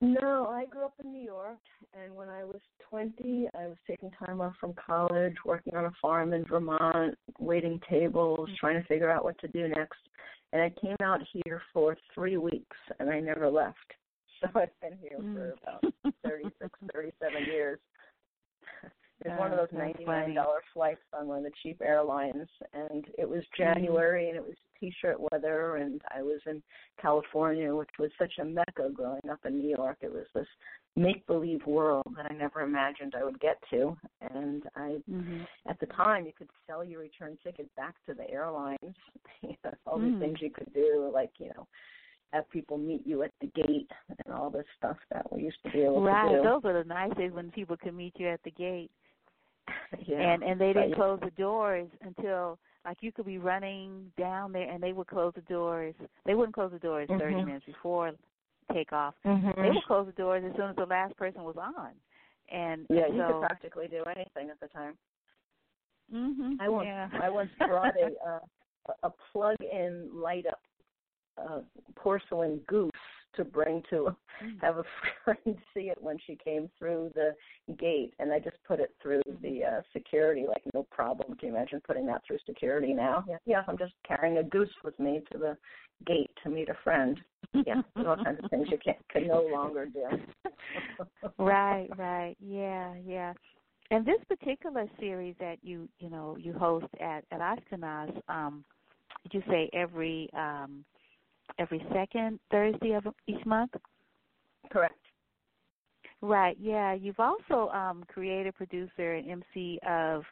No, 0.00 0.46
I 0.46 0.64
grew 0.64 0.86
up 0.86 0.94
in 1.04 1.12
New 1.12 1.22
York, 1.22 1.58
and 1.92 2.14
when 2.14 2.30
I 2.30 2.42
was 2.44 2.60
20, 2.88 3.48
I 3.54 3.66
was 3.66 3.76
taking 3.86 4.10
time 4.12 4.40
off 4.40 4.54
from 4.58 4.72
college, 4.74 5.34
working 5.44 5.76
on 5.76 5.84
a 5.84 5.92
farm 6.00 6.32
in 6.32 6.46
Vermont, 6.46 7.18
waiting 7.38 7.78
tables, 7.90 8.38
mm-hmm. 8.38 8.54
trying 8.58 8.80
to 8.80 8.88
figure 8.88 9.10
out 9.10 9.24
what 9.24 9.38
to 9.40 9.48
do 9.48 9.68
next. 9.68 10.00
And 10.54 10.62
I 10.62 10.72
came 10.80 10.96
out 11.02 11.20
here 11.44 11.60
for 11.74 11.98
three 12.14 12.38
weeks, 12.38 12.76
and 12.98 13.10
I 13.10 13.20
never 13.20 13.50
left. 13.50 13.76
So 14.52 14.60
I've 14.60 14.80
been 14.80 14.98
here 15.00 15.18
mm. 15.20 15.34
for 15.34 15.54
about 15.62 16.14
36, 16.24 16.70
37 16.92 17.44
years. 17.44 17.78
It's 19.22 19.38
one 19.38 19.52
of 19.52 19.58
those 19.58 19.78
ninety-nine 19.78 20.34
dollar 20.34 20.62
flights 20.72 21.02
on 21.12 21.26
one 21.26 21.38
of 21.38 21.44
the 21.44 21.50
cheap 21.62 21.82
airlines, 21.84 22.48
and 22.72 23.04
it 23.18 23.28
was 23.28 23.40
mm-hmm. 23.40 23.62
January, 23.62 24.28
and 24.28 24.36
it 24.38 24.42
was 24.42 24.56
t-shirt 24.80 25.18
weather, 25.30 25.76
and 25.76 26.00
I 26.16 26.22
was 26.22 26.40
in 26.46 26.62
California, 27.02 27.74
which 27.74 27.90
was 27.98 28.10
such 28.18 28.32
a 28.40 28.44
mecca 28.46 28.88
growing 28.94 29.20
up 29.30 29.40
in 29.44 29.58
New 29.58 29.68
York. 29.68 29.98
It 30.00 30.10
was 30.10 30.24
this 30.34 30.46
make-believe 30.96 31.66
world 31.66 32.06
that 32.16 32.30
I 32.30 32.34
never 32.34 32.62
imagined 32.62 33.14
I 33.14 33.24
would 33.24 33.38
get 33.40 33.58
to, 33.68 33.94
and 34.22 34.62
I, 34.74 34.96
mm-hmm. 35.10 35.42
at 35.68 35.78
the 35.80 35.86
time, 35.86 36.24
you 36.24 36.32
could 36.32 36.48
sell 36.66 36.82
your 36.82 37.00
return 37.00 37.36
ticket 37.44 37.68
back 37.76 37.96
to 38.06 38.14
the 38.14 38.28
airlines. 38.30 38.78
you 39.42 39.54
know, 39.62 39.72
all 39.86 39.98
mm. 39.98 40.12
these 40.12 40.20
things 40.20 40.38
you 40.40 40.50
could 40.50 40.72
do, 40.72 41.10
like 41.12 41.32
you 41.38 41.48
know 41.48 41.66
have 42.32 42.48
people 42.50 42.78
meet 42.78 43.06
you 43.06 43.22
at 43.22 43.32
the 43.40 43.48
gate 43.48 43.90
and 44.08 44.34
all 44.34 44.50
this 44.50 44.64
stuff 44.78 44.96
that 45.12 45.30
we 45.32 45.42
used 45.42 45.58
to 45.64 45.70
be 45.70 45.80
able 45.80 46.02
right. 46.02 46.22
to 46.24 46.28
do. 46.28 46.34
Right, 46.36 46.44
those 46.44 46.62
were 46.62 46.82
the 46.82 46.88
nice 46.88 47.14
days 47.16 47.32
when 47.32 47.50
people 47.50 47.76
could 47.76 47.94
meet 47.94 48.14
you 48.16 48.28
at 48.28 48.42
the 48.44 48.50
gate. 48.52 48.90
yeah. 50.06 50.32
And 50.32 50.42
and 50.42 50.60
they 50.60 50.72
didn't 50.72 50.94
close 50.94 51.18
the 51.22 51.30
doors 51.32 51.88
until 52.02 52.58
like 52.84 52.98
you 53.00 53.12
could 53.12 53.26
be 53.26 53.38
running 53.38 54.10
down 54.18 54.52
there 54.52 54.70
and 54.70 54.82
they 54.82 54.92
would 54.92 55.06
close 55.06 55.32
the 55.34 55.42
doors. 55.42 55.94
They 56.24 56.34
wouldn't 56.34 56.54
close 56.54 56.72
the 56.72 56.78
doors 56.78 57.08
mm-hmm. 57.08 57.20
30 57.20 57.34
minutes 57.44 57.66
before 57.66 58.12
takeoff. 58.72 59.14
Mm-hmm. 59.26 59.60
They 59.60 59.68
would 59.68 59.84
close 59.86 60.06
the 60.06 60.12
doors 60.12 60.44
as 60.48 60.56
soon 60.56 60.70
as 60.70 60.76
the 60.76 60.86
last 60.86 61.16
person 61.16 61.42
was 61.42 61.56
on. 61.58 61.90
And 62.52 62.86
yeah, 62.88 63.06
and 63.06 63.16
you 63.16 63.24
could 63.26 63.40
practically 63.40 63.88
do 63.88 64.02
anything 64.04 64.50
at 64.50 64.60
the 64.60 64.68
time. 64.68 64.94
Mhm. 66.12 66.56
I 66.60 66.68
once 66.68 66.86
yeah. 66.86 67.08
I 67.22 67.28
once 67.28 67.50
brought 67.58 67.94
a 67.96 68.10
uh, 68.28 68.94
a 69.04 69.10
plug-in 69.32 70.10
light 70.12 70.46
up 70.46 70.60
uh, 71.38 71.60
porcelain 71.96 72.60
goose 72.66 72.90
to 73.36 73.44
bring 73.44 73.82
to 73.90 74.14
Mm. 74.42 74.58
have 74.60 74.78
a 74.78 74.84
friend 75.24 75.56
see 75.74 75.90
it 75.90 75.98
when 76.00 76.16
she 76.26 76.36
came 76.42 76.70
through 76.78 77.10
the 77.14 77.34
gate, 77.78 78.14
and 78.18 78.32
I 78.32 78.38
just 78.38 78.56
put 78.66 78.80
it 78.80 78.94
through 79.02 79.22
Mm-hmm. 79.28 79.42
the 79.42 79.64
uh, 79.64 79.80
security 79.92 80.46
like 80.48 80.62
no 80.74 80.84
problem. 80.90 81.36
Can 81.36 81.48
you 81.50 81.54
imagine 81.56 81.80
putting 81.86 82.06
that 82.06 82.22
through 82.26 82.38
security 82.46 82.92
now? 82.92 83.24
Yeah, 83.28 83.36
yeah, 83.46 83.62
I'm 83.68 83.78
just 83.78 83.92
carrying 84.06 84.38
a 84.38 84.42
goose 84.42 84.74
with 84.82 84.98
me 84.98 85.20
to 85.32 85.38
the 85.38 85.56
gate 86.06 86.30
to 86.42 86.50
meet 86.50 86.68
a 86.68 86.76
friend. 86.82 87.20
Yeah, 87.66 87.82
all 88.06 88.16
kinds 88.16 88.42
of 88.42 88.50
things 88.50 88.68
you 88.70 88.78
can't 88.82 88.96
can 89.10 89.28
no 89.28 89.42
longer 89.42 89.86
do. 89.86 90.06
right, 91.38 91.88
right, 91.96 92.36
yeah, 92.40 92.94
yeah. 93.06 93.34
And 93.90 94.06
this 94.06 94.20
particular 94.28 94.86
series 94.98 95.34
that 95.40 95.56
you 95.62 95.88
you 95.98 96.10
know 96.10 96.36
you 96.38 96.52
host 96.52 96.86
at 97.00 97.24
at 97.30 97.40
Ashkenaz, 97.40 98.20
um, 98.28 98.64
did 99.24 99.34
you 99.34 99.42
say 99.50 99.68
every 99.72 100.30
um 100.34 100.84
every 101.58 101.84
second 101.92 102.38
Thursday 102.50 102.92
of 102.92 103.06
each 103.26 103.44
month? 103.46 103.72
Correct. 104.70 104.94
Right. 106.22 106.56
Yeah. 106.60 106.94
You've 106.94 107.20
also 107.20 107.70
um, 107.70 108.04
created, 108.08 108.54
producer, 108.54 109.14
and 109.14 109.30
MC 109.30 109.78
of 109.88 110.22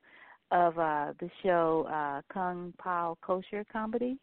of 0.51 0.79
uh, 0.79 1.13
the 1.21 1.29
show 1.43 1.87
uh, 1.93 2.23
Kung 2.33 2.73
Pao 2.79 3.19
Kosher 3.21 3.65
Comedy, 3.71 4.17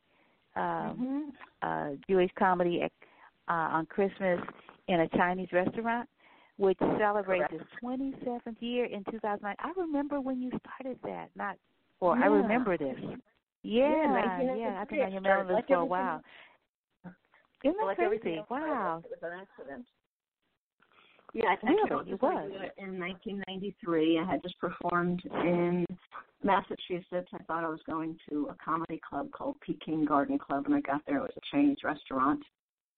um, 0.56 0.64
mm-hmm. 0.64 1.22
uh, 1.62 1.96
Jewish 2.10 2.32
comedy 2.38 2.82
uh, 3.48 3.52
on 3.52 3.86
Christmas 3.86 4.40
in 4.88 5.02
a 5.02 5.08
Chinese 5.10 5.50
restaurant. 5.52 6.10
which 6.58 6.78
celebrates 6.98 7.52
its 7.52 7.64
27th 7.84 8.56
year 8.60 8.86
in 8.86 9.04
2009. 9.12 9.56
I 9.60 9.72
remember 9.80 10.22
when 10.22 10.42
you 10.42 10.50
started 10.50 10.98
that. 11.04 11.30
Not, 11.36 11.58
or 12.00 12.18
yeah. 12.18 12.24
I 12.24 12.28
remember 12.28 12.78
this. 12.78 12.96
Yeah, 13.64 14.40
yeah, 14.42 14.56
yeah. 14.56 14.80
I've 14.80 14.90
been 14.90 15.00
on 15.02 15.12
your 15.12 15.22
mailing 15.22 15.62
for 15.68 15.76
a 15.76 15.86
while. 15.86 16.22
Isn't 17.64 17.78
that 17.78 17.86
like 17.86 17.98
crazy? 17.98 18.42
Wow. 18.50 19.02
It 19.04 19.12
was 19.12 19.20
an 19.22 19.40
accident. 19.40 19.86
Yeah, 21.34 21.48
I 21.52 21.56
think 21.58 21.90
really? 21.90 22.12
it 22.12 22.22
was. 22.22 22.52
In 22.78 22.98
1993, 22.98 24.20
I 24.20 24.32
had 24.32 24.42
just 24.42 24.58
performed 24.58 25.22
in 25.26 25.86
Massachusetts. 26.44 27.28
I 27.34 27.44
thought 27.46 27.66
I 27.66 27.70
was 27.70 27.82
going 27.86 28.18
to 28.30 28.48
a 28.50 28.56
comedy 28.64 29.02
club 29.08 29.32
called 29.32 29.58
Peking 29.60 30.06
Garden 30.06 30.40
Club, 30.40 30.66
and 30.66 30.76
I 30.76 30.80
got 30.80 31.02
there. 31.06 31.18
It 31.18 31.24
was 31.24 31.32
a 31.36 31.56
Chinese 31.56 31.80
restaurant. 31.84 32.42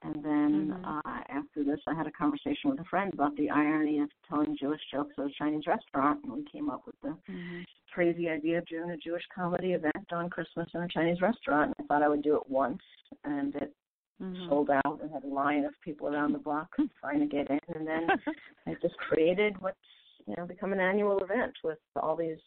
And 0.04 0.24
then 0.24 0.76
mm-hmm. 0.78 0.86
uh, 0.86 1.22
after 1.30 1.64
this, 1.64 1.80
I 1.88 1.96
had 1.96 2.06
a 2.06 2.12
conversation 2.12 2.70
with 2.70 2.80
a 2.80 2.84
friend 2.84 3.12
about 3.12 3.36
the 3.38 3.50
irony 3.50 4.00
of 4.00 4.10
telling 4.30 4.56
Jewish 4.60 4.82
jokes 4.94 5.16
at 5.18 5.26
a 5.26 5.32
Chinese 5.40 5.66
restaurant, 5.66 6.20
and 6.24 6.34
we 6.34 6.46
came 6.52 6.70
up 6.70 6.84
with 6.86 6.96
the 7.02 7.18
mm-hmm. 7.32 7.62
crazy 7.92 8.30
idea 8.30 8.60
of 8.60 8.68
doing 8.68 8.92
a 8.92 8.98
Jewish 8.98 9.24
comedy 9.34 9.74
event 9.74 10.12
on 10.12 10.30
Christmas 10.30 10.68
in 10.76 10.82
a 10.82 10.88
Chinese 10.88 11.22
restaurant. 11.22 11.74
And 11.76 11.86
I 11.86 11.88
thought 11.88 12.04
I 12.04 12.08
would 12.08 12.22
do 12.22 12.36
it 12.36 12.48
once, 12.48 12.82
and 13.24 13.56
it 13.56 13.74
mm-hmm. 14.22 14.50
sold 14.50 14.70
out 14.70 15.00
and 15.02 15.12
had 15.12 15.24
a 15.24 15.28
line 15.28 15.66
of 15.66 15.74
people 15.84 16.08
around 16.08 16.34
the 16.34 16.40
block 16.40 16.70
trying 17.00 17.20
to 17.20 17.26
get 17.26 17.50
in. 17.50 17.60
And 17.76 17.88
then 17.88 18.08
I 18.68 18.76
just 18.82 18.98
created 18.98 19.56
what's 19.60 19.78
you 20.26 20.36
know 20.38 20.46
become 20.46 20.74
an 20.74 20.80
annual 20.80 21.20
event 21.20 21.54
with 21.64 21.80
all 22.02 22.16
these 22.16 22.40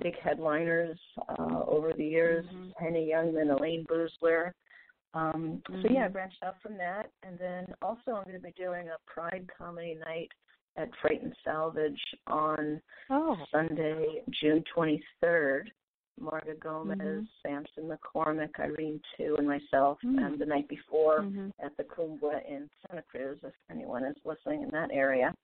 big 0.00 0.14
headliners 0.22 0.98
uh, 1.28 1.60
over 1.66 1.92
the 1.92 2.04
years. 2.04 2.44
Mm-hmm. 2.46 2.84
Henny 2.84 3.10
Youngman, 3.12 3.56
Elayne 3.56 3.86
Boosler. 3.86 4.52
Um, 5.14 5.62
mm-hmm. 5.70 5.82
So 5.82 5.88
yeah, 5.92 6.06
I 6.06 6.08
branched 6.08 6.42
out 6.42 6.56
from 6.62 6.76
that, 6.78 7.10
and 7.22 7.38
then 7.38 7.66
also 7.82 8.12
I'm 8.12 8.24
going 8.24 8.34
to 8.34 8.40
be 8.40 8.54
doing 8.56 8.88
a 8.88 9.10
Pride 9.10 9.48
Comedy 9.58 9.98
Night 10.06 10.30
at 10.76 10.88
Freight 11.00 11.22
and 11.22 11.34
Salvage 11.44 12.00
on 12.26 12.80
oh. 13.10 13.36
Sunday, 13.50 14.22
June 14.40 14.64
23rd. 14.74 15.64
Marga 16.20 16.58
Gomez, 16.58 16.98
mm-hmm. 16.98 17.22
Sampson 17.42 17.90
McCormick, 17.90 18.58
Irene 18.58 19.00
Tu, 19.16 19.36
and 19.36 19.46
myself. 19.46 19.98
Mm-hmm. 20.04 20.18
And 20.18 20.38
the 20.38 20.46
night 20.46 20.68
before 20.68 21.20
mm-hmm. 21.20 21.48
at 21.64 21.76
the 21.76 21.84
Kuumbwa 21.84 22.40
in 22.48 22.68
Santa 22.86 23.02
Cruz, 23.10 23.38
if 23.42 23.52
anyone 23.70 24.04
is 24.04 24.16
listening 24.24 24.62
in 24.62 24.70
that 24.70 24.90
area. 24.92 25.34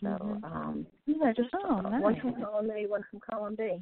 So, 0.00 0.08
mm-hmm. 0.08 0.44
um, 0.44 0.86
yeah, 1.06 1.32
just 1.34 1.50
oh, 1.54 1.78
uh, 1.78 1.82
nice. 1.82 2.02
one 2.02 2.20
from 2.20 2.34
column 2.34 2.70
A, 2.70 2.86
one 2.86 3.04
from 3.10 3.20
column 3.20 3.54
B. 3.56 3.80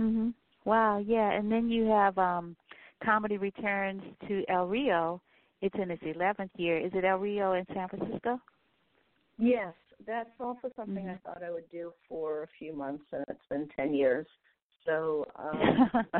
Mhm. 0.00 0.34
Wow. 0.64 0.98
Yeah, 0.98 1.32
and 1.32 1.50
then 1.50 1.68
you 1.68 1.86
have 1.86 2.16
um, 2.18 2.56
comedy 3.04 3.38
returns 3.38 4.02
to 4.28 4.44
El 4.48 4.66
Rio. 4.66 5.20
It's 5.60 5.74
in 5.80 5.90
its 5.90 6.02
11th 6.02 6.50
year. 6.56 6.78
Is 6.78 6.92
it 6.94 7.04
El 7.04 7.18
Rio 7.18 7.54
in 7.54 7.64
San 7.74 7.88
Francisco? 7.88 8.40
Yes, 9.38 9.72
that's 10.06 10.30
also 10.40 10.70
something 10.76 11.04
mm-hmm. 11.04 11.26
I 11.26 11.32
thought 11.32 11.42
I 11.42 11.50
would 11.50 11.68
do 11.70 11.92
for 12.08 12.44
a 12.44 12.48
few 12.58 12.74
months, 12.74 13.04
and 13.12 13.24
it's 13.28 13.46
been 13.50 13.68
10 13.76 13.94
years. 13.94 14.26
So 14.86 15.26
um, 15.36 15.90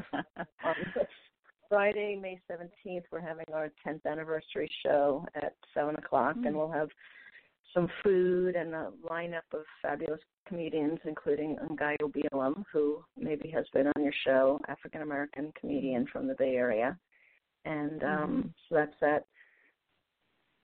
on 0.65 0.75
Friday, 1.69 2.19
May 2.21 2.41
17th, 2.51 3.05
we're 3.11 3.21
having 3.21 3.47
our 3.53 3.71
10th 3.87 4.05
anniversary 4.11 4.71
show 4.83 5.27
at 5.35 5.55
7 5.75 5.95
o'clock, 5.97 6.37
mm-hmm. 6.37 6.47
and 6.47 6.57
we'll 6.57 6.71
have 6.71 6.89
some 7.75 7.89
food 8.03 8.57
and 8.57 8.75
a 8.75 8.91
lineup 9.09 9.43
of 9.53 9.63
fabulous 9.83 10.21
comedians, 10.47 10.99
including 11.05 11.57
Ngaio 11.71 12.11
Bealum, 12.11 12.65
who 12.73 13.05
maybe 13.17 13.51
has 13.51 13.67
been 13.75 13.87
on 13.87 14.03
your 14.03 14.15
show, 14.25 14.59
African 14.69 15.03
American 15.03 15.53
comedian 15.59 16.07
from 16.11 16.27
the 16.27 16.35
Bay 16.35 16.57
Area. 16.57 16.99
And 17.65 18.03
um, 18.03 18.09
mm-hmm. 18.09 18.49
so 18.69 18.75
that's 18.75 19.03
at 19.03 19.27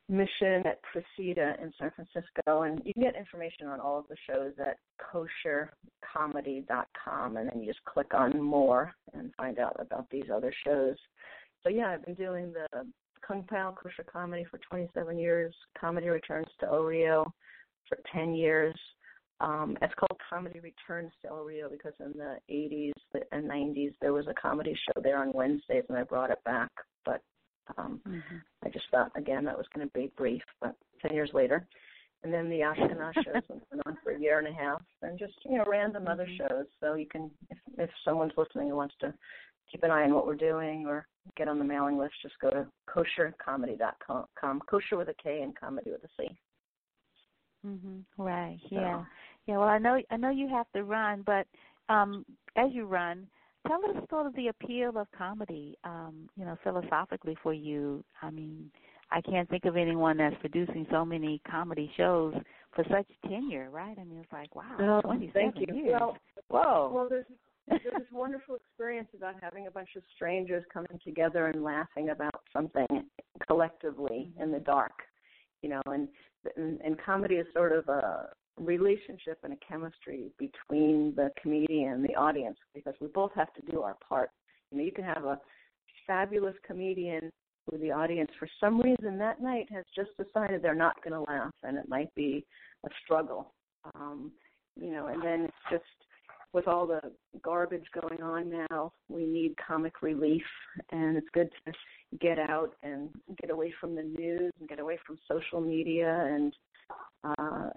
Mission 0.08 0.66
at 0.66 0.80
Precita 0.82 1.62
in 1.62 1.72
San 1.78 1.92
Francisco. 1.94 2.62
And 2.62 2.82
you 2.84 2.92
can 2.92 3.02
get 3.02 3.14
information 3.16 3.66
on 3.66 3.80
all 3.80 3.98
of 3.98 4.06
the 4.08 4.16
shows 4.28 4.52
at 4.58 4.78
koshercomedy.com. 5.00 7.36
And 7.36 7.50
then 7.50 7.60
you 7.60 7.66
just 7.66 7.84
click 7.84 8.14
on 8.14 8.40
more 8.40 8.94
and 9.12 9.34
find 9.36 9.58
out 9.58 9.76
about 9.78 10.08
these 10.10 10.30
other 10.32 10.54
shows. 10.66 10.96
So, 11.62 11.68
yeah, 11.70 11.88
I've 11.88 12.04
been 12.04 12.14
doing 12.14 12.52
the 12.52 12.66
Kung 13.26 13.42
Pao 13.44 13.74
Kosher 13.80 14.04
Comedy 14.04 14.44
for 14.50 14.58
27 14.70 15.18
years, 15.18 15.54
Comedy 15.78 16.08
Returns 16.08 16.48
to 16.60 16.66
Rio 16.66 17.32
for 17.88 17.98
10 18.12 18.34
years. 18.34 18.74
Um, 19.40 19.76
it's 19.82 19.94
called 19.94 20.20
Comedy 20.30 20.60
Returns 20.60 21.10
to 21.22 21.34
Rio 21.34 21.68
because 21.68 21.94
in 22.00 22.12
the 22.12 22.38
80s 22.50 22.92
and 23.32 23.50
90s 23.50 23.94
there 24.00 24.12
was 24.12 24.28
a 24.28 24.34
comedy 24.34 24.78
show 24.86 25.00
there 25.02 25.18
on 25.18 25.32
Wednesdays, 25.32 25.84
and 25.88 25.98
I 25.98 26.04
brought 26.04 26.30
it 26.30 26.42
back. 26.44 26.70
But 27.04 27.20
um, 27.78 28.00
mm-hmm. 28.06 28.36
I 28.64 28.68
just 28.68 28.86
thought 28.90 29.12
again 29.16 29.44
that 29.44 29.56
was 29.56 29.66
going 29.74 29.86
to 29.86 29.92
be 29.92 30.12
brief, 30.16 30.42
but 30.60 30.74
10 31.02 31.12
years 31.14 31.30
later. 31.32 31.66
And 32.22 32.32
then 32.32 32.48
the 32.48 32.60
Ashkenaz 32.60 33.14
shows 33.24 33.42
went 33.48 33.82
on 33.86 33.98
for 34.02 34.12
a 34.12 34.18
year 34.18 34.38
and 34.38 34.48
a 34.48 34.52
half, 34.52 34.80
and 35.02 35.18
just 35.18 35.34
you 35.44 35.58
know 35.58 35.64
random 35.66 36.08
other 36.08 36.24
Mm-hmm. 36.24 36.54
shows. 36.54 36.66
So 36.80 36.94
you 36.94 37.06
can, 37.06 37.30
if 37.50 37.58
if 37.78 37.90
someone's 38.04 38.32
listening 38.36 38.68
and 38.68 38.76
wants 38.76 38.94
to 39.00 39.12
keep 39.70 39.82
an 39.82 39.90
eye 39.90 40.04
on 40.04 40.14
what 40.14 40.26
we're 40.26 40.34
doing 40.34 40.86
or 40.86 41.06
get 41.36 41.48
on 41.48 41.58
the 41.58 41.64
mailing 41.64 41.98
list, 41.98 42.14
just 42.22 42.34
go 42.40 42.50
to 42.50 42.66
koshercomedy.com. 42.88 44.60
Kosher 44.68 44.96
with 44.96 45.08
a 45.08 45.14
K 45.22 45.42
and 45.42 45.58
comedy 45.58 45.90
with 45.90 46.04
a 46.04 46.08
C. 46.18 46.28
Mm-hmm. 47.66 48.22
Right. 48.22 48.58
So. 48.70 48.76
Yeah. 48.76 49.04
Yeah. 49.46 49.58
Well, 49.58 49.68
I 49.68 49.78
know 49.78 50.00
I 50.10 50.16
know 50.16 50.30
you 50.30 50.48
have 50.48 50.66
to 50.74 50.84
run, 50.84 51.22
but 51.26 51.46
um 51.88 52.24
as 52.56 52.70
you 52.72 52.86
run, 52.86 53.26
tell 53.66 53.84
us 53.84 53.96
sort 54.10 54.26
of 54.26 54.34
the 54.34 54.48
appeal 54.48 54.98
of 54.98 55.06
comedy. 55.16 55.76
Um, 55.84 56.28
you 56.36 56.44
know, 56.44 56.56
philosophically 56.62 57.36
for 57.42 57.52
you. 57.52 58.04
I 58.22 58.30
mean, 58.30 58.70
I 59.10 59.20
can't 59.20 59.48
think 59.48 59.64
of 59.64 59.76
anyone 59.76 60.16
that's 60.16 60.36
producing 60.40 60.86
so 60.90 61.04
many 61.04 61.40
comedy 61.48 61.90
shows 61.96 62.34
for 62.74 62.84
such 62.90 63.06
tenure, 63.28 63.70
right? 63.70 63.96
I 63.98 64.04
mean, 64.04 64.18
it's 64.18 64.32
like 64.32 64.54
wow, 64.54 65.00
Oh, 65.04 65.18
thank 65.32 65.56
you. 65.56 65.66
years. 65.74 65.92
Well, 66.00 66.16
Whoa. 66.48 66.90
Well, 66.94 67.08
there's 67.08 67.26
there's 67.68 67.94
this 67.96 68.12
wonderful 68.12 68.56
experience 68.56 69.08
about 69.16 69.36
having 69.40 69.66
a 69.66 69.70
bunch 69.70 69.90
of 69.96 70.02
strangers 70.14 70.64
coming 70.72 71.00
together 71.02 71.46
and 71.46 71.62
laughing 71.62 72.10
about 72.10 72.42
something 72.52 72.86
collectively 73.46 74.32
in 74.40 74.52
the 74.52 74.58
dark, 74.60 74.92
you 75.62 75.68
know, 75.70 75.82
and 75.86 76.08
and, 76.56 76.80
and 76.82 77.00
comedy 77.00 77.36
is 77.36 77.46
sort 77.54 77.72
of 77.72 77.88
a 77.88 78.28
relationship 78.58 79.38
and 79.42 79.52
a 79.52 79.56
chemistry 79.66 80.30
between 80.38 81.14
the 81.16 81.30
comedian 81.40 81.94
and 81.94 82.04
the 82.04 82.14
audience 82.14 82.56
because 82.74 82.94
we 83.00 83.08
both 83.08 83.32
have 83.34 83.52
to 83.54 83.62
do 83.70 83.82
our 83.82 83.96
part. 84.06 84.30
You 84.70 84.78
know, 84.78 84.84
you 84.84 84.92
can 84.92 85.04
have 85.04 85.24
a 85.24 85.40
fabulous 86.06 86.54
comedian 86.66 87.32
who 87.68 87.78
the 87.78 87.90
audience 87.90 88.30
for 88.38 88.48
some 88.60 88.80
reason 88.80 89.18
that 89.18 89.42
night 89.42 89.66
has 89.72 89.84
just 89.94 90.10
decided 90.16 90.62
they're 90.62 90.74
not 90.74 91.02
going 91.02 91.14
to 91.14 91.30
laugh 91.30 91.52
and 91.62 91.78
it 91.78 91.88
might 91.88 92.14
be 92.14 92.44
a 92.84 92.88
struggle. 93.04 93.52
Um, 93.94 94.32
you 94.80 94.90
know, 94.90 95.06
and 95.06 95.22
then 95.22 95.44
it's 95.44 95.70
just 95.70 95.84
with 96.52 96.68
all 96.68 96.86
the 96.86 97.00
garbage 97.42 97.84
going 98.00 98.22
on 98.22 98.66
now, 98.70 98.92
we 99.08 99.24
need 99.26 99.54
comic 99.56 100.02
relief, 100.02 100.44
and 100.92 101.16
it's 101.16 101.26
good 101.32 101.50
to 101.66 101.72
get 102.20 102.38
out 102.38 102.74
and 102.82 103.10
get 103.40 103.50
away 103.50 103.74
from 103.80 103.96
the 103.96 104.02
news 104.02 104.52
and 104.60 104.68
get 104.68 104.78
away 104.78 104.98
from 105.04 105.18
social 105.28 105.60
media 105.60 106.26
and 106.28 106.54
uh, 107.24 107.70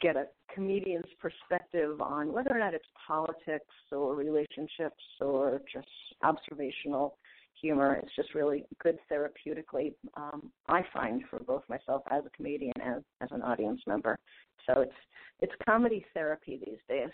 get 0.00 0.16
a 0.16 0.26
comedian's 0.54 1.04
perspective 1.20 2.00
on 2.00 2.32
whether 2.32 2.50
or 2.50 2.58
not 2.58 2.74
it's 2.74 2.86
politics 3.06 3.64
or 3.90 4.14
relationships 4.14 5.02
or 5.20 5.60
just 5.72 5.86
observational 6.22 7.16
humor. 7.60 8.00
It's 8.02 8.14
just 8.16 8.34
really 8.34 8.64
good 8.82 8.98
therapeutically, 9.10 9.94
um, 10.16 10.50
I 10.68 10.82
find, 10.92 11.22
for 11.30 11.38
both 11.40 11.62
myself 11.68 12.02
as 12.10 12.24
a 12.26 12.30
comedian 12.30 12.72
and 12.82 13.04
as 13.20 13.28
an 13.30 13.42
audience 13.42 13.80
member. 13.86 14.18
So 14.66 14.80
it's 14.80 14.92
it's 15.40 15.52
comedy 15.66 16.04
therapy 16.14 16.60
these 16.64 16.78
days. 16.88 17.10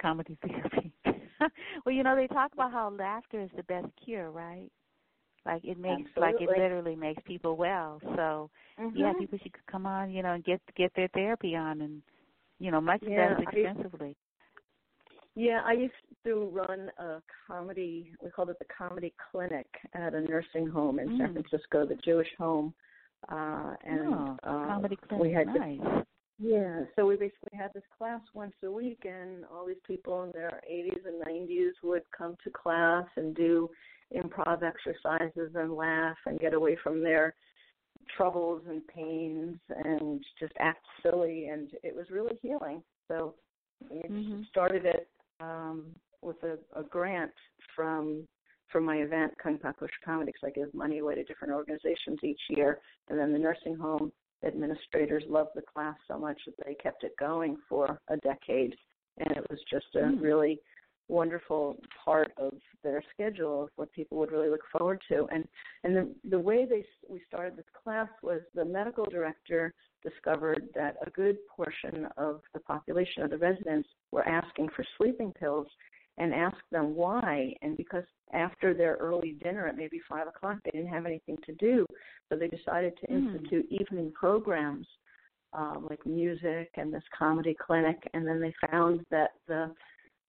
Comedy 0.00 0.36
therapy. 0.46 0.92
well, 1.86 1.94
you 1.94 2.02
know, 2.02 2.14
they 2.14 2.26
talk 2.26 2.52
about 2.52 2.72
how 2.72 2.90
laughter 2.90 3.40
is 3.40 3.50
the 3.56 3.62
best 3.64 3.86
cure, 4.04 4.30
right? 4.30 4.70
Like 5.44 5.64
it 5.64 5.78
makes 5.78 6.10
like 6.16 6.36
it 6.40 6.48
literally 6.48 6.94
makes 6.96 7.22
people 7.24 7.56
well. 7.56 8.00
So 8.16 8.50
Mm-hmm. 8.80 8.96
yeah, 8.96 9.12
people 9.18 9.38
should 9.42 9.52
come 9.70 9.84
on, 9.86 10.10
you 10.10 10.22
know, 10.22 10.32
and 10.32 10.44
get 10.44 10.60
get 10.76 10.92
their 10.94 11.08
therapy 11.08 11.54
on 11.56 11.82
and 11.82 12.02
you 12.58 12.70
know, 12.70 12.80
much 12.80 13.02
Yeah, 13.02 13.34
less 13.38 13.46
I- 13.48 14.14
Yeah, 15.34 15.62
I 15.64 15.72
used 15.72 15.94
to 16.24 16.46
run 16.52 16.90
a 16.98 17.20
comedy. 17.46 18.12
We 18.22 18.30
called 18.30 18.50
it 18.50 18.58
the 18.58 18.66
Comedy 18.66 19.12
Clinic 19.30 19.66
at 19.94 20.14
a 20.14 20.20
nursing 20.20 20.66
home 20.68 20.98
in 20.98 21.08
San 21.18 21.28
Mm. 21.30 21.32
Francisco, 21.32 21.86
the 21.86 21.96
Jewish 21.96 22.28
Home. 22.38 22.72
Uh, 23.28 23.74
and 23.84 24.00
oh, 24.14 24.36
uh, 24.42 24.66
comedy 24.66 24.96
clinic. 24.96 25.22
we 25.22 25.32
had 25.32 25.48
this- 25.48 25.56
nice. 25.56 26.04
yeah, 26.38 26.84
so 26.96 27.06
we 27.06 27.16
basically 27.16 27.56
had 27.56 27.72
this 27.72 27.86
class 27.96 28.20
once 28.34 28.54
a 28.64 28.70
week, 28.70 29.04
and 29.04 29.44
all 29.46 29.64
these 29.64 29.80
people 29.84 30.24
in 30.24 30.32
their 30.32 30.60
80s 30.68 31.06
and 31.06 31.20
90s 31.22 31.72
would 31.82 32.02
come 32.10 32.36
to 32.44 32.50
class 32.50 33.06
and 33.16 33.34
do 33.36 33.70
improv 34.14 34.62
exercises 34.62 35.50
and 35.54 35.74
laugh 35.74 36.16
and 36.26 36.38
get 36.38 36.54
away 36.54 36.76
from 36.82 37.02
their 37.02 37.34
troubles 38.16 38.62
and 38.68 38.86
pains 38.88 39.58
and 39.84 40.24
just 40.38 40.52
act 40.58 40.84
silly, 41.02 41.48
and 41.48 41.70
it 41.82 41.94
was 41.94 42.06
really 42.10 42.38
healing. 42.42 42.82
So 43.08 43.34
we 43.90 44.00
Mhm. 44.02 44.46
started 44.48 44.84
it 44.86 45.08
um, 45.40 45.94
with 46.20 46.42
a, 46.42 46.58
a 46.74 46.82
grant 46.82 47.32
from 47.74 48.26
from 48.68 48.84
my 48.84 48.96
event, 49.02 49.36
Kung 49.36 49.58
Pao 49.58 49.72
Kosher 49.72 49.92
Comedy, 50.02 50.32
because 50.32 50.46
I 50.46 50.50
give 50.58 50.72
money 50.72 51.00
away 51.00 51.14
to 51.16 51.24
different 51.24 51.52
organizations 51.52 52.18
each 52.22 52.40
year, 52.48 52.80
and 53.08 53.18
then 53.18 53.30
the 53.30 53.38
nursing 53.38 53.76
home 53.76 54.10
administrators 54.44 55.22
loved 55.28 55.50
the 55.54 55.60
class 55.60 55.94
so 56.08 56.18
much 56.18 56.40
that 56.46 56.54
they 56.64 56.74
kept 56.74 57.04
it 57.04 57.12
going 57.18 57.58
for 57.68 58.00
a 58.08 58.16
decade, 58.18 58.74
and 59.18 59.36
it 59.36 59.46
was 59.50 59.60
just 59.70 59.94
a 59.94 59.98
Mm. 59.98 60.22
really 60.22 60.62
wonderful 61.08 61.76
part 62.04 62.32
of 62.38 62.52
their 62.82 63.02
schedule 63.12 63.64
of 63.64 63.68
what 63.76 63.92
people 63.92 64.18
would 64.18 64.32
really 64.32 64.48
look 64.48 64.64
forward 64.76 65.00
to. 65.08 65.26
And 65.32 65.46
and 65.84 65.96
the 65.96 66.14
the 66.30 66.38
way 66.38 66.64
they 66.64 66.84
we 67.08 67.20
started 67.28 67.56
this 67.56 67.64
class 67.82 68.08
was 68.22 68.40
the 68.54 68.64
medical 68.64 69.04
director 69.04 69.74
discovered 70.02 70.68
that 70.74 70.96
a 71.06 71.10
good 71.10 71.36
portion 71.54 72.08
of 72.16 72.40
the 72.54 72.60
population 72.60 73.22
of 73.22 73.30
the 73.30 73.38
residents 73.38 73.88
were 74.10 74.26
asking 74.26 74.68
for 74.74 74.84
sleeping 74.98 75.32
pills 75.32 75.68
and 76.18 76.34
asked 76.34 76.68
them 76.70 76.94
why. 76.94 77.54
And 77.62 77.76
because 77.76 78.04
after 78.32 78.74
their 78.74 78.96
early 78.96 79.32
dinner 79.42 79.66
at 79.66 79.76
maybe 79.76 80.00
five 80.08 80.26
o'clock, 80.26 80.58
they 80.64 80.70
didn't 80.70 80.92
have 80.92 81.06
anything 81.06 81.38
to 81.46 81.52
do, 81.54 81.86
so 82.28 82.36
they 82.36 82.48
decided 82.48 82.96
to 82.98 83.06
Mm. 83.06 83.34
institute 83.34 83.66
evening 83.70 84.12
programs 84.12 84.86
um, 85.54 85.86
like 85.90 86.04
music 86.06 86.70
and 86.76 86.92
this 86.92 87.02
comedy 87.16 87.54
clinic. 87.54 87.98
And 88.14 88.26
then 88.26 88.40
they 88.40 88.54
found 88.70 89.04
that 89.10 89.32
the 89.46 89.74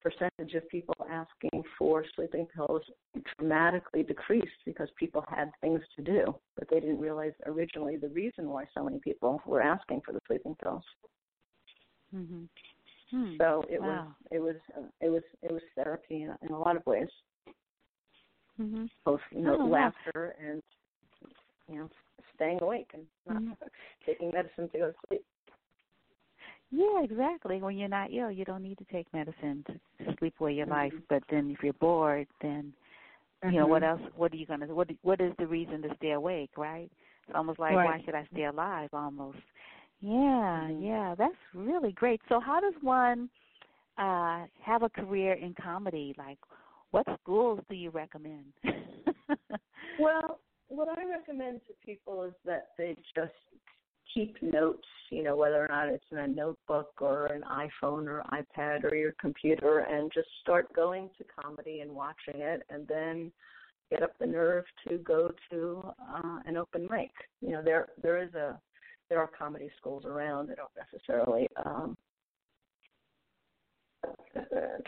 percentage 0.03 0.53
of 0.55 0.67
people 0.69 0.95
asking 1.09 1.63
for 1.77 2.03
sleeping 2.15 2.47
pills 2.55 2.81
dramatically 3.37 4.03
decreased 4.03 4.47
because 4.65 4.89
people 4.97 5.23
had 5.29 5.51
things 5.61 5.81
to 5.95 6.01
do, 6.01 6.35
but 6.57 6.67
they 6.69 6.79
didn't 6.79 6.99
realize 6.99 7.33
originally 7.45 7.95
the 7.97 8.09
reason 8.09 8.49
why 8.49 8.65
so 8.73 8.83
many 8.83 8.99
people 8.99 9.41
were 9.45 9.61
asking 9.61 10.01
for 10.05 10.11
the 10.11 10.19
sleeping 10.27 10.55
pills. 10.61 10.83
Mhm. 12.13 12.47
Hmm. 13.11 13.37
So 13.37 13.63
it 13.69 13.81
wow. 13.81 13.87
was 13.87 14.15
it 14.31 14.39
was 14.39 14.55
uh, 14.77 14.87
it 15.01 15.09
was 15.09 15.23
it 15.41 15.51
was 15.51 15.61
therapy 15.75 16.23
in, 16.23 16.35
in 16.41 16.49
a 16.53 16.59
lot 16.59 16.75
of 16.75 16.85
ways, 16.85 17.09
Mhm. 18.59 18.89
both 19.05 19.21
you 19.31 19.41
know 19.41 19.57
Oh, 19.59 19.65
wow. 19.65 19.69
laughter 19.69 20.35
and 20.39 20.61
you 21.69 21.77
know 21.77 21.89
staying 22.35 22.61
awake 22.61 22.89
and 22.93 23.03
not 23.27 23.41
Mhm. 23.41 23.57
taking 24.05 24.31
medicine 24.31 24.69
to 24.69 24.77
go 24.77 24.87
to 24.91 24.95
sleep. 25.07 25.25
Yeah, 26.75 27.03
exactly. 27.03 27.61
When 27.61 27.77
you're 27.77 27.87
not 27.87 28.11
ill, 28.11 28.31
you 28.31 28.45
don't 28.45 28.63
need 28.63 28.79
to 28.79 28.85
take 28.85 29.05
medicine 29.13 29.63
to, 29.67 30.15
sleep 30.17 30.33
away 30.39 30.53
your 30.53 30.65
life. 30.65 30.93
Mhm. 30.93 31.03
But 31.07 31.23
then, 31.29 31.51
if 31.51 31.63
you're 31.63 31.73
bored, 31.73 32.27
then 32.41 32.73
you 33.43 33.51
know 33.59 33.67
what 33.67 33.83
Mhm. 33.83 33.89
else? 34.01 34.01
What 34.15 34.33
are 34.33 34.37
you 34.37 34.45
gonna? 34.47 34.65
What 34.67 34.89
What 35.03 35.21
is 35.21 35.33
the 35.37 35.45
reason 35.45 35.81
to 35.83 35.95
stay 35.97 36.11
awake? 36.11 36.49
Right? 36.57 36.91
It's 37.27 37.35
almost 37.35 37.59
like 37.59 37.75
Right. 37.75 37.85
why 37.85 38.01
should 38.03 38.15
I 38.15 38.25
stay 38.33 38.45
alive? 38.45 38.89
Almost. 38.93 39.37
Yeah, 40.01 40.69
Mhm. 40.69 40.81
yeah. 40.81 41.15
That's 41.15 41.37
really 41.53 41.91
great. 41.91 42.21
So, 42.27 42.39
how 42.39 42.59
does 42.59 42.73
one 42.81 43.29
uh 43.97 44.47
have 44.61 44.81
a 44.83 44.89
career 44.89 45.33
in 45.33 45.53
comedy? 45.53 46.15
Like, 46.17 46.39
what 46.91 47.05
schools 47.21 47.59
do 47.69 47.75
you 47.75 47.91
recommend? 47.91 48.53
Well, 49.97 50.39
what 50.69 50.89
I 50.97 51.05
recommend 51.05 51.61
to 51.67 51.73
people 51.85 52.23
is 52.23 52.33
that 52.45 52.69
they 52.77 52.95
just 53.15 53.33
keep 54.13 54.41
notes, 54.41 54.87
you 55.09 55.23
know, 55.23 55.35
whether 55.35 55.63
or 55.63 55.67
not 55.67 55.87
it's 55.89 56.05
in 56.11 56.17
a 56.17 56.27
notebook 56.27 56.91
or 56.99 57.27
an 57.27 57.43
iPhone 57.43 58.07
or 58.07 58.23
iPad 58.31 58.83
or 58.83 58.95
your 58.95 59.13
computer, 59.19 59.79
and 59.79 60.11
just 60.13 60.27
start 60.41 60.73
going 60.73 61.09
to 61.17 61.25
comedy 61.41 61.79
and 61.81 61.91
watching 61.91 62.41
it, 62.41 62.63
and 62.69 62.87
then 62.87 63.31
get 63.89 64.03
up 64.03 64.17
the 64.19 64.25
nerve 64.25 64.65
to 64.87 64.97
go 64.99 65.31
to 65.51 65.83
uh, 66.13 66.39
an 66.45 66.57
open 66.57 66.87
mic. 66.89 67.11
You 67.41 67.51
know, 67.51 67.61
there 67.63 67.89
there 68.01 68.21
is 68.21 68.33
a 68.33 68.59
there 69.09 69.19
are 69.19 69.29
comedy 69.37 69.69
schools 69.77 70.05
around. 70.05 70.47
They 70.47 70.55
don't 70.55 70.71
necessarily 70.77 71.47
um, 71.65 71.97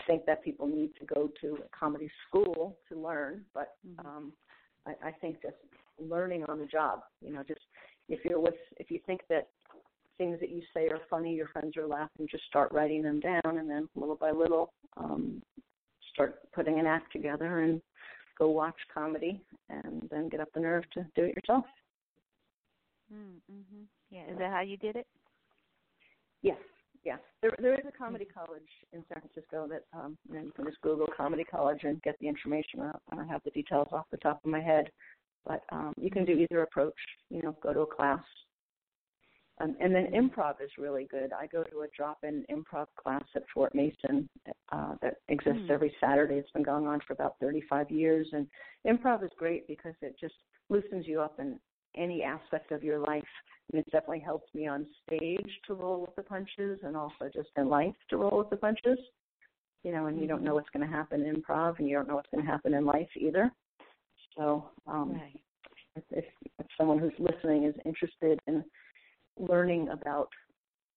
think 0.06 0.26
that 0.26 0.42
people 0.42 0.66
need 0.66 0.90
to 0.98 1.06
go 1.06 1.30
to 1.40 1.58
a 1.64 1.76
comedy 1.78 2.10
school 2.28 2.78
to 2.88 2.98
learn, 2.98 3.44
but 3.54 3.76
Mhm. 3.86 4.04
um, 4.04 4.32
I, 4.86 4.94
I 5.08 5.12
think 5.12 5.42
just 5.42 5.56
learning 5.98 6.44
on 6.44 6.58
the 6.58 6.66
job. 6.66 7.02
You 7.20 7.32
know, 7.32 7.42
just 7.42 7.60
if 8.08 8.24
you're 8.24 8.40
with 8.40 8.54
if 8.78 8.90
you 8.90 9.00
think 9.06 9.22
that 9.28 9.48
things 10.18 10.38
that 10.40 10.50
you 10.50 10.62
say 10.72 10.88
are 10.88 11.00
funny, 11.10 11.34
your 11.34 11.48
friends 11.48 11.76
are 11.76 11.86
laughing, 11.86 12.26
just 12.30 12.44
start 12.44 12.72
writing 12.72 13.02
them 13.02 13.20
down, 13.20 13.58
and 13.58 13.68
then 13.68 13.88
little 13.94 14.16
by 14.16 14.30
little, 14.30 14.72
um, 14.96 15.42
start 16.12 16.38
putting 16.54 16.78
an 16.78 16.86
act 16.86 17.12
together 17.12 17.60
and 17.60 17.80
go 18.38 18.48
watch 18.48 18.76
comedy, 18.92 19.40
and 19.68 20.08
then 20.10 20.28
get 20.28 20.40
up 20.40 20.48
the 20.54 20.60
nerve 20.60 20.84
to 20.92 21.06
do 21.14 21.24
it 21.24 21.36
yourself. 21.36 21.64
mm, 23.12 23.36
mhm. 23.50 23.84
Yeah. 24.10 24.24
Is 24.30 24.38
that 24.38 24.52
how 24.52 24.60
you 24.60 24.76
did 24.76 24.96
it? 24.96 25.06
Yes, 26.42 26.58
yes. 27.04 27.18
There 27.42 27.54
there 27.58 27.74
is 27.74 27.84
a 27.88 27.92
comedy 27.92 28.24
college 28.24 28.68
in 28.92 29.04
San 29.08 29.20
Francisco 29.20 29.66
that 29.68 29.84
um 29.98 30.16
you, 30.28 30.36
know, 30.36 30.42
you 30.42 30.52
can 30.52 30.64
just 30.64 30.80
Google 30.80 31.08
comedy 31.16 31.44
college 31.44 31.80
and 31.82 32.00
get 32.02 32.18
the 32.20 32.28
information 32.28 32.80
out. 32.80 33.02
I 33.10 33.16
don't 33.16 33.28
have 33.28 33.42
the 33.44 33.50
details 33.50 33.88
off 33.92 34.06
the 34.10 34.18
top 34.18 34.40
of 34.44 34.50
my 34.50 34.60
head. 34.60 34.90
But 35.46 35.62
um 35.70 35.92
you 35.96 36.10
can 36.10 36.24
do 36.24 36.32
either 36.32 36.62
approach, 36.62 36.94
you 37.30 37.42
know, 37.42 37.56
go 37.62 37.72
to 37.72 37.80
a 37.80 37.86
class. 37.86 38.22
Um, 39.58 39.74
and 39.80 39.94
then 39.94 40.08
improv 40.08 40.60
is 40.62 40.70
really 40.76 41.08
good. 41.10 41.32
I 41.32 41.46
go 41.46 41.62
to 41.62 41.80
a 41.80 41.86
drop-in 41.96 42.44
improv 42.50 42.88
class 43.02 43.22
at 43.34 43.42
Fort 43.54 43.74
Mason 43.74 44.28
uh, 44.70 44.96
that 45.00 45.14
exists 45.28 45.62
Hmm. 45.66 45.72
every 45.72 45.96
Saturday. 45.98 46.34
It's 46.34 46.50
been 46.50 46.62
going 46.62 46.86
on 46.86 47.00
for 47.06 47.14
about 47.14 47.38
35 47.40 47.90
years, 47.90 48.28
and 48.32 48.46
improv 48.86 49.24
is 49.24 49.30
great 49.38 49.66
because 49.66 49.94
it 50.02 50.14
just 50.20 50.34
loosens 50.68 51.06
you 51.06 51.22
up 51.22 51.40
in 51.40 51.58
any 51.94 52.22
aspect 52.22 52.70
of 52.70 52.84
your 52.84 52.98
life. 52.98 53.24
And 53.72 53.80
it's 53.80 53.90
definitely 53.90 54.20
helped 54.20 54.54
me 54.54 54.66
on 54.66 54.86
stage 55.06 55.60
to 55.66 55.74
roll 55.74 56.02
with 56.02 56.14
the 56.16 56.22
punches, 56.22 56.78
and 56.82 56.94
also 56.94 57.30
just 57.32 57.48
in 57.56 57.70
life 57.70 57.94
to 58.10 58.18
roll 58.18 58.38
with 58.38 58.50
the 58.50 58.56
punches. 58.56 58.98
You 59.84 59.92
know, 59.92 60.06
and 60.06 60.20
you 60.20 60.26
don't 60.26 60.42
know 60.42 60.54
what's 60.54 60.70
going 60.70 60.86
to 60.86 60.92
happen 60.94 61.24
in 61.24 61.36
improv, 61.36 61.78
and 61.78 61.88
you 61.88 61.96
don't 61.96 62.08
know 62.08 62.16
what's 62.16 62.30
going 62.30 62.44
to 62.44 62.50
happen 62.50 62.74
in 62.74 62.84
life 62.84 63.08
either. 63.16 63.50
So, 64.36 64.70
um, 64.86 65.12
Right. 65.14 65.40
if, 65.96 66.04
if, 66.10 66.24
if 66.58 66.66
someone 66.78 66.98
who's 66.98 67.18
listening 67.18 67.64
is 67.64 67.74
interested 67.84 68.38
in 68.46 68.64
learning 69.38 69.88
about 69.88 70.28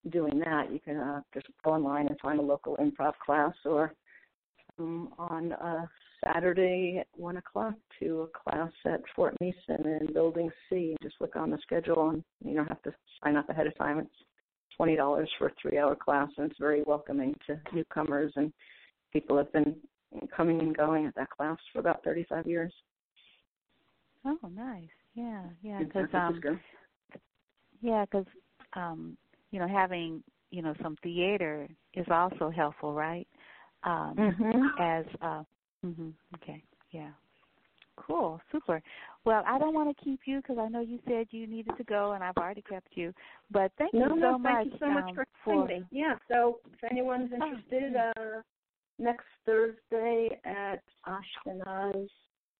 doing 0.10 0.40
that, 0.40 0.72
you 0.72 0.80
can 0.80 0.98
uh, 0.98 1.22
just 1.34 1.48
go 1.64 1.72
online 1.72 2.08
and 2.08 2.20
find 2.20 2.40
a 2.40 2.44
local 2.44 2.78
improv 2.78 3.14
class 3.26 3.54
or 3.66 3.94
um, 4.78 5.14
on 5.18 5.52
a 5.52 5.90
Saturday 6.24 6.98
at 7.00 7.08
1 7.20 7.38
o'clock 7.38 7.74
to 8.00 8.22
a 8.22 8.50
class 8.50 8.72
at 8.86 9.02
Fort 9.16 9.36
Mason 9.40 9.86
in 9.86 10.14
Building 10.14 10.50
C. 10.70 10.96
Just 11.02 11.16
look 11.20 11.36
on 11.36 11.50
the 11.50 11.58
schedule 11.62 12.10
and 12.10 12.24
you 12.44 12.56
don't 12.56 12.68
have 12.68 12.82
to 12.84 12.94
sign 13.24 13.36
up 13.36 13.50
ahead 13.50 13.68
of 13.68 13.78
time. 13.78 14.00
It's 14.00 14.10
$20 14.80 15.28
for 15.38 15.48
a 15.48 15.52
three 15.62 15.78
hour 15.78 15.96
class 15.96 16.30
and 16.38 16.50
it's 16.50 16.60
very 16.60 16.84
welcoming 16.86 17.36
to 17.48 17.60
newcomers 17.74 18.32
and 18.36 18.54
people 19.12 19.38
have 19.38 19.52
been 19.52 19.76
coming 20.36 20.60
and 20.60 20.76
going 20.76 21.06
at 21.06 21.16
that 21.16 21.30
class 21.30 21.58
for 21.72 21.80
about 21.80 22.04
35 22.04 22.48
years. 22.48 22.74
Oh, 24.26 24.40
nice. 24.50 24.90
Yeah, 25.16 25.44
yeah. 25.64 25.84
Because 25.84 26.10
um, 26.14 26.42
Yeah, 27.82 28.06
because 28.06 28.26
um, 28.76 29.18
you 29.52 29.60
know 29.60 29.68
having 29.68 30.24
you 30.52 30.62
know 30.62 30.74
some 30.84 30.98
theater 31.04 31.68
is 31.94 32.06
also 32.12 32.50
helpful, 32.56 32.94
right? 32.94 33.28
Um, 33.84 34.16
Mhm. 34.18 34.70
As 34.80 35.06
uh, 35.22 35.44
hmm 35.84 36.10
okay, 36.36 36.64
yeah, 36.92 37.12
cool, 37.98 38.42
super. 38.52 38.82
Well, 39.26 39.44
I 39.48 39.58
don't 39.60 39.74
want 39.74 39.96
to 39.96 40.04
keep 40.04 40.22
you 40.26 40.42
because 40.42 40.58
I 40.60 40.68
know 40.70 40.82
you 40.82 41.00
said 41.08 41.28
you 41.32 41.48
needed 41.48 41.78
to 41.78 41.84
go, 41.86 42.14
and 42.14 42.24
I've 42.24 42.38
already 42.38 42.64
kept 42.64 42.90
you. 42.96 43.14
But 43.52 43.72
thank 43.78 43.94
no, 43.94 44.08
you 44.08 44.12
so 44.16 44.20
no, 44.20 44.40
much. 44.40 44.44
thank 44.44 44.66
you 44.66 44.80
so 44.80 44.92
much 44.92 45.06
um, 45.10 45.16
for 45.16 45.26
for 45.44 45.62
having 45.62 45.82
me. 45.82 45.88
Yeah, 45.92 46.16
so 46.30 46.60
if 46.74 46.92
anyone's 46.92 47.32
Oh, 47.42 47.46
interested, 47.46 47.96
uh, 47.96 48.42
next 49.00 49.26
Thursday 49.46 50.40
at 50.46 50.84
Ashkenaz, 51.08 52.10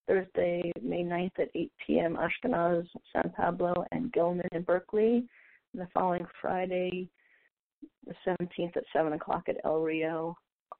Thursday, 0.10 0.72
May 0.82 1.04
9th 1.04 1.40
at 1.40 1.50
8 1.54 1.72
p.m. 1.86 2.18
Ashkenaz, 2.18 2.86
San 3.14 3.32
Pablo, 3.38 3.74
and 3.92 4.12
Gilman 4.12 4.48
in 4.52 4.64
Berkeley. 4.64 5.24
And 5.74 5.82
the 5.82 5.88
following 5.94 6.26
Friday, 6.42 7.08
the 8.08 8.16
17th 8.28 8.76
at 8.76 8.84
7 8.92 9.14
o'clock 9.14 9.44
at 9.48 9.58
El 9.64 9.82
Rio 9.82 10.36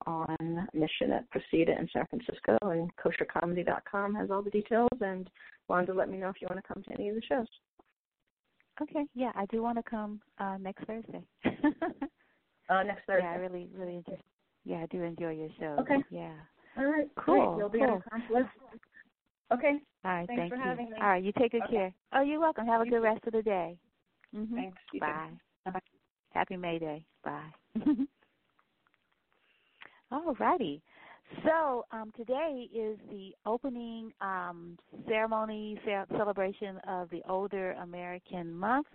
on 0.08 0.68
Mission 0.74 1.12
at 1.12 1.26
Precita 1.30 1.80
in 1.80 1.88
San 1.94 2.08
Francisco. 2.10 2.58
And 2.64 2.90
koshercomedy.com 2.98 4.16
has 4.16 4.32
all 4.32 4.42
the 4.42 4.50
details. 4.50 4.90
And 5.00 5.30
wanted 5.68 5.86
to 5.86 5.94
let 5.94 6.10
me 6.10 6.18
know 6.18 6.30
if 6.30 6.42
you 6.42 6.48
want 6.50 6.60
to 6.66 6.74
come 6.74 6.82
to 6.84 6.94
any 6.94 7.10
of 7.10 7.16
the 7.16 7.22
shows. 7.22 7.48
Okay, 8.82 9.06
yeah, 9.14 9.32
I 9.36 9.46
do 9.48 9.62
want 9.62 9.78
to 9.78 9.84
come 9.84 10.22
uh, 10.40 10.58
next 10.60 10.86
Thursday. 10.86 11.24
Uh, 12.70 12.84
next 12.84 13.02
Thursday. 13.08 13.26
Yeah, 13.26 13.32
I 13.32 13.38
really, 13.38 13.68
really 13.76 13.96
enjoy. 13.96 14.20
Yeah, 14.64 14.78
I 14.78 14.86
do 14.92 15.02
enjoy 15.02 15.32
your 15.32 15.50
show. 15.60 15.76
Okay. 15.80 15.96
Yeah. 16.12 16.34
All 16.78 16.86
right. 16.86 17.10
Cool, 17.18 17.34
Great. 17.34 17.58
You'll 17.58 17.70
be 17.70 17.80
cool. 17.80 18.04
on 18.12 18.24
the 18.30 18.36
list. 18.36 18.50
Okay. 19.52 19.80
All 20.06 20.12
right. 20.12 20.28
Thanks 20.28 20.40
thank 20.42 20.54
for 20.54 20.58
you. 20.58 20.64
having 20.64 20.90
me. 20.92 20.98
All 21.02 21.10
right. 21.10 21.24
You 21.24 21.32
take 21.38 21.52
good 21.52 21.64
Okay. 21.64 21.74
care. 21.76 21.94
Oh, 22.14 22.22
you're 22.22 22.40
welcome. 22.40 22.66
Have 22.66 22.82
a 22.82 22.86
You 22.86 22.92
good 22.92 22.98
too. 22.98 23.04
rest 23.04 23.26
of 23.28 23.34
the 23.34 23.42
day. 23.42 23.78
hmm 24.34 24.56
Thanks. 24.56 24.78
You. 24.94 25.00
Bye. 25.00 25.30
Bye-bye. 25.66 25.80
Happy 26.34 26.58
May 26.58 26.80
Day. 26.80 27.06
Bye. 27.24 27.52
All 30.12 30.34
righty. 30.40 30.82
So 31.46 31.86
um, 31.92 32.12
today 32.18 32.68
is 32.74 32.98
the 33.12 33.32
opening 33.46 34.12
um, 34.20 34.78
ceremony 35.08 35.80
celebration 36.18 36.78
of 36.88 37.10
the 37.12 37.22
Older 37.30 37.74
American 37.74 38.52
Month 38.52 38.88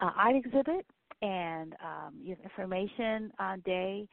uh, 0.00 0.10
art 0.16 0.36
exhibit 0.36 0.84
and 1.22 1.74
um, 1.82 2.14
information 2.44 3.32
on 3.38 3.60
day 3.60 4.06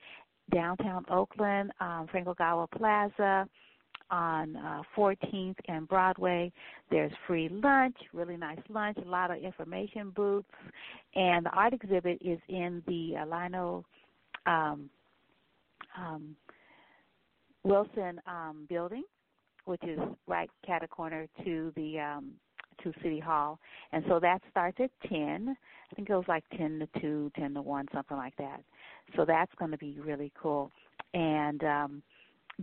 downtown 0.54 1.06
Oakland, 1.12 1.72
um, 1.80 2.08
Frank 2.12 2.28
Ogawa 2.28 2.70
Plaza. 2.72 3.48
On 4.12 4.56
uh, 4.56 4.82
14th 4.96 5.56
and 5.68 5.88
Broadway. 5.88 6.52
There's 6.90 7.12
free 7.28 7.50
lunch, 7.50 7.96
really 8.14 8.38
nice 8.38 8.60
lunch, 8.70 8.98
a 8.98 9.10
lot 9.10 9.32
of 9.32 9.38
information 9.38 10.12
booths, 10.12 10.48
and 11.16 11.46
the 11.46 11.52
art 11.52 11.74
exhibit 11.74 12.20
is 12.22 12.40
in 12.48 12.84
the 12.88 13.16
Lionel 13.28 13.86
um, 14.46 14.90
um, 15.98 16.36
Wilson 17.64 18.22
um, 18.28 18.66
building, 18.70 19.04
which 19.66 19.84
is 19.84 20.00
right 20.28 20.50
cat 20.66 20.84
a 20.84 20.88
corner 20.88 21.28
to 21.44 21.72
the 21.76 22.00
um, 22.00 22.32
to 22.84 22.94
City 23.04 23.20
Hall, 23.20 23.60
and 23.92 24.04
so 24.08 24.20
that 24.22 24.42
starts 24.50 24.78
at 24.82 24.90
10. 25.10 25.56
I 25.92 25.96
think 25.96 26.10
it 26.10 26.16
was 26.16 26.26
like 26.28 26.44
10 26.58 26.88
to 26.94 27.02
2, 27.02 27.32
10 27.38 27.56
to 27.56 27.62
1, 27.62 27.88
something 27.94 28.16
like 28.16 28.36
that. 28.38 28.62
So 29.16 29.26
that's 29.26 29.52
going 29.58 29.72
to 29.72 29.78
be 29.78 29.98
really 30.00 30.32
cool. 30.40 30.72
And 31.14 31.64
um, 31.64 32.04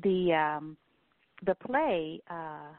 the 0.02 0.32
um, 0.32 0.76
the 1.44 1.54
play, 1.54 2.20
uh, 2.30 2.72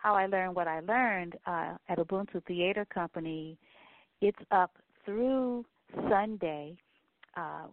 how 0.00 0.14
I 0.14 0.26
learned 0.26 0.54
what 0.54 0.68
I 0.68 0.80
learned 0.80 1.36
uh, 1.46 1.74
at 1.88 1.98
Ubuntu 1.98 2.44
Theater 2.46 2.84
Company, 2.92 3.58
it's 4.20 4.38
up 4.50 4.72
through 5.04 5.64
Sunday 6.08 6.76
uh, 7.36 7.66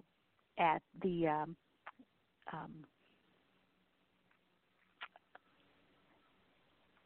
at 0.57 0.81
the 1.01 1.27
um, 1.27 1.55
um, 2.53 2.71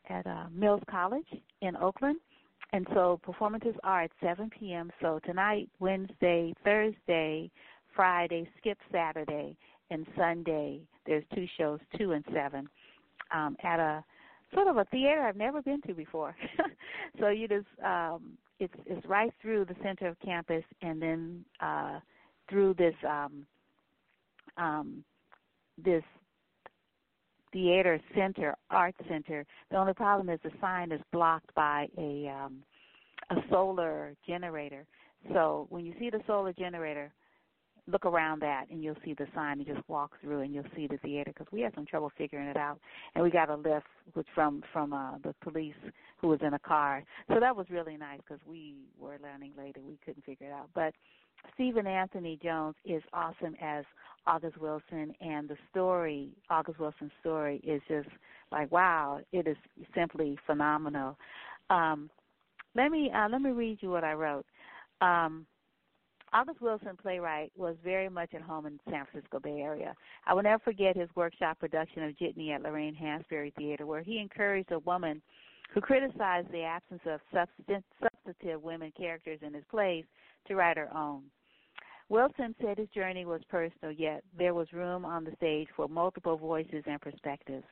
at 0.10 0.26
uh, 0.26 0.46
Mills 0.54 0.82
College 0.90 1.28
in 1.62 1.76
Oakland. 1.78 2.18
And 2.72 2.86
so 2.94 3.20
performances 3.24 3.74
are 3.84 4.04
at 4.04 4.12
7 4.22 4.50
p.m. 4.60 4.92
So 5.02 5.20
tonight, 5.26 5.70
Wednesday, 5.80 6.54
Thursday, 6.64 7.50
Friday, 7.96 8.48
skip 8.60 8.78
Saturday, 8.92 9.58
and 9.90 10.06
Sunday. 10.18 10.82
There's 11.06 11.24
two 11.34 11.46
shows, 11.58 11.80
two 11.98 12.12
and 12.12 12.24
seven, 12.34 12.70
um, 13.34 13.56
at 13.64 13.80
a 13.80 14.04
sort 14.54 14.68
of 14.68 14.78
a 14.78 14.86
theater 14.86 15.22
I've 15.22 15.36
never 15.36 15.62
been 15.62 15.82
to 15.82 15.94
before. 15.94 16.36
so 17.20 17.30
you 17.30 17.48
just 17.48 17.68
um, 17.84 18.38
it's 18.60 18.74
it's 18.86 19.06
right 19.06 19.34
through 19.42 19.66
the 19.66 19.76
center 19.84 20.08
of 20.08 20.20
campus, 20.20 20.64
and 20.82 21.02
then 21.02 21.46
uh, 21.60 22.00
through 22.50 22.74
this 22.76 22.96
um, 23.08 23.46
um, 24.58 25.04
this 25.84 26.04
theater 27.52 28.00
center, 28.16 28.56
art 28.70 28.96
center. 29.08 29.46
The 29.72 29.78
only 29.78 29.94
problem 29.94 30.30
is 30.30 30.40
the 30.44 30.52
sign 30.62 30.92
is 30.92 31.02
blocked 31.12 31.54
by 31.56 31.88
a 31.98 32.28
um, 32.28 32.64
a 33.30 33.36
solar 33.50 34.16
generator. 34.28 34.86
So 35.34 35.68
when 35.70 35.86
you 35.86 35.94
see 36.00 36.10
the 36.10 36.22
solar 36.26 36.54
generator, 36.54 37.12
look 37.92 38.06
around 38.06 38.42
that 38.42 38.66
and 38.70 38.84
you'll 38.84 38.96
see 39.04 39.14
the 39.14 39.28
sign 39.34 39.60
and 39.60 39.68
just 39.68 39.88
walk 39.88 40.12
through 40.22 40.42
and 40.42 40.54
you'll 40.54 40.64
see 40.76 40.88
the 40.88 40.98
theater 40.98 41.32
because 41.34 41.52
we 41.52 41.62
had 41.62 41.74
some 41.76 41.86
trouble 41.86 42.12
figuring 42.18 42.48
it 42.48 42.58
out 42.58 42.80
and 43.16 43.24
we 43.24 43.30
got 43.30 43.50
a 43.50 43.56
lift 43.56 43.88
which 44.14 44.28
from 44.34 44.64
from 44.72 44.94
uh 44.94 45.18
the 45.24 45.34
police 45.42 45.74
who 46.18 46.28
was 46.28 46.40
in 46.42 46.54
a 46.54 46.60
car 46.60 47.04
so 47.28 47.40
that 47.40 47.56
was 47.56 47.66
really 47.70 47.98
nice 47.98 48.20
because 48.20 48.42
we 48.46 48.76
were 49.00 49.18
learning 49.22 49.52
later 49.58 49.80
we 49.86 49.98
couldn't 50.06 50.24
figure 50.24 50.48
it 50.48 50.54
out 50.54 50.70
but 50.74 50.94
Stephen 51.54 51.88
Anthony 51.88 52.38
Jones 52.42 52.76
is 52.86 53.02
awesome 53.14 53.56
as 53.62 53.86
August 54.28 54.58
Wilson, 54.58 55.14
and 55.22 55.48
the 55.48 55.56
story, 55.72 56.30
August 56.50 56.80
Wilson's 56.80 57.12
story, 57.20 57.62
is 57.64 57.82
just 57.88 58.10
like 58.52 58.72
wow! 58.72 59.20
It 59.32 59.48
is 59.48 59.58
simply 59.96 60.38
phenomenal. 60.46 61.18
Um, 61.70 62.10
let 62.76 62.92
me 62.92 63.12
uh, 63.14 63.30
let 63.30 63.42
me 63.42 63.52
read 63.52 63.80
you 63.82 63.90
what 63.90 64.04
I 64.04 64.14
wrote. 64.14 64.46
Um, 65.02 65.46
August 66.32 66.62
Wilson, 66.62 66.96
playwright, 67.02 67.52
was 67.58 67.76
very 67.84 68.10
much 68.10 68.34
at 68.34 68.42
home 68.42 68.66
in 68.66 68.74
the 68.74 68.92
San 68.92 69.06
Francisco 69.12 69.40
Bay 69.40 69.62
Area. 69.62 69.96
I 70.28 70.34
will 70.34 70.44
never 70.44 70.60
forget 70.60 70.96
his 70.96 71.10
workshop 71.16 71.60
production 71.60 72.04
of 72.04 72.18
Jitney 72.18 72.52
at 72.52 72.62
Lorraine 72.62 72.96
Hansberry 72.96 73.54
Theater, 73.56 73.86
where 73.86 74.04
he 74.04 74.20
encouraged 74.20 74.72
a 74.72 74.80
woman 74.80 75.22
who 75.74 75.82
criticized 75.82 76.52
the 76.52 76.64
absence 76.64 77.02
of 77.06 77.20
substantive 77.34 78.62
women 78.62 78.92
characters 78.96 79.40
in 79.42 79.54
his 79.54 79.64
plays 79.72 80.06
to 80.48 80.56
write 80.56 80.78
her 80.78 80.96
own. 80.96 81.24
Wilson 82.10 82.56
said 82.60 82.78
his 82.78 82.90
journey 82.90 83.26
was 83.26 83.42
personal, 83.50 83.92
yet 83.92 84.24
there 84.38 84.56
was 84.56 84.74
room 84.74 85.06
on 85.06 85.24
the 85.24 85.36
stage 85.36 85.68
for 85.76 85.88
multiple 85.88 86.38
voices 86.38 86.84
and 86.88 87.00
perspectives. 87.00 87.66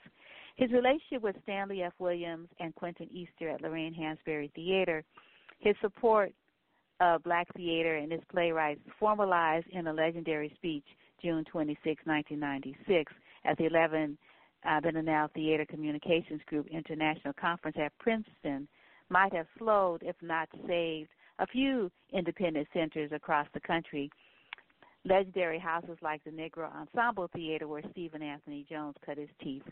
His 0.57 0.71
relationship 0.71 1.21
with 1.21 1.35
Stanley 1.43 1.83
F. 1.83 1.93
Williams 1.99 2.47
and 2.59 2.73
Quentin 2.75 3.09
Easter 3.11 3.49
at 3.49 3.61
Lorraine 3.61 3.95
Hansberry 3.95 4.51
Theater, 4.53 5.03
his 5.59 5.75
support 5.81 6.33
of 6.99 7.23
black 7.23 7.47
theater 7.55 7.95
and 7.95 8.11
its 8.11 8.23
playwrights 8.31 8.81
formalized 8.99 9.67
in 9.71 9.87
a 9.87 9.93
legendary 9.93 10.51
speech 10.55 10.85
June 11.21 11.43
26, 11.45 12.05
1996, 12.05 13.13
at 13.45 13.57
the 13.57 13.65
11 13.65 14.17
uh, 14.65 14.81
Biennale 14.81 15.31
Theater 15.33 15.65
Communications 15.65 16.41
Group 16.47 16.67
International 16.67 17.33
Conference 17.33 17.77
at 17.79 17.97
Princeton, 17.99 18.67
might 19.09 19.33
have 19.33 19.47
slowed, 19.57 20.03
if 20.03 20.15
not 20.21 20.49
saved, 20.67 21.09
a 21.39 21.47
few 21.47 21.91
independent 22.13 22.67
centers 22.73 23.11
across 23.13 23.47
the 23.53 23.59
country. 23.59 24.09
Legendary 25.05 25.59
houses 25.59 25.97
like 26.01 26.23
the 26.23 26.31
Negro 26.31 26.69
Ensemble 26.75 27.29
Theater, 27.33 27.67
where 27.67 27.83
Stephen 27.91 28.21
Anthony 28.21 28.65
Jones 28.69 28.95
cut 29.05 29.17
his 29.17 29.29
teeth. 29.41 29.63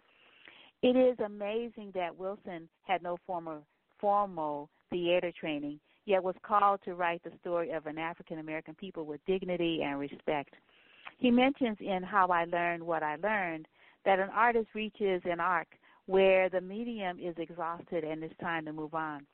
It 0.81 0.95
is 0.95 1.17
amazing 1.19 1.91
that 1.95 2.15
Wilson 2.15 2.69
had 2.83 3.01
no 3.01 3.17
formal, 3.25 3.65
formal 3.99 4.69
theater 4.89 5.31
training, 5.37 5.79
yet 6.05 6.23
was 6.23 6.35
called 6.43 6.79
to 6.85 6.95
write 6.95 7.23
the 7.23 7.31
story 7.41 7.71
of 7.71 7.85
an 7.85 7.97
African 7.97 8.39
American 8.39 8.75
people 8.75 9.05
with 9.05 9.25
dignity 9.25 9.81
and 9.83 9.99
respect. 9.99 10.53
He 11.17 11.31
mentions 11.31 11.77
in 11.79 12.03
How 12.03 12.27
I 12.27 12.45
Learned 12.45 12.83
What 12.83 13.03
I 13.03 13.15
Learned 13.15 13.67
that 14.05 14.19
an 14.19 14.29
artist 14.33 14.67
reaches 14.73 15.21
an 15.25 15.39
arc 15.39 15.67
where 16.05 16.49
the 16.49 16.61
medium 16.61 17.19
is 17.19 17.35
exhausted 17.37 18.03
and 18.03 18.23
it's 18.23 18.37
time 18.39 18.65
to 18.65 18.73
move 18.73 18.93
on. 18.93 19.25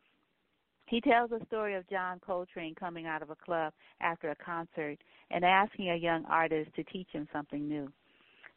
He 0.88 1.02
tells 1.02 1.30
the 1.30 1.40
story 1.48 1.76
of 1.76 1.90
John 1.90 2.20
Coltrane 2.20 2.76
coming 2.76 3.06
out 3.06 3.22
of 3.22 3.30
a 3.30 3.36
club 3.36 3.74
after 4.02 4.30
a 4.30 4.36
concert 4.36 4.98
and 5.30 5.46
asking 5.46 5.90
a 5.90 5.96
young 5.96 6.26
artist 6.26 6.72
to 6.76 6.84
teach 6.86 7.08
him 7.12 7.28
something 7.32 7.68
new. 7.68 7.92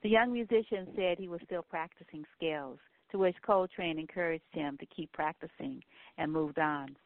The 0.03 0.09
young 0.09 0.33
musician 0.33 0.89
said 0.97 1.19
he 1.19 1.29
was 1.29 1.41
still 1.45 1.63
practicing 1.63 2.25
scales, 2.37 2.79
to 3.11 3.19
which 3.19 3.37
Coltrane 3.47 3.99
encouraged 3.99 4.45
him 4.51 4.77
to 4.79 4.87
keep 4.87 5.13
practicing 5.13 5.83
and 6.19 6.33
moved 6.33 6.59
on. 6.59 6.97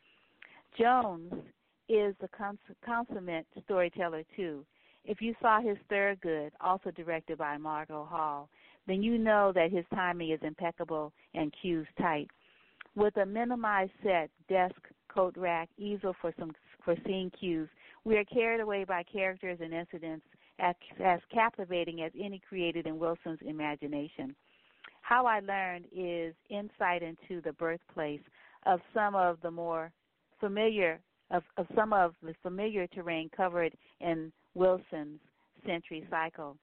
Jones 0.76 1.32
is 1.88 2.14
the 2.20 2.28
cons- 2.28 2.58
consummate 2.84 3.46
storyteller, 3.64 4.24
too. 4.36 4.64
If 5.04 5.22
you 5.22 5.34
saw 5.40 5.60
his 5.60 5.78
Thurgood, 5.90 6.50
also 6.60 6.90
directed 6.90 7.38
by 7.38 7.56
Margo 7.56 8.04
Hall, 8.04 8.48
then 8.86 9.02
you 9.02 9.18
know 9.18 9.52
that 9.54 9.70
his 9.70 9.84
timing 9.94 10.30
is 10.30 10.40
impeccable 10.42 11.12
and 11.34 11.54
cues 11.62 11.86
tight. 11.98 12.28
With 12.94 13.16
a 13.16 13.26
minimized 13.26 13.92
set, 14.02 14.30
desk, 14.48 14.76
coat 15.08 15.34
rack, 15.36 15.68
easel 15.78 16.14
for 16.20 16.32
some 16.38 16.52
for 16.84 16.96
scene 17.06 17.30
cues. 17.38 17.68
We 18.04 18.16
are 18.16 18.24
carried 18.24 18.60
away 18.60 18.84
by 18.84 19.02
characters 19.02 19.58
and 19.60 19.74
incidents 19.74 20.24
as, 20.58 20.74
as 21.04 21.20
captivating 21.32 22.02
as 22.02 22.12
any 22.18 22.40
created 22.48 22.86
in 22.86 22.98
Wilson's 22.98 23.40
imagination. 23.44 24.34
How 25.02 25.26
I 25.26 25.40
Learned 25.40 25.86
is 25.92 26.34
insight 26.50 27.02
into 27.02 27.40
the 27.42 27.52
birthplace 27.52 28.20
of 28.66 28.80
some 28.94 29.14
of 29.14 29.38
the 29.42 29.50
more 29.50 29.92
familiar 30.40 31.00
of, 31.30 31.42
of 31.56 31.66
some 31.74 31.92
of 31.92 32.14
the 32.22 32.34
familiar 32.42 32.86
terrain 32.88 33.30
covered 33.36 33.72
in 34.00 34.32
Wilson's 34.54 35.20
century 35.66 36.04
cycle. 36.10 36.56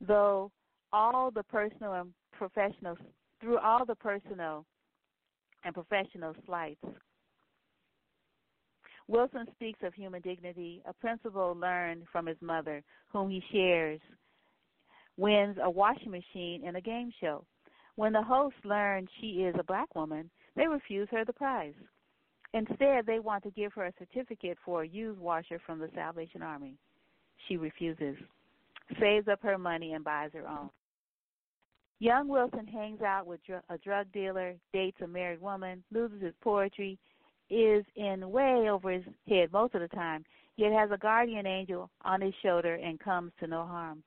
Though 0.00 0.50
all 0.92 1.30
the 1.30 1.42
personal 1.44 1.94
and 1.94 2.12
professional 2.32 2.96
through 3.40 3.58
all 3.58 3.84
the 3.84 3.94
personal 3.94 4.64
and 5.64 5.74
professional 5.74 6.34
slights 6.46 6.84
Wilson 9.08 9.46
speaks 9.54 9.80
of 9.82 9.94
human 9.94 10.22
dignity, 10.22 10.82
a 10.86 10.92
principle 10.92 11.54
learned 11.60 12.04
from 12.10 12.26
his 12.26 12.36
mother, 12.40 12.82
whom 13.12 13.28
he 13.28 13.42
shares, 13.52 14.00
wins 15.16 15.58
a 15.62 15.70
washing 15.70 16.10
machine 16.10 16.64
in 16.64 16.76
a 16.76 16.80
game 16.80 17.12
show. 17.20 17.44
When 17.96 18.12
the 18.12 18.22
hosts 18.22 18.58
learn 18.64 19.06
she 19.20 19.42
is 19.42 19.54
a 19.58 19.64
black 19.64 19.94
woman, 19.94 20.30
they 20.56 20.66
refuse 20.66 21.08
her 21.10 21.24
the 21.24 21.32
prize. 21.32 21.74
Instead, 22.54 23.06
they 23.06 23.18
want 23.18 23.42
to 23.44 23.50
give 23.50 23.72
her 23.72 23.86
a 23.86 23.92
certificate 23.98 24.58
for 24.64 24.82
a 24.82 24.88
used 24.88 25.18
washer 25.18 25.58
from 25.64 25.78
the 25.78 25.90
Salvation 25.94 26.42
Army. 26.42 26.76
She 27.48 27.56
refuses, 27.56 28.16
saves 29.00 29.28
up 29.28 29.42
her 29.42 29.56
money, 29.56 29.94
and 29.94 30.04
buys 30.04 30.30
her 30.34 30.46
own. 30.46 30.70
Young 31.98 32.28
Wilson 32.28 32.66
hangs 32.66 33.00
out 33.00 33.26
with 33.26 33.40
a 33.68 33.78
drug 33.78 34.10
dealer, 34.12 34.54
dates 34.72 35.00
a 35.02 35.06
married 35.06 35.40
woman, 35.40 35.82
loses 35.92 36.20
his 36.20 36.34
poetry, 36.42 36.98
is 37.48 37.84
in 37.96 38.30
way 38.30 38.68
over 38.68 38.90
his 38.90 39.04
head 39.28 39.52
most 39.52 39.74
of 39.74 39.80
the 39.80 39.88
time, 39.88 40.24
yet 40.56 40.72
has 40.72 40.90
a 40.90 40.98
guardian 40.98 41.46
angel 41.46 41.90
on 42.04 42.20
his 42.20 42.34
shoulder 42.42 42.74
and 42.74 42.98
comes 42.98 43.32
to 43.38 43.46
no 43.46 43.64
harm. 43.64 44.02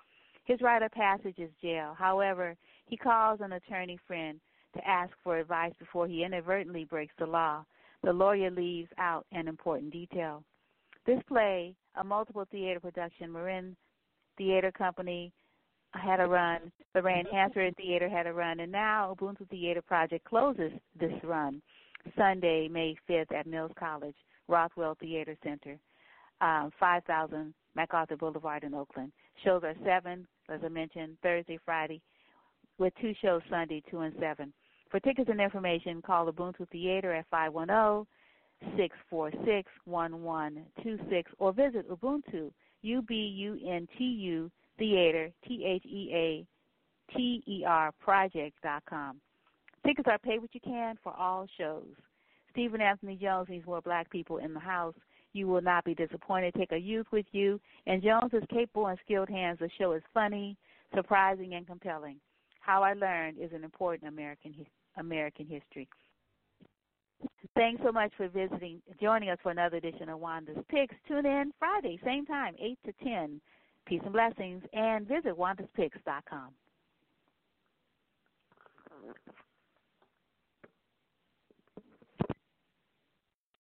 His 0.45 0.61
rite 0.61 0.84
of 0.84 0.91
passage 0.91 1.39
is 1.39 1.49
jail. 1.61 1.95
However, 1.97 2.55
he 2.85 2.97
calls 2.97 3.39
an 3.41 3.53
attorney 3.53 3.97
friend 4.05 4.39
to 4.76 4.88
ask 4.88 5.11
for 5.23 5.38
advice 5.38 5.73
before 5.80 6.07
he 6.07 6.23
inadvertently 6.23 6.84
breaks 6.84 7.13
the 7.17 7.26
law. 7.26 7.65
The 8.06 8.14
lawyer 8.14 8.52
leaves 8.52 8.90
out 8.99 9.26
an 9.32 9.48
important 9.48 9.91
detail. 9.91 10.44
This 11.07 11.19
play, 11.27 11.76
a 11.95 12.03
multiple 12.03 12.45
theater 12.52 12.80
production, 12.80 13.32
Marin 13.32 13.76
Theater 14.38 14.72
Company, 14.72 15.34
had 15.91 16.19
a 16.19 16.27
run. 16.27 16.72
Lorraine 16.94 17.26
Hansberry 17.34 17.76
Theater 17.76 18.07
had 18.07 18.27
a 18.27 18.34
run, 18.34 18.60
and 18.60 18.72
now 18.72 19.15
Ubuntu 19.18 19.49
Theater 19.49 19.82
Project 19.82 20.23
closes 20.23 20.72
this 20.99 21.14
run 21.23 21.64
Sunday, 22.15 22.68
May 22.68 22.95
5th 23.10 23.34
at 23.34 23.48
Mills 23.48 23.72
College, 23.80 24.15
Rothwell 24.48 24.95
Theater 24.99 25.36
Center, 25.44 25.80
um, 26.41 26.69
5000 26.80 27.56
MacArthur 27.76 28.18
Boulevard 28.18 28.64
in 28.64 28.76
Oakland. 28.76 29.11
Shows 29.44 29.64
are 29.64 29.76
7, 29.84 30.27
as 30.49 30.60
I 30.64 30.69
mentioned, 30.69 31.18
Thursday, 31.23 31.57
Friday, 31.65 32.03
with 32.77 32.94
two 33.02 33.14
shows 33.19 33.41
Sunday, 33.49 33.82
2 33.90 33.99
and 34.02 34.14
7. 34.19 34.53
For 34.95 35.01
tickets 35.01 35.30
and 35.30 35.41
information, 35.41 36.01
call 36.01 36.31
Ubuntu 36.31 36.65
Theater 36.69 37.13
at 37.13 37.26
510 37.30 38.07
646 38.77 39.69
1126 39.84 41.31
or 41.38 41.51
visit 41.51 41.89
Ubuntu, 41.89 42.49
U 42.81 43.01
B 43.01 43.13
U 43.13 43.59
N 43.69 43.89
T 43.97 44.05
U, 44.05 44.49
Theater, 44.80 45.31
T 45.45 45.65
H 45.65 45.84
E 45.85 46.11
A 46.13 47.13
T 47.13 47.43
E 47.45 47.65
R 47.67 47.91
Project.com. 47.99 49.19
Tickets 49.85 50.07
are 50.09 50.17
pay 50.17 50.39
what 50.39 50.55
you 50.55 50.61
can 50.61 50.97
for 51.03 51.11
all 51.11 51.45
shows. 51.57 51.91
Stephen 52.51 52.80
Anthony 52.80 53.17
Jones 53.22 53.49
needs 53.49 53.65
more 53.65 53.81
black 53.81 54.09
people 54.09 54.38
in 54.38 54.53
the 54.53 54.61
house. 54.61 54.95
You 55.34 55.47
will 55.47 55.61
not 55.61 55.84
be 55.84 55.93
disappointed. 55.93 56.53
Take 56.53 56.72
a 56.72 56.77
youth 56.77 57.07
with 57.11 57.26
you. 57.34 57.59
In 57.85 58.01
Jones's 58.01 58.47
capable 58.49 58.88
and 58.88 58.97
skilled 59.03 59.27
hands, 59.27 59.59
the 59.59 59.69
show 59.77 59.91
is 59.91 60.03
funny, 60.13 60.55
surprising, 60.95 61.55
and 61.55 61.67
compelling. 61.67 62.15
How 62.61 62.81
I 62.81 62.93
Learned 62.93 63.39
is 63.41 63.51
an 63.51 63.65
important 63.65 64.07
American 64.07 64.53
American 64.97 65.47
history. 65.47 65.88
Thanks 67.55 67.81
so 67.84 67.91
much 67.91 68.11
for 68.17 68.27
visiting, 68.27 68.81
joining 69.01 69.30
us 69.30 69.38
for 69.41 69.51
another 69.51 69.77
edition 69.77 70.09
of 70.09 70.19
Wanda's 70.19 70.57
Picks. 70.69 70.95
Tune 71.07 71.26
in 71.26 71.51
Friday, 71.57 71.99
same 72.03 72.26
time, 72.26 72.55
8 72.59 72.77
to 72.85 72.93
10. 73.03 73.41
Peace 73.85 74.01
and 74.03 74.13
blessings, 74.13 74.63
and 74.73 75.07
visit 75.07 75.38
wandaspicks.com. 75.38 76.49